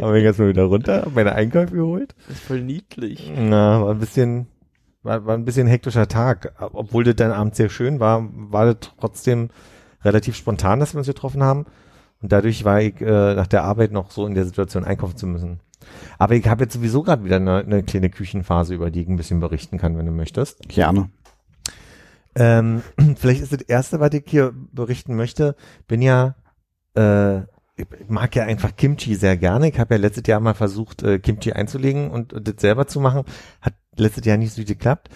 Haben 0.00 0.14
wir 0.14 0.20
jetzt 0.20 0.38
mal 0.38 0.48
wieder 0.48 0.64
runter, 0.64 1.02
hab 1.02 1.14
meine 1.14 1.34
Einkäufe 1.34 1.76
geholt. 1.76 2.14
Das 2.26 2.36
ist 2.36 2.44
voll 2.44 2.62
niedlich. 2.62 3.30
Na, 3.36 3.82
war 3.82 3.90
ein 3.92 4.00
bisschen, 4.00 4.46
war, 5.02 5.24
war 5.24 5.34
ein 5.34 5.44
bisschen 5.44 5.66
hektischer 5.66 6.08
Tag. 6.08 6.52
Obwohl 6.58 7.04
das 7.04 7.16
dann 7.16 7.32
abends 7.32 7.56
sehr 7.56 7.68
schön 7.68 8.00
war, 8.00 8.28
war 8.32 8.66
das 8.66 8.90
trotzdem 8.98 9.50
relativ 10.04 10.36
spontan, 10.36 10.80
dass 10.80 10.94
wir 10.94 10.98
uns 10.98 11.06
getroffen 11.06 11.42
haben. 11.42 11.66
Und 12.20 12.32
dadurch 12.32 12.64
war 12.64 12.80
ich 12.80 13.00
äh, 13.00 13.34
nach 13.34 13.46
der 13.46 13.64
Arbeit 13.64 13.92
noch 13.92 14.10
so 14.10 14.26
in 14.26 14.34
der 14.34 14.44
Situation, 14.44 14.84
einkaufen 14.84 15.16
zu 15.16 15.26
müssen. 15.26 15.60
Aber 16.18 16.34
ich 16.34 16.46
habe 16.46 16.64
jetzt 16.64 16.74
sowieso 16.74 17.02
gerade 17.02 17.24
wieder 17.24 17.36
eine, 17.36 17.58
eine 17.58 17.82
kleine 17.82 18.10
Küchenphase, 18.10 18.74
über 18.74 18.90
die 18.90 19.02
ich 19.02 19.08
ein 19.08 19.16
bisschen 19.16 19.40
berichten 19.40 19.78
kann, 19.78 19.96
wenn 19.98 20.06
du 20.06 20.12
möchtest. 20.12 20.68
Gerne. 20.68 21.10
Ähm, 22.34 22.82
vielleicht 23.16 23.42
ist 23.42 23.52
das 23.52 23.62
erste, 23.62 24.00
was 24.00 24.12
ich 24.12 24.24
hier 24.26 24.52
berichten 24.72 25.14
möchte, 25.16 25.56
bin 25.86 26.02
ja, 26.02 26.34
äh, 26.94 27.40
ich 27.76 27.86
mag 28.08 28.34
ja 28.36 28.44
einfach 28.44 28.76
Kimchi 28.76 29.14
sehr 29.14 29.36
gerne. 29.36 29.68
Ich 29.68 29.78
habe 29.78 29.94
ja 29.94 30.00
letztes 30.00 30.24
Jahr 30.26 30.40
mal 30.40 30.54
versucht, 30.54 31.02
äh, 31.02 31.18
Kimchi 31.18 31.52
einzulegen 31.52 32.10
und, 32.10 32.32
und 32.32 32.46
das 32.46 32.56
selber 32.58 32.86
zu 32.86 33.00
machen. 33.00 33.24
Hat 33.60 33.74
letztes 33.96 34.24
Jahr 34.24 34.36
nicht 34.36 34.52
so 34.52 34.60
gut 34.60 34.68
geklappt. 34.68 35.08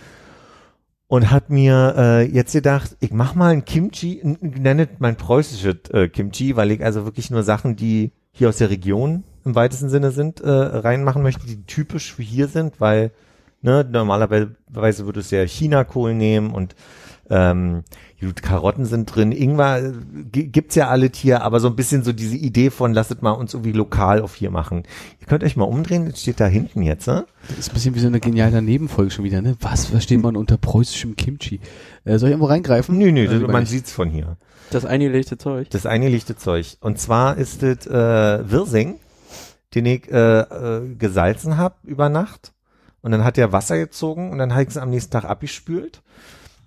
Und 1.08 1.30
hat 1.30 1.50
mir 1.50 1.94
äh, 1.96 2.22
jetzt 2.26 2.52
gedacht, 2.52 2.96
ich 2.98 3.12
mach 3.12 3.36
mal 3.36 3.52
ein 3.52 3.64
Kimchi, 3.64 4.20
nenne 4.40 4.88
mein 4.98 5.16
preußisches 5.16 5.90
äh, 5.92 6.08
Kimchi, 6.08 6.56
weil 6.56 6.72
ich 6.72 6.82
also 6.82 7.04
wirklich 7.04 7.30
nur 7.30 7.44
Sachen, 7.44 7.76
die 7.76 8.12
hier 8.32 8.48
aus 8.48 8.56
der 8.56 8.70
Region 8.70 9.22
im 9.44 9.54
weitesten 9.54 9.88
Sinne 9.88 10.10
sind, 10.10 10.40
äh, 10.40 10.50
reinmachen 10.50 11.22
möchte, 11.22 11.46
die 11.46 11.64
typisch 11.64 12.12
für 12.12 12.22
hier 12.22 12.48
sind, 12.48 12.80
weil 12.80 13.12
ne, 13.62 13.86
normalerweise 13.88 15.06
würde 15.06 15.20
es 15.20 15.30
ja 15.30 15.46
China-Kohl 15.46 16.14
nehmen 16.14 16.52
und 16.52 16.74
ähm, 17.28 17.82
gut, 18.20 18.42
Karotten 18.42 18.84
sind 18.84 19.06
drin, 19.06 19.32
Ingwer 19.32 19.78
äh, 19.84 19.92
gi- 20.30 20.46
gibt's 20.48 20.74
ja 20.74 20.88
alle 20.88 21.10
hier, 21.12 21.42
aber 21.42 21.60
so 21.60 21.68
ein 21.68 21.76
bisschen 21.76 22.02
so 22.04 22.12
diese 22.12 22.36
Idee 22.36 22.70
von, 22.70 22.92
lasst 22.92 23.20
mal 23.22 23.32
uns 23.32 23.54
irgendwie 23.54 23.72
lokal 23.72 24.20
auf 24.22 24.34
hier 24.34 24.50
machen. 24.50 24.84
Ihr 25.20 25.26
könnt 25.26 25.42
euch 25.42 25.56
mal 25.56 25.64
umdrehen, 25.64 26.08
das 26.10 26.20
steht 26.22 26.38
da 26.40 26.46
hinten 26.46 26.82
jetzt, 26.82 27.06
ne? 27.06 27.26
Das 27.48 27.58
ist 27.58 27.70
ein 27.70 27.74
bisschen 27.74 27.94
wie 27.94 28.00
so 28.00 28.06
eine 28.06 28.20
geniale 28.20 28.62
Nebenfolge 28.62 29.10
schon 29.10 29.24
wieder, 29.24 29.42
ne? 29.42 29.56
Was 29.60 29.86
versteht 29.86 30.22
man 30.22 30.36
unter 30.36 30.56
preußischem 30.56 31.16
Kimchi? 31.16 31.60
Äh, 32.04 32.18
soll 32.18 32.28
ich 32.28 32.32
irgendwo 32.32 32.46
reingreifen? 32.48 32.96
Nö, 32.96 33.10
nö, 33.12 33.26
lieber 33.26 33.52
man 33.52 33.62
nicht. 33.62 33.70
sieht's 33.70 33.92
von 33.92 34.10
hier. 34.10 34.36
Das 34.70 34.84
eingelegte 34.84 35.38
Zeug. 35.38 35.70
Das 35.70 35.86
eingelegte 35.86 36.36
Zeug. 36.36 36.76
Und 36.80 36.98
zwar 36.98 37.36
ist 37.36 37.62
es 37.62 37.86
äh, 37.86 38.50
Wirsing, 38.50 38.98
den 39.74 39.86
ich 39.86 40.10
äh, 40.10 40.40
äh, 40.40 40.94
gesalzen 40.96 41.56
hab 41.58 41.78
über 41.84 42.08
Nacht. 42.08 42.52
Und 43.02 43.12
dann 43.12 43.22
hat 43.22 43.36
der 43.36 43.52
Wasser 43.52 43.78
gezogen 43.78 44.30
und 44.30 44.38
dann 44.38 44.52
habe 44.52 44.62
ich 44.62 44.70
es 44.70 44.76
am 44.76 44.90
nächsten 44.90 45.12
Tag 45.12 45.24
abgespült. 45.24 46.02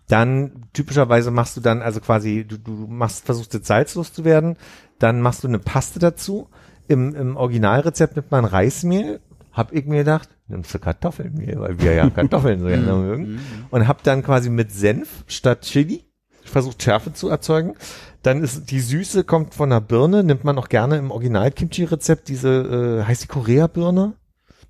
Dann 0.09 0.65
typischerweise 0.73 1.29
machst 1.29 1.55
du 1.55 1.61
dann 1.61 1.83
also 1.83 2.01
quasi, 2.01 2.43
du, 2.43 2.57
du 2.57 2.71
machst, 2.71 3.25
versuchst 3.25 3.53
jetzt 3.53 3.67
salzlos 3.67 4.11
zu 4.11 4.25
werden. 4.25 4.57
Dann 4.97 5.21
machst 5.21 5.43
du 5.43 5.47
eine 5.47 5.59
Paste 5.59 5.99
dazu. 5.99 6.49
Im, 6.87 7.13
im 7.13 7.37
Originalrezept 7.37 8.15
nimmt 8.15 8.31
man 8.31 8.43
Reismehl. 8.43 9.21
Hab 9.53 9.71
ich 9.71 9.85
mir 9.85 9.99
gedacht, 9.99 10.29
nimmst 10.47 10.73
du 10.73 10.79
Kartoffelmehl, 10.79 11.59
weil 11.59 11.79
wir 11.79 11.93
ja 11.93 12.09
Kartoffeln 12.15 12.59
so 12.59 12.65
gerne 12.65 12.93
mögen. 12.93 13.39
Und 13.69 13.87
hab 13.87 14.01
dann 14.01 14.23
quasi 14.23 14.49
mit 14.49 14.71
Senf 14.71 15.23
statt 15.27 15.61
Chili 15.61 16.05
versucht 16.43 16.81
Schärfe 16.81 17.13
zu 17.13 17.29
erzeugen. 17.29 17.75
Dann 18.23 18.43
ist 18.43 18.71
die 18.71 18.79
Süße 18.79 19.23
kommt 19.23 19.53
von 19.53 19.69
der 19.69 19.79
Birne, 19.79 20.23
nimmt 20.23 20.43
man 20.43 20.57
auch 20.57 20.69
gerne 20.69 20.97
im 20.97 21.11
Original 21.11 21.51
Kimchi 21.51 21.83
Rezept 21.83 22.27
diese 22.27 23.01
äh, 23.01 23.07
heißt 23.07 23.23
die 23.23 23.27
Korea 23.27 23.67
Birne. 23.67 24.13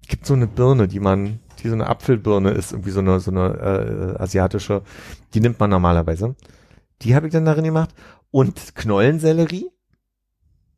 Gibt 0.10 0.26
so 0.26 0.34
eine 0.34 0.48
Birne, 0.48 0.90
die 0.90 1.00
man 1.00 1.40
die 1.64 1.70
so 1.70 1.76
eine 1.76 1.88
Apfelbirne 1.88 2.52
ist, 2.52 2.72
irgendwie 2.72 2.92
so 2.92 3.00
eine 3.00 3.20
so 3.20 3.32
eine 3.32 4.16
äh, 4.18 4.22
asiatische, 4.22 4.82
die 5.34 5.40
nimmt 5.40 5.60
man 5.60 5.70
normalerweise. 5.70 6.36
Die 7.02 7.16
habe 7.16 7.28
ich 7.28 7.34
dann 7.34 7.46
darin 7.46 7.64
gemacht 7.64 7.94
und 8.32 8.76
Knollensellerie. 8.76 9.70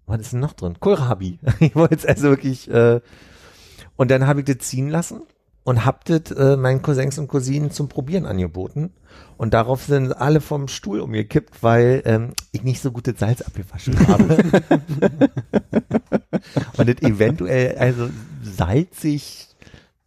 Was 0.05 0.21
ist 0.21 0.33
denn 0.33 0.39
noch 0.39 0.53
drin? 0.53 0.79
Kohlrabi. 0.79 1.39
ich 1.59 1.75
wollte 1.75 1.95
jetzt 1.95 2.07
also 2.07 2.29
wirklich 2.29 2.69
äh, 2.69 3.01
und 3.95 4.11
dann 4.11 4.27
habe 4.27 4.41
ich 4.41 4.45
das 4.45 4.59
ziehen 4.59 4.89
lassen 4.89 5.21
und 5.63 5.85
hab 5.85 6.05
das 6.05 6.31
äh, 6.31 6.57
meinen 6.57 6.81
Cousins 6.81 7.17
und 7.17 7.27
Cousinen 7.27 7.71
zum 7.71 7.87
Probieren 7.87 8.25
angeboten. 8.25 8.91
Und 9.37 9.53
darauf 9.53 9.83
sind 9.83 10.13
alle 10.13 10.39
vom 10.41 10.67
Stuhl 10.67 10.99
umgekippt, 10.99 11.63
weil 11.63 12.01
ähm, 12.05 12.33
ich 12.51 12.63
nicht 12.63 12.81
so 12.81 12.91
gutes 12.91 13.19
Salz 13.19 13.41
abgewaschen 13.41 14.07
habe. 14.07 14.37
und 16.77 16.89
das 16.89 17.01
eventuell, 17.01 17.77
also 17.77 18.09
salzig 18.43 19.47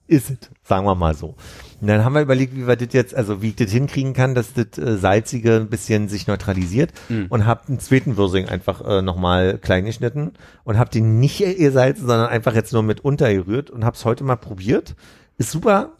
ist 0.07 0.31
es, 0.31 0.37
sagen 0.63 0.85
wir 0.87 0.95
mal 0.95 1.15
so. 1.15 1.35
Und 1.81 1.89
dann 1.89 2.05
haben 2.05 2.13
wir 2.15 2.21
überlegt, 2.23 2.55
wie 2.55 2.67
wir 2.67 2.77
das 2.77 2.93
jetzt, 2.93 3.15
also 3.15 3.41
wie 3.43 3.49
ich 3.49 3.57
das 3.57 3.71
hinkriegen 3.71 4.13
kann, 4.13 4.35
dass 4.35 4.53
das 4.53 4.79
äh, 4.79 4.97
Salzige 4.99 5.57
ein 5.57 5.69
bisschen 5.69 6.09
sich 6.09 6.27
neutralisiert 6.27 6.93
Mhm. 7.09 7.27
und 7.31 7.47
hab 7.47 7.69
einen 7.69 7.81
zweiten 7.81 8.17
Würsing 8.17 8.47
einfach 8.49 8.87
äh, 8.87 9.03
nochmal 9.03 9.59
klein 9.59 9.85
geschnitten 9.85 10.33
und 10.65 10.79
hab 10.79 10.91
den 10.91 11.21
nicht 11.21 11.39
gesalzen, 11.39 12.07
sondern 12.07 12.29
einfach 12.29 12.55
jetzt 12.55 12.73
nur 12.73 12.83
mit 12.83 13.01
untergerührt 13.01 13.71
und 13.71 13.85
hab's 13.85 14.05
heute 14.05 14.25
mal 14.25 14.37
probiert. 14.37 14.95
Ist 15.39 15.51
super, 15.51 15.93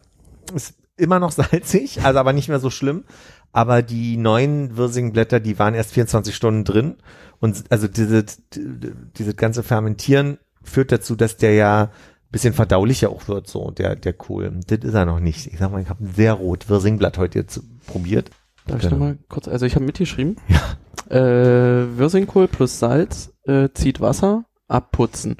ist 0.53 0.75
immer 0.97 1.19
noch 1.19 1.31
salzig, 1.33 2.03
also 2.03 2.19
aber 2.19 2.33
nicht 2.33 2.49
mehr 2.49 2.59
so 2.59 2.69
schlimm. 2.69 3.03
Aber 3.51 3.81
die 3.81 4.17
neuen 4.17 4.75
Wirsingblätter, 4.75 5.39
die 5.39 5.57
waren 5.59 5.73
erst 5.75 5.91
24 5.93 6.35
Stunden 6.35 6.65
drin 6.65 6.95
und 7.39 7.63
also 7.69 7.87
diese, 7.87 8.25
diese 9.17 9.33
ganze 9.33 9.63
Fermentieren 9.63 10.39
führt 10.61 10.91
dazu, 10.91 11.15
dass 11.15 11.37
der 11.37 11.53
ja 11.53 11.83
ein 11.83 11.89
bisschen 12.31 12.53
verdaulicher 12.53 13.09
auch 13.09 13.27
wird, 13.29 13.47
so 13.47 13.71
der, 13.71 13.95
der 13.95 14.11
Kohl. 14.13 14.51
Das 14.67 14.79
ist 14.79 14.93
er 14.93 15.05
noch 15.05 15.21
nicht. 15.21 15.47
Ich 15.47 15.59
sag 15.59 15.71
mal, 15.71 15.81
ich 15.81 15.89
habe 15.89 16.03
ein 16.03 16.13
sehr 16.13 16.33
rot 16.33 16.67
Wirsingblatt 16.67 17.17
heute 17.17 17.39
jetzt 17.39 17.61
probiert. 17.87 18.29
Darf 18.67 18.77
ich 18.83 18.89
Genau. 18.89 18.95
noch 18.97 19.05
mal 19.05 19.17
kurz, 19.29 19.47
also 19.47 19.65
ich 19.65 19.75
habe 19.75 19.85
mitgeschrieben. 19.85 20.35
Ja. 21.09 21.15
Äh, 21.15 21.97
Wirsingkohl 21.99 22.47
plus 22.47 22.79
Salz, 22.79 23.31
äh, 23.43 23.69
zieht 23.75 24.01
Wasser, 24.01 24.45
abputzen. 24.67 25.37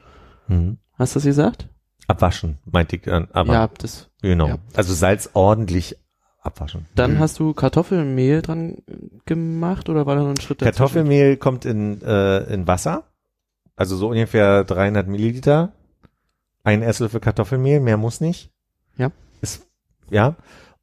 Mhm. 0.48 0.78
Hast 0.94 1.16
du 1.16 1.18
das 1.20 1.26
gesagt? 1.26 1.70
Abwaschen, 2.08 2.58
meinte 2.66 2.96
ich 2.98 3.04
dann. 3.04 3.28
Aber 3.32 3.54
ja, 3.54 3.70
das. 3.78 4.10
genau. 4.22 4.48
ja. 4.48 4.58
Also 4.76 4.94
Salz 4.94 5.30
ordentlich 5.34 5.98
abwaschen. 6.42 6.86
Dann 6.96 7.16
Mhm. 7.16 7.20
hast 7.20 7.40
du 7.40 7.54
Kartoffelmehl 7.54 8.42
dran 8.42 8.78
gemacht 9.26 9.90
oder 9.90 10.06
war 10.06 10.16
da 10.16 10.22
noch 10.24 10.30
ein 10.30 10.40
Schritt 10.40 10.62
dazwischen? 10.62 10.78
Kartoffelmehl 10.78 11.38
kommt 11.38 11.66
in, 11.66 12.02
äh, 12.02 12.40
in 12.54 12.68
Wasser. 12.68 13.04
Also 13.76 13.96
so 13.98 14.10
ungefähr 14.10 14.64
300 14.64 15.08
Milliliter. 15.08 15.74
Ein 16.64 16.82
Esslöffel 16.82 17.20
Kartoffelmehl, 17.20 17.80
mehr 17.80 17.98
muss 17.98 18.22
nicht. 18.22 18.52
Ja. 18.98 19.12
Ist, 19.42 19.68
ja. 20.10 20.36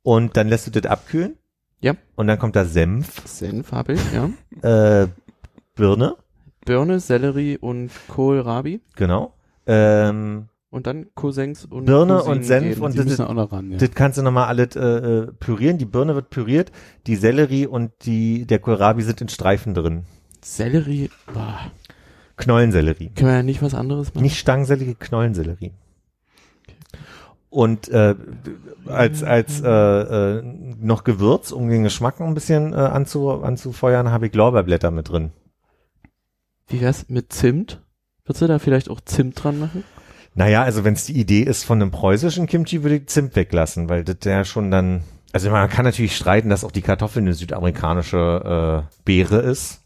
Und 0.03 0.37
dann 0.37 0.49
lässt 0.49 0.67
du 0.67 0.71
das 0.73 0.91
abkühlen. 0.91 1.37
Ja. 1.81 1.95
Und 2.17 2.27
dann 2.29 2.39
kommt 2.39 2.55
da 2.57 2.65
Senf, 2.65 3.27
Senf 3.27 3.73
habe 3.73 3.95
ich, 3.95 4.01
ja. 4.13 4.31
äh, 5.03 5.09
Birne, 5.75 6.17
Birne, 6.65 7.01
Sellerie 7.01 7.57
und 7.59 7.91
Kohlrabi. 8.09 8.81
genau. 8.95 9.35
Ähm, 9.67 10.49
Und 10.73 10.87
dann 10.87 11.09
Cousins 11.15 11.67
und 11.67 11.85
Birne 11.85 12.15
Cousinen 12.15 12.39
und 12.39 12.45
Senf 12.45 12.69
geben. 12.71 12.81
und 12.81 12.93
Die 12.95 12.97
das, 12.97 13.07
müssen 13.07 13.27
auch 13.27 13.35
noch 13.35 13.53
ran, 13.53 13.73
ja. 13.73 13.77
das 13.77 13.91
kannst 13.91 14.17
du 14.17 14.23
nochmal 14.23 14.47
alles 14.47 14.75
äh, 14.75 14.81
äh, 14.81 15.27
pürieren. 15.39 15.77
Die 15.77 15.85
Birne 15.85 16.15
wird 16.15 16.31
püriert, 16.31 16.73
die 17.07 17.17
Sellerie 17.17 17.67
und 17.67 17.93
die 18.07 18.47
der 18.47 18.59
Kohlrabi 18.59 19.03
sind 19.03 19.21
in 19.21 19.29
Streifen 19.29 19.75
drin. 19.75 20.05
Sellerie, 20.43 21.11
boah, 21.33 21.59
Knollensellerie. 22.37 23.11
können 23.15 23.29
wir 23.29 23.37
ja 23.37 23.43
nicht 23.43 23.61
was 23.61 23.75
anderes 23.75 24.15
machen. 24.15 24.23
Nicht 24.23 24.39
Stangensellerie, 24.39 24.95
Knollensellerie. 24.99 25.73
Und 27.51 27.91
äh, 27.91 28.15
als 28.87 29.23
als 29.23 29.61
äh, 29.61 29.69
äh, 29.69 30.43
noch 30.81 31.05
Gewürz, 31.05 31.53
um 31.53 31.69
den 31.69 31.83
Geschmack 31.83 32.19
ein 32.19 32.33
bisschen 32.33 32.73
äh, 32.73 32.77
anzu, 32.77 33.31
anzufeuern, 33.31 34.11
habe 34.11 34.29
ich 34.29 34.35
Lorbeerblätter 34.35 34.91
mit 34.91 35.11
drin. 35.11 35.33
Wie 36.67 36.81
wär's 36.81 37.11
mit 37.11 37.31
Zimt? 37.31 37.83
Würdest 38.25 38.41
du 38.41 38.47
da 38.47 38.59
vielleicht 38.59 38.89
auch 38.89 39.03
Zimt 39.03 39.43
dran 39.45 39.61
machen? 39.61 39.85
Naja, 40.35 40.63
also 40.63 40.85
wenn 40.85 40.95
es 40.95 41.05
die 41.05 41.19
Idee 41.19 41.43
ist 41.43 41.65
von 41.65 41.81
einem 41.81 41.91
preußischen 41.91 42.47
Kimchi, 42.47 42.83
würde 42.83 42.97
ich 42.97 43.07
Zimt 43.07 43.37
weglassen, 43.37 43.89
weil 43.89 44.03
das 44.05 44.17
ja 44.25 44.45
schon 44.45 44.71
dann, 44.71 45.03
also 45.33 45.51
man 45.51 45.69
kann 45.69 45.85
natürlich 45.85 46.17
streiten, 46.17 46.49
dass 46.49 46.65
auch 46.65 46.73
die 46.73 46.83
Kartoffel 46.83 47.23
eine 47.23 47.35
südamerikanische 47.35 48.87
äh, 48.89 48.95
Beere 49.05 49.39
ist. 49.41 49.83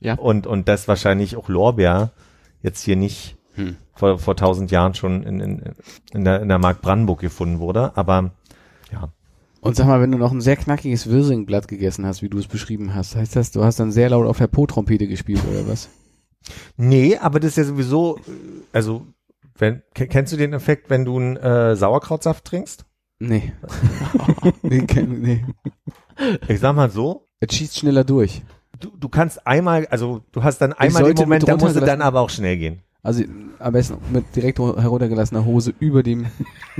Ja. 0.00 0.14
Und, 0.14 0.46
und 0.46 0.68
das 0.68 0.86
wahrscheinlich 0.86 1.36
auch 1.36 1.48
Lorbeer 1.48 2.12
jetzt 2.62 2.82
hier 2.82 2.96
nicht 2.96 3.36
Hm. 3.56 3.76
vor, 3.94 4.18
vor 4.18 4.36
tausend 4.36 4.72
Jahren 4.72 4.94
schon 4.94 5.22
in, 5.22 5.38
in, 5.40 5.62
in, 6.12 6.24
der, 6.24 6.42
in 6.42 6.48
der 6.48 6.58
Mark 6.58 6.82
Brandenburg 6.82 7.20
gefunden 7.20 7.60
wurde. 7.60 7.96
Aber 7.96 8.32
ja, 8.92 9.12
Und 9.60 9.76
sag 9.76 9.86
mal, 9.86 10.00
wenn 10.00 10.10
du 10.10 10.18
noch 10.18 10.32
ein 10.32 10.40
sehr 10.40 10.56
knackiges 10.56 11.08
Wirsingblatt 11.08 11.68
gegessen 11.68 12.04
hast, 12.04 12.20
wie 12.20 12.28
du 12.28 12.38
es 12.38 12.48
beschrieben 12.48 12.94
hast, 12.94 13.14
heißt 13.14 13.36
das, 13.36 13.52
du 13.52 13.64
hast 13.64 13.78
dann 13.78 13.92
sehr 13.92 14.10
laut 14.10 14.26
auf 14.26 14.38
der 14.38 14.48
Po-Trompete 14.48 15.06
gespielt 15.06 15.40
oder 15.48 15.68
was? 15.68 15.88
Nee, 16.76 17.16
aber 17.16 17.40
das 17.40 17.50
ist 17.52 17.56
ja 17.58 17.64
sowieso, 17.64 18.18
äh, 18.18 18.20
also, 18.72 19.06
wenn, 19.56 19.82
ke- 19.94 20.06
kennst 20.08 20.32
du 20.32 20.36
den 20.36 20.52
Effekt, 20.52 20.90
wenn 20.90 21.04
du 21.04 21.16
einen 21.18 21.36
äh, 21.36 21.76
Sauerkrautsaft 21.76 22.44
trinkst? 22.44 22.84
Nee. 23.20 23.52
nee, 24.62 24.80
kenn- 24.80 25.18
nee. 25.20 25.44
Ich 26.48 26.60
sag 26.60 26.74
mal 26.74 26.90
so, 26.90 27.26
Es 27.40 27.54
schießt 27.54 27.78
schneller 27.78 28.04
durch. 28.04 28.42
du, 28.80 28.90
du 28.98 29.08
kannst 29.08 29.46
einmal, 29.46 29.86
also 29.86 30.22
du 30.32 30.42
hast 30.42 30.58
dann 30.58 30.72
einmal 30.72 31.04
den 31.04 31.16
Moment, 31.16 31.46
da 31.48 31.56
muss 31.56 31.74
es 31.76 31.84
dann 31.84 32.02
aber 32.02 32.20
auch 32.20 32.30
schnell 32.30 32.56
gehen. 32.56 32.80
Also 33.02 33.22
am 33.58 33.72
besten 33.74 33.98
mit 34.12 34.34
direkt 34.34 34.58
heruntergelassener 34.58 35.44
Hose 35.44 35.74
über 35.78 36.02
dem. 36.02 36.26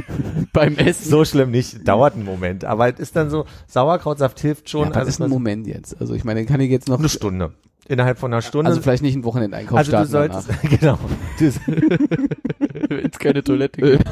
Beim 0.54 0.76
Essen. 0.78 1.10
So 1.10 1.24
schlimm 1.24 1.50
nicht, 1.50 1.86
dauert 1.86 2.14
einen 2.14 2.24
Moment, 2.24 2.64
aber 2.64 2.92
es 2.92 2.98
ist 2.98 3.14
dann 3.16 3.28
so, 3.28 3.44
Sauerkrautsaft 3.66 4.40
hilft 4.40 4.70
schon, 4.70 4.84
ja, 4.84 4.90
was 4.90 4.96
also 4.96 5.08
ist 5.10 5.20
ein 5.20 5.28
Moment 5.30 5.66
jetzt? 5.66 6.00
Also 6.00 6.14
ich 6.14 6.24
meine, 6.24 6.46
kann 6.46 6.60
ich 6.60 6.70
jetzt 6.70 6.88
noch. 6.88 6.98
eine 6.98 7.08
Stunde. 7.10 7.52
Innerhalb 7.86 8.18
von 8.18 8.32
einer 8.32 8.40
Stunde. 8.42 8.68
Also 8.70 8.80
vielleicht 8.80 9.02
nicht 9.02 9.14
einen 9.14 9.24
Wochenendeinkauf 9.24 9.76
also 9.78 9.90
du 9.92 9.96
starten 10.06 10.10
solltest, 10.10 10.48
danach. 10.48 10.62
genau, 10.80 10.98
du, 11.38 12.88
Wenn 12.88 13.10
es 13.10 13.18
keine 13.18 13.42
Toilette 13.44 13.80
gibt. 13.80 14.08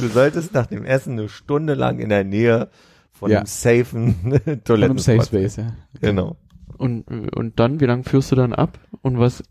du 0.00 0.08
solltest 0.08 0.54
nach 0.54 0.66
dem 0.66 0.84
Essen 0.84 1.18
eine 1.18 1.28
Stunde 1.28 1.74
lang 1.74 1.98
in 1.98 2.08
der 2.08 2.24
Nähe 2.24 2.68
von 3.12 3.30
Ja. 3.30 3.38
einem 3.38 3.46
safen 3.46 4.14
Von 4.22 4.32
einem 4.46 4.64
Toiletten. 4.64 4.98
Safe 4.98 5.22
Space, 5.24 5.56
ja. 5.56 5.72
Genau. 6.00 6.36
Und, 6.78 7.04
und 7.36 7.60
dann, 7.60 7.80
wie 7.80 7.84
lange 7.86 8.04
führst 8.04 8.32
du 8.32 8.36
dann 8.36 8.52
ab? 8.52 8.78
Und 9.02 9.18
was 9.18 9.42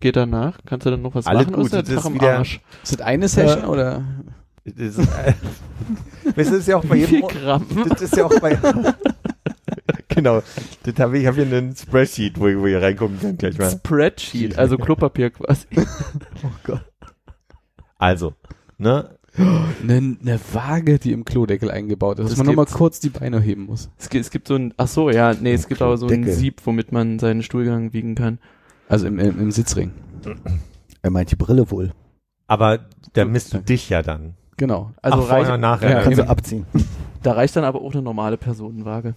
geht 0.00 0.16
danach? 0.16 0.58
Kannst 0.64 0.86
du 0.86 0.90
dann 0.90 1.02
noch 1.02 1.14
was 1.14 1.26
Alles 1.26 1.46
machen? 1.50 1.62
gut, 1.62 1.72
das 1.72 1.88
ist 1.88 2.14
wieder- 2.14 2.38
Arsch? 2.38 2.60
Ist 2.82 2.92
das 2.94 3.00
eine 3.06 3.28
Session 3.28 3.64
Äh, 3.64 3.66
oder? 3.66 4.02
Das 4.64 4.76
ist, 4.76 4.98
äh, 4.98 5.32
das 6.36 6.48
ist 6.50 6.68
ja 6.68 6.76
auch 6.76 6.84
bei 6.84 6.96
Wie 6.96 7.04
viel 7.04 7.20
jedem, 7.22 7.28
Gramm? 7.28 7.66
das 7.88 8.02
ist 8.02 8.16
ja 8.16 8.24
auch 8.26 8.40
bei, 8.40 8.56
genau, 10.10 10.42
das 10.82 10.94
habe 10.98 11.16
ich, 11.16 11.22
ich 11.22 11.26
habe 11.28 11.44
hier 11.44 11.56
einen 11.56 11.74
Spreadsheet, 11.74 12.38
wo 12.38 12.46
ich, 12.48 12.58
wo 12.58 12.66
ihr 12.66 12.80
reingucken 12.82 13.18
könnt 13.20 13.38
gleich 13.38 13.56
mal. 13.58 13.70
Spreadsheet, 13.70 14.58
also 14.58 14.76
Klopapier 14.76 15.30
quasi. 15.30 15.66
Also, 17.98 18.34
ne, 18.78 19.18
Eine, 19.36 20.16
eine 20.22 20.40
Waage, 20.52 20.98
die 20.98 21.12
im 21.12 21.24
Klodeckel 21.24 21.70
eingebaut 21.70 22.18
ist, 22.18 22.24
dass 22.24 22.30
Das 22.30 22.38
man 22.38 22.46
nur 22.46 22.56
mal 22.56 22.62
gibt's. 22.64 22.76
kurz 22.76 23.00
die 23.00 23.10
Beine 23.10 23.40
heben 23.40 23.66
muss. 23.66 23.90
Es 23.98 24.08
gibt, 24.08 24.24
es 24.24 24.30
gibt 24.30 24.48
so 24.48 24.54
ein, 24.54 24.72
ach 24.76 24.88
so, 24.88 25.10
ja, 25.10 25.34
nee, 25.34 25.52
es 25.52 25.68
gibt 25.68 25.82
aber 25.82 25.96
so 25.98 26.06
ein 26.06 26.22
Deckel. 26.22 26.32
Sieb, 26.34 26.60
womit 26.64 26.92
man 26.92 27.18
seinen 27.18 27.42
Stuhlgang 27.42 27.92
wiegen 27.92 28.14
kann. 28.14 28.38
Also 28.88 29.06
im, 29.06 29.18
im, 29.18 29.38
im 29.38 29.50
Sitzring. 29.50 29.92
Er 31.02 31.10
meint 31.10 31.30
die 31.30 31.36
Brille 31.36 31.70
wohl. 31.70 31.92
aber 32.46 32.80
da 33.12 33.24
misst 33.24 33.52
du 33.54 33.58
dich 33.58 33.88
ja 33.90 34.02
dann. 34.02 34.34
Genau. 34.56 34.92
Also 35.02 35.18
Ach, 35.22 35.26
vorher 35.28 35.48
reicht, 35.50 35.60
nachher. 35.60 35.90
Ja, 35.90 35.96
Ja, 35.98 36.02
Kannst 36.02 36.18
eben. 36.18 36.26
du 36.26 36.30
abziehen. 36.32 36.66
da 37.22 37.32
reicht 37.32 37.54
dann 37.56 37.64
aber 37.64 37.80
auch 37.82 37.92
eine 37.92 38.02
normale 38.02 38.36
Personenwaage. 38.36 39.14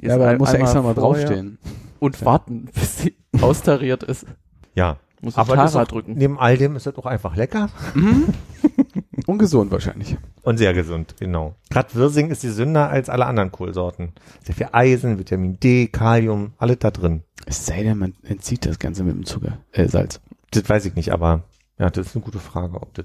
Die 0.00 0.06
Ja, 0.06 0.14
aber 0.14 0.24
da 0.24 0.30
ein- 0.30 0.38
muss 0.38 0.48
er 0.48 0.54
einmal 0.54 0.66
extra 0.68 0.82
mal 0.82 0.94
draufstehen. 0.94 1.58
Und 1.98 2.24
warten, 2.24 2.68
bis 2.74 2.98
sie 2.98 3.16
austariert 3.40 4.02
ist. 4.02 4.26
ja. 4.74 4.96
Muss 5.22 5.36
aber 5.36 5.54
das 5.54 5.76
auch, 5.76 5.86
drücken. 5.86 6.14
neben 6.14 6.38
all 6.38 6.56
dem 6.56 6.76
ist 6.76 6.86
das 6.86 6.96
auch 6.96 7.04
einfach 7.04 7.36
lecker 7.36 7.68
Ungesund 9.26 9.70
wahrscheinlich. 9.70 10.16
und 10.42 10.56
sehr 10.56 10.72
gesund, 10.72 11.14
genau. 11.18 11.54
Gerade 11.68 11.94
Wirsing 11.94 12.30
ist 12.30 12.40
gesünder 12.42 12.88
als 12.88 13.10
alle 13.10 13.26
anderen 13.26 13.52
Kohlsorten. 13.52 14.12
Sehr 14.44 14.54
viel 14.54 14.68
Eisen, 14.72 15.18
Vitamin 15.18 15.60
D, 15.60 15.88
Kalium, 15.88 16.54
alles 16.56 16.78
da 16.78 16.90
drin. 16.90 17.22
Es 17.46 17.66
sei 17.66 17.82
denn, 17.82 17.98
man 17.98 18.14
entzieht 18.22 18.64
das 18.64 18.78
Ganze 18.78 19.04
mit 19.04 19.14
dem 19.14 19.26
Zucker, 19.26 19.58
äh, 19.72 19.88
Salz. 19.88 20.20
Das 20.52 20.66
weiß 20.68 20.86
ich 20.86 20.94
nicht, 20.94 21.12
aber 21.12 21.42
ja, 21.78 21.90
das 21.90 22.06
ist 22.08 22.16
eine 22.16 22.24
gute 22.24 22.38
Frage, 22.38 22.80
ob 22.80 22.94
das, 22.94 23.04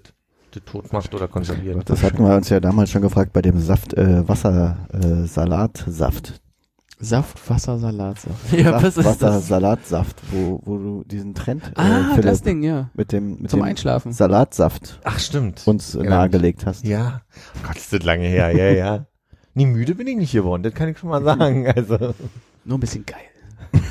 das 0.52 0.64
tot 0.64 0.94
macht 0.94 1.14
oder 1.14 1.28
konserviert. 1.28 1.90
Das 1.90 2.02
hatten 2.02 2.20
wir 2.26 2.34
uns 2.36 2.48
ja 2.50 2.62
damals 2.62 2.92
schon 2.92 3.02
gefragt 3.02 3.34
bei 3.34 3.42
dem 3.42 3.60
Saft, 3.60 3.94
äh, 3.94 4.26
Wasser, 4.28 4.88
äh, 4.94 5.26
Salatsaft. 5.28 6.42
Saft, 7.06 7.50
Wasser, 7.50 7.78
Salatsaft. 7.78 8.52
Ja, 8.54 8.72
Saft, 8.72 8.84
was 8.84 8.98
ist 8.98 9.06
Wasser, 9.06 9.28
das? 9.32 9.48
Salatsaft, 9.48 10.16
wo, 10.32 10.60
wo 10.66 10.78
du 10.78 11.04
diesen 11.06 11.34
Trend, 11.36 11.72
Ah, 11.76 12.10
Philipp, 12.16 12.26
das 12.26 12.42
Ding, 12.42 12.64
ja. 12.64 12.90
mit 12.96 13.12
dem, 13.12 13.42
mit 13.42 13.52
Zum 13.52 13.60
dem 13.60 13.66
Einschlafen. 13.68 14.12
Salatsaft 14.12 15.00
Ach, 15.04 15.20
stimmt. 15.20 15.62
uns 15.68 15.94
Genau. 15.94 16.10
nahegelegt 16.10 16.66
hast. 16.66 16.86
Ja. 16.86 17.22
Gott, 17.66 17.76
ist 17.78 17.94
das 17.94 18.04
lange 18.04 18.28
her, 18.28 18.52
ja, 18.56 18.72
ja. 18.72 19.06
Nie 19.54 19.66
müde 19.68 19.94
bin 19.96 20.08
ich 20.08 20.18
nicht 20.18 20.32
geworden, 20.34 20.64
das 20.64 20.74
kann 20.74 20.90
ich 20.90 20.98
schon 20.98 21.10
mal 21.10 21.24
sagen. 21.24 21.68
Also, 21.76 22.14
Nur 22.66 22.78
ein 22.78 22.82
bisschen 22.82 23.06
geil. 23.06 23.20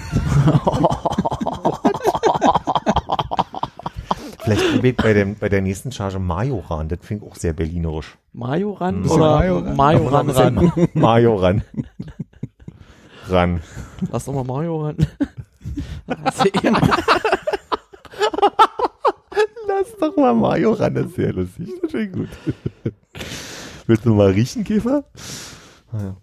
vielleicht 4.43 4.73
probiere 4.73 4.89
ich 4.89 4.97
bei, 4.97 5.13
dem, 5.13 5.37
bei 5.37 5.49
der 5.49 5.63
nächsten 5.63 5.93
Charge 5.93 6.19
Majoran, 6.19 6.89
das 6.89 6.99
finde 7.03 7.25
ich 7.25 7.31
auch 7.31 7.37
sehr 7.37 7.53
berlinerisch. 7.53 8.19
Majoran 8.33 9.03
Bisschen 9.03 9.21
oder 9.21 9.37
Majoran. 9.37 9.77
Majoran 9.77 10.31
ran? 10.31 10.73
Majoran. 10.95 11.63
Ran. 13.29 13.61
Lass 14.11 14.25
doch 14.27 14.35
mal 14.35 14.45
Majoran. 14.45 14.97
Lass 19.67 19.97
doch 19.99 20.17
mal 20.17 20.35
Majoran, 20.35 20.95
das 20.95 21.07
ist 21.07 21.17
sehr 21.17 21.33
lustig. 21.33 21.69
Das 21.83 21.95
ich 21.95 22.13
gut. 22.13 22.29
Willst 23.87 24.05
du 24.05 24.15
mal 24.15 24.31
riechen, 24.31 24.65
Käfer? 24.65 25.05
Ah, 25.93 25.99
ja. 26.03 26.17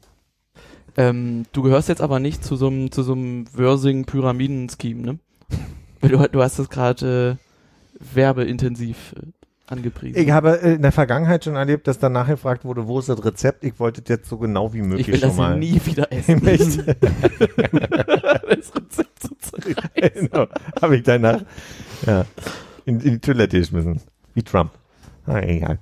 ähm, 0.97 1.45
du 1.51 1.61
gehörst 1.61 1.89
jetzt 1.89 2.01
aber 2.01 2.19
nicht 2.19 2.43
zu 2.43 2.55
so 2.55 2.67
einem 2.67 2.91
zu 2.91 3.03
so 3.03 3.13
einem 3.13 3.45
Wörsing-Pyramiden-Scheme, 3.53 5.01
ne? 5.01 5.19
Du, 6.01 6.17
du 6.17 6.41
hast 6.41 6.57
das 6.59 6.69
gerade 6.69 7.37
äh, 7.39 8.05
werbeintensiv 8.15 9.13
äh, 9.17 9.27
angepriesen. 9.67 10.19
Ich 10.21 10.31
habe 10.31 10.61
äh, 10.61 10.73
in 10.75 10.81
der 10.81 10.91
Vergangenheit 10.91 11.43
schon 11.45 11.55
erlebt, 11.55 11.87
dass 11.87 11.99
dann 11.99 12.11
nachgefragt 12.13 12.65
wurde, 12.65 12.87
wo 12.87 12.99
ist 12.99 13.09
das 13.09 13.23
Rezept? 13.23 13.63
Ich 13.63 13.79
wollte 13.79 14.01
das 14.01 14.09
jetzt 14.09 14.29
so 14.29 14.37
genau 14.37 14.73
wie 14.73 14.81
möglich 14.81 15.07
ich 15.07 15.13
will 15.13 15.19
schon 15.19 15.29
das 15.29 15.37
mal. 15.37 15.57
nie 15.57 15.79
wieder 15.85 16.11
essen. 16.11 16.41
Das 18.51 18.75
Rezept 18.75 19.19
zu 19.19 19.35
zerreißen. 19.39 20.29
genau. 20.29 20.47
Habe 20.81 20.97
ich 20.97 21.03
danach 21.03 21.41
ja, 22.05 22.25
in, 22.85 22.99
in 22.99 23.11
die 23.13 23.19
Toilette 23.19 23.59
geschmissen. 23.59 24.01
Wie 24.33 24.43
Trump. 24.43 24.71
Ah, 25.25 25.39
egal. 25.39 25.79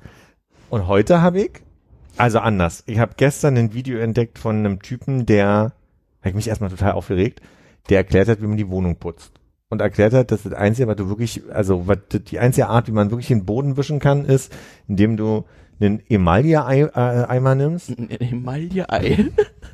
Und 0.69 0.87
heute 0.87 1.21
habe 1.21 1.41
ich, 1.41 1.51
also 2.17 2.39
anders. 2.39 2.83
Ich 2.85 2.99
habe 2.99 3.13
gestern 3.17 3.57
ein 3.57 3.73
Video 3.73 3.99
entdeckt 3.99 4.37
von 4.39 4.57
einem 4.57 4.81
Typen, 4.81 5.25
der, 5.25 5.73
habe 6.19 6.29
ich 6.29 6.35
mich 6.35 6.47
erstmal 6.47 6.69
total 6.69 6.91
aufgeregt, 6.93 7.41
der 7.89 7.97
erklärt 7.99 8.27
hat, 8.27 8.41
wie 8.41 8.47
man 8.47 8.57
die 8.57 8.69
Wohnung 8.69 8.97
putzt. 8.97 9.38
Und 9.71 9.81
erklärt 9.81 10.13
hat, 10.13 10.31
dass 10.31 10.43
das 10.43 10.53
Einzige, 10.53 10.87
was 10.87 10.95
du 10.95 11.09
wirklich, 11.09 11.43
also 11.53 11.87
was, 11.87 11.99
die 12.09 12.39
einzige 12.39 12.67
Art, 12.67 12.87
wie 12.87 12.91
man 12.91 13.11
wirklich 13.11 13.27
den 13.27 13.45
Boden 13.45 13.77
wischen 13.77 13.99
kann, 13.99 14.25
ist, 14.25 14.51
indem 14.87 15.15
du 15.15 15.45
einen 15.79 16.01
Emaille-Eimer 16.09 17.55
nimmst 17.55 17.89
Ein 17.97 18.09
Emaille-Ei. 18.09 19.27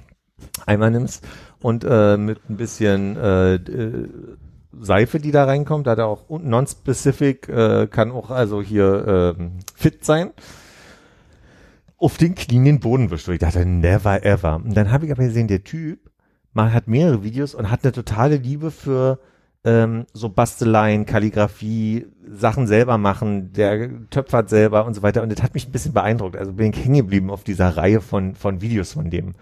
Eimer 0.65 0.89
nimmst 0.89 1.25
und 1.61 1.85
äh, 1.87 2.17
mit 2.17 2.49
ein 2.49 2.57
bisschen 2.57 3.15
äh, 3.15 3.55
äh, 3.55 4.09
Seife, 4.77 5.19
die 5.19 5.31
da 5.31 5.45
reinkommt, 5.45 5.87
da 5.87 5.91
hat 5.91 5.99
er 5.99 6.07
auch 6.07 6.29
non-specific, 6.29 7.47
äh, 7.47 7.87
kann 7.87 8.11
auch 8.11 8.29
also 8.31 8.61
hier 8.61 9.35
ähm, 9.37 9.59
fit 9.73 10.03
sein, 10.03 10.31
auf 11.97 12.17
den 12.17 12.35
Knien 12.35 12.65
den 12.65 12.79
Boden 12.81 13.11
wischt. 13.11 13.29
Und 13.29 13.35
ich 13.35 13.39
dachte, 13.39 13.65
never 13.65 14.25
ever. 14.25 14.55
Und 14.57 14.75
dann 14.75 14.91
habe 14.91 15.05
ich 15.05 15.11
aber 15.13 15.23
gesehen, 15.23 15.47
der 15.47 15.63
Typ 15.63 15.99
man 16.55 16.73
hat 16.73 16.87
mehrere 16.87 17.21
Videos 17.21 17.53
und 17.53 17.69
hat 17.69 17.83
eine 17.83 17.91
totale 17.91 18.37
Liebe 18.37 18.71
für 18.71 19.19
ähm, 19.65 20.05
so 20.13 20.29
Basteleien, 20.29 21.05
Kalligrafie, 21.05 22.07
Sachen 22.27 22.67
selber 22.67 22.97
machen, 22.97 23.51
der 23.53 23.89
töpfert 24.09 24.49
selber 24.49 24.85
und 24.85 24.93
so 24.93 25.01
weiter. 25.01 25.23
Und 25.23 25.31
das 25.31 25.43
hat 25.43 25.53
mich 25.55 25.67
ein 25.67 25.71
bisschen 25.71 25.93
beeindruckt. 25.93 26.37
Also 26.37 26.53
bin 26.53 26.71
ich 26.71 26.83
hängen 26.85 26.95
geblieben 26.97 27.29
auf 27.31 27.43
dieser 27.43 27.75
Reihe 27.75 27.99
von, 27.99 28.35
von 28.35 28.61
Videos 28.61 28.93
von 28.93 29.09
dem. 29.09 29.33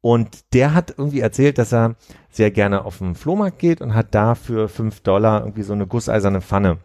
Und 0.00 0.54
der 0.54 0.72
hat 0.72 0.94
irgendwie 0.96 1.20
erzählt, 1.20 1.58
dass 1.58 1.72
er 1.72 1.96
sehr 2.30 2.50
gerne 2.50 2.84
auf 2.84 2.98
den 2.98 3.14
Flohmarkt 3.14 3.58
geht 3.58 3.82
und 3.82 3.94
hat 3.94 4.14
da 4.14 4.34
für 4.34 4.68
fünf 4.68 5.00
Dollar 5.00 5.40
irgendwie 5.40 5.62
so 5.62 5.74
eine 5.74 5.86
gusseiserne 5.86 6.40
Pfanne 6.40 6.78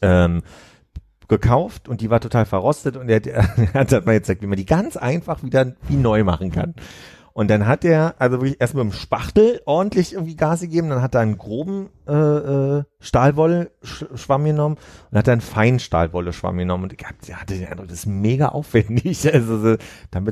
ähm, 0.00 0.42
gekauft 1.28 1.88
und 1.88 2.00
die 2.00 2.10
war 2.10 2.20
total 2.20 2.44
verrostet 2.46 2.96
und 2.96 3.08
er, 3.08 3.16
hat- 3.16 3.26
er 3.26 3.74
hat 3.74 3.92
jetzt 3.92 4.06
gezeigt, 4.06 4.42
wie 4.42 4.46
man 4.46 4.56
die 4.56 4.66
ganz 4.66 4.96
einfach 4.96 5.42
wieder 5.42 5.74
wie 5.88 5.96
neu 5.96 6.24
machen 6.24 6.50
kann. 6.50 6.74
Und 7.36 7.50
dann 7.50 7.66
hat 7.66 7.84
er 7.84 8.14
also 8.20 8.40
wirklich 8.40 8.60
erst 8.60 8.74
mit 8.74 8.84
dem 8.84 8.92
Spachtel 8.92 9.60
ordentlich 9.64 10.12
irgendwie 10.12 10.36
Gas 10.36 10.60
gegeben, 10.60 10.90
dann 10.90 11.02
hat 11.02 11.16
er 11.16 11.20
einen 11.20 11.36
groben 11.36 11.88
äh, 12.06 12.12
äh, 12.12 12.84
Stahlwolle-Schwamm 13.00 14.44
genommen 14.44 14.76
und 15.10 15.18
hat 15.18 15.26
dann 15.26 15.40
feinen 15.40 15.80
Stahlwolle-Schwamm 15.80 16.56
genommen. 16.56 16.84
Und 16.84 16.92
ich 16.92 17.04
hab, 17.04 17.40
hatte 17.40 17.54
den 17.54 17.66
Eindruck, 17.66 17.88
das 17.88 17.98
ist 17.98 18.06
mega 18.06 18.48
aufwendig. 18.48 19.28
Also 19.34 19.76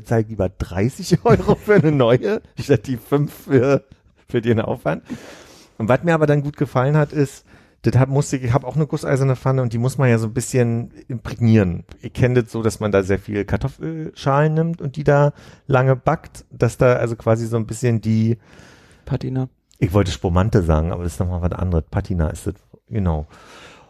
zahle 0.05 0.23
ich 0.23 0.29
lieber 0.29 0.49
30 0.49 1.19
Euro 1.25 1.57
für 1.57 1.75
eine 1.75 1.91
neue, 1.91 2.41
statt 2.57 2.87
die 2.87 2.97
5 2.97 3.33
für, 3.33 3.85
für 4.29 4.41
den 4.41 4.61
Aufwand. 4.61 5.03
Und 5.79 5.89
was 5.89 6.05
mir 6.05 6.15
aber 6.15 6.27
dann 6.27 6.43
gut 6.43 6.57
gefallen 6.57 6.97
hat, 6.97 7.13
ist, 7.13 7.45
das 7.83 7.97
hab, 7.97 8.09
musste 8.09 8.37
ich, 8.37 8.45
ich 8.45 8.53
habe 8.53 8.67
auch 8.67 8.77
eine 8.77 8.87
gusseiserne 8.87 9.35
Pfanne 9.35 9.61
und 9.61 9.73
die 9.73 9.79
muss 9.79 9.99
man 9.99 10.09
ja 10.09 10.19
so 10.19 10.29
ein 10.29 10.33
bisschen 10.33 10.93
imprägnieren. 11.09 11.85
Ich 12.01 12.13
kenne 12.13 12.43
das 12.43 12.53
so, 12.53 12.63
dass 12.63 12.79
man 12.79 12.93
da 12.93 13.03
sehr 13.03 13.19
viel 13.19 13.45
Kartoffelschalen 13.45 14.55
nimmt 14.55 14.81
und 14.81 14.97
die 14.97 15.05
da 15.05 15.33
lange 15.67 15.97
backt, 15.97 16.45
dass 16.51 16.77
da 16.77 16.95
also 16.95 17.17
quasi 17.17 17.47
so 17.47 17.57
ein 17.57 17.67
bisschen 17.67 18.01
die, 18.01 18.39
Patina. 19.05 19.49
ich 19.81 19.93
wollte 19.93 20.13
Spumante 20.13 20.63
sagen, 20.63 20.93
aber 20.93 21.03
das 21.03 21.15
ist 21.15 21.19
nochmal 21.19 21.43
was 21.43 21.53
anderes. 21.53 21.85
Patina 21.91 22.29
ist 22.29 22.47
das, 22.47 22.55
genau. 22.89 23.27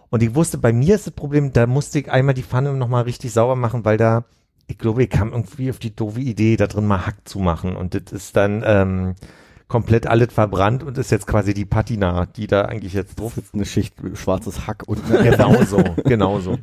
Und 0.09 0.23
ich 0.23 0.35
wusste, 0.35 0.57
bei 0.57 0.73
mir 0.73 0.95
ist 0.95 1.07
das 1.07 1.15
Problem, 1.15 1.53
da 1.53 1.67
musste 1.67 1.99
ich 1.99 2.11
einmal 2.11 2.35
die 2.35 2.43
Pfanne 2.43 2.73
nochmal 2.73 3.05
richtig 3.05 3.33
sauber 3.33 3.57
machen, 3.57 3.85
weil 3.85 3.99
da, 3.99 4.25
ich 4.69 4.79
glaube, 4.79 5.03
ich 5.03 5.11
kam 5.11 5.33
irgendwie 5.33 5.69
auf 5.69 5.79
die 5.79 5.95
doofe 5.95 6.21
Idee, 6.21 6.57
da 6.57 6.67
drin 6.67 6.87
mal 6.87 7.07
Hack 7.07 7.17
zu 7.25 7.41
machen. 7.41 7.77
Und 7.77 7.95
das 7.95 8.11
ist 8.13 8.37
dann 8.37 8.63
ähm, 8.65 9.15
komplett 9.73 10.07
alles 10.07 10.35
verbrannt 10.35 10.83
und 10.83 10.99
ist 10.99 11.11
jetzt 11.11 11.27
quasi 11.27 11.55
die 11.55 11.65
Patina, 11.65 12.27
die 12.27 12.47
da 12.47 12.67
eigentlich 12.67 12.93
jetzt 12.93 13.19
drauf 13.19 13.39
ist. 13.39 13.55
Eine 13.55 13.65
Schicht 13.65 13.95
schwarzes 14.13 14.67
Hack 14.67 14.83
und 14.87 15.01
Genau 15.23 15.65
so, 15.65 15.83
genau 16.05 16.41
so. 16.41 16.59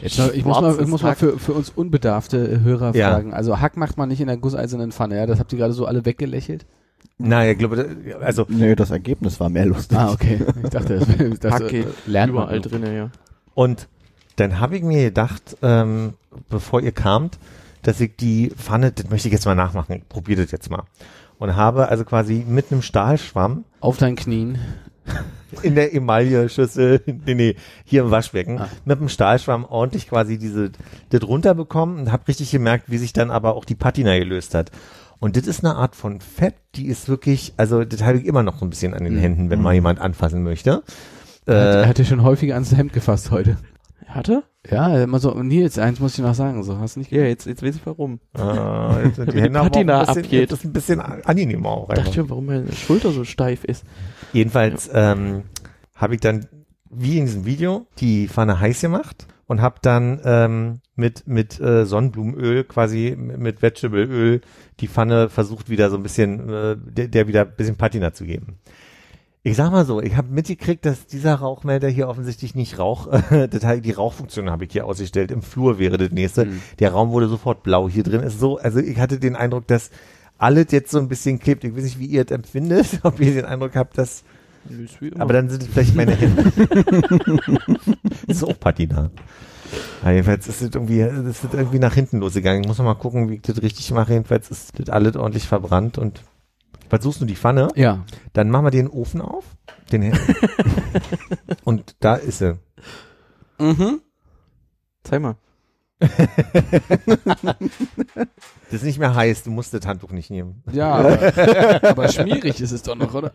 Jetzt, 0.00 0.18
ich 0.32 0.46
muss 0.46 0.62
mal, 0.62 0.74
ich 0.80 0.86
muss 0.86 1.02
mal 1.02 1.10
Hack. 1.10 1.18
für, 1.18 1.38
für 1.38 1.52
uns 1.52 1.68
unbedarfte 1.68 2.62
Hörer 2.62 2.94
Ja. 2.96 3.10
fragen. 3.10 3.34
Also 3.34 3.60
Hack 3.60 3.76
macht 3.76 3.98
man 3.98 4.08
nicht 4.08 4.22
in 4.22 4.28
der 4.28 4.38
gusseisernen 4.38 4.92
Pfanne, 4.92 5.16
ja? 5.18 5.26
Das 5.26 5.38
habt 5.40 5.52
ihr 5.52 5.58
gerade 5.58 5.74
so 5.74 5.84
alle 5.84 6.06
weggelächelt? 6.06 6.64
Naja, 7.18 7.52
ich 7.52 7.58
glaube, 7.58 7.86
also 8.22 8.46
Nee, 8.48 8.74
das 8.74 8.90
Ergebnis 8.90 9.38
war 9.40 9.50
mehr 9.50 9.66
lustig. 9.66 9.98
Ah, 9.98 10.10
okay. 10.10 10.40
Ich 10.62 10.70
dachte, 10.70 11.00
das, 11.00 11.38
das 11.40 11.52
Hack 11.52 11.68
geht 11.68 11.86
lernt 12.06 12.32
man 12.32 12.44
überall 12.44 12.60
drinne, 12.62 12.96
ja. 12.96 13.10
Und 13.52 13.88
dann 14.36 14.58
habe 14.58 14.78
ich 14.78 14.82
mir 14.82 15.04
gedacht, 15.04 15.58
ähm, 15.60 16.14
bevor 16.48 16.80
ihr 16.80 16.92
kamt, 16.92 17.38
dass 17.82 18.00
ich 18.00 18.16
die 18.16 18.50
Pfanne, 18.56 18.90
das 18.90 19.10
möchte 19.10 19.28
ich 19.28 19.32
jetzt 19.34 19.44
mal 19.44 19.54
nachmachen, 19.54 19.96
ich 19.96 20.08
probiere 20.08 20.42
das 20.42 20.50
jetzt 20.50 20.70
mal. 20.70 20.84
Und 21.38 21.56
habe 21.56 21.88
also 21.88 22.04
quasi 22.04 22.44
mit 22.48 22.70
einem 22.70 22.82
Stahlschwamm 22.82 23.64
Auf 23.80 23.96
deinen 23.98 24.16
Knien. 24.16 24.58
in 25.62 25.74
der 25.74 25.94
Emaille-Schüssel, 25.94 27.00
nee, 27.06 27.34
nee, 27.34 27.56
hier 27.84 28.02
im 28.02 28.10
Waschbecken, 28.10 28.58
Ah. 28.60 28.68
mit 28.84 28.98
dem 29.00 29.08
Stahlschwamm 29.08 29.64
ordentlich 29.64 30.08
quasi 30.08 30.38
diese, 30.38 30.70
das 31.10 31.22
runterbekommen 31.22 31.98
und 31.98 32.12
habe 32.12 32.26
richtig 32.28 32.50
gemerkt, 32.50 32.90
wie 32.90 32.98
sich 32.98 33.12
dann 33.12 33.30
aber 33.30 33.54
auch 33.54 33.64
die 33.64 33.74
Patina 33.74 34.16
gelöst 34.18 34.54
hat. 34.54 34.70
Und 35.20 35.36
das 35.36 35.46
ist 35.46 35.64
eine 35.64 35.76
Art 35.76 35.94
von 35.96 36.20
Fett, 36.20 36.54
die 36.74 36.86
ist 36.86 37.08
wirklich, 37.08 37.54
also 37.56 37.84
das 37.84 38.02
habe 38.02 38.18
ich 38.18 38.26
immer 38.26 38.42
noch 38.42 38.58
so 38.58 38.64
ein 38.66 38.70
bisschen 38.70 38.94
an 38.94 39.04
den 39.04 39.14
Mhm. 39.14 39.20
Händen, 39.20 39.50
wenn 39.50 39.60
mal 39.62 39.74
jemand 39.74 40.00
anfassen 40.00 40.42
möchte. 40.42 40.82
Er 41.46 41.54
hat- 41.56 41.74
er 41.74 41.82
Äh, 41.82 41.86
hatte 41.86 42.04
schon 42.04 42.22
häufiger 42.22 42.54
ans 42.54 42.74
Hemd 42.74 42.92
gefasst 42.92 43.30
heute. 43.30 43.56
Hatte? 44.06 44.42
Ja, 44.70 45.02
immer 45.02 45.18
so, 45.18 45.30
Nils, 45.42 45.78
eins 45.78 46.00
muss 46.00 46.14
ich 46.16 46.24
noch 46.24 46.34
sagen, 46.34 46.62
so, 46.62 46.78
hast 46.78 46.96
du 46.96 47.00
nicht 47.00 47.12
Ja, 47.12 47.24
jetzt, 47.24 47.46
jetzt 47.46 47.62
weiß 47.62 47.76
ich 47.76 47.84
warum. 47.84 48.18
äh, 48.36 49.04
jetzt 49.04 49.16
sind 49.16 49.32
die 49.32 49.40
Hände 49.42 49.58
aber 49.58 49.68
auch 49.68 49.72
Patina 49.72 50.00
ein 50.00 50.06
bisschen, 50.06 50.24
abgeht. 50.24 50.52
das 50.52 50.58
ist 50.60 50.64
ein 50.64 50.72
bisschen 50.72 51.00
angenehmer 51.00 51.68
auch. 51.68 51.88
Dachte 51.88 52.00
einfach. 52.00 52.14
schon, 52.14 52.30
warum 52.30 52.46
meine 52.46 52.72
Schulter 52.72 53.10
so 53.12 53.24
steif 53.24 53.64
ist. 53.64 53.84
Jedenfalls 54.32 54.88
ähm, 54.92 55.42
habe 55.94 56.14
ich 56.14 56.20
dann, 56.20 56.46
wie 56.90 57.18
in 57.18 57.26
diesem 57.26 57.44
Video, 57.44 57.86
die 57.98 58.26
Pfanne 58.28 58.58
heiß 58.58 58.80
gemacht 58.80 59.26
und 59.46 59.60
habe 59.60 59.76
dann 59.82 60.20
ähm, 60.24 60.80
mit, 60.96 61.26
mit 61.26 61.60
äh, 61.60 61.84
Sonnenblumenöl, 61.84 62.64
quasi 62.64 63.14
mit 63.18 63.60
Vegetableöl, 63.60 64.40
die 64.80 64.88
Pfanne 64.88 65.28
versucht 65.28 65.68
wieder 65.68 65.90
so 65.90 65.96
ein 65.96 66.02
bisschen, 66.02 66.48
äh, 66.48 66.76
der, 66.78 67.08
der 67.08 67.28
wieder 67.28 67.42
ein 67.42 67.54
bisschen 67.54 67.76
Patina 67.76 68.14
zu 68.14 68.24
geben. 68.24 68.58
Ich 69.46 69.56
sag 69.58 69.70
mal 69.70 69.84
so, 69.84 70.00
ich 70.00 70.16
habe 70.16 70.32
mitgekriegt, 70.32 70.86
dass 70.86 71.06
dieser 71.06 71.34
Rauchmelder 71.34 71.86
hier 71.88 72.08
offensichtlich 72.08 72.54
nicht 72.54 72.78
Rauch, 72.78 73.08
äh, 73.30 73.46
das 73.50 73.62
die 73.82 73.90
Rauchfunktion 73.90 74.50
habe 74.50 74.64
ich 74.64 74.72
hier 74.72 74.86
ausgestellt. 74.86 75.30
Im 75.30 75.42
Flur 75.42 75.78
wäre 75.78 75.98
das 75.98 76.12
nächste. 76.12 76.46
Mhm. 76.46 76.62
Der 76.78 76.92
Raum 76.92 77.10
wurde 77.10 77.28
sofort 77.28 77.62
blau. 77.62 77.86
Hier 77.86 78.04
drin 78.04 78.22
ist 78.22 78.40
so, 78.40 78.56
also 78.56 78.78
ich 78.78 78.98
hatte 78.98 79.18
den 79.18 79.36
Eindruck, 79.36 79.66
dass 79.66 79.90
alles 80.38 80.68
jetzt 80.70 80.90
so 80.90 80.98
ein 80.98 81.08
bisschen 81.08 81.40
klebt. 81.40 81.62
Ich 81.62 81.76
weiß 81.76 81.84
nicht, 81.84 81.98
wie 81.98 82.06
ihr 82.06 82.24
das 82.24 82.34
empfindet, 82.34 82.86
ob 83.02 83.20
ihr 83.20 83.34
den 83.34 83.44
Eindruck 83.44 83.76
habt, 83.76 83.98
dass 83.98 84.24
aber 85.18 85.34
dann 85.34 85.50
sind 85.50 85.62
es 85.62 85.68
vielleicht 85.68 85.94
meine 85.94 86.16
Hände. 86.16 86.50
ist 88.26 88.42
auch 88.42 88.58
Patina. 88.58 89.10
Ja, 90.02 90.10
jedenfalls 90.10 90.48
ist 90.48 90.62
es 90.62 90.74
irgendwie, 90.74 91.00
das 91.00 91.44
ist 91.44 91.52
irgendwie 91.52 91.78
nach 91.78 91.92
hinten 91.92 92.20
losgegangen. 92.20 92.62
Ich 92.62 92.68
muss 92.68 92.78
noch 92.78 92.86
mal 92.86 92.94
gucken, 92.94 93.28
wie 93.28 93.34
ich 93.34 93.42
das 93.42 93.60
richtig 93.60 93.90
mache. 93.90 94.14
Jedenfalls 94.14 94.50
ist 94.50 94.70
das 94.78 94.88
alles 94.88 95.16
ordentlich 95.16 95.46
verbrannt 95.46 95.98
und 95.98 96.22
was 96.90 97.02
suchst 97.02 97.20
du 97.20 97.24
die 97.24 97.36
Pfanne? 97.36 97.68
Ja. 97.74 98.04
Dann 98.32 98.50
machen 98.50 98.66
wir 98.66 98.70
den 98.70 98.88
Ofen 98.88 99.20
auf. 99.20 99.44
Den 99.92 100.16
und 101.64 101.96
da 102.00 102.14
ist 102.14 102.38
sie. 102.38 102.58
Mhm. 103.58 104.00
Zeig 105.02 105.20
mal. 105.20 105.36
Das 108.70 108.82
ist 108.82 108.86
nicht 108.86 108.98
mehr 108.98 109.14
heiß, 109.14 109.44
du 109.44 109.50
musst 109.52 109.72
das 109.72 109.86
Handtuch 109.86 110.10
nicht 110.10 110.30
nehmen. 110.30 110.64
Ja, 110.72 110.94
aber, 110.94 111.82
aber 111.88 112.08
schmierig 112.08 112.60
ist 112.60 112.72
es 112.72 112.82
doch 112.82 112.96
noch, 112.96 113.14
oder? 113.14 113.30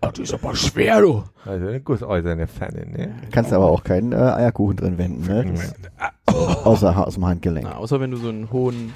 Oh, 0.00 0.10
die 0.16 0.22
ist 0.22 0.32
aber 0.32 0.54
schwer, 0.54 1.00
du. 1.00 1.24
Also 1.44 1.66
eine 1.66 1.80
gusseiserne 1.80 2.46
Pfanne, 2.46 2.86
ne? 2.86 3.16
Kannst 3.32 3.52
aber 3.52 3.66
auch 3.66 3.82
keinen 3.82 4.12
äh, 4.12 4.16
Eierkuchen 4.16 4.76
drin 4.76 4.98
wenden, 4.98 5.24
ne? 5.24 5.74
Außer 6.26 7.04
aus 7.04 7.14
dem 7.14 7.26
Handgelenk. 7.26 7.66
Na, 7.68 7.76
außer 7.78 7.98
wenn 7.98 8.12
du 8.12 8.16
so 8.16 8.28
einen 8.28 8.52
hohen, 8.52 8.92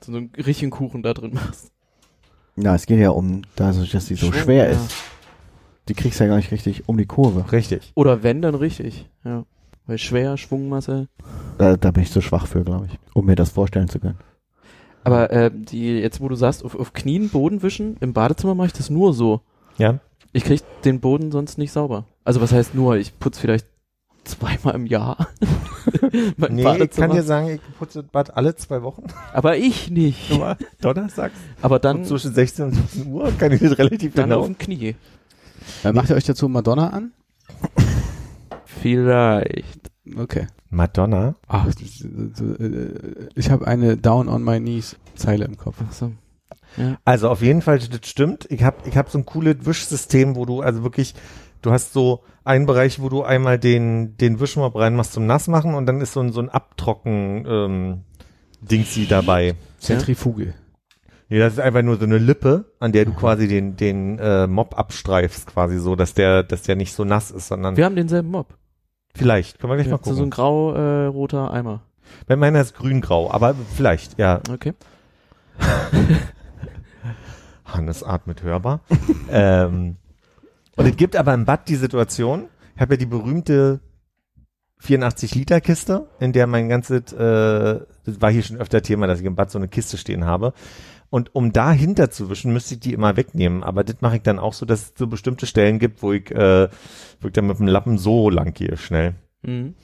so 0.00 0.12
einen 0.12 0.30
richtigen 0.36 0.70
Kuchen 0.70 1.02
da 1.02 1.12
drin 1.12 1.34
machst. 1.34 1.72
Na, 2.56 2.74
es 2.74 2.86
geht 2.86 2.98
ja 2.98 3.10
um, 3.10 3.42
dass 3.54 3.76
dass 3.90 4.06
die 4.06 4.14
so 4.14 4.32
Schwung, 4.32 4.42
schwer 4.42 4.70
ja. 4.70 4.76
ist. 4.76 4.94
Die 5.88 5.94
kriegst 5.94 6.18
ja 6.18 6.26
gar 6.26 6.36
nicht 6.36 6.50
richtig 6.50 6.88
um 6.88 6.96
die 6.96 7.06
Kurve. 7.06 7.52
Richtig. 7.52 7.92
Oder 7.94 8.22
wenn, 8.22 8.42
dann 8.42 8.54
richtig. 8.54 9.08
Ja. 9.24 9.44
Weil 9.86 9.98
schwer, 9.98 10.36
Schwungmasse. 10.36 11.08
Da, 11.58 11.76
da 11.76 11.90
bin 11.92 12.02
ich 12.02 12.10
zu 12.10 12.20
schwach 12.20 12.46
für, 12.46 12.64
glaube 12.64 12.86
ich, 12.86 12.98
um 13.14 13.26
mir 13.26 13.36
das 13.36 13.50
vorstellen 13.50 13.88
zu 13.88 14.00
können. 14.00 14.18
Aber 15.04 15.30
äh, 15.30 15.52
die, 15.54 15.98
jetzt 15.98 16.20
wo 16.20 16.28
du 16.28 16.34
sagst, 16.34 16.64
auf, 16.64 16.74
auf 16.74 16.92
Knien 16.92 17.28
Boden 17.28 17.62
wischen, 17.62 17.96
im 18.00 18.12
Badezimmer 18.12 18.56
mache 18.56 18.68
ich 18.68 18.72
das 18.72 18.90
nur 18.90 19.14
so. 19.14 19.42
Ja. 19.78 20.00
Ich 20.32 20.42
krieg 20.42 20.62
den 20.84 20.98
Boden 20.98 21.30
sonst 21.30 21.58
nicht 21.58 21.70
sauber. 21.70 22.04
Also 22.24 22.40
was 22.40 22.52
heißt 22.52 22.74
nur, 22.74 22.96
ich 22.96 23.16
putze 23.20 23.40
vielleicht 23.40 23.66
zweimal 24.26 24.74
im 24.74 24.86
Jahr. 24.86 25.28
mein 26.36 26.54
Nee, 26.54 26.60
ich 26.60 26.64
Badezimmer. 26.64 27.06
kann 27.08 27.16
dir 27.16 27.22
sagen, 27.22 27.48
ich 27.50 27.60
putze 27.78 28.02
das 28.02 28.10
Bad 28.10 28.36
alle 28.36 28.54
zwei 28.56 28.82
Wochen. 28.82 29.04
Aber 29.32 29.56
ich 29.56 29.90
nicht. 29.90 30.30
Nur 30.30 30.56
donnerstags. 30.80 31.34
Aber 31.62 31.78
Dann 31.78 31.98
dann, 31.98 32.04
zwischen 32.06 32.34
16 32.34 32.64
und 32.66 32.74
17 32.74 33.12
Uhr 33.12 33.32
kann 33.38 33.52
ich 33.52 33.60
das 33.60 33.78
relativ 33.78 34.14
dann 34.14 34.30
genau. 34.30 34.40
auf 34.40 34.46
dem 34.46 34.58
Knie. 34.58 34.96
Äh, 35.84 35.92
macht 35.92 36.10
ihr 36.10 36.16
euch 36.16 36.24
dazu 36.24 36.48
Madonna 36.48 36.90
an? 36.90 37.12
Vielleicht. 38.64 39.90
Okay. 40.16 40.46
Madonna. 40.70 41.34
Ach, 41.46 41.66
das- 41.66 42.02
äh, 42.02 43.28
ich 43.34 43.50
habe 43.50 43.66
eine 43.66 43.96
Down 43.96 44.28
on 44.28 44.42
my 44.44 44.58
knees 44.60 44.96
Zeile 45.14 45.44
im 45.44 45.56
Kopf. 45.56 45.76
Ach 45.88 45.92
so. 45.92 46.12
Also 47.04 47.30
auf 47.30 47.40
jeden 47.40 47.62
Fall, 47.62 47.78
das 47.78 48.08
stimmt. 48.10 48.46
Ich 48.50 48.62
habe 48.62 48.76
ich 48.86 48.96
hab 48.98 49.08
so 49.08 49.16
ein 49.18 49.24
cooles 49.24 49.56
Wischsystem, 49.64 50.36
wo 50.36 50.44
du 50.44 50.60
also 50.60 50.82
wirklich, 50.82 51.14
du 51.66 51.72
hast 51.72 51.92
so 51.92 52.22
einen 52.44 52.66
Bereich, 52.66 53.00
wo 53.00 53.08
du 53.08 53.24
einmal 53.24 53.58
den, 53.58 54.16
den 54.16 54.38
Wischmopp 54.38 54.76
reinmachst 54.76 55.12
zum 55.12 55.26
Nassmachen 55.26 55.74
und 55.74 55.86
dann 55.86 56.00
ist 56.00 56.12
so 56.12 56.20
ein, 56.20 56.32
so 56.32 56.40
ein 56.40 56.48
Abtrocken 56.48 57.44
ähm, 57.48 58.00
Dingsi 58.60 59.06
dabei. 59.08 59.56
Zentrifuge. 59.78 60.54
Nee, 61.28 61.40
das 61.40 61.54
ist 61.54 61.58
einfach 61.58 61.82
nur 61.82 61.96
so 61.96 62.04
eine 62.04 62.18
Lippe, 62.18 62.72
an 62.78 62.92
der 62.92 63.04
du 63.04 63.12
quasi 63.12 63.48
den, 63.48 63.76
den 63.76 64.18
äh, 64.20 64.46
Mob 64.46 64.78
abstreifst, 64.78 65.48
quasi 65.48 65.78
so, 65.78 65.96
dass 65.96 66.14
der, 66.14 66.44
dass 66.44 66.62
der 66.62 66.76
nicht 66.76 66.94
so 66.94 67.04
nass 67.04 67.32
ist, 67.32 67.48
sondern 67.48 67.76
Wir 67.76 67.84
haben 67.84 67.96
denselben 67.96 68.30
Mob. 68.30 68.54
vielleicht. 69.14 69.58
Können 69.58 69.72
wir 69.72 69.76
gleich 69.76 69.86
Ja, 69.88 69.94
mal 69.94 69.98
gucken. 69.98 70.16
so 70.16 70.22
ein 70.22 70.30
grau-roter 70.30 71.52
Eimer. 71.52 71.82
Bei 72.28 72.36
meiner 72.36 72.60
ist 72.60 72.76
grün-grau, 72.76 73.32
aber 73.32 73.56
vielleicht, 73.74 74.16
ja. 74.20 74.40
Okay. 74.52 74.74
Hannes 77.64 78.04
atmet 78.04 78.44
hörbar. 78.44 78.80
ähm, 79.30 79.96
und 80.76 80.86
es 80.86 80.96
gibt 80.96 81.16
aber 81.16 81.34
im 81.34 81.44
Bad 81.44 81.68
die 81.68 81.76
Situation, 81.76 82.46
ich 82.74 82.80
habe 82.80 82.94
ja 82.94 82.98
die 82.98 83.06
berühmte 83.06 83.80
84 84.78 85.34
Liter 85.34 85.60
Kiste, 85.60 86.06
in 86.20 86.32
der 86.32 86.46
mein 86.46 86.68
ganzes, 86.68 87.12
äh, 87.12 87.80
das 88.04 88.20
war 88.20 88.30
hier 88.30 88.42
schon 88.42 88.58
öfter 88.58 88.82
Thema, 88.82 89.06
dass 89.06 89.20
ich 89.20 89.26
im 89.26 89.34
Bad 89.34 89.50
so 89.50 89.58
eine 89.58 89.68
Kiste 89.68 89.96
stehen 89.96 90.24
habe. 90.26 90.52
Und 91.08 91.34
um 91.34 91.52
dahinter 91.52 92.10
zu 92.10 92.28
wischen, 92.30 92.52
müsste 92.52 92.74
ich 92.74 92.80
die 92.80 92.92
immer 92.92 93.16
wegnehmen. 93.16 93.62
Aber 93.62 93.84
das 93.84 93.96
mache 94.00 94.16
ich 94.16 94.22
dann 94.22 94.38
auch 94.38 94.52
so, 94.52 94.66
dass 94.66 94.82
es 94.82 94.92
so 94.98 95.06
bestimmte 95.06 95.46
Stellen 95.46 95.78
gibt, 95.78 96.02
wo 96.02 96.12
ich, 96.12 96.30
äh, 96.30 96.68
wo 97.20 97.28
ich 97.28 97.32
dann 97.32 97.46
mit 97.46 97.58
dem 97.58 97.68
Lappen 97.68 97.96
so 97.96 98.28
lang 98.28 98.52
gehe, 98.52 98.76
schnell. 98.76 99.14
Mhm. 99.42 99.74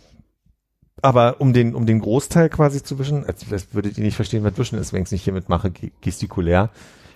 Aber 1.01 1.41
um 1.41 1.53
den, 1.53 1.75
um 1.75 1.87
den 1.87 2.01
Großteil 2.01 2.49
quasi 2.49 2.83
zu 2.83 2.99
wischen, 2.99 3.25
als 3.25 3.47
das 3.49 3.73
würdet 3.75 3.99
ihr 3.99 4.05
nicht 4.05 4.17
verstehen, 4.17 4.45
was 4.45 4.59
wischen 4.59 4.79
ist, 4.79 4.93
wenn 4.93 5.03
ich 5.03 5.07
es 5.09 5.13
nicht 5.13 5.25
hiermit 5.25 5.49
mache, 5.49 5.71
ge- 5.71 5.93
gestikulär. 6.01 6.71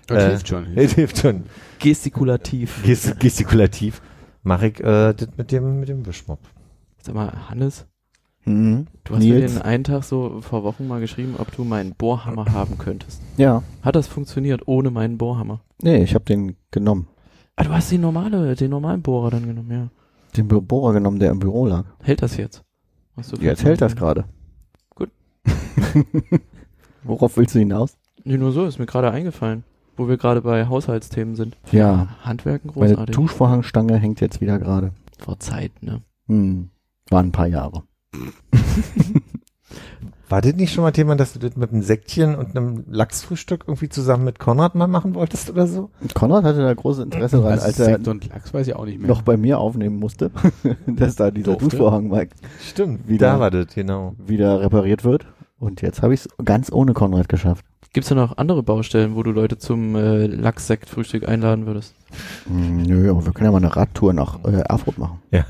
Das 0.07 0.23
Äh, 0.25 0.29
hilft 0.31 0.49
schon. 0.49 0.67
Es 0.77 0.93
hilft 0.95 1.19
schon. 1.19 1.45
Gestikulativ. 1.79 2.83
Gest 2.85 3.19
gestikulativ 3.21 4.01
mache 4.43 4.69
ich 4.69 4.81
äh, 4.81 5.13
das 5.15 5.29
mit 5.37 5.51
dem 5.53 5.81
mit 5.81 5.89
dem 5.89 6.07
Wischmopp. 6.07 6.41
Sag 7.03 7.15
mal, 7.15 7.33
Hannes, 7.49 7.87
Mhm. 8.49 8.87
Du 9.03 9.15
hast 9.15 9.25
mir 9.25 9.35
Nils? 9.41 9.55
den 9.55 9.63
einen 9.63 9.83
Tag 9.83 10.05
so 10.05 10.41
vor 10.41 10.63
Wochen 10.63 10.87
mal 10.87 11.01
geschrieben, 11.01 11.35
ob 11.39 11.51
du 11.51 11.65
meinen 11.65 11.95
Bohrhammer 11.97 12.45
haben 12.53 12.79
könntest. 12.79 13.21
Ja. 13.37 13.65
Hat 13.83 13.97
das 13.97 14.07
funktioniert 14.07 14.69
ohne 14.69 14.93
meinen 14.93 15.19
Bohrhammer? 15.19 15.63
Nee, 15.83 16.05
ich 16.05 16.15
habe 16.15 16.25
den 16.25 16.55
genommen. 16.71 17.09
Ah, 17.57 17.65
du 17.65 17.71
hast 17.71 17.91
die 17.91 17.99
normale, 17.99 18.55
den 18.55 18.71
normalen 18.71 19.03
Bohrer 19.03 19.31
dann 19.31 19.47
genommen, 19.47 19.71
ja. 19.73 19.89
Den 20.37 20.47
Bohrer 20.47 20.93
genommen, 20.93 21.19
der 21.19 21.33
im 21.33 21.41
Büro 21.41 21.67
lag. 21.67 21.87
Hält 22.03 22.23
das 22.23 22.37
jetzt? 22.37 22.63
Hast 23.17 23.33
du 23.33 23.37
Jetzt 23.43 23.65
hält 23.65 23.81
das 23.81 23.97
gerade. 23.97 24.27
Gut. 24.95 25.11
Worauf 27.03 27.37
willst 27.37 27.55
du 27.55 27.59
hinaus? 27.59 27.97
Nee, 28.25 28.37
nur 28.37 28.53
so, 28.53 28.65
ist 28.67 28.79
mir 28.79 28.87
gerade 28.87 29.11
eingefallen. 29.11 29.65
Wo 29.97 30.09
wir 30.09 30.17
gerade 30.17 30.43
bei 30.43 30.67
Haushaltsthemen 30.67 31.35
sind. 31.37 31.57
Ja. 31.73 32.09
Handwerken 32.23 32.71
Meine 32.75 32.93
großartig. 32.93 33.17
Duschvorhangstange 33.17 33.97
hängt 33.97 34.21
jetzt 34.21 34.41
wieder 34.41 34.59
gerade. 34.59 34.93
Vor 35.19 35.39
Zeit, 35.39 35.73
ne? 35.83 36.03
Hm. 36.29 36.71
Waren 37.09 37.29
ein 37.29 37.33
paar 37.33 37.47
Jahre. 37.47 37.85
War 40.29 40.41
das 40.41 40.55
nicht 40.55 40.73
schon 40.73 40.83
mal 40.83 40.91
Thema, 40.91 41.15
dass 41.15 41.35
du 41.35 41.39
das 41.39 41.57
mit 41.57 41.71
einem 41.71 41.83
Säckchen 41.83 42.35
und 42.35 42.57
einem 42.57 42.85
Lachsfrühstück 42.89 43.65
irgendwie 43.69 43.89
zusammen 43.89 44.25
mit 44.25 44.41
Konrad 44.41 44.75
mal 44.75 44.89
machen 44.89 45.15
wolltest 45.15 45.51
oder 45.51 45.69
so? 45.69 45.91
Konrad 46.15 46.43
hatte 46.43 46.63
da 46.63 46.75
großes 46.75 47.05
Interesse 47.05 47.41
dran, 47.41 47.61
als 47.61 47.79
er 47.79 47.85
Sekt 47.87 48.09
und 48.09 48.29
Lachs 48.29 48.53
weiß 48.53 48.67
ich 48.67 48.75
auch 48.75 48.87
nicht 48.87 48.99
mehr. 48.99 49.07
noch 49.07 49.23
bei 49.23 49.37
mir 49.37 49.61
aufnehmen 49.61 50.01
musste, 50.01 50.33
dass 50.87 51.15
da 51.15 51.31
dieser 51.31 51.53
Durfte. 51.53 51.69
Duschvorhang 51.69 52.09
mal 52.09 52.27
Stimmt, 52.61 53.09
Wieder. 53.09 53.35
da 53.35 53.41
war 53.41 53.51
das, 53.53 53.73
genau. 53.73 54.17
wieder 54.19 54.61
repariert 54.61 55.05
wird. 55.05 55.27
Und 55.59 55.81
jetzt 55.81 56.03
habe 56.03 56.13
ich 56.13 56.21
es 56.21 56.29
ganz 56.45 56.73
ohne 56.73 56.93
Konrad 56.93 57.29
geschafft. 57.29 57.65
Gibt's 57.97 58.11
da 58.11 58.15
noch 58.15 58.37
andere 58.37 58.63
Baustellen, 58.63 59.17
wo 59.17 59.23
du 59.23 59.31
Leute 59.31 59.57
zum 59.57 59.97
äh, 59.97 60.27
Lachssektfrühstück 60.27 61.27
einladen 61.27 61.65
würdest? 61.65 61.95
Hm, 62.47 62.83
nö, 62.83 63.09
aber 63.11 63.25
wir 63.25 63.33
können 63.33 63.47
ja 63.47 63.53
mal 63.53 63.57
eine 63.57 63.75
Radtour 63.75 64.13
nach 64.13 64.45
äh, 64.45 64.61
Erfurt 64.69 64.99
machen. 64.99 65.21
Kann 65.33 65.47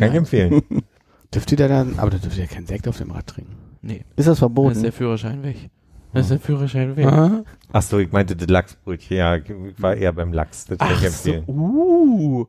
ich 0.00 0.14
empfehlen. 0.14 0.62
Dürft 1.34 1.52
ihr 1.52 1.58
da 1.58 1.68
dann, 1.68 1.98
aber 1.98 2.12
da 2.12 2.16
dürft 2.16 2.38
ihr 2.38 2.44
ja 2.44 2.48
keinen 2.50 2.66
Sekt 2.66 2.88
auf 2.88 2.96
dem 2.96 3.10
Rad 3.10 3.26
trinken. 3.26 3.54
Nee, 3.82 4.06
Ist 4.16 4.20
das 4.20 4.24
dann 4.24 4.32
ist 4.32 4.38
verboten? 4.38 4.82
der 4.82 4.90
Führerschein 4.90 5.42
weg. 5.42 5.68
Dann 6.14 6.22
ist 6.22 6.30
der 6.30 6.40
Führerschein 6.40 6.96
weg. 6.96 7.04
Ah. 7.04 7.44
Ach 7.74 7.82
so, 7.82 7.98
ich 7.98 8.10
meinte 8.10 8.34
das 8.34 8.48
Lachsbrötchen. 8.48 9.14
Ja, 9.18 9.36
ich 9.36 9.44
war 9.76 9.96
eher 9.96 10.14
beim 10.14 10.32
Lachs. 10.32 10.64
Das 10.64 10.78
kann 10.78 10.92
ich 10.92 11.06
Ach 11.06 11.10
so, 11.10 11.30
empfehlen. 11.30 11.44
uh, 11.46 12.46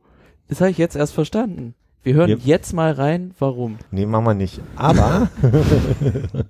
das 0.48 0.62
habe 0.62 0.70
ich 0.70 0.78
jetzt 0.78 0.96
erst 0.96 1.12
verstanden. 1.12 1.74
Wir 2.02 2.14
hören 2.14 2.30
Yep. 2.30 2.40
jetzt 2.44 2.72
mal 2.72 2.92
rein, 2.92 3.34
warum. 3.38 3.76
Nee, 3.90 4.06
machen 4.06 4.24
wir 4.24 4.32
nicht. 4.32 4.58
Aber 4.74 5.28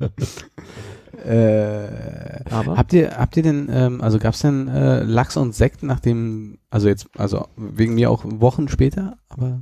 Äh, 1.25 2.45
Aber 2.51 2.77
habt 2.77 2.93
ihr, 2.93 3.17
habt 3.19 3.37
ihr 3.37 3.43
denn, 3.43 3.69
ähm, 3.73 4.01
also 4.01 4.19
gab's 4.19 4.41
denn 4.41 4.69
äh, 4.69 5.03
Lachs 5.03 5.37
und 5.37 5.55
Sekt 5.55 5.83
nach 5.83 6.01
dem, 6.01 6.59
also 6.71 6.89
jetzt, 6.89 7.07
also 7.17 7.47
wegen 7.57 7.95
mir 7.95 8.11
auch 8.11 8.25
Wochen 8.25 8.69
später, 8.69 9.17
aber 9.29 9.61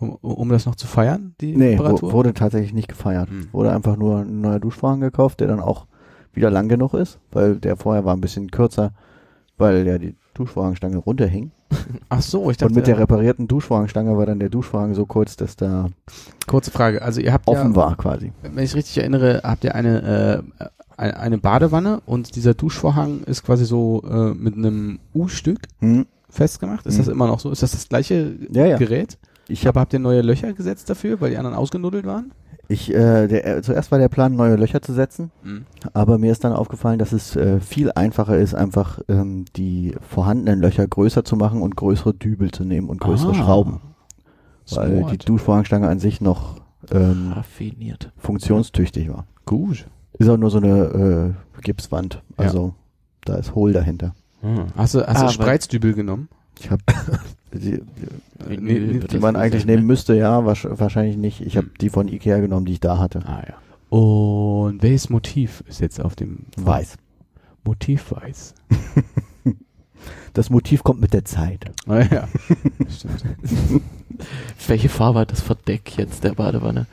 um, 0.00 0.10
um 0.10 0.48
das 0.48 0.66
noch 0.66 0.76
zu 0.76 0.86
feiern, 0.86 1.34
die 1.40 1.56
Nee, 1.56 1.72
Reparatur? 1.72 2.10
wo, 2.10 2.12
wurde 2.14 2.34
tatsächlich 2.34 2.72
nicht 2.72 2.88
gefeiert. 2.88 3.28
Hm. 3.30 3.48
Wurde 3.52 3.72
einfach 3.72 3.96
nur 3.96 4.20
ein 4.20 4.40
neuer 4.40 4.60
Duschvorhang 4.60 5.00
gekauft, 5.00 5.40
der 5.40 5.48
dann 5.48 5.60
auch 5.60 5.86
wieder 6.32 6.50
lang 6.50 6.68
genug 6.68 6.94
ist, 6.94 7.18
weil 7.32 7.56
der 7.56 7.76
vorher 7.76 8.04
war 8.04 8.14
ein 8.14 8.20
bisschen 8.20 8.50
kürzer, 8.50 8.92
weil 9.56 9.86
ja 9.86 9.98
die 9.98 10.14
Duschvorhangstange 10.34 10.98
runterhing. 10.98 11.50
Ach 12.08 12.22
so, 12.22 12.48
ich 12.50 12.56
dachte, 12.56 12.70
Und 12.70 12.76
mit 12.76 12.86
der 12.86 12.98
reparierten 12.98 13.48
Duschvorhangstange 13.48 14.16
war 14.16 14.24
dann 14.24 14.38
der 14.38 14.48
Duschvorhang 14.50 14.94
so 14.94 15.04
kurz, 15.04 15.36
dass 15.36 15.56
da 15.56 15.88
kurze 16.46 16.70
Frage, 16.70 17.02
also 17.02 17.20
ihr 17.20 17.32
habt 17.32 17.48
offen 17.48 17.70
ja, 17.70 17.76
war 17.76 17.96
quasi. 17.96 18.32
wenn 18.42 18.62
ich 18.64 18.74
richtig 18.74 18.98
erinnere, 18.98 19.40
habt 19.42 19.64
ihr 19.64 19.74
eine, 19.74 20.42
äh, 20.60 20.64
eine, 20.98 21.38
Badewanne 21.38 22.00
und 22.06 22.34
dieser 22.36 22.54
Duschvorhang 22.54 23.20
ist 23.24 23.44
quasi 23.44 23.64
so 23.64 24.02
äh, 24.08 24.34
mit 24.34 24.54
einem 24.56 24.98
U-Stück 25.14 25.60
Hm? 25.80 26.06
festgemacht. 26.28 26.84
Ist 26.86 26.94
Hm. 26.98 27.04
das 27.04 27.08
immer 27.08 27.26
noch 27.26 27.40
so? 27.40 27.50
Ist 27.50 27.62
das 27.62 27.72
das 27.72 27.88
gleiche 27.88 28.32
Ja, 28.50 28.66
ja. 28.66 28.76
Gerät? 28.78 29.16
Ich 29.48 29.60
habe 29.60 29.70
Aber 29.70 29.80
habt 29.82 29.92
ihr 29.94 29.98
neue 29.98 30.20
Löcher 30.20 30.52
gesetzt 30.52 30.90
dafür, 30.90 31.20
weil 31.20 31.30
die 31.30 31.38
anderen 31.38 31.56
ausgenuddelt 31.56 32.04
waren? 32.06 32.32
ich 32.70 32.92
äh, 32.92 33.26
der 33.28 33.46
äh, 33.46 33.62
zuerst 33.62 33.90
war 33.90 33.98
der 33.98 34.10
Plan 34.10 34.36
neue 34.36 34.56
Löcher 34.56 34.82
zu 34.82 34.92
setzen, 34.92 35.30
Mhm. 35.42 35.64
aber 35.94 36.18
mir 36.18 36.30
ist 36.32 36.44
dann 36.44 36.52
aufgefallen, 36.52 36.98
dass 36.98 37.12
es 37.12 37.34
äh, 37.34 37.60
viel 37.60 37.90
einfacher 37.92 38.36
ist, 38.36 38.54
einfach 38.54 39.00
ähm, 39.08 39.46
die 39.56 39.94
vorhandenen 40.06 40.60
Löcher 40.60 40.86
größer 40.86 41.24
zu 41.24 41.36
machen 41.36 41.62
und 41.62 41.76
größere 41.76 42.12
Dübel 42.12 42.50
zu 42.50 42.64
nehmen 42.64 42.90
und 42.90 43.00
größere 43.00 43.30
Ah. 43.30 43.34
Schrauben, 43.34 43.80
weil 44.74 44.98
Smart. 44.98 45.12
die 45.12 45.18
Duschvorhangstange 45.18 45.88
an 45.88 45.98
sich 45.98 46.20
noch 46.20 46.60
ähm, 46.90 47.32
raffiniert. 47.34 48.12
funktionstüchtig 48.18 49.08
war. 49.08 49.24
Gut. 49.46 49.86
Ist 50.14 50.28
auch 50.28 50.36
nur 50.36 50.50
so 50.50 50.58
eine 50.58 51.34
äh, 51.58 51.60
Gipswand, 51.62 52.22
also 52.36 52.74
da 53.24 53.36
ist 53.36 53.54
Hohl 53.54 53.72
dahinter. 53.72 54.14
Hast 54.76 54.94
du, 54.94 55.06
hast 55.06 55.16
Ah, 55.22 55.26
du 55.26 55.32
Spreizdübel 55.32 55.94
genommen? 55.94 56.28
Ich 56.60 56.70
habe 56.70 56.82
die, 57.52 57.80
wird 58.38 59.02
die 59.12 59.14
das 59.14 59.20
man 59.20 59.36
eigentlich 59.36 59.66
ne? 59.66 59.72
nehmen 59.76 59.86
müsste, 59.86 60.14
ja, 60.14 60.44
wahrscheinlich 60.44 61.16
nicht. 61.16 61.40
Ich 61.40 61.56
habe 61.56 61.66
Hm. 61.66 61.72
die 61.80 61.90
von 61.90 62.08
Ikea 62.08 62.38
genommen, 62.38 62.66
die 62.66 62.72
ich 62.72 62.80
da 62.80 62.98
hatte. 62.98 63.20
Ah 63.26 63.42
ja. 63.46 63.54
Und 63.96 64.82
welches 64.82 65.08
Motiv 65.10 65.62
ist 65.68 65.80
jetzt 65.80 66.00
auf 66.00 66.14
dem 66.16 66.40
Weiß. 66.56 66.96
Motiv 67.64 68.12
weiß. 68.12 68.54
Das 70.34 70.50
Motiv 70.50 70.84
kommt 70.84 71.00
mit 71.00 71.12
der 71.12 71.24
Zeit. 71.24 71.64
Ah 71.88 71.98
ja. 72.00 72.28
Stimmt. 72.88 73.24
Welche 74.68 74.88
Farbe 74.88 75.18
hat 75.20 75.32
das 75.32 75.40
Verdeck 75.40 75.98
jetzt 75.98 76.22
der 76.22 76.34
Badewanne? 76.34 76.86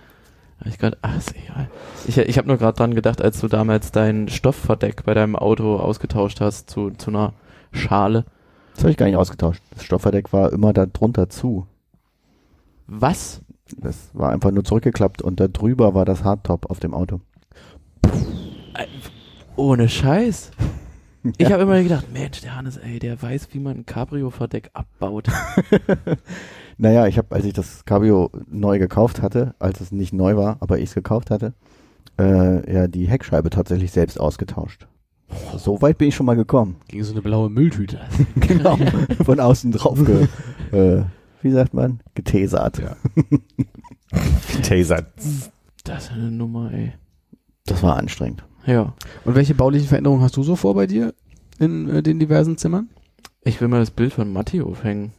Hab 0.59 0.67
Ich 0.67 0.77
grad, 0.77 0.97
ach, 1.01 1.17
ist 1.17 1.33
egal. 1.35 1.69
Ich, 2.07 2.17
ich 2.17 2.37
habe 2.37 2.47
nur 2.47 2.57
gerade 2.57 2.77
dran 2.77 2.95
gedacht, 2.95 3.21
als 3.21 3.39
du 3.39 3.47
damals 3.47 3.91
dein 3.91 4.27
Stoffverdeck 4.29 5.03
bei 5.03 5.13
deinem 5.13 5.35
Auto 5.35 5.77
ausgetauscht 5.77 6.41
hast 6.41 6.69
zu, 6.69 6.91
zu 6.91 7.11
einer 7.11 7.33
Schale. 7.71 8.25
Das 8.73 8.83
habe 8.83 8.91
ich 8.91 8.97
gar 8.97 9.05
nicht 9.05 9.15
ausgetauscht. 9.15 9.61
Das 9.71 9.83
Stoffverdeck 9.83 10.33
war 10.33 10.51
immer 10.51 10.73
da 10.73 10.85
drunter 10.85 11.29
zu. 11.29 11.67
Was? 12.87 13.41
Das 13.77 14.09
war 14.13 14.31
einfach 14.31 14.51
nur 14.51 14.63
zurückgeklappt 14.63 15.21
und 15.21 15.39
da 15.39 15.47
drüber 15.47 15.93
war 15.93 16.05
das 16.05 16.23
Hardtop 16.23 16.69
auf 16.69 16.79
dem 16.79 16.93
Auto. 16.93 17.21
Ohne 19.55 19.89
Scheiß. 19.89 20.51
Ich 21.39 21.51
habe 21.51 21.63
immer 21.63 21.81
gedacht, 21.81 22.13
Mensch, 22.13 22.41
der 22.41 22.55
Hannes, 22.55 22.77
ey, 22.77 22.99
der 22.99 23.19
weiß, 23.19 23.47
wie 23.51 23.57
man 23.57 23.77
ein 23.77 23.85
Cabrio-Verdeck 23.87 24.69
abbaut. 24.73 25.27
Naja, 26.77 27.07
ich 27.07 27.17
habe, 27.17 27.33
als 27.33 27.45
ich 27.45 27.53
das 27.53 27.85
Cabrio 27.85 28.29
neu 28.47 28.79
gekauft 28.79 29.21
hatte, 29.21 29.55
als 29.59 29.81
es 29.81 29.91
nicht 29.91 30.13
neu 30.13 30.35
war, 30.35 30.57
aber 30.59 30.77
ich 30.77 30.89
es 30.89 30.95
gekauft 30.95 31.31
hatte, 31.31 31.53
äh, 32.19 32.73
ja, 32.73 32.87
die 32.87 33.07
Heckscheibe 33.07 33.49
tatsächlich 33.49 33.91
selbst 33.91 34.19
ausgetauscht. 34.19 34.87
So 35.57 35.81
weit 35.81 35.97
bin 35.97 36.09
ich 36.09 36.15
schon 36.15 36.25
mal 36.25 36.35
gekommen. 36.35 36.77
Gegen 36.87 37.03
so 37.03 37.13
eine 37.13 37.21
blaue 37.21 37.49
Mülltüte. 37.49 37.99
genau. 38.35 38.77
Von 39.23 39.39
außen 39.39 39.71
drauf 39.71 39.99
ge, 40.03 40.27
äh, 40.71 41.03
wie 41.41 41.51
sagt 41.51 41.73
man? 41.73 42.01
Getesert. 42.13 42.79
Ja. 42.79 42.95
Taser. 44.61 45.05
Das 45.83 46.05
ist 46.05 46.11
eine 46.11 46.31
Nummer, 46.31 46.71
ey. 46.71 46.93
Das 47.65 47.81
war 47.83 47.97
anstrengend. 47.97 48.43
Ja. 48.65 48.93
Und 49.23 49.35
welche 49.35 49.55
baulichen 49.55 49.87
Veränderungen 49.87 50.21
hast 50.21 50.37
du 50.37 50.43
so 50.43 50.55
vor 50.55 50.75
bei 50.75 50.87
dir 50.87 51.13
in 51.59 51.89
äh, 51.89 52.03
den 52.03 52.19
diversen 52.19 52.57
Zimmern? 52.57 52.89
Ich 53.43 53.61
will 53.61 53.67
mal 53.67 53.79
das 53.79 53.91
Bild 53.91 54.13
von 54.13 54.31
Matti 54.31 54.61
aufhängen. 54.61 55.11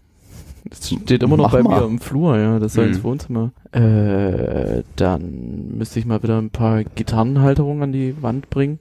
Das 0.70 0.88
steht 0.88 1.22
immer 1.22 1.36
noch 1.36 1.44
Mach 1.46 1.52
bei 1.52 1.62
mal. 1.62 1.80
mir 1.80 1.86
im 1.86 1.98
Flur, 2.00 2.36
ja. 2.38 2.58
Das 2.58 2.74
soll 2.74 2.86
Mhm. 2.86 2.92
ins 2.94 3.04
Wohnzimmer. 3.04 3.52
Äh, 3.72 4.82
dann 4.96 5.76
müsste 5.78 5.98
ich 5.98 6.06
mal 6.06 6.22
wieder 6.22 6.38
ein 6.38 6.50
paar 6.50 6.82
Gitarrenhalterungen 6.84 7.82
an 7.84 7.92
die 7.92 8.20
Wand 8.22 8.50
bringen. 8.50 8.78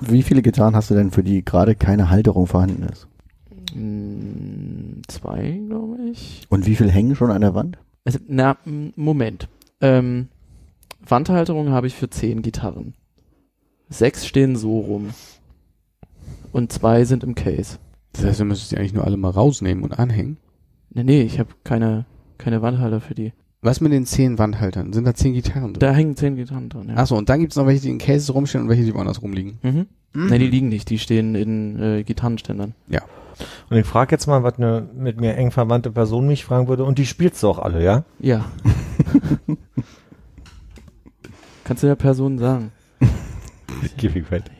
Wie 0.00 0.22
viele 0.22 0.42
Gitarren 0.42 0.74
hast 0.76 0.90
du 0.90 0.94
denn, 0.94 1.10
für 1.10 1.22
die 1.22 1.44
gerade 1.44 1.74
keine 1.74 2.10
Halterung 2.10 2.46
vorhanden 2.46 2.82
ist? 2.84 3.06
Mm, 3.74 5.00
zwei, 5.08 5.60
glaube 5.66 5.98
ich. 6.10 6.46
Und 6.50 6.66
wie 6.66 6.76
viel 6.76 6.90
hängen 6.90 7.16
schon 7.16 7.30
an 7.30 7.40
der 7.40 7.54
Wand? 7.54 7.78
Also, 8.04 8.18
na, 8.28 8.56
Moment. 8.96 9.48
Ähm, 9.80 10.28
Wandhalterung 11.06 11.70
habe 11.70 11.86
ich 11.86 11.94
für 11.94 12.10
zehn 12.10 12.42
Gitarren. 12.42 12.94
Sechs 13.88 14.26
stehen 14.26 14.56
so 14.56 14.78
rum. 14.80 15.10
Und 16.52 16.72
zwei 16.72 17.04
sind 17.04 17.24
im 17.24 17.34
Case. 17.34 17.78
Das 18.12 18.24
heißt, 18.24 18.40
du 18.40 18.44
müsstest 18.44 18.72
die 18.72 18.78
eigentlich 18.78 18.94
nur 18.94 19.04
alle 19.04 19.16
mal 19.16 19.30
rausnehmen 19.30 19.82
und 19.84 19.98
anhängen. 19.98 20.36
Nee, 20.94 21.04
nee, 21.04 21.22
ich 21.22 21.38
habe 21.38 21.50
keine, 21.64 22.06
keine 22.38 22.62
Wandhalter 22.62 23.00
für 23.00 23.14
die. 23.14 23.32
Was 23.62 23.80
mit 23.80 23.92
den 23.92 24.06
zehn 24.06 24.38
Wandhaltern? 24.38 24.92
Sind 24.92 25.06
da 25.06 25.14
zehn 25.14 25.32
Gitarren 25.32 25.72
drin? 25.72 25.80
Da 25.80 25.92
hängen 25.92 26.16
zehn 26.16 26.36
Gitarren 26.36 26.68
drin, 26.68 26.88
ja. 26.90 26.96
Achso, 26.96 27.16
und 27.16 27.28
dann 27.28 27.40
gibt's 27.40 27.56
noch 27.56 27.66
welche, 27.66 27.82
die 27.82 27.90
in 27.90 27.98
Cases 27.98 28.32
rumstehen 28.32 28.64
und 28.64 28.70
welche, 28.70 28.84
die 28.84 28.94
woanders 28.94 29.22
rumliegen. 29.22 29.58
Mhm. 29.62 29.86
Nee, 30.12 30.38
die 30.38 30.46
liegen 30.46 30.68
nicht, 30.68 30.90
die 30.90 30.98
stehen 30.98 31.34
in 31.34 31.80
äh, 31.80 32.04
Gitarrenständern. 32.04 32.74
Und 33.68 33.76
ich 33.76 33.86
frage 33.86 34.14
jetzt 34.14 34.26
mal, 34.26 34.42
was 34.42 34.58
eine 34.58 34.88
mit 34.94 35.20
mir 35.20 35.34
eng 35.36 35.50
verwandte 35.50 35.90
Person 35.90 36.26
mich 36.26 36.44
fragen 36.44 36.68
würde. 36.68 36.84
Und 36.84 36.98
die 36.98 37.06
spielst 37.06 37.42
du 37.42 37.48
auch 37.48 37.58
alle, 37.58 37.82
ja? 37.82 38.04
Ja. 38.20 38.44
Kannst 41.64 41.82
du 41.82 41.86
der 41.86 41.96
Person 41.96 42.38
sagen? 42.38 42.70
Gib 43.96 44.30
wett. 44.30 44.50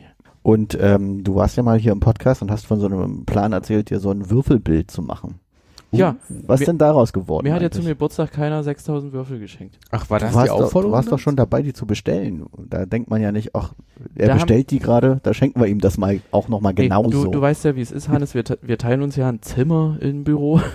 Und 0.41 0.77
ähm, 0.79 1.23
du 1.23 1.35
warst 1.35 1.57
ja 1.57 1.63
mal 1.63 1.79
hier 1.79 1.91
im 1.91 1.99
Podcast 1.99 2.41
und 2.41 2.51
hast 2.51 2.65
von 2.65 2.79
so 2.79 2.85
einem 2.85 3.25
Plan 3.25 3.53
erzählt, 3.53 3.89
dir 3.89 3.99
so 3.99 4.11
ein 4.11 4.29
Würfelbild 4.29 4.91
zu 4.91 5.01
machen. 5.01 5.39
Ja. 5.97 6.15
Was 6.47 6.59
Mir- 6.59 6.65
denn 6.67 6.77
daraus 6.77 7.11
geworden? 7.13 7.45
Mir 7.47 7.53
hat 7.53 7.61
ja 7.61 7.71
zum? 7.71 7.85
Geburtstag 7.85 8.31
keiner 8.31 8.63
6000 8.63 9.13
Würfel 9.13 9.39
geschenkt. 9.39 9.77
Ach, 9.91 10.09
war 10.09 10.19
Du 10.19 10.25
das 10.25 10.33
warst, 10.35 10.45
die 10.45 10.49
doch, 10.49 10.57
du 10.57 10.63
Aufforderung? 10.65 10.93
warst 10.93 11.11
doch 11.11 11.19
schon 11.19 11.35
dabei, 11.35 11.61
die 11.61 11.73
zu 11.73 11.85
bestellen. 11.85 12.45
Da 12.69 12.85
denkt 12.85 13.09
man 13.09 13.21
ja 13.21 13.31
nicht, 13.31 13.55
ach, 13.55 13.73
er 14.15 14.27
Da 14.27 14.33
haben- 14.33 14.39
bestellt 14.39 14.71
die 14.71 14.79
gerade, 14.79 15.19
da 15.23 15.33
schenken 15.33 15.59
wir 15.59 15.67
ihm 15.67 15.79
das 15.79 15.97
mal 15.97 16.19
auch 16.31 16.47
nochmal 16.49 16.73
genauso. 16.73 17.25
du, 17.25 17.31
du 17.31 17.41
weißt 17.41 17.65
ja, 17.65 17.75
wie 17.75 17.81
es 17.81 17.91
ist, 17.91 18.09
Hannes. 18.09 18.33
Wir, 18.33 18.43
wir 18.61 18.77
teilen 18.77 19.01
uns 19.01 19.15
ja 19.15 19.29
ein 19.29 19.41
Zimmer 19.41 19.97
im 20.01 20.23
Büro. 20.23 20.59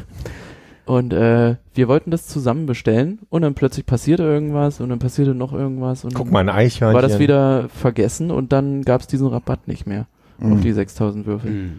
Und 0.87 1.13
äh, 1.13 1.55
wir 1.75 1.87
wollten 1.87 2.11
das 2.11 2.27
zusammen 2.27 2.67
bestellen 2.67 3.21
und 3.29 3.43
dann 3.43 3.55
plötzlich 3.55 3.87
passierte 3.87 4.25
irgendwas 4.25 4.81
und 4.81 4.89
dann 4.89 4.99
passierte 4.99 5.35
noch 5.35 5.53
irgendwas 5.53 6.03
und 6.05 6.15
Guck 6.15 6.25
dann 6.27 6.33
mal, 6.33 6.41
ein 6.41 6.49
Eichhörnchen. 6.49 6.95
war 7.01 7.03
das 7.09 7.21
wieder 7.21 7.69
vergessen 7.69 8.33
und 8.33 8.53
dann 8.53 8.83
gab 8.83 9.01
es 9.03 9.07
diesen 9.07 9.29
Rabatt 9.29 9.69
nicht 9.69 9.87
mehr 9.87 10.07
auf 10.41 10.49
Mhm. 10.49 10.61
die 10.63 10.73
6000 10.73 11.27
Würfel. 11.27 11.73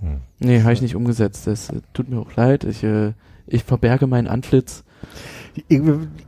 Mhm. 0.00 0.20
Nee, 0.38 0.62
habe 0.62 0.72
ich 0.72 0.82
nicht 0.82 0.96
umgesetzt. 0.96 1.46
Das 1.46 1.70
äh, 1.70 1.80
tut 1.92 2.08
mir 2.08 2.18
auch 2.18 2.34
leid. 2.36 2.64
Ich, 2.64 2.82
äh, 2.84 3.12
ich 3.46 3.64
verberge 3.64 4.06
mein 4.06 4.26
Antlitz. 4.26 4.84
Ich 5.68 5.80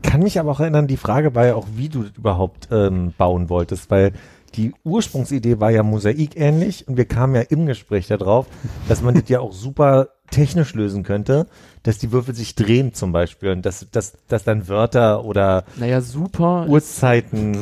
kann 0.02 0.22
mich 0.22 0.40
aber 0.40 0.50
auch 0.50 0.60
erinnern, 0.60 0.88
die 0.88 0.96
Frage 0.96 1.34
war 1.34 1.46
ja 1.46 1.54
auch, 1.54 1.68
wie 1.76 1.88
du 1.88 2.04
überhaupt 2.16 2.68
ähm, 2.72 3.12
bauen 3.16 3.48
wolltest, 3.48 3.90
weil 3.90 4.12
die 4.54 4.72
Ursprungsidee 4.82 5.60
war 5.60 5.70
ja 5.70 5.84
Mosaik 5.84 6.36
ähnlich 6.36 6.88
und 6.88 6.96
wir 6.96 7.04
kamen 7.04 7.36
ja 7.36 7.42
im 7.42 7.66
Gespräch 7.66 8.08
darauf, 8.08 8.46
dass 8.88 9.02
man 9.02 9.14
das 9.14 9.28
ja 9.28 9.38
auch 9.38 9.52
super 9.52 10.08
technisch 10.30 10.74
lösen 10.74 11.02
könnte, 11.02 11.46
dass 11.82 11.98
die 11.98 12.12
Würfel 12.12 12.34
sich 12.34 12.54
drehen 12.54 12.94
zum 12.94 13.12
Beispiel 13.12 13.50
und 13.50 13.64
dass, 13.64 13.86
dass, 13.90 14.14
dass 14.28 14.44
dann 14.44 14.68
Wörter 14.68 15.24
oder 15.24 15.64
Naja, 15.76 16.00
super. 16.00 16.66
Uhrzeiten 16.68 17.58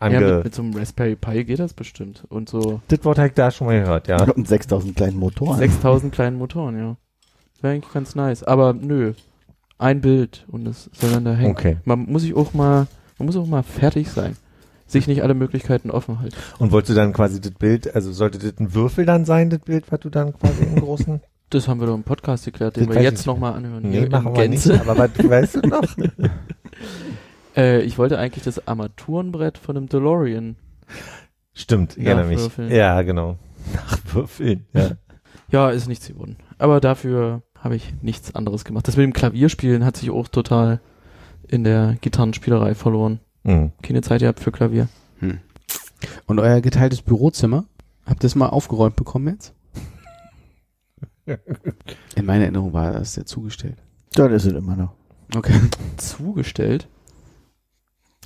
ja, 0.00 0.06
ange... 0.06 0.20
mit, 0.20 0.44
mit 0.44 0.54
so 0.54 0.62
einem 0.62 0.74
Raspberry 0.74 1.16
Pi 1.16 1.44
geht 1.44 1.58
das 1.58 1.72
bestimmt. 1.72 2.24
Und 2.28 2.48
so 2.48 2.80
das 2.88 3.04
Wort 3.04 3.18
habe 3.18 3.28
ich 3.28 3.34
da 3.34 3.50
schon 3.50 3.66
mal 3.66 3.80
gehört, 3.80 4.08
ja. 4.08 4.22
Und 4.22 4.46
6000 4.46 4.96
kleinen 4.96 5.18
Motoren. 5.18 5.58
6000 5.58 6.12
kleinen 6.12 6.38
Motoren, 6.38 6.78
ja. 6.78 6.96
Wäre 7.60 7.74
eigentlich 7.74 7.92
ganz 7.92 8.14
nice. 8.14 8.42
Aber 8.42 8.72
nö, 8.72 9.14
ein 9.78 10.00
Bild 10.00 10.46
und 10.48 10.66
es 10.66 10.90
soll 10.92 11.10
dann 11.10 11.24
da 11.24 11.34
hängen. 11.34 11.50
Okay. 11.50 11.78
Man 11.84 12.00
muss 12.00 12.22
sich 12.22 12.34
auch 12.34 12.54
mal, 12.54 12.86
man 13.18 13.26
muss 13.26 13.36
auch 13.36 13.46
mal 13.46 13.62
fertig 13.62 14.10
sein. 14.10 14.36
Sich 14.86 15.08
nicht 15.08 15.22
alle 15.22 15.34
Möglichkeiten 15.34 15.90
offen 15.90 16.20
halten. 16.20 16.36
Und 16.58 16.70
wolltest 16.70 16.90
du 16.90 16.94
dann 16.94 17.12
quasi 17.12 17.40
das 17.40 17.52
Bild, 17.52 17.92
also 17.94 18.12
sollte 18.12 18.38
das 18.38 18.60
ein 18.60 18.72
Würfel 18.72 19.04
dann 19.04 19.24
sein, 19.24 19.50
das 19.50 19.60
Bild, 19.60 19.90
was 19.90 20.00
du 20.00 20.10
dann 20.10 20.32
quasi 20.38 20.64
im 20.64 20.80
großen... 20.80 21.20
Das 21.48 21.68
haben 21.68 21.78
wir 21.78 21.86
doch 21.86 21.94
im 21.94 22.02
Podcast 22.02 22.44
geklärt, 22.44 22.74
den 22.74 22.88
Das 22.88 22.96
wir 22.96 23.02
jetzt 23.04 23.24
nochmal 23.24 23.52
anhören. 23.52 23.88
Nee, 23.88 24.08
machen 24.08 24.34
wir 24.34 24.48
nicht, 24.48 24.68
aber 24.68 24.98
was 24.98 25.10
weißt 25.16 25.54
du 25.54 25.68
noch? 25.68 25.96
Äh, 27.56 27.82
ich 27.82 27.98
wollte 27.98 28.18
eigentlich 28.18 28.44
das 28.44 28.66
Armaturenbrett 28.66 29.58
von 29.58 29.76
einem 29.76 29.88
DeLorean. 29.88 30.56
Stimmt, 31.54 31.96
ich 31.96 32.04
erinnere 32.04 32.26
mich. 32.26 32.36
Nachwürfeln. 32.36 32.70
Ja, 32.70 33.02
genau. 33.02 33.38
Nachwürfeln, 33.74 34.66
ja. 34.72 34.90
Ja, 35.50 35.70
ist 35.70 35.88
nichts 35.88 36.08
geworden. 36.08 36.36
Aber 36.58 36.80
dafür 36.80 37.42
habe 37.58 37.76
ich 37.76 37.94
nichts 38.02 38.34
anderes 38.34 38.64
gemacht. 38.64 38.86
Das 38.88 38.96
mit 38.96 39.04
dem 39.04 39.12
Klavierspielen 39.12 39.84
hat 39.84 39.96
sich 39.96 40.10
auch 40.10 40.28
total 40.28 40.80
in 41.48 41.64
der 41.64 41.96
Gitarrenspielerei 42.00 42.74
verloren. 42.74 43.20
Mhm. 43.44 43.72
Keine 43.82 44.02
Zeit 44.02 44.20
gehabt 44.20 44.40
für 44.40 44.52
Klavier. 44.52 44.88
Hm. 45.20 45.38
Und 46.26 46.40
euer 46.40 46.60
geteiltes 46.60 47.02
Bürozimmer, 47.02 47.64
habt 48.04 48.24
ihr 48.24 48.26
es 48.26 48.34
mal 48.34 48.48
aufgeräumt 48.48 48.96
bekommen 48.96 49.28
jetzt? 49.28 49.54
In 52.16 52.26
meiner 52.26 52.44
Erinnerung 52.44 52.72
war 52.72 52.92
das 52.92 53.16
ja 53.16 53.24
zugestellt. 53.24 53.76
Ja, 54.16 54.28
das 54.28 54.44
ist 54.44 54.52
es 54.52 54.58
immer 54.58 54.76
noch. 54.76 54.92
Okay. 55.34 55.54
Zugestellt? 55.96 56.88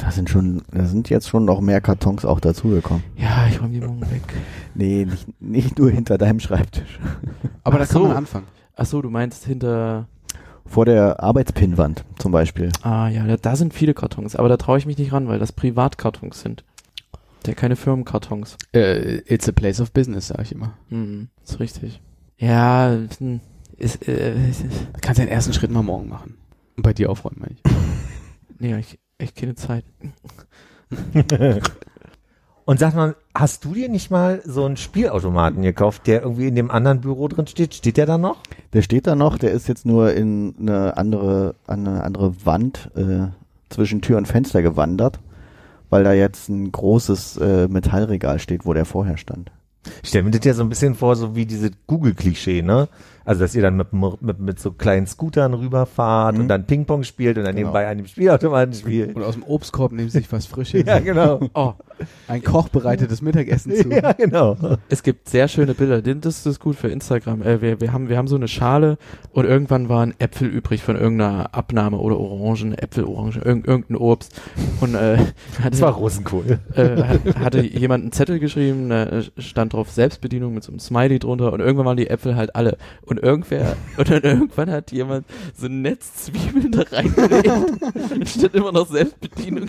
Da 0.00 0.10
sind 0.10 0.30
schon, 0.30 0.62
da 0.72 0.86
sind 0.86 1.10
jetzt 1.10 1.28
schon 1.28 1.44
noch 1.44 1.60
mehr 1.60 1.80
Kartons 1.80 2.24
auch 2.24 2.40
dazugekommen. 2.40 3.02
Ja, 3.16 3.46
ich 3.48 3.60
räume 3.60 3.72
die 3.72 3.80
morgen 3.80 4.00
weg. 4.02 4.22
Nee, 4.74 5.04
nicht, 5.04 5.42
nicht 5.42 5.78
nur 5.78 5.90
hinter 5.90 6.16
deinem 6.16 6.38
Schreibtisch. 6.38 7.00
Aber 7.64 7.78
da 7.78 7.84
Ach 7.84 7.88
kann 7.88 8.02
so. 8.02 8.08
man 8.08 8.16
anfangen. 8.16 8.46
Ach 8.76 8.86
so, 8.86 9.02
du 9.02 9.10
meinst 9.10 9.44
hinter... 9.44 10.06
Vor 10.64 10.84
der 10.84 11.20
Arbeitspinnwand 11.20 12.04
zum 12.18 12.30
Beispiel. 12.30 12.70
Ah 12.82 13.08
ja, 13.08 13.26
da, 13.26 13.36
da 13.36 13.56
sind 13.56 13.74
viele 13.74 13.92
Kartons. 13.92 14.36
Aber 14.36 14.48
da 14.48 14.56
traue 14.56 14.78
ich 14.78 14.86
mich 14.86 14.96
nicht 14.96 15.12
ran, 15.12 15.26
weil 15.26 15.40
das 15.40 15.50
Privatkartons 15.50 16.40
sind. 16.40 16.64
Der 17.46 17.54
keine 17.54 17.74
Firmenkartons. 17.74 18.56
Äh, 18.72 19.22
it's 19.26 19.48
a 19.48 19.52
place 19.52 19.80
of 19.80 19.90
business, 19.90 20.28
sag 20.28 20.42
ich 20.42 20.52
immer. 20.52 20.74
Hm, 20.88 21.28
ist 21.42 21.58
richtig. 21.58 22.00
Ja, 22.38 22.96
hm, 23.18 23.40
ist, 23.76 24.06
äh, 24.06 24.48
ist, 24.48 24.64
kannst 25.00 25.18
du 25.18 25.24
den 25.24 25.32
ersten 25.32 25.52
Schritt 25.52 25.72
mal 25.72 25.82
morgen 25.82 26.08
machen. 26.08 26.36
Und 26.76 26.84
bei 26.84 26.92
dir 26.92 27.10
aufräumen, 27.10 27.40
meine 27.40 27.54
ich. 27.54 27.72
nee, 28.60 28.78
ich, 28.78 28.98
echt 29.20 29.36
keine 29.36 29.54
Zeit. 29.54 29.84
Und 32.64 32.78
sag 32.78 32.94
mal, 32.94 33.16
hast 33.34 33.64
du 33.64 33.74
dir 33.74 33.88
nicht 33.88 34.12
mal 34.12 34.42
so 34.44 34.64
einen 34.64 34.76
Spielautomaten 34.76 35.62
gekauft, 35.62 36.06
der 36.06 36.22
irgendwie 36.22 36.46
in 36.46 36.54
dem 36.54 36.70
anderen 36.70 37.00
Büro 37.00 37.26
drin 37.26 37.48
steht? 37.48 37.74
Steht 37.74 37.96
der 37.96 38.06
da 38.06 38.16
noch? 38.16 38.42
Der 38.72 38.82
steht 38.82 39.08
da 39.08 39.16
noch, 39.16 39.38
der 39.38 39.50
ist 39.50 39.66
jetzt 39.66 39.86
nur 39.86 40.12
in 40.12 40.54
eine 40.60 40.96
andere, 40.96 41.56
an 41.66 41.86
eine 41.88 42.04
andere 42.04 42.46
Wand 42.46 42.90
äh, 42.94 43.26
zwischen 43.70 44.02
Tür 44.02 44.18
und 44.18 44.28
Fenster 44.28 44.62
gewandert, 44.62 45.18
weil 45.88 46.04
da 46.04 46.12
jetzt 46.12 46.48
ein 46.48 46.70
großes 46.70 47.38
äh, 47.38 47.66
Metallregal 47.66 48.38
steht, 48.38 48.64
wo 48.64 48.72
der 48.72 48.84
vorher 48.84 49.16
stand. 49.16 49.50
Ich 50.02 50.10
stelle 50.10 50.24
mir 50.24 50.30
das 50.30 50.44
ja 50.44 50.54
so 50.54 50.62
ein 50.62 50.68
bisschen 50.68 50.94
vor, 50.94 51.16
so 51.16 51.34
wie 51.34 51.46
diese 51.46 51.70
Google-Klischee, 51.86 52.62
ne? 52.62 52.88
Also, 53.24 53.40
dass 53.42 53.54
ihr 53.54 53.62
dann 53.62 53.76
mit, 53.76 53.92
mit, 53.92 54.40
mit 54.40 54.58
so 54.58 54.72
kleinen 54.72 55.06
Scootern 55.06 55.54
rüberfahrt 55.54 56.34
Mhm. 56.36 56.40
und 56.42 56.48
dann 56.48 56.66
Ping-Pong 56.66 57.02
spielt 57.04 57.36
und 57.38 57.44
dann 57.44 57.54
Genau. 57.54 57.68
nebenbei 57.68 57.88
an 57.88 57.98
dem 57.98 58.06
Spielautomaten 58.06 58.74
spielt. 58.74 59.14
Und 59.16 59.22
aus 59.22 59.34
dem 59.34 59.42
Obstkorb 59.44 59.92
nehmen 59.92 60.08
sie 60.08 60.18
sich 60.18 60.32
was 60.32 60.46
Frisches. 60.46 60.84
Ja, 60.86 60.98
genau. 60.98 61.40
Oh, 61.54 61.72
Ein 62.28 62.42
Koch 62.42 62.68
bereitet 62.68 63.10
das 63.10 63.20
Mittagessen 63.22 63.72
zu. 63.74 63.88
ja, 63.90 64.12
genau. 64.12 64.56
es 64.88 65.02
gibt 65.02 65.28
sehr 65.28 65.48
schöne 65.48 65.74
Bilder. 65.74 66.00
Das 66.02 66.46
ist 66.46 66.58
gut 66.60 66.76
für 66.76 66.88
Instagram. 66.88 67.42
Äh, 67.42 67.60
wir, 67.60 67.80
wir, 67.80 67.92
haben, 67.92 68.08
wir 68.08 68.16
haben 68.16 68.28
so 68.28 68.36
eine 68.36 68.48
Schale 68.48 68.96
und 69.32 69.44
irgendwann 69.44 69.88
waren 69.88 70.14
Äpfel 70.18 70.48
übrig 70.48 70.82
von 70.82 70.96
irgendeiner 70.96 71.54
Abnahme 71.54 71.98
oder 71.98 72.18
Orangen, 72.18 72.72
Äpfel, 72.74 73.04
Orangen, 73.04 73.42
irgend, 73.42 73.66
irgendein 73.66 73.96
Obst. 73.96 74.40
Und 74.80 74.94
äh, 74.94 75.18
hatte, 75.58 75.70
Das 75.70 75.80
war 75.82 75.92
Rosenkohl. 75.92 76.58
äh, 76.74 77.02
hat- 77.02 77.36
hatte 77.38 77.60
jemand 77.66 78.02
einen 78.04 78.12
Zettel 78.12 78.38
geschrieben, 78.38 78.88
da 78.88 79.20
stand 79.38 79.72
drauf 79.74 79.90
Selbstbedienung 79.90 80.54
mit 80.54 80.64
so 80.64 80.72
einem 80.72 80.78
Smiley 80.80 81.18
drunter 81.18 81.52
und 81.52 81.60
irgendwann 81.60 81.86
waren 81.86 81.96
die 81.96 82.08
Äpfel 82.08 82.34
halt 82.36 82.56
alle. 82.56 82.78
Und 83.02 83.18
irgendwer, 83.20 83.76
und 83.96 84.10
dann 84.10 84.22
irgendwann 84.22 84.70
hat 84.70 84.92
jemand 84.92 85.26
so 85.56 85.66
ein 85.66 85.82
Netz 85.82 86.26
Zwiebeln 86.26 86.72
da 86.72 86.82
reingelegt. 86.82 87.48
und 88.12 88.28
steht 88.28 88.54
immer 88.54 88.72
noch 88.72 88.88
Selbstbedienung. 88.90 89.68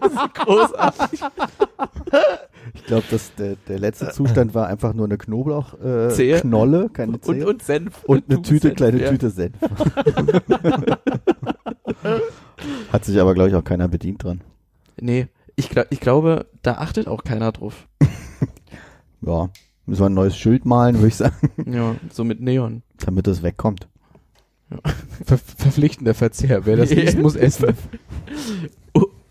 Das 0.00 0.12
ist 0.12 0.34
großartig. 0.34 1.20
Ich 2.74 2.84
glaube, 2.84 3.04
dass 3.10 3.34
der, 3.36 3.56
der 3.68 3.78
letzte 3.78 4.10
Zustand 4.10 4.54
war 4.54 4.66
einfach 4.66 4.92
nur 4.94 5.06
eine 5.06 5.16
Knoblauchknolle, 5.18 6.06
äh, 6.08 6.10
Zehe. 6.10 6.40
Knolle, 6.40 6.88
keine 6.90 7.12
Und, 7.12 7.24
Zehe. 7.24 7.46
und 7.46 7.62
Senf. 7.62 8.04
und 8.04 8.24
eine 8.28 8.36
Tube 8.36 8.44
Tüte, 8.46 8.68
Senf, 8.68 8.76
kleine 8.76 9.02
ja. 9.02 9.10
Tüte 9.10 9.30
Senf. 9.30 9.54
Hat 12.92 13.04
sich 13.04 13.20
aber, 13.20 13.34
glaube 13.34 13.50
ich, 13.50 13.54
auch 13.54 13.64
keiner 13.64 13.88
bedient 13.88 14.24
dran. 14.24 14.40
Nee, 15.00 15.28
ich, 15.56 15.68
glaub, 15.70 15.86
ich 15.90 16.00
glaube, 16.00 16.46
da 16.62 16.74
achtet 16.74 17.08
auch 17.08 17.24
keiner 17.24 17.52
drauf. 17.52 17.86
Ja, 19.20 19.48
müssen 19.88 20.02
wir 20.02 20.06
ein 20.06 20.14
neues 20.14 20.36
Schild 20.36 20.64
malen, 20.64 20.96
würde 20.96 21.08
ich 21.08 21.16
sagen, 21.16 21.34
Ja, 21.66 21.96
so 22.12 22.24
mit 22.24 22.40
Neon. 22.40 22.82
damit 23.04 23.26
es 23.26 23.42
wegkommt. 23.42 23.88
Ver 25.24 25.38
verpflichtender 25.38 26.12
Verzehr. 26.14 26.66
Wer 26.66 26.76
das 26.76 26.90
liest, 26.90 27.18
muss 27.18 27.36
essen. 27.36 27.74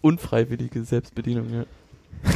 Unfreiwillige 0.02 0.84
Selbstbedienung, 0.84 1.46
ja. 1.54 1.64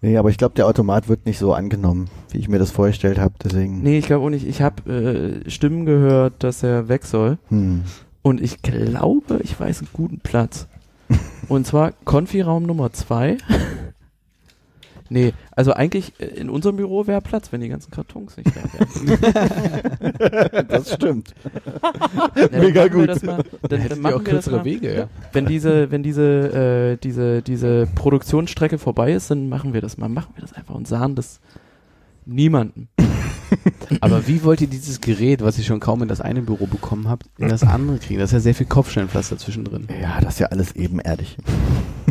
Nee, 0.00 0.16
aber 0.16 0.30
ich 0.30 0.38
glaube, 0.38 0.54
der 0.54 0.68
Automat 0.68 1.08
wird 1.08 1.26
nicht 1.26 1.38
so 1.40 1.52
angenommen, 1.54 2.08
wie 2.30 2.38
ich 2.38 2.48
mir 2.48 2.60
das 2.60 2.70
vorgestellt 2.70 3.18
habe, 3.18 3.34
deswegen. 3.42 3.82
Nee, 3.82 3.98
ich 3.98 4.06
glaube 4.06 4.24
auch 4.24 4.30
nicht. 4.30 4.46
Ich 4.46 4.62
habe 4.62 5.42
äh, 5.44 5.50
Stimmen 5.50 5.86
gehört, 5.86 6.44
dass 6.44 6.62
er 6.62 6.88
weg 6.88 7.04
soll. 7.04 7.38
Hm. 7.48 7.82
Und 8.22 8.40
ich 8.40 8.62
glaube, 8.62 9.40
ich 9.42 9.58
weiß 9.58 9.80
einen 9.80 9.88
guten 9.92 10.20
Platz. 10.20 10.68
Und 11.48 11.66
zwar 11.66 11.92
Konfiraum 12.04 12.62
Nummer 12.62 12.92
zwei. 12.92 13.38
Nee, 15.10 15.32
also 15.52 15.72
eigentlich 15.72 16.12
äh, 16.18 16.26
in 16.26 16.50
unserem 16.50 16.76
Büro 16.76 17.06
wäre 17.06 17.20
Platz, 17.20 17.52
wenn 17.52 17.60
die 17.60 17.68
ganzen 17.68 17.90
Kartons 17.90 18.36
nicht 18.36 18.50
da 18.54 18.62
wären. 18.72 20.68
Das 20.68 20.94
stimmt. 20.94 21.34
Dann 22.34 22.60
Mega 22.60 22.88
gut. 22.88 23.22
Mal, 23.22 23.44
dann, 23.62 23.88
dann 23.88 24.00
machen 24.00 24.14
auch 24.14 24.24
kürzere. 24.24 24.64
Wege, 24.64 24.94
ja. 24.94 25.08
Wenn 25.32 25.46
diese, 25.46 25.90
wenn 25.90 26.02
diese, 26.02 26.92
äh, 26.92 26.96
diese, 26.96 27.42
diese 27.42 27.86
Produktionsstrecke 27.94 28.78
vorbei 28.78 29.12
ist, 29.12 29.30
dann 29.30 29.48
machen 29.48 29.74
wir 29.74 29.80
das 29.80 29.98
mal. 29.98 30.08
Machen 30.08 30.34
wir 30.34 30.42
das 30.42 30.52
einfach 30.52 30.74
und 30.74 30.86
sahen 30.86 31.14
das 31.14 31.40
niemanden. 32.26 32.88
Aber 34.00 34.26
wie 34.26 34.44
wollt 34.44 34.60
ihr 34.60 34.66
dieses 34.66 35.00
Gerät, 35.00 35.42
was 35.42 35.58
ihr 35.58 35.64
schon 35.64 35.80
kaum 35.80 36.02
in 36.02 36.08
das 36.08 36.20
eine 36.20 36.42
Büro 36.42 36.66
bekommen 36.66 37.08
habt, 37.08 37.26
in 37.38 37.48
das 37.48 37.62
andere 37.62 37.98
kriegen? 37.98 38.20
Das 38.20 38.30
ist 38.30 38.34
ja 38.34 38.40
sehr 38.40 38.54
viel 38.54 38.66
Kopfsteinpflaster 38.66 39.38
zwischendrin. 39.38 39.86
Ja, 40.00 40.20
das 40.20 40.34
ist 40.34 40.40
ja 40.40 40.46
alles 40.48 40.72
ebenerdig. 40.76 41.36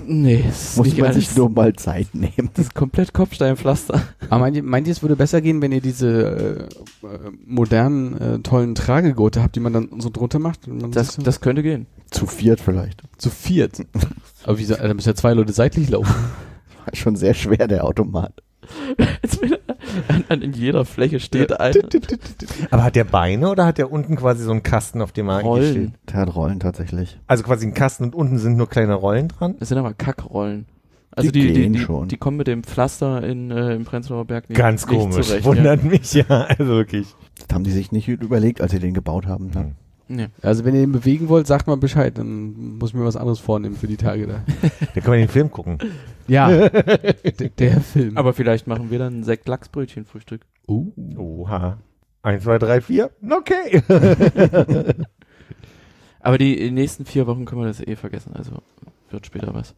Nee, 0.05 0.45
es 0.47 0.69
ist 0.71 0.77
Muss 0.77 0.87
nicht 0.87 0.97
man 0.99 1.07
alles. 1.11 1.17
sich 1.27 1.35
nur 1.35 1.49
mal 1.49 1.73
Zeit 1.73 2.07
nehmen. 2.13 2.49
das 2.53 2.67
ist 2.67 2.73
komplett 2.75 3.13
Kopfsteinpflaster. 3.13 4.01
Aber 4.29 4.39
meint 4.39 4.55
ihr, 4.55 4.63
meint 4.63 4.87
ihr, 4.87 4.91
es 4.91 5.01
würde 5.01 5.15
besser 5.17 5.41
gehen, 5.41 5.61
wenn 5.61 5.71
ihr 5.73 5.81
diese 5.81 6.69
äh, 7.03 7.05
äh, 7.05 7.19
modernen, 7.45 8.17
äh, 8.19 8.39
tollen 8.39 8.73
Tragegurte 8.73 9.43
habt, 9.43 9.55
die 9.55 9.59
man 9.59 9.73
dann 9.73 9.89
so 9.99 10.09
drunter 10.09 10.39
macht? 10.39 10.61
Das, 10.91 11.13
so 11.15 11.21
das 11.21 11.41
könnte 11.41 11.61
gehen. 11.63 11.87
Zu 12.09 12.25
viert 12.25 12.61
vielleicht. 12.61 13.03
zu 13.17 13.29
viert. 13.29 13.85
Aber 14.45 14.57
wie, 14.57 14.63
so- 14.65 14.75
da 14.75 14.93
müssen 14.93 15.09
ja 15.09 15.15
zwei 15.15 15.33
Leute 15.33 15.51
seitlich 15.51 15.89
laufen. 15.89 16.13
War 16.85 16.93
schon 16.95 17.17
sehr 17.17 17.33
schwer, 17.33 17.67
der 17.67 17.83
Automat. 17.83 18.33
Als 19.21 19.41
wenn 19.41 19.56
an, 20.07 20.23
an 20.29 20.41
in 20.41 20.53
jeder 20.53 20.85
Fläche 20.85 21.19
steht 21.19 21.59
einer. 21.59 21.75
Aber 22.71 22.83
hat 22.83 22.95
der 22.95 23.03
Beine 23.03 23.49
oder 23.49 23.65
hat 23.65 23.77
der 23.77 23.91
unten 23.91 24.15
quasi 24.15 24.43
so 24.43 24.51
einen 24.51 24.63
Kasten, 24.63 25.01
auf 25.01 25.11
dem 25.11 25.29
er 25.29 25.37
eigentlich 25.37 25.69
steht? 25.69 25.75
Rollen. 25.77 25.95
Der 26.09 26.15
hat 26.15 26.35
Rollen 26.35 26.59
tatsächlich. 26.59 27.19
Also 27.27 27.43
quasi 27.43 27.65
ein 27.67 27.73
Kasten 27.73 28.03
und 28.03 28.15
unten 28.15 28.37
sind 28.37 28.57
nur 28.57 28.69
kleine 28.69 28.93
Rollen 28.95 29.27
dran? 29.29 29.55
Das 29.59 29.69
sind 29.69 29.77
aber 29.77 29.93
Kackrollen. 29.93 30.65
Also 31.11 31.31
Die 31.31 31.39
die, 31.39 31.47
die, 31.47 31.53
gehen 31.61 31.73
die, 31.73 31.79
schon. 31.79 32.07
die 32.09 32.17
kommen 32.17 32.37
mit 32.37 32.45
dem 32.47 32.63
Pflaster 32.63 33.23
in, 33.23 33.49
äh, 33.49 33.73
im 33.73 33.85
Prenzlauer 33.85 34.25
Berg 34.25 34.49
nicht, 34.49 34.57
Ganz 34.57 34.85
nicht 34.85 34.99
komisch. 34.99 35.25
zurecht. 35.27 35.45
Wundert 35.45 35.83
mich 35.83 36.13
ja, 36.13 36.25
also 36.27 36.67
wirklich. 36.67 37.07
Das 37.39 37.47
haben 37.55 37.63
die 37.63 37.71
sich 37.71 37.91
nicht 37.91 38.07
überlegt, 38.07 38.61
als 38.61 38.71
sie 38.71 38.79
den 38.79 38.93
gebaut 38.93 39.25
haben. 39.25 39.49
Ne? 39.49 39.75
Nee. 40.09 40.27
Also 40.41 40.63
wenn 40.65 40.73
ihr 40.75 40.83
ihn 40.83 40.91
bewegen 40.91 41.27
wollt, 41.29 41.47
sagt 41.47 41.67
mal 41.67 41.77
Bescheid, 41.77 42.17
dann 42.17 42.77
muss 42.77 42.91
ich 42.91 42.95
mir 42.95 43.03
was 43.05 43.15
anderes 43.17 43.39
vornehmen 43.39 43.75
für 43.75 43.87
die 43.87 43.97
Tage 43.97 44.27
da. 44.27 44.43
Da 44.95 45.01
kann 45.01 45.11
man 45.11 45.19
den 45.19 45.27
Film 45.27 45.51
gucken. 45.51 45.77
Ja, 46.27 46.69
der 47.59 47.81
Film. 47.81 48.17
Aber 48.17 48.33
vielleicht 48.33 48.67
machen 48.67 48.89
wir 48.89 48.99
dann 48.99 49.19
ein 49.19 49.23
Sekt-Lachsbrötchen-Frühstück. 49.23 50.41
uh. 50.67 50.91
Oha. 51.17 51.77
Eins, 52.23 52.43
zwei, 52.43 52.57
drei, 52.57 52.81
vier. 52.81 53.11
Okay. 53.29 53.81
Aber 56.19 56.37
die, 56.37 56.55
die 56.57 56.71
nächsten 56.71 57.05
vier 57.05 57.27
Wochen 57.27 57.45
können 57.45 57.61
wir 57.61 57.67
das 57.67 57.79
eh 57.79 57.95
vergessen. 57.95 58.33
Also 58.33 58.61
wird 59.09 59.25
später 59.25 59.53
was. 59.53 59.75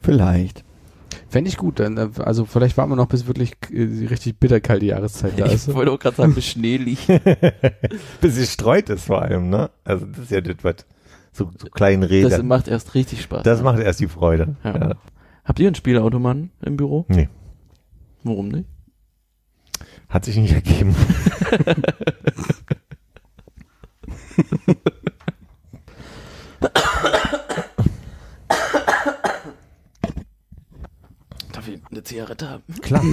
Vielleicht. 0.00 0.64
Fände 1.28 1.48
ich 1.48 1.56
gut, 1.56 1.80
dann, 1.80 1.96
äh, 1.96 2.08
also 2.18 2.44
vielleicht 2.44 2.76
warten 2.76 2.92
wir 2.92 2.96
noch, 2.96 3.08
bis 3.08 3.26
wirklich 3.26 3.52
äh, 3.70 3.86
die 3.86 4.06
richtig 4.06 4.38
bitterkalte 4.38 4.86
Jahreszeit 4.86 5.38
da 5.38 5.46
ist. 5.46 5.68
Ich 5.68 5.74
wollte 5.74 5.92
auch 5.92 5.98
gerade 5.98 6.16
sagen, 6.16 6.34
bis 6.34 6.46
Schnee 6.46 6.76
liegt. 6.76 7.06
Bis 8.20 8.38
es 8.38 8.52
streut 8.52 8.88
ist 8.88 9.06
vor 9.06 9.22
allem, 9.22 9.50
ne? 9.50 9.70
Also 9.84 10.06
das 10.06 10.18
ist 10.18 10.30
ja 10.30 10.40
das, 10.40 10.56
was 10.62 10.76
so, 11.32 11.50
so 11.58 11.68
kleinen 11.68 12.02
Das 12.02 12.10
Rädern. 12.10 12.46
macht 12.46 12.68
erst 12.68 12.94
richtig 12.94 13.22
Spaß. 13.22 13.42
Das 13.42 13.58
ne? 13.58 13.64
macht 13.64 13.80
erst 13.80 14.00
die 14.00 14.08
Freude. 14.08 14.56
Ja. 14.64 14.76
Ja. 14.76 14.94
Habt 15.44 15.58
ihr 15.58 15.66
einen 15.66 15.74
Spielautomaten 15.74 16.50
im 16.62 16.76
Büro? 16.76 17.04
Nee, 17.08 17.28
Warum 18.22 18.48
nicht? 18.48 18.68
hat 20.08 20.24
sich 20.24 20.36
nicht 20.36 20.54
ergeben. 20.54 20.94
Darf 31.52 31.68
ich 31.68 31.80
eine 31.90 31.93
Zigarette 32.04 32.48
haben? 32.48 32.62
Klar. 32.82 33.02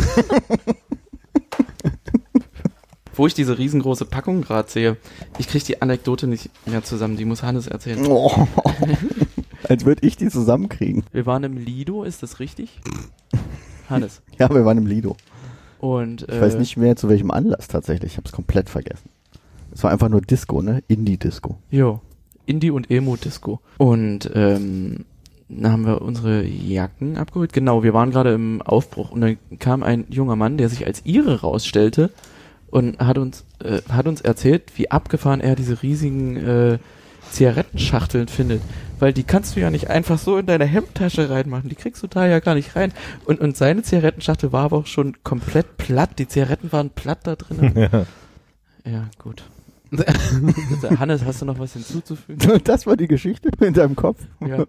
Wo 3.14 3.28
ich 3.28 3.34
diese 3.34 3.58
riesengroße 3.58 4.06
Packung 4.06 4.42
gerade 4.42 4.70
sehe, 4.70 4.98
ich 5.38 5.48
kriege 5.48 5.66
die 5.66 5.82
Anekdote 5.82 6.28
nicht 6.28 6.50
mehr 6.66 6.84
zusammen. 6.84 7.18
Die 7.18 7.26
muss 7.26 7.44
Hannes 7.44 7.68
erzählen. 7.68 8.06
Oh. 8.08 8.48
Als 9.68 9.86
würde 9.86 10.08
ich 10.08 10.16
die 10.18 10.30
zusammenkriegen. 10.30 11.04
Wir 11.12 11.26
waren 11.26 11.44
im 11.44 11.58
Lido, 11.58 12.04
ist 12.04 12.24
das 12.24 12.40
richtig? 12.40 12.80
Hannes. 13.90 14.22
Ja, 14.40 14.50
wir 14.50 14.66
waren 14.66 14.78
im 14.80 14.88
Lido. 14.88 15.18
Und 15.80 16.28
äh, 16.30 16.36
Ich 16.36 16.42
weiß 16.42 16.56
nicht 16.56 16.78
mehr 16.78 16.96
zu 16.96 17.10
welchem 17.10 17.32
Anlass 17.32 17.68
tatsächlich. 17.68 18.14
Ich 18.14 18.18
habe 18.18 18.26
es 18.28 18.32
komplett 18.32 18.70
vergessen. 18.70 19.10
Es 19.74 19.84
war 19.84 19.92
einfach 19.92 20.10
nur 20.10 20.22
Disco, 20.22 20.62
ne? 20.62 20.82
Indie-Disco. 20.88 21.58
Jo, 21.70 22.02
Indie 22.46 22.72
und 22.72 22.90
Emo-Disco. 22.90 23.60
Und 23.78 24.32
ähm, 24.34 25.06
dann 25.60 25.72
haben 25.72 25.86
wir 25.86 26.02
unsere 26.02 26.44
Jacken 26.44 27.18
abgeholt. 27.18 27.54
Genau, 27.54 27.84
wir 27.84 27.94
waren 27.94 28.12
gerade 28.12 28.34
im 28.34 28.62
Aufbruch 28.62 29.12
und 29.12 29.22
dann 29.22 29.38
kam 29.60 29.84
ein 29.84 30.06
junger 30.10 30.36
Mann, 30.36 30.58
der 30.58 30.70
sich 30.70 30.86
als 30.86 31.06
Ire 31.06 31.42
rausstellte 31.42 32.12
und 32.70 33.00
hat 33.00 33.18
uns 33.18 33.46
äh, 33.64 33.82
hat 33.90 34.08
uns 34.08 34.22
erzählt, 34.22 34.72
wie 34.76 34.90
abgefahren 34.90 35.42
er 35.42 35.56
diese 35.56 35.84
riesigen 35.84 36.38
äh, 36.38 36.80
Zigarettenschachteln 37.32 38.28
findet. 38.28 38.62
Weil 39.00 39.14
die 39.14 39.24
kannst 39.24 39.56
du 39.56 39.60
ja 39.60 39.70
nicht 39.70 39.90
einfach 39.90 40.20
so 40.20 40.38
in 40.38 40.46
deine 40.46 40.66
Hemdtasche 40.66 41.30
reinmachen. 41.30 41.70
Die 41.70 41.76
kriegst 41.76 42.04
du 42.04 42.08
da 42.08 42.28
ja 42.28 42.40
gar 42.40 42.56
nicht 42.56 42.76
rein. 42.76 42.94
Und, 43.26 43.40
und 43.40 43.58
seine 43.58 43.84
Zigarettenschachtel 43.84 44.52
war 44.52 44.66
aber 44.66 44.78
auch 44.78 44.86
schon 44.86 45.24
komplett 45.24 45.78
platt. 45.78 46.20
Die 46.20 46.28
Zigaretten 46.28 46.72
waren 46.72 46.92
platt 46.92 47.20
da 47.24 47.36
drin. 47.36 47.72
ja. 47.76 48.06
ja, 48.86 49.10
gut. 49.18 49.44
Hannes, 51.00 51.26
hast 51.26 51.42
du 51.42 51.46
noch 51.46 51.60
was 51.60 51.74
hinzuzufügen? 51.74 52.62
Das 52.64 52.86
war 52.86 52.96
die 52.96 53.08
Geschichte 53.08 53.50
in 53.60 53.74
deinem 53.74 53.96
Kopf. 53.96 54.20
Ja, 54.40 54.66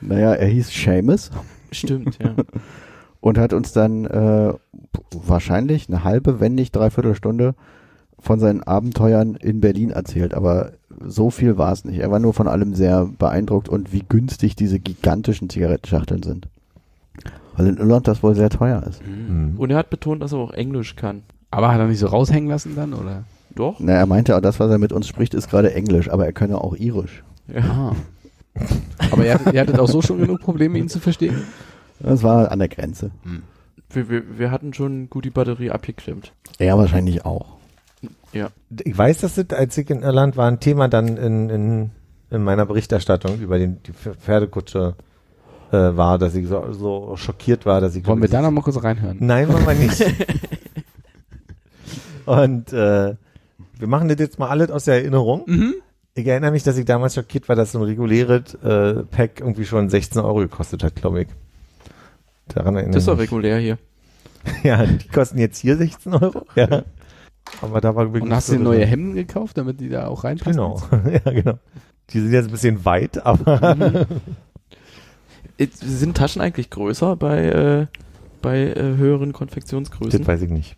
Naja, 0.00 0.34
er 0.34 0.48
hieß 0.48 0.70
Seamus 0.70 1.30
stimmt, 1.72 2.18
ja. 2.22 2.34
und 3.20 3.38
hat 3.38 3.52
uns 3.52 3.72
dann 3.72 4.04
äh, 4.06 4.52
wahrscheinlich 5.12 5.88
eine 5.88 6.04
halbe, 6.04 6.40
wenn 6.40 6.54
nicht 6.54 6.74
dreiviertel 6.74 7.14
Stunde 7.14 7.54
von 8.18 8.40
seinen 8.40 8.62
Abenteuern 8.62 9.36
in 9.36 9.60
Berlin 9.60 9.90
erzählt. 9.90 10.34
Aber 10.34 10.72
so 11.04 11.30
viel 11.30 11.58
war 11.58 11.72
es 11.72 11.84
nicht. 11.84 11.98
Er 11.98 12.10
war 12.10 12.18
nur 12.18 12.34
von 12.34 12.48
allem 12.48 12.74
sehr 12.74 13.08
beeindruckt 13.18 13.68
und 13.68 13.92
wie 13.92 14.04
günstig 14.08 14.56
diese 14.56 14.80
gigantischen 14.80 15.50
Zigarettenschachteln 15.50 16.22
sind. 16.22 16.48
Weil 17.56 17.68
in 17.68 17.76
Irland 17.76 18.06
das 18.08 18.22
wohl 18.22 18.34
sehr 18.34 18.50
teuer 18.50 18.82
ist. 18.82 19.02
Hm. 19.02 19.54
Und 19.56 19.70
er 19.70 19.78
hat 19.78 19.90
betont, 19.90 20.22
dass 20.22 20.32
er 20.32 20.38
auch 20.38 20.52
Englisch 20.52 20.96
kann. 20.96 21.22
Aber 21.50 21.72
hat 21.72 21.78
er 21.78 21.86
nicht 21.86 21.98
so 21.98 22.06
raushängen 22.06 22.50
lassen 22.50 22.74
dann, 22.76 22.92
oder? 22.92 23.24
Doch? 23.54 23.76
Na, 23.78 23.92
er 23.92 24.06
meinte, 24.06 24.36
auch 24.36 24.42
das, 24.42 24.60
was 24.60 24.70
er 24.70 24.78
mit 24.78 24.92
uns 24.92 25.08
spricht, 25.08 25.32
ist 25.32 25.48
gerade 25.48 25.72
Englisch, 25.72 26.10
aber 26.10 26.26
er 26.26 26.32
könne 26.32 26.58
auch 26.58 26.76
Irisch. 26.76 27.22
Ja. 27.48 27.92
Aber 29.10 29.24
ihr 29.24 29.34
hattet, 29.34 29.54
ihr 29.54 29.60
hattet 29.60 29.78
auch 29.78 29.88
so 29.88 30.02
schon 30.02 30.18
genug 30.18 30.40
Probleme, 30.40 30.78
ihn 30.78 30.88
zu 30.88 31.00
verstehen? 31.00 31.44
Das 32.00 32.22
war 32.22 32.50
an 32.50 32.58
der 32.58 32.68
Grenze. 32.68 33.10
Wir, 33.90 34.08
wir, 34.10 34.38
wir 34.38 34.50
hatten 34.50 34.74
schon 34.74 35.08
gut 35.08 35.24
die 35.24 35.30
Batterie 35.30 35.70
abgeklemmt. 35.70 36.32
Er 36.58 36.76
wahrscheinlich 36.76 37.24
auch. 37.24 37.56
Ja. 38.32 38.50
Ich 38.84 38.96
weiß, 38.96 39.18
dass 39.20 39.34
das, 39.34 39.50
als 39.50 39.76
ich 39.78 39.88
in 39.90 40.02
Irland 40.02 40.36
war, 40.36 40.48
ein 40.48 40.60
Thema 40.60 40.88
dann 40.88 41.16
in, 41.16 41.48
in, 41.50 41.90
in 42.30 42.42
meiner 42.42 42.66
Berichterstattung 42.66 43.40
über 43.40 43.58
den, 43.58 43.82
die 43.82 43.92
Pferdekutsche 43.92 44.94
äh, 45.72 45.76
war, 45.76 46.18
dass 46.18 46.34
ich 46.34 46.46
so, 46.46 46.72
so 46.72 47.16
schockiert 47.16 47.66
war, 47.66 47.80
dass 47.80 47.96
ich 47.96 48.06
Wollen 48.06 48.20
wir 48.20 48.28
da 48.28 48.42
noch 48.42 48.50
mal 48.50 48.60
kurz 48.60 48.82
reinhören? 48.82 49.16
Nein, 49.20 49.48
wollen 49.48 49.66
wir 49.66 49.74
nicht. 49.86 50.04
Und 52.26 52.72
äh, 52.72 53.14
wir 53.78 53.86
machen 53.86 54.08
das 54.08 54.18
jetzt 54.18 54.38
mal 54.38 54.48
alles 54.48 54.70
aus 54.70 54.84
der 54.84 54.96
Erinnerung. 54.96 55.44
Mhm. 55.46 55.74
Ich 56.16 56.26
erinnere 56.26 56.50
mich, 56.50 56.62
dass 56.62 56.78
ich 56.78 56.86
damals 56.86 57.14
schockiert 57.14 57.46
war, 57.46 57.56
dass 57.56 57.72
so 57.72 57.78
ein 57.78 57.84
reguläres 57.84 58.54
äh, 58.54 59.02
Pack 59.04 59.40
irgendwie 59.40 59.66
schon 59.66 59.90
16 59.90 60.22
Euro 60.22 60.38
gekostet 60.38 60.82
hat, 60.82 60.94
glaube 60.94 61.22
ich. 61.22 61.28
Daran 62.48 62.74
erinnere 62.74 62.94
Das 62.94 63.02
ist 63.02 63.08
doch 63.08 63.18
regulär 63.18 63.58
hier. 63.58 63.78
Ja, 64.62 64.86
die 64.86 65.08
kosten 65.08 65.38
jetzt 65.38 65.58
hier 65.58 65.76
16 65.76 66.14
Euro. 66.14 66.46
Ja. 66.54 66.84
Aber 67.60 67.80
da 67.80 67.94
war 67.96 68.06
wirklich 68.06 68.22
Und 68.22 68.32
hast 68.32 68.48
du 68.48 68.58
neue 68.58 68.86
Hemden 68.86 69.14
gekauft, 69.14 69.58
damit 69.58 69.80
die 69.80 69.88
da 69.88 70.06
auch 70.06 70.22
reinpassen? 70.24 70.52
Genau. 70.52 70.80
ja, 71.24 71.32
genau. 71.32 71.58
Die 72.10 72.20
sind 72.20 72.32
jetzt 72.32 72.46
ein 72.46 72.52
bisschen 72.52 72.84
weit, 72.84 73.26
aber 73.26 74.06
Äh, 75.58 75.66
Sind 75.72 76.16
Taschen 76.16 76.40
eigentlich 76.40 76.70
größer 76.70 77.16
bei, 77.16 77.44
äh, 77.44 77.86
bei 78.40 78.58
äh, 78.68 78.96
höheren 78.96 79.32
Konfektionsgrößen? 79.32 80.20
das 80.20 80.28
weiß 80.28 80.42
ich 80.42 80.50
nicht. 80.50 80.76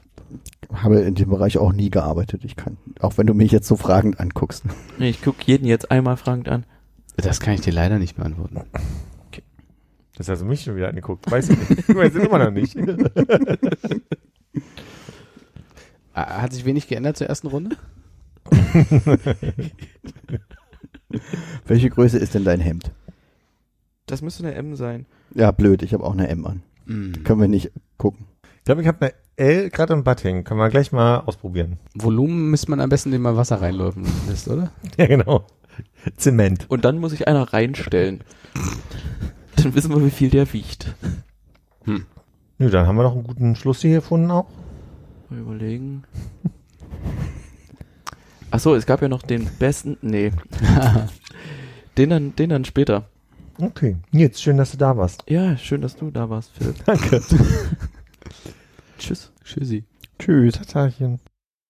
Habe 0.72 1.00
in 1.00 1.14
dem 1.14 1.30
Bereich 1.30 1.58
auch 1.58 1.72
nie 1.72 1.90
gearbeitet. 1.90 2.44
Ich 2.44 2.56
kann, 2.56 2.76
auch 3.00 3.16
wenn 3.18 3.26
du 3.26 3.34
mich 3.34 3.50
jetzt 3.52 3.66
so 3.68 3.76
fragend 3.76 4.20
anguckst. 4.20 4.64
Nee, 4.98 5.10
ich 5.10 5.22
guck 5.22 5.42
jeden 5.46 5.66
jetzt 5.66 5.90
einmal 5.90 6.16
fragend 6.16 6.48
an. 6.48 6.64
Das 7.16 7.40
kann 7.40 7.54
ich 7.54 7.62
dir 7.62 7.72
leider 7.72 7.98
nicht 7.98 8.16
beantworten. 8.16 8.60
Das 10.16 10.28
hast 10.28 10.42
du 10.42 10.46
mich 10.46 10.62
schon 10.62 10.76
wieder 10.76 10.88
angeguckt. 10.88 11.30
Weiß 11.30 11.48
ich 11.48 11.58
nicht. 11.68 11.88
Ich 11.88 11.94
weiß 11.94 12.14
es 12.14 12.24
immer 12.24 12.38
noch 12.38 12.50
nicht. 12.50 12.76
Ah, 16.14 16.42
Hat 16.42 16.52
sich 16.52 16.64
wenig 16.64 16.88
geändert 16.88 17.16
zur 17.16 17.28
ersten 17.28 17.46
Runde? 17.46 17.76
Welche 21.64 21.90
Größe 21.90 22.18
ist 22.18 22.34
denn 22.34 22.44
dein 22.44 22.58
Hemd? 22.60 22.90
Das 24.06 24.20
müsste 24.22 24.44
eine 24.44 24.56
M 24.56 24.74
sein. 24.74 25.06
Ja, 25.34 25.52
blöd, 25.52 25.82
ich 25.84 25.94
habe 25.94 26.02
auch 26.02 26.14
eine 26.14 26.28
M 26.28 26.44
an. 26.44 26.62
Mhm. 26.86 27.22
Können 27.22 27.40
wir 27.40 27.46
nicht 27.46 27.70
gucken. 27.98 28.26
Ich 28.58 28.64
glaube, 28.64 28.82
ich 28.82 28.88
habe 28.88 29.00
eine 29.00 29.14
L 29.38 29.70
gerade 29.70 29.94
im 29.94 30.04
Bad 30.04 30.24
hängen. 30.24 30.44
Können 30.44 30.60
wir 30.60 30.68
gleich 30.68 30.92
mal 30.92 31.18
ausprobieren. 31.18 31.78
Volumen 31.94 32.50
müsste 32.50 32.70
man 32.70 32.80
am 32.80 32.88
besten, 32.88 33.10
indem 33.10 33.22
man 33.22 33.36
Wasser 33.36 33.60
reinläufen 33.60 34.06
lässt, 34.28 34.48
oder? 34.48 34.70
Ja, 34.96 35.06
genau. 35.06 35.46
Zement. 36.16 36.66
Und 36.68 36.84
dann 36.84 36.98
muss 36.98 37.12
ich 37.12 37.28
einer 37.28 37.52
reinstellen. 37.52 38.22
Dann 39.56 39.74
wissen 39.74 39.94
wir, 39.94 40.04
wie 40.04 40.10
viel 40.10 40.30
der 40.30 40.52
wiegt. 40.52 40.94
Nö, 42.60 42.70
dann 42.70 42.88
haben 42.88 42.96
wir 42.96 43.04
noch 43.04 43.14
einen 43.14 43.22
guten 43.22 43.54
Schluss 43.54 43.82
hier 43.82 43.96
gefunden 43.96 44.32
auch. 44.32 44.48
Mal 45.30 45.38
überlegen. 45.38 46.02
Ach 48.50 48.58
so, 48.58 48.74
es 48.74 48.84
gab 48.84 49.00
ja 49.00 49.08
noch 49.08 49.22
den 49.22 49.48
besten. 49.58 49.96
Nee. 50.02 50.32
den 51.96 52.10
dann, 52.10 52.34
den 52.34 52.50
dann 52.50 52.64
später. 52.64 53.04
Okay. 53.60 53.96
Nils, 54.10 54.42
schön, 54.42 54.56
dass 54.56 54.72
du 54.72 54.76
da 54.76 54.96
warst. 54.96 55.22
Ja, 55.28 55.56
schön, 55.56 55.82
dass 55.82 55.94
du 55.94 56.10
da 56.10 56.28
warst, 56.28 56.50
Philipp. 56.56 56.84
Danke. 56.84 57.22
Tschüss. 58.98 59.32
Tschüssi. 59.44 59.84
Tschüss. 60.18 60.54
Tatarchen. 60.54 61.20